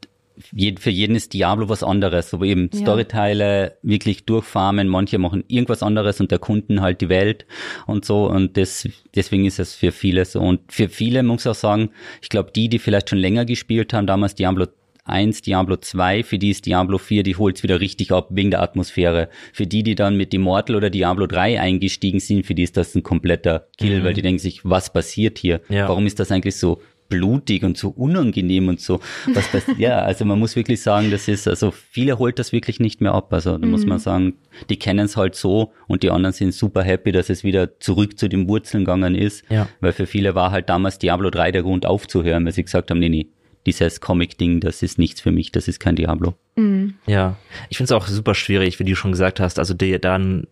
für 0.79 0.89
jeden 0.89 1.15
ist 1.15 1.33
Diablo 1.33 1.69
was 1.69 1.83
anderes, 1.83 2.29
so 2.29 2.43
eben 2.43 2.69
ja. 2.73 2.79
Storyteile 2.79 3.77
wirklich 3.81 4.25
durchfarmen, 4.25 4.87
manche 4.87 5.17
machen 5.17 5.43
irgendwas 5.47 5.83
anderes 5.83 6.19
und 6.19 6.31
erkunden 6.31 6.81
halt 6.81 7.01
die 7.01 7.09
Welt 7.09 7.45
und 7.85 8.05
so 8.05 8.27
und 8.27 8.57
das, 8.57 8.87
deswegen 9.15 9.45
ist 9.45 9.59
es 9.59 9.75
für 9.75 9.91
viele 9.91 10.25
so 10.25 10.39
und 10.39 10.71
für 10.71 10.89
viele 10.89 11.23
muss 11.23 11.45
ich 11.45 11.49
auch 11.49 11.55
sagen, 11.55 11.91
ich 12.21 12.29
glaube 12.29 12.51
die, 12.55 12.69
die 12.69 12.79
vielleicht 12.79 13.09
schon 13.09 13.19
länger 13.19 13.45
gespielt 13.45 13.93
haben, 13.93 14.07
damals 14.07 14.35
Diablo 14.35 14.65
1, 15.05 15.41
Diablo 15.41 15.75
2, 15.75 16.23
für 16.23 16.37
die 16.37 16.51
ist 16.51 16.65
Diablo 16.65 16.97
4, 16.97 17.23
die 17.23 17.35
holt's 17.35 17.61
wieder 17.61 17.81
richtig 17.81 18.11
ab 18.11 18.27
wegen 18.29 18.51
der 18.51 18.61
Atmosphäre. 18.61 19.29
Für 19.51 19.67
die, 19.67 19.83
die 19.83 19.95
dann 19.95 20.15
mit 20.15 20.33
Immortal 20.33 20.77
oder 20.77 20.89
Diablo 20.89 21.27
3 21.27 21.59
eingestiegen 21.59 22.21
sind, 22.21 22.45
für 22.45 22.55
die 22.55 22.63
ist 22.63 22.77
das 22.77 22.95
ein 22.95 23.03
kompletter 23.03 23.67
Kill, 23.77 23.99
mhm. 23.99 24.05
weil 24.05 24.13
die 24.13 24.21
denken 24.21 24.39
sich, 24.39 24.63
was 24.63 24.93
passiert 24.93 25.37
hier? 25.37 25.61
Ja. 25.67 25.89
Warum 25.89 26.05
ist 26.05 26.19
das 26.19 26.31
eigentlich 26.31 26.55
so 26.55 26.81
blutig 27.13 27.63
und 27.63 27.77
so 27.77 27.89
unangenehm 27.89 28.67
und 28.67 28.79
so. 28.79 28.99
Was 29.33 29.45
ja, 29.77 29.99
also 30.03 30.25
man 30.25 30.39
muss 30.39 30.55
wirklich 30.55 30.81
sagen, 30.81 31.11
das 31.11 31.27
ist, 31.27 31.47
also 31.47 31.71
viele 31.71 32.17
holt 32.17 32.39
das 32.39 32.51
wirklich 32.51 32.79
nicht 32.79 33.01
mehr 33.01 33.13
ab. 33.13 33.31
Also 33.31 33.57
da 33.57 33.65
mhm. 33.65 33.71
muss 33.71 33.85
man 33.85 33.99
sagen, 33.99 34.33
die 34.69 34.77
kennen 34.77 35.05
es 35.05 35.15
halt 35.15 35.35
so 35.35 35.71
und 35.87 36.01
die 36.01 36.09
anderen 36.09 36.33
sind 36.33 36.53
super 36.53 36.83
happy, 36.83 37.11
dass 37.11 37.29
es 37.29 37.43
wieder 37.43 37.79
zurück 37.79 38.17
zu 38.17 38.27
den 38.27 38.47
Wurzeln 38.49 38.83
gegangen 38.83 39.13
ist. 39.13 39.43
Ja. 39.49 39.67
Weil 39.79 39.93
für 39.93 40.07
viele 40.07 40.33
war 40.33 40.51
halt 40.51 40.69
damals 40.69 40.97
Diablo 40.97 41.29
3 41.29 41.51
der 41.51 41.61
Grund 41.61 41.85
aufzuhören, 41.85 42.45
weil 42.45 42.53
sie 42.53 42.63
gesagt 42.63 42.89
haben, 42.89 42.99
nee, 42.99 43.09
nee, 43.09 43.27
dieses 43.65 44.01
Comic-Ding, 44.01 44.59
das 44.59 44.81
ist 44.81 44.97
nichts 44.97 45.21
für 45.21 45.31
mich, 45.31 45.51
das 45.51 45.67
ist 45.67 45.79
kein 45.79 45.95
Diablo. 45.95 46.33
Mhm. 46.55 46.95
Ja, 47.07 47.35
ich 47.69 47.77
finde 47.77 47.85
es 47.85 47.97
auch 47.97 48.07
super 48.07 48.35
schwierig, 48.35 48.77
wie 48.79 48.83
du 48.83 48.95
schon 48.95 49.11
gesagt 49.11 49.39
hast, 49.39 49.57
also 49.57 49.73
dir 49.73 49.97
dann 49.97 50.45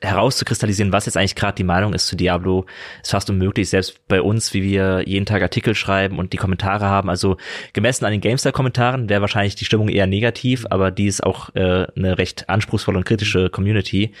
herauszukristallisieren, 0.00 0.92
was 0.92 1.04
jetzt 1.04 1.16
eigentlich 1.16 1.34
gerade 1.34 1.56
die 1.56 1.64
Meinung 1.64 1.92
ist 1.92 2.06
zu 2.06 2.16
Diablo, 2.16 2.64
ist 3.02 3.10
fast 3.10 3.28
unmöglich, 3.28 3.68
selbst 3.68 4.00
bei 4.08 4.22
uns, 4.22 4.54
wie 4.54 4.62
wir 4.62 5.02
jeden 5.06 5.26
Tag 5.26 5.42
Artikel 5.42 5.74
schreiben 5.74 6.18
und 6.18 6.32
die 6.32 6.38
Kommentare 6.38 6.86
haben, 6.86 7.10
also 7.10 7.36
gemessen 7.74 8.06
an 8.06 8.12
den 8.12 8.22
GameStar-Kommentaren 8.22 9.10
wäre 9.10 9.20
wahrscheinlich 9.20 9.54
die 9.54 9.66
Stimmung 9.66 9.90
eher 9.90 10.06
negativ, 10.06 10.64
aber 10.70 10.90
die 10.90 11.06
ist 11.06 11.22
auch 11.22 11.54
äh, 11.54 11.86
eine 11.96 12.16
recht 12.16 12.48
anspruchsvolle 12.48 12.96
und 12.96 13.04
kritische 13.04 13.50
Community. 13.50 14.12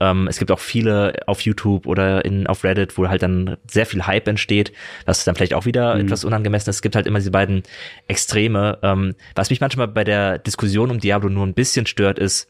Ähm, 0.00 0.26
es 0.26 0.38
gibt 0.38 0.50
auch 0.50 0.58
viele 0.58 1.14
auf 1.26 1.42
YouTube 1.42 1.86
oder 1.86 2.24
in, 2.24 2.48
auf 2.48 2.64
Reddit, 2.64 2.98
wo 2.98 3.08
halt 3.08 3.22
dann 3.22 3.56
sehr 3.70 3.86
viel 3.86 4.04
Hype 4.04 4.26
entsteht, 4.26 4.72
was 5.06 5.24
dann 5.24 5.36
vielleicht 5.36 5.54
auch 5.54 5.64
wieder 5.64 5.94
mhm. 5.94 6.00
etwas 6.00 6.24
unangemessen 6.24 6.70
ist. 6.70 6.76
Es 6.76 6.82
gibt 6.82 6.96
halt 6.96 7.06
immer 7.06 7.20
diese 7.20 7.30
beiden 7.30 7.62
Extreme. 8.08 8.78
Ähm, 8.82 9.14
was 9.36 9.50
mich 9.50 9.60
manchmal 9.60 9.86
bei 9.86 10.02
der 10.02 10.38
Diskussion 10.38 10.71
um 10.80 11.00
Diablo 11.00 11.28
nur 11.28 11.46
ein 11.46 11.54
bisschen 11.54 11.86
stört, 11.86 12.18
ist, 12.18 12.48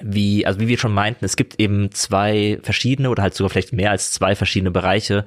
wie, 0.00 0.46
also 0.46 0.60
wie 0.60 0.68
wir 0.68 0.78
schon 0.78 0.92
meinten, 0.92 1.24
es 1.24 1.36
gibt 1.36 1.58
eben 1.58 1.90
zwei 1.92 2.58
verschiedene 2.62 3.10
oder 3.10 3.22
halt 3.22 3.34
sogar 3.34 3.50
vielleicht 3.50 3.72
mehr 3.72 3.90
als 3.90 4.12
zwei 4.12 4.34
verschiedene 4.34 4.70
Bereiche, 4.70 5.24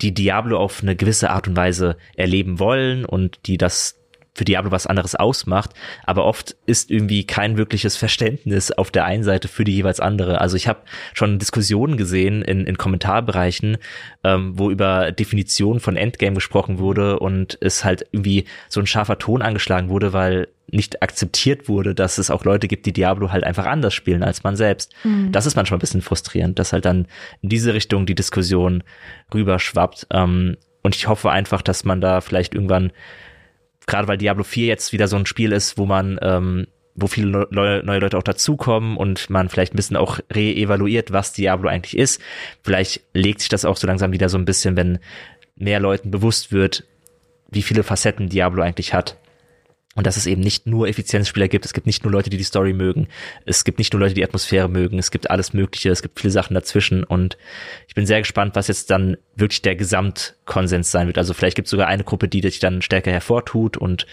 die 0.00 0.12
Diablo 0.12 0.58
auf 0.58 0.82
eine 0.82 0.94
gewisse 0.94 1.30
Art 1.30 1.48
und 1.48 1.56
Weise 1.56 1.96
erleben 2.14 2.58
wollen 2.58 3.04
und 3.04 3.40
die 3.46 3.56
das 3.56 3.96
für 4.34 4.44
Diablo 4.44 4.72
was 4.72 4.86
anderes 4.86 5.14
ausmacht, 5.14 5.70
aber 6.04 6.24
oft 6.24 6.56
ist 6.66 6.90
irgendwie 6.90 7.24
kein 7.24 7.56
wirkliches 7.56 7.96
Verständnis 7.96 8.72
auf 8.72 8.90
der 8.90 9.04
einen 9.04 9.22
Seite 9.22 9.48
für 9.48 9.64
die 9.64 9.74
jeweils 9.74 10.00
andere. 10.00 10.40
Also 10.40 10.56
ich 10.56 10.66
habe 10.66 10.80
schon 11.12 11.38
Diskussionen 11.38 11.96
gesehen 11.96 12.42
in, 12.42 12.66
in 12.66 12.76
Kommentarbereichen, 12.76 13.78
ähm, 14.24 14.58
wo 14.58 14.70
über 14.70 15.12
Definitionen 15.12 15.80
von 15.80 15.96
Endgame 15.96 16.34
gesprochen 16.34 16.78
wurde 16.78 17.20
und 17.20 17.56
es 17.60 17.84
halt 17.84 18.06
irgendwie 18.10 18.44
so 18.68 18.80
ein 18.80 18.86
scharfer 18.86 19.18
Ton 19.18 19.40
angeschlagen 19.40 19.88
wurde, 19.88 20.12
weil 20.12 20.48
nicht 20.70 21.02
akzeptiert 21.02 21.68
wurde, 21.68 21.94
dass 21.94 22.18
es 22.18 22.30
auch 22.30 22.44
Leute 22.44 22.66
gibt, 22.66 22.86
die 22.86 22.92
Diablo 22.92 23.30
halt 23.30 23.44
einfach 23.44 23.66
anders 23.66 23.94
spielen 23.94 24.24
als 24.24 24.42
man 24.42 24.56
selbst. 24.56 24.92
Mhm. 25.04 25.30
Das 25.30 25.46
ist 25.46 25.54
manchmal 25.54 25.78
ein 25.78 25.80
bisschen 25.80 26.02
frustrierend, 26.02 26.58
dass 26.58 26.72
halt 26.72 26.84
dann 26.84 27.06
in 27.42 27.50
diese 27.50 27.74
Richtung 27.74 28.06
die 28.06 28.14
Diskussion 28.16 28.82
rüberschwappt. 29.32 30.08
Ähm, 30.10 30.56
und 30.82 30.96
ich 30.96 31.08
hoffe 31.08 31.30
einfach, 31.30 31.62
dass 31.62 31.84
man 31.84 32.00
da 32.00 32.20
vielleicht 32.20 32.54
irgendwann 32.54 32.92
gerade 33.86 34.08
weil 34.08 34.18
Diablo 34.18 34.44
4 34.44 34.66
jetzt 34.66 34.92
wieder 34.92 35.08
so 35.08 35.16
ein 35.16 35.26
Spiel 35.26 35.52
ist, 35.52 35.78
wo 35.78 35.86
man, 35.86 36.18
ähm, 36.22 36.66
wo 36.94 37.06
viele 37.06 37.48
neue, 37.50 37.82
neue 37.84 37.98
Leute 37.98 38.16
auch 38.16 38.22
dazukommen 38.22 38.96
und 38.96 39.28
man 39.30 39.48
vielleicht 39.48 39.74
ein 39.74 39.76
bisschen 39.76 39.96
auch 39.96 40.20
re-evaluiert, 40.32 41.12
was 41.12 41.32
Diablo 41.32 41.68
eigentlich 41.68 41.96
ist. 41.96 42.20
Vielleicht 42.62 43.02
legt 43.12 43.40
sich 43.40 43.48
das 43.48 43.64
auch 43.64 43.76
so 43.76 43.86
langsam 43.86 44.12
wieder 44.12 44.28
so 44.28 44.38
ein 44.38 44.44
bisschen, 44.44 44.76
wenn 44.76 44.98
mehr 45.56 45.80
Leuten 45.80 46.10
bewusst 46.10 46.52
wird, 46.52 46.84
wie 47.50 47.62
viele 47.62 47.82
Facetten 47.82 48.28
Diablo 48.28 48.62
eigentlich 48.62 48.94
hat. 48.94 49.16
Und 49.94 50.06
dass 50.06 50.16
es 50.16 50.26
eben 50.26 50.40
nicht 50.40 50.66
nur 50.66 50.88
Effizienzspieler 50.88 51.48
gibt, 51.48 51.64
es 51.64 51.72
gibt 51.72 51.86
nicht 51.86 52.02
nur 52.02 52.12
Leute, 52.12 52.30
die 52.30 52.36
die 52.36 52.44
Story 52.44 52.72
mögen, 52.72 53.08
es 53.46 53.64
gibt 53.64 53.78
nicht 53.78 53.92
nur 53.92 54.00
Leute, 54.00 54.14
die 54.14 54.20
die 54.20 54.24
Atmosphäre 54.26 54.68
mögen, 54.68 54.98
es 54.98 55.10
gibt 55.10 55.30
alles 55.30 55.52
Mögliche, 55.52 55.90
es 55.90 56.02
gibt 56.02 56.18
viele 56.18 56.32
Sachen 56.32 56.54
dazwischen 56.54 57.04
und 57.04 57.36
ich 57.86 57.94
bin 57.94 58.06
sehr 58.06 58.20
gespannt, 58.20 58.56
was 58.56 58.68
jetzt 58.68 58.90
dann 58.90 59.16
wirklich 59.36 59.62
der 59.62 59.76
Gesamtkonsens 59.76 60.90
sein 60.90 61.06
wird. 61.06 61.18
Also 61.18 61.32
vielleicht 61.32 61.56
gibt 61.56 61.66
es 61.66 61.70
sogar 61.70 61.86
eine 61.86 62.04
Gruppe, 62.04 62.28
die 62.28 62.40
sich 62.40 62.58
dann 62.58 62.82
stärker 62.82 63.12
hervortut 63.12 63.76
und 63.76 64.06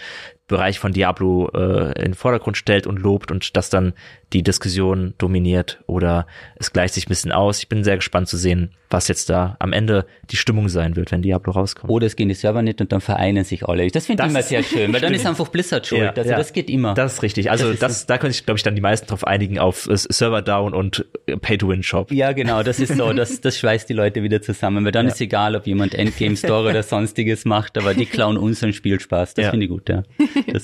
Bereich 0.52 0.78
von 0.78 0.92
Diablo 0.92 1.50
äh, 1.54 1.92
in 1.98 2.12
den 2.12 2.14
Vordergrund 2.14 2.56
stellt 2.56 2.86
und 2.86 2.98
lobt 2.98 3.32
und 3.32 3.56
das 3.56 3.70
dann 3.70 3.94
die 4.32 4.42
Diskussion 4.42 5.14
dominiert 5.18 5.82
oder 5.86 6.26
es 6.56 6.72
gleicht 6.72 6.94
sich 6.94 7.06
ein 7.06 7.08
bisschen 7.08 7.32
aus. 7.32 7.58
Ich 7.58 7.68
bin 7.68 7.84
sehr 7.84 7.96
gespannt 7.96 8.28
zu 8.28 8.36
sehen, 8.36 8.70
was 8.90 9.08
jetzt 9.08 9.30
da 9.30 9.56
am 9.58 9.72
Ende 9.72 10.06
die 10.30 10.36
Stimmung 10.36 10.68
sein 10.68 10.96
wird, 10.96 11.12
wenn 11.12 11.22
Diablo 11.22 11.52
rauskommt. 11.52 11.90
Oder 11.90 12.06
es 12.06 12.16
gehen 12.16 12.28
die 12.28 12.34
Server 12.34 12.62
nicht 12.62 12.80
und 12.80 12.92
dann 12.92 13.00
vereinen 13.00 13.44
sich 13.44 13.66
alle. 13.66 13.86
Das 13.88 14.06
finde 14.06 14.24
ich 14.24 14.30
immer 14.30 14.42
sehr 14.42 14.62
schön, 14.62 14.92
weil 14.92 15.00
dann 15.00 15.14
ist 15.14 15.26
einfach 15.32 15.48
Blizzard 15.48 15.86
schuld. 15.86 16.02
Ja, 16.02 16.12
also 16.12 16.30
ja. 16.30 16.36
das 16.36 16.52
geht 16.52 16.70
immer. 16.70 16.94
Das 16.94 17.14
ist 17.14 17.22
richtig. 17.22 17.50
Also 17.50 17.70
das, 17.70 17.80
das 17.80 18.06
da 18.06 18.18
könnte 18.18 18.36
ich, 18.36 18.44
glaube 18.44 18.58
ich, 18.58 18.62
dann 18.62 18.74
die 18.74 18.80
meisten 18.80 19.06
drauf 19.06 19.26
einigen 19.26 19.58
auf 19.58 19.88
äh, 19.88 19.96
Server 19.96 20.42
down 20.42 20.74
und 20.74 21.06
äh, 21.26 21.36
Pay-to-Win-Shop. 21.36 22.12
Ja, 22.12 22.32
genau, 22.32 22.62
das 22.62 22.80
ist 22.80 22.96
so. 22.96 23.12
Das, 23.12 23.40
das 23.40 23.58
schweißt 23.58 23.88
die 23.88 23.94
Leute 23.94 24.22
wieder 24.22 24.42
zusammen, 24.42 24.84
weil 24.84 24.92
dann 24.92 25.06
ja. 25.06 25.12
ist 25.12 25.20
egal, 25.20 25.56
ob 25.56 25.66
jemand 25.66 25.94
Endgame 25.94 26.36
Store 26.36 26.68
oder 26.68 26.82
sonstiges 26.82 27.44
macht, 27.44 27.78
aber 27.78 27.94
die 27.94 28.06
klauen 28.06 28.36
unseren 28.36 28.72
Spielspaß. 28.72 29.34
Das 29.34 29.48
finde 29.48 29.64
ich 29.64 29.70
gut, 29.70 29.88
ja. 29.88 30.02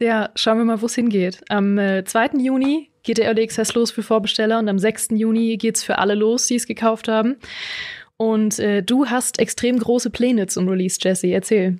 Ja, 0.00 0.30
schauen 0.36 0.58
wir 0.58 0.64
mal, 0.64 0.80
wo 0.80 0.86
es 0.86 0.94
hingeht. 0.94 1.40
Am 1.48 1.76
äh, 1.76 2.04
2. 2.04 2.38
Juni 2.38 2.88
geht 3.02 3.18
der 3.18 3.26
Early 3.26 3.42
Access 3.42 3.74
los 3.74 3.90
für 3.90 4.04
Vorbesteller 4.04 4.60
und 4.60 4.68
am 4.68 4.78
6. 4.78 5.08
Juni 5.14 5.56
geht's 5.56 5.82
für 5.82 5.98
alle 5.98 6.14
los, 6.14 6.46
die 6.46 6.54
es 6.54 6.68
gekauft 6.68 7.08
haben. 7.08 7.36
Und 8.16 8.60
äh, 8.60 8.82
du 8.82 9.06
hast 9.06 9.40
extrem 9.40 9.76
große 9.78 10.10
Pläne 10.10 10.46
zum 10.46 10.68
Release, 10.68 10.98
Jesse. 11.02 11.28
Erzähl. 11.28 11.78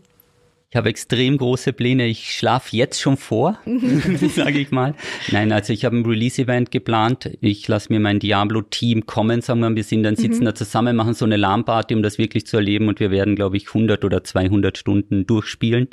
Ich 0.70 0.76
habe 0.76 0.90
extrem 0.90 1.38
große 1.38 1.72
Pläne. 1.72 2.06
Ich 2.06 2.30
schlafe 2.30 2.76
jetzt 2.76 3.00
schon 3.00 3.16
vor, 3.16 3.58
sage 4.34 4.58
ich 4.58 4.70
mal. 4.70 4.94
Nein, 5.32 5.50
also 5.50 5.72
ich 5.72 5.86
habe 5.86 5.96
ein 5.96 6.04
Release-Event 6.04 6.70
geplant. 6.70 7.30
Ich 7.40 7.66
lasse 7.68 7.90
mir 7.90 8.00
mein 8.00 8.18
Diablo-Team 8.18 9.06
kommen, 9.06 9.40
sagen 9.40 9.60
wir, 9.60 9.74
wir 9.74 9.82
sind 9.82 10.02
dann 10.02 10.16
sitzen 10.16 10.40
mhm. 10.40 10.44
da 10.44 10.54
zusammen, 10.54 10.94
machen 10.94 11.14
so 11.14 11.24
eine 11.24 11.38
LAN-Party, 11.38 11.94
um 11.94 12.02
das 12.02 12.18
wirklich 12.18 12.46
zu 12.46 12.58
erleben 12.58 12.88
und 12.88 13.00
wir 13.00 13.10
werden, 13.10 13.34
glaube 13.34 13.56
ich, 13.56 13.68
100 13.68 14.04
oder 14.04 14.22
200 14.22 14.76
Stunden 14.76 15.26
durchspielen. 15.26 15.88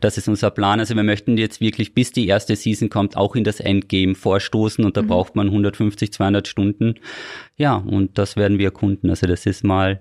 Das 0.00 0.16
ist 0.16 0.28
unser 0.28 0.52
Plan. 0.52 0.78
Also 0.78 0.94
wir 0.94 1.02
möchten 1.02 1.36
jetzt 1.36 1.60
wirklich, 1.60 1.92
bis 1.94 2.12
die 2.12 2.28
erste 2.28 2.54
Season 2.54 2.88
kommt, 2.88 3.16
auch 3.16 3.34
in 3.34 3.42
das 3.42 3.58
Endgame 3.58 4.14
vorstoßen 4.14 4.84
und 4.84 4.96
da 4.96 5.02
mhm. 5.02 5.08
braucht 5.08 5.34
man 5.34 5.48
150, 5.48 6.12
200 6.12 6.46
Stunden. 6.46 6.94
Ja, 7.56 7.74
und 7.74 8.16
das 8.16 8.36
werden 8.36 8.58
wir 8.58 8.66
erkunden. 8.66 9.10
Also 9.10 9.26
das 9.26 9.44
ist 9.44 9.64
mal 9.64 10.00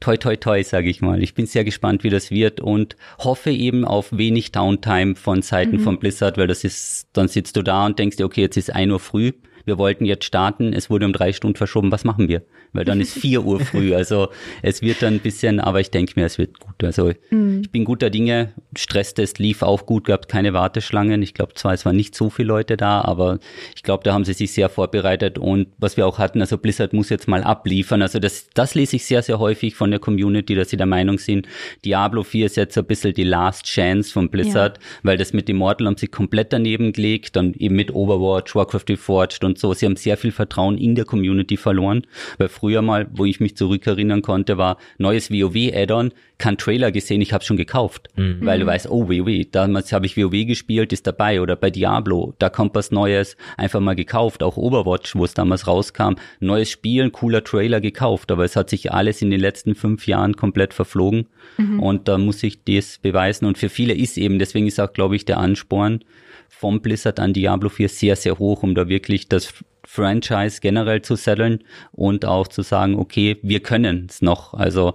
toi 0.00 0.16
toi 0.16 0.36
toi, 0.36 0.62
sage 0.62 0.88
ich 0.88 1.00
mal. 1.00 1.22
Ich 1.22 1.34
bin 1.34 1.46
sehr 1.46 1.64
gespannt, 1.64 2.04
wie 2.04 2.10
das 2.10 2.30
wird 2.30 2.60
und 2.60 2.96
hoffe 3.18 3.50
eben 3.50 3.84
auf 3.84 4.16
wenig 4.16 4.52
Downtime 4.52 5.16
von 5.16 5.42
Seiten 5.42 5.76
mhm. 5.76 5.80
von 5.80 5.98
Blizzard, 5.98 6.38
weil 6.38 6.46
das 6.46 6.64
ist, 6.64 7.08
dann 7.12 7.28
sitzt 7.28 7.56
du 7.56 7.62
da 7.62 7.86
und 7.86 7.98
denkst 7.98 8.16
dir, 8.16 8.26
okay, 8.26 8.42
jetzt 8.42 8.56
ist 8.56 8.74
ein 8.74 8.90
Uhr 8.90 9.00
früh, 9.00 9.32
wir 9.68 9.78
wollten 9.78 10.04
jetzt 10.04 10.24
starten, 10.24 10.72
es 10.72 10.90
wurde 10.90 11.06
um 11.06 11.12
drei 11.12 11.32
Stunden 11.32 11.56
verschoben, 11.56 11.92
was 11.92 12.02
machen 12.02 12.28
wir? 12.28 12.42
Weil 12.72 12.84
dann 12.84 13.00
ist 13.00 13.12
vier 13.12 13.44
Uhr 13.44 13.60
früh. 13.60 13.94
Also 13.98 14.28
es 14.62 14.82
wird 14.82 15.02
dann 15.02 15.14
ein 15.14 15.20
bisschen, 15.20 15.60
aber 15.60 15.80
ich 15.80 15.90
denke 15.90 16.12
mir, 16.16 16.26
es 16.26 16.38
wird 16.38 16.60
gut. 16.60 16.84
Also 16.84 17.12
mhm. 17.30 17.62
ich 17.62 17.70
bin 17.70 17.84
guter 17.84 18.10
Dinge. 18.10 18.52
Stresstest 18.76 19.38
lief 19.38 19.62
auch 19.62 19.86
gut, 19.86 20.04
gab 20.06 20.28
keine 20.28 20.52
Warteschlangen. 20.52 21.22
Ich 21.22 21.34
glaube 21.34 21.54
zwar, 21.54 21.72
es 21.72 21.84
waren 21.84 21.96
nicht 21.96 22.14
so 22.14 22.30
viele 22.30 22.48
Leute 22.48 22.76
da, 22.76 23.00
aber 23.00 23.38
ich 23.74 23.82
glaube, 23.82 24.04
da 24.04 24.12
haben 24.12 24.24
sie 24.24 24.34
sich 24.34 24.52
sehr 24.52 24.68
vorbereitet. 24.68 25.38
Und 25.38 25.68
was 25.78 25.96
wir 25.96 26.06
auch 26.06 26.18
hatten, 26.18 26.40
also 26.40 26.58
Blizzard 26.58 26.92
muss 26.92 27.08
jetzt 27.08 27.28
mal 27.28 27.42
abliefern. 27.42 28.02
Also 28.02 28.18
das, 28.18 28.48
das 28.54 28.74
lese 28.74 28.96
ich 28.96 29.04
sehr, 29.04 29.22
sehr 29.22 29.38
häufig 29.38 29.74
von 29.74 29.90
der 29.90 30.00
Community, 30.00 30.54
dass 30.54 30.70
sie 30.70 30.76
der 30.76 30.86
Meinung 30.86 31.18
sind, 31.18 31.48
Diablo 31.84 32.22
4 32.22 32.46
ist 32.46 32.56
jetzt 32.56 32.74
so 32.74 32.80
ein 32.80 32.86
bisschen 32.86 33.14
die 33.14 33.24
Last 33.24 33.64
Chance 33.64 34.12
von 34.12 34.30
Blizzard, 34.30 34.78
ja. 34.78 34.84
weil 35.02 35.16
das 35.18 35.32
mit 35.32 35.48
Immortal 35.48 35.86
haben 35.86 35.96
sie 35.96 36.08
komplett 36.08 36.52
daneben 36.52 36.92
gelegt, 36.92 37.36
dann 37.36 37.54
eben 37.54 37.76
mit 37.76 37.94
Overwatch, 37.94 38.54
Warcraft 38.54 38.84
Reforged 38.88 39.44
und 39.44 39.57
so. 39.58 39.72
Sie 39.74 39.86
haben 39.86 39.96
sehr 39.96 40.16
viel 40.16 40.32
Vertrauen 40.32 40.78
in 40.78 40.94
der 40.94 41.04
Community 41.04 41.56
verloren, 41.56 42.02
weil 42.38 42.48
früher 42.48 42.82
mal, 42.82 43.08
wo 43.12 43.24
ich 43.24 43.40
mich 43.40 43.56
zurückerinnern 43.56 44.22
konnte, 44.22 44.58
war 44.58 44.78
neues 44.98 45.30
WoW-Add-on, 45.30 46.12
kein 46.38 46.56
Trailer 46.56 46.92
gesehen, 46.92 47.20
ich 47.20 47.32
habe 47.32 47.44
schon 47.44 47.56
gekauft, 47.56 48.08
mhm. 48.16 48.38
weil 48.42 48.60
du 48.60 48.66
weißt, 48.66 48.88
oh 48.88 49.08
WoW, 49.08 49.44
damals 49.50 49.92
habe 49.92 50.06
ich 50.06 50.16
WoW 50.16 50.46
gespielt, 50.46 50.92
ist 50.92 51.06
dabei. 51.06 51.40
Oder 51.40 51.56
bei 51.56 51.70
Diablo, 51.70 52.34
da 52.38 52.48
kommt 52.48 52.74
was 52.76 52.92
Neues, 52.92 53.36
einfach 53.56 53.80
mal 53.80 53.96
gekauft, 53.96 54.42
auch 54.42 54.56
Overwatch, 54.56 55.16
wo 55.16 55.24
es 55.24 55.34
damals 55.34 55.66
rauskam, 55.66 56.14
neues 56.38 56.70
Spiel, 56.70 57.10
cooler 57.10 57.42
Trailer 57.42 57.80
gekauft, 57.80 58.30
aber 58.30 58.44
es 58.44 58.54
hat 58.54 58.70
sich 58.70 58.92
alles 58.92 59.20
in 59.20 59.30
den 59.30 59.40
letzten 59.40 59.74
fünf 59.74 60.06
Jahren 60.06 60.36
komplett 60.36 60.74
verflogen. 60.74 61.26
Mhm. 61.56 61.80
und 61.80 62.08
da 62.08 62.18
muss 62.18 62.42
ich 62.42 62.62
das 62.64 62.98
beweisen. 62.98 63.44
Und 63.44 63.58
für 63.58 63.68
viele 63.68 63.94
ist 63.94 64.16
eben, 64.16 64.38
deswegen 64.38 64.66
ist 64.66 64.80
auch, 64.80 64.92
glaube 64.92 65.16
ich, 65.16 65.24
der 65.24 65.38
Ansporn, 65.38 66.04
vom 66.48 66.80
Blizzard 66.80 67.20
an 67.20 67.32
Diablo 67.32 67.68
4 67.68 67.88
sehr, 67.88 68.16
sehr 68.16 68.38
hoch, 68.38 68.62
um 68.62 68.74
da 68.74 68.88
wirklich 68.88 69.28
das 69.28 69.52
Franchise 69.84 70.60
generell 70.60 71.02
zu 71.02 71.14
setteln 71.16 71.64
und 71.92 72.24
auch 72.24 72.48
zu 72.48 72.62
sagen, 72.62 72.96
okay, 72.96 73.38
wir 73.42 73.60
können 73.60 74.06
es 74.08 74.22
noch. 74.22 74.54
Also 74.54 74.94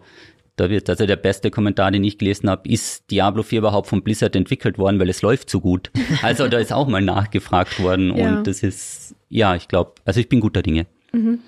da 0.56 0.70
wird 0.70 0.90
also 0.90 1.06
der 1.06 1.16
beste 1.16 1.50
Kommentar, 1.50 1.90
den 1.90 2.04
ich 2.04 2.18
gelesen 2.18 2.50
habe, 2.50 2.70
ist 2.70 3.10
Diablo 3.10 3.42
4 3.42 3.60
überhaupt 3.60 3.88
von 3.88 4.04
Blizzard 4.04 4.36
entwickelt 4.36 4.78
worden, 4.78 5.00
weil 5.00 5.10
es 5.10 5.22
läuft 5.22 5.50
so 5.50 5.60
gut. 5.60 5.90
Also 6.22 6.48
da 6.48 6.60
ist 6.60 6.72
auch 6.72 6.88
mal 6.88 7.02
nachgefragt 7.02 7.82
worden 7.82 8.16
ja. 8.16 8.38
und 8.38 8.48
das 8.48 8.62
ist, 8.62 9.16
ja, 9.30 9.56
ich 9.56 9.68
glaube, 9.68 9.94
also 10.06 10.20
ich 10.20 10.30
bin 10.30 10.40
guter 10.40 10.62
Dinge. 10.62 10.86
Mhm. 11.12 11.40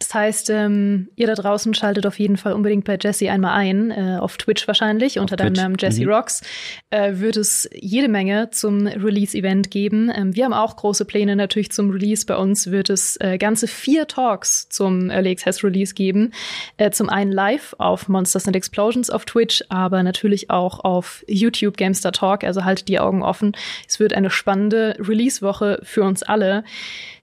Das 0.00 0.14
heißt, 0.14 0.48
ähm, 0.48 1.08
ihr 1.14 1.26
da 1.26 1.34
draußen 1.34 1.74
schaltet 1.74 2.06
auf 2.06 2.18
jeden 2.18 2.38
Fall 2.38 2.54
unbedingt 2.54 2.84
bei 2.86 2.96
Jesse 2.98 3.30
einmal 3.30 3.52
ein, 3.52 3.90
äh, 3.90 4.16
auf 4.18 4.38
Twitch 4.38 4.66
wahrscheinlich, 4.66 5.18
unter 5.18 5.36
deinem 5.36 5.52
Namen 5.52 5.76
Jesse 5.78 6.04
mhm. 6.04 6.10
Rocks, 6.10 6.40
äh, 6.88 7.16
wird 7.16 7.36
es 7.36 7.68
jede 7.74 8.08
Menge 8.08 8.48
zum 8.50 8.86
Release-Event 8.86 9.70
geben. 9.70 10.10
Ähm, 10.12 10.34
wir 10.34 10.46
haben 10.46 10.54
auch 10.54 10.76
große 10.76 11.04
Pläne 11.04 11.36
natürlich 11.36 11.70
zum 11.70 11.90
Release. 11.90 12.24
Bei 12.24 12.36
uns 12.36 12.70
wird 12.70 12.88
es 12.88 13.18
äh, 13.20 13.36
ganze 13.36 13.68
vier 13.68 14.08
Talks 14.08 14.70
zum 14.70 15.10
Early 15.10 15.32
Access 15.32 15.62
Release 15.62 15.92
geben. 15.92 16.32
Äh, 16.78 16.92
zum 16.92 17.10
einen 17.10 17.30
live 17.30 17.76
auf 17.76 18.08
Monsters 18.08 18.46
and 18.46 18.56
Explosions 18.56 19.10
auf 19.10 19.26
Twitch, 19.26 19.62
aber 19.68 20.02
natürlich 20.02 20.48
auch 20.48 20.80
auf 20.82 21.26
YouTube 21.28 21.76
Gamestar 21.76 22.12
Talk. 22.12 22.42
Also 22.42 22.64
haltet 22.64 22.88
die 22.88 22.98
Augen 22.98 23.22
offen. 23.22 23.54
Es 23.86 24.00
wird 24.00 24.14
eine 24.14 24.30
spannende 24.30 24.96
Release-Woche 24.98 25.80
für 25.82 26.04
uns 26.04 26.22
alle. 26.22 26.64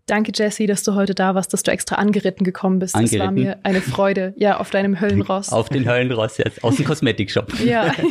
Danke, 0.08 0.32
Jesse, 0.34 0.68
dass 0.68 0.84
du 0.84 0.96
heute 0.96 1.14
da 1.14 1.36
warst, 1.36 1.52
dass 1.54 1.64
du 1.64 1.72
extra 1.72 1.98
angeritten 1.98 2.46
gekommen 2.46 2.80
bist. 2.80 2.96
Angeritten. 2.96 3.20
Das 3.20 3.26
war 3.28 3.32
mir 3.34 3.58
eine 3.64 3.82
Freude. 3.82 4.34
Ja, 4.38 4.58
auf 4.58 4.70
deinem 4.70 5.00
Höllenross. 5.02 5.50
Auf 5.50 5.68
den 5.68 5.88
Höllenross 5.88 6.38
jetzt, 6.38 6.64
aus 6.64 6.78
dem 6.78 6.86
Kosmetikshop. 6.88 7.60
ja. 7.60 7.92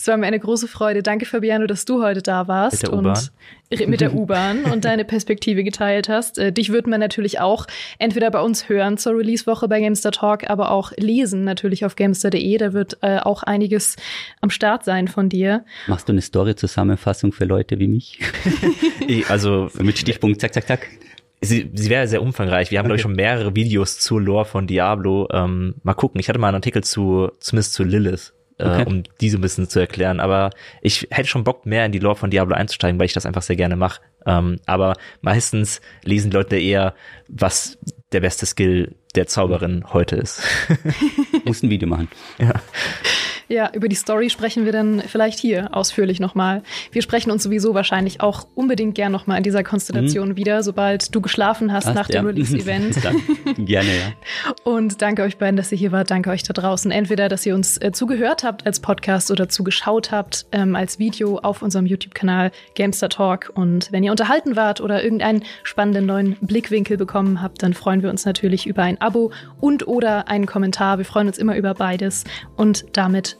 Es 0.00 0.06
war 0.06 0.16
mir 0.16 0.26
eine 0.26 0.40
große 0.40 0.66
Freude. 0.66 1.02
Danke, 1.02 1.26
Fabiano, 1.26 1.66
dass 1.66 1.84
du 1.84 2.02
heute 2.02 2.22
da 2.22 2.48
warst. 2.48 2.84
Mit 2.84 2.90
der 2.90 2.98
U-Bahn. 2.98 3.28
Mit 3.90 4.00
der 4.00 4.14
U-Bahn 4.14 4.64
und 4.64 4.86
deine 4.86 5.04
Perspektive 5.04 5.62
geteilt 5.62 6.08
hast. 6.08 6.38
Äh, 6.38 6.54
dich 6.54 6.72
wird 6.72 6.86
man 6.86 7.00
natürlich 7.00 7.38
auch 7.38 7.66
entweder 7.98 8.30
bei 8.30 8.40
uns 8.40 8.70
hören 8.70 8.96
zur 8.96 9.18
Release-Woche 9.18 9.68
bei 9.68 9.78
Gamestar 9.78 10.12
Talk, 10.12 10.48
aber 10.48 10.70
auch 10.70 10.92
lesen 10.96 11.44
natürlich 11.44 11.84
auf 11.84 11.96
gamestar.de. 11.96 12.56
Da 12.56 12.72
wird 12.72 12.96
äh, 13.02 13.18
auch 13.18 13.42
einiges 13.42 13.96
am 14.40 14.48
Start 14.48 14.86
sein 14.86 15.06
von 15.06 15.28
dir. 15.28 15.66
Machst 15.86 16.08
du 16.08 16.12
eine 16.12 16.22
Story-Zusammenfassung 16.22 17.32
für 17.32 17.44
Leute 17.44 17.78
wie 17.78 17.88
mich? 17.88 18.20
also 19.28 19.68
mit 19.82 19.98
Stichpunkt, 19.98 20.40
zack, 20.40 20.54
zack, 20.54 20.66
zack. 20.66 20.88
Sie, 21.42 21.70
sie 21.74 21.90
wäre 21.90 22.08
sehr 22.08 22.22
umfangreich. 22.22 22.70
Wir 22.70 22.78
haben, 22.78 22.86
okay. 22.86 22.88
glaube 22.88 22.96
ich, 22.96 23.02
schon 23.02 23.16
mehrere 23.16 23.54
Videos 23.54 23.98
zur 23.98 24.22
Lore 24.22 24.46
von 24.46 24.66
Diablo. 24.66 25.28
Ähm, 25.30 25.74
mal 25.82 25.92
gucken. 25.92 26.20
Ich 26.20 26.30
hatte 26.30 26.38
mal 26.38 26.48
einen 26.48 26.54
Artikel 26.54 26.82
zu, 26.82 27.30
zumindest 27.38 27.74
zu 27.74 27.84
Lilith 27.84 28.32
äh, 28.60 28.64
okay. 28.64 28.84
um 28.86 29.02
diese 29.20 29.38
ein 29.38 29.40
bisschen 29.40 29.68
zu 29.68 29.80
erklären. 29.80 30.20
Aber 30.20 30.50
ich 30.82 31.08
hätte 31.10 31.28
schon 31.28 31.44
Bock, 31.44 31.66
mehr 31.66 31.86
in 31.86 31.92
die 31.92 31.98
Lore 31.98 32.16
von 32.16 32.30
Diablo 32.30 32.54
einzusteigen, 32.54 32.98
weil 32.98 33.06
ich 33.06 33.12
das 33.12 33.26
einfach 33.26 33.42
sehr 33.42 33.56
gerne 33.56 33.76
mache. 33.76 34.00
Ähm, 34.26 34.60
aber 34.66 34.94
meistens 35.20 35.80
lesen 36.04 36.30
Leute 36.30 36.58
eher, 36.58 36.94
was 37.28 37.78
der 38.12 38.20
beste 38.20 38.46
Skill 38.46 38.94
der 39.14 39.26
Zauberin 39.26 39.84
heute 39.92 40.16
ist. 40.16 40.42
Muss 41.44 41.62
ein 41.62 41.70
Video 41.70 41.88
machen. 41.88 42.08
Ja. 42.38 42.54
Ja, 43.50 43.68
über 43.74 43.88
die 43.88 43.96
Story 43.96 44.30
sprechen 44.30 44.64
wir 44.64 44.70
dann 44.70 45.02
vielleicht 45.04 45.40
hier 45.40 45.74
ausführlich 45.74 46.20
nochmal. 46.20 46.62
Wir 46.92 47.02
sprechen 47.02 47.32
uns 47.32 47.42
sowieso 47.42 47.74
wahrscheinlich 47.74 48.20
auch 48.20 48.46
unbedingt 48.54 48.94
gern 48.94 49.10
nochmal 49.10 49.38
in 49.38 49.42
dieser 49.42 49.64
Konstellation 49.64 50.28
mhm. 50.28 50.36
wieder, 50.36 50.62
sobald 50.62 51.12
du 51.12 51.20
geschlafen 51.20 51.72
hast 51.72 51.88
Ach, 51.88 51.94
nach 51.94 52.06
dem 52.06 52.26
Release-Event. 52.26 52.94
Gerne, 53.56 53.88
ja. 53.88 54.52
Und 54.62 55.02
danke 55.02 55.22
euch 55.24 55.36
beiden, 55.36 55.56
dass 55.56 55.72
ihr 55.72 55.78
hier 55.78 55.90
wart. 55.90 56.12
Danke 56.12 56.30
euch 56.30 56.44
da 56.44 56.52
draußen. 56.52 56.92
Entweder, 56.92 57.28
dass 57.28 57.44
ihr 57.44 57.56
uns 57.56 57.76
äh, 57.78 57.90
zugehört 57.90 58.44
habt 58.44 58.66
als 58.66 58.78
Podcast 58.78 59.32
oder 59.32 59.48
zugeschaut 59.48 60.12
habt 60.12 60.46
ähm, 60.52 60.76
als 60.76 61.00
Video 61.00 61.38
auf 61.38 61.60
unserem 61.60 61.86
YouTube-Kanal 61.86 62.52
Gamester 62.76 63.08
Talk. 63.08 63.50
Und 63.56 63.90
wenn 63.90 64.04
ihr 64.04 64.12
unterhalten 64.12 64.54
wart 64.54 64.80
oder 64.80 65.02
irgendeinen 65.02 65.42
spannenden 65.64 66.06
neuen 66.06 66.36
Blickwinkel 66.40 66.96
bekommen 66.96 67.42
habt, 67.42 67.64
dann 67.64 67.74
freuen 67.74 68.04
wir 68.04 68.10
uns 68.10 68.24
natürlich 68.24 68.68
über 68.68 68.84
ein 68.84 69.00
Abo 69.00 69.32
und 69.60 69.88
oder 69.88 70.28
einen 70.28 70.46
Kommentar. 70.46 70.98
Wir 70.98 71.04
freuen 71.04 71.26
uns 71.26 71.36
immer 71.36 71.56
über 71.56 71.74
beides. 71.74 72.22
Und 72.56 72.84
damit 72.92 73.39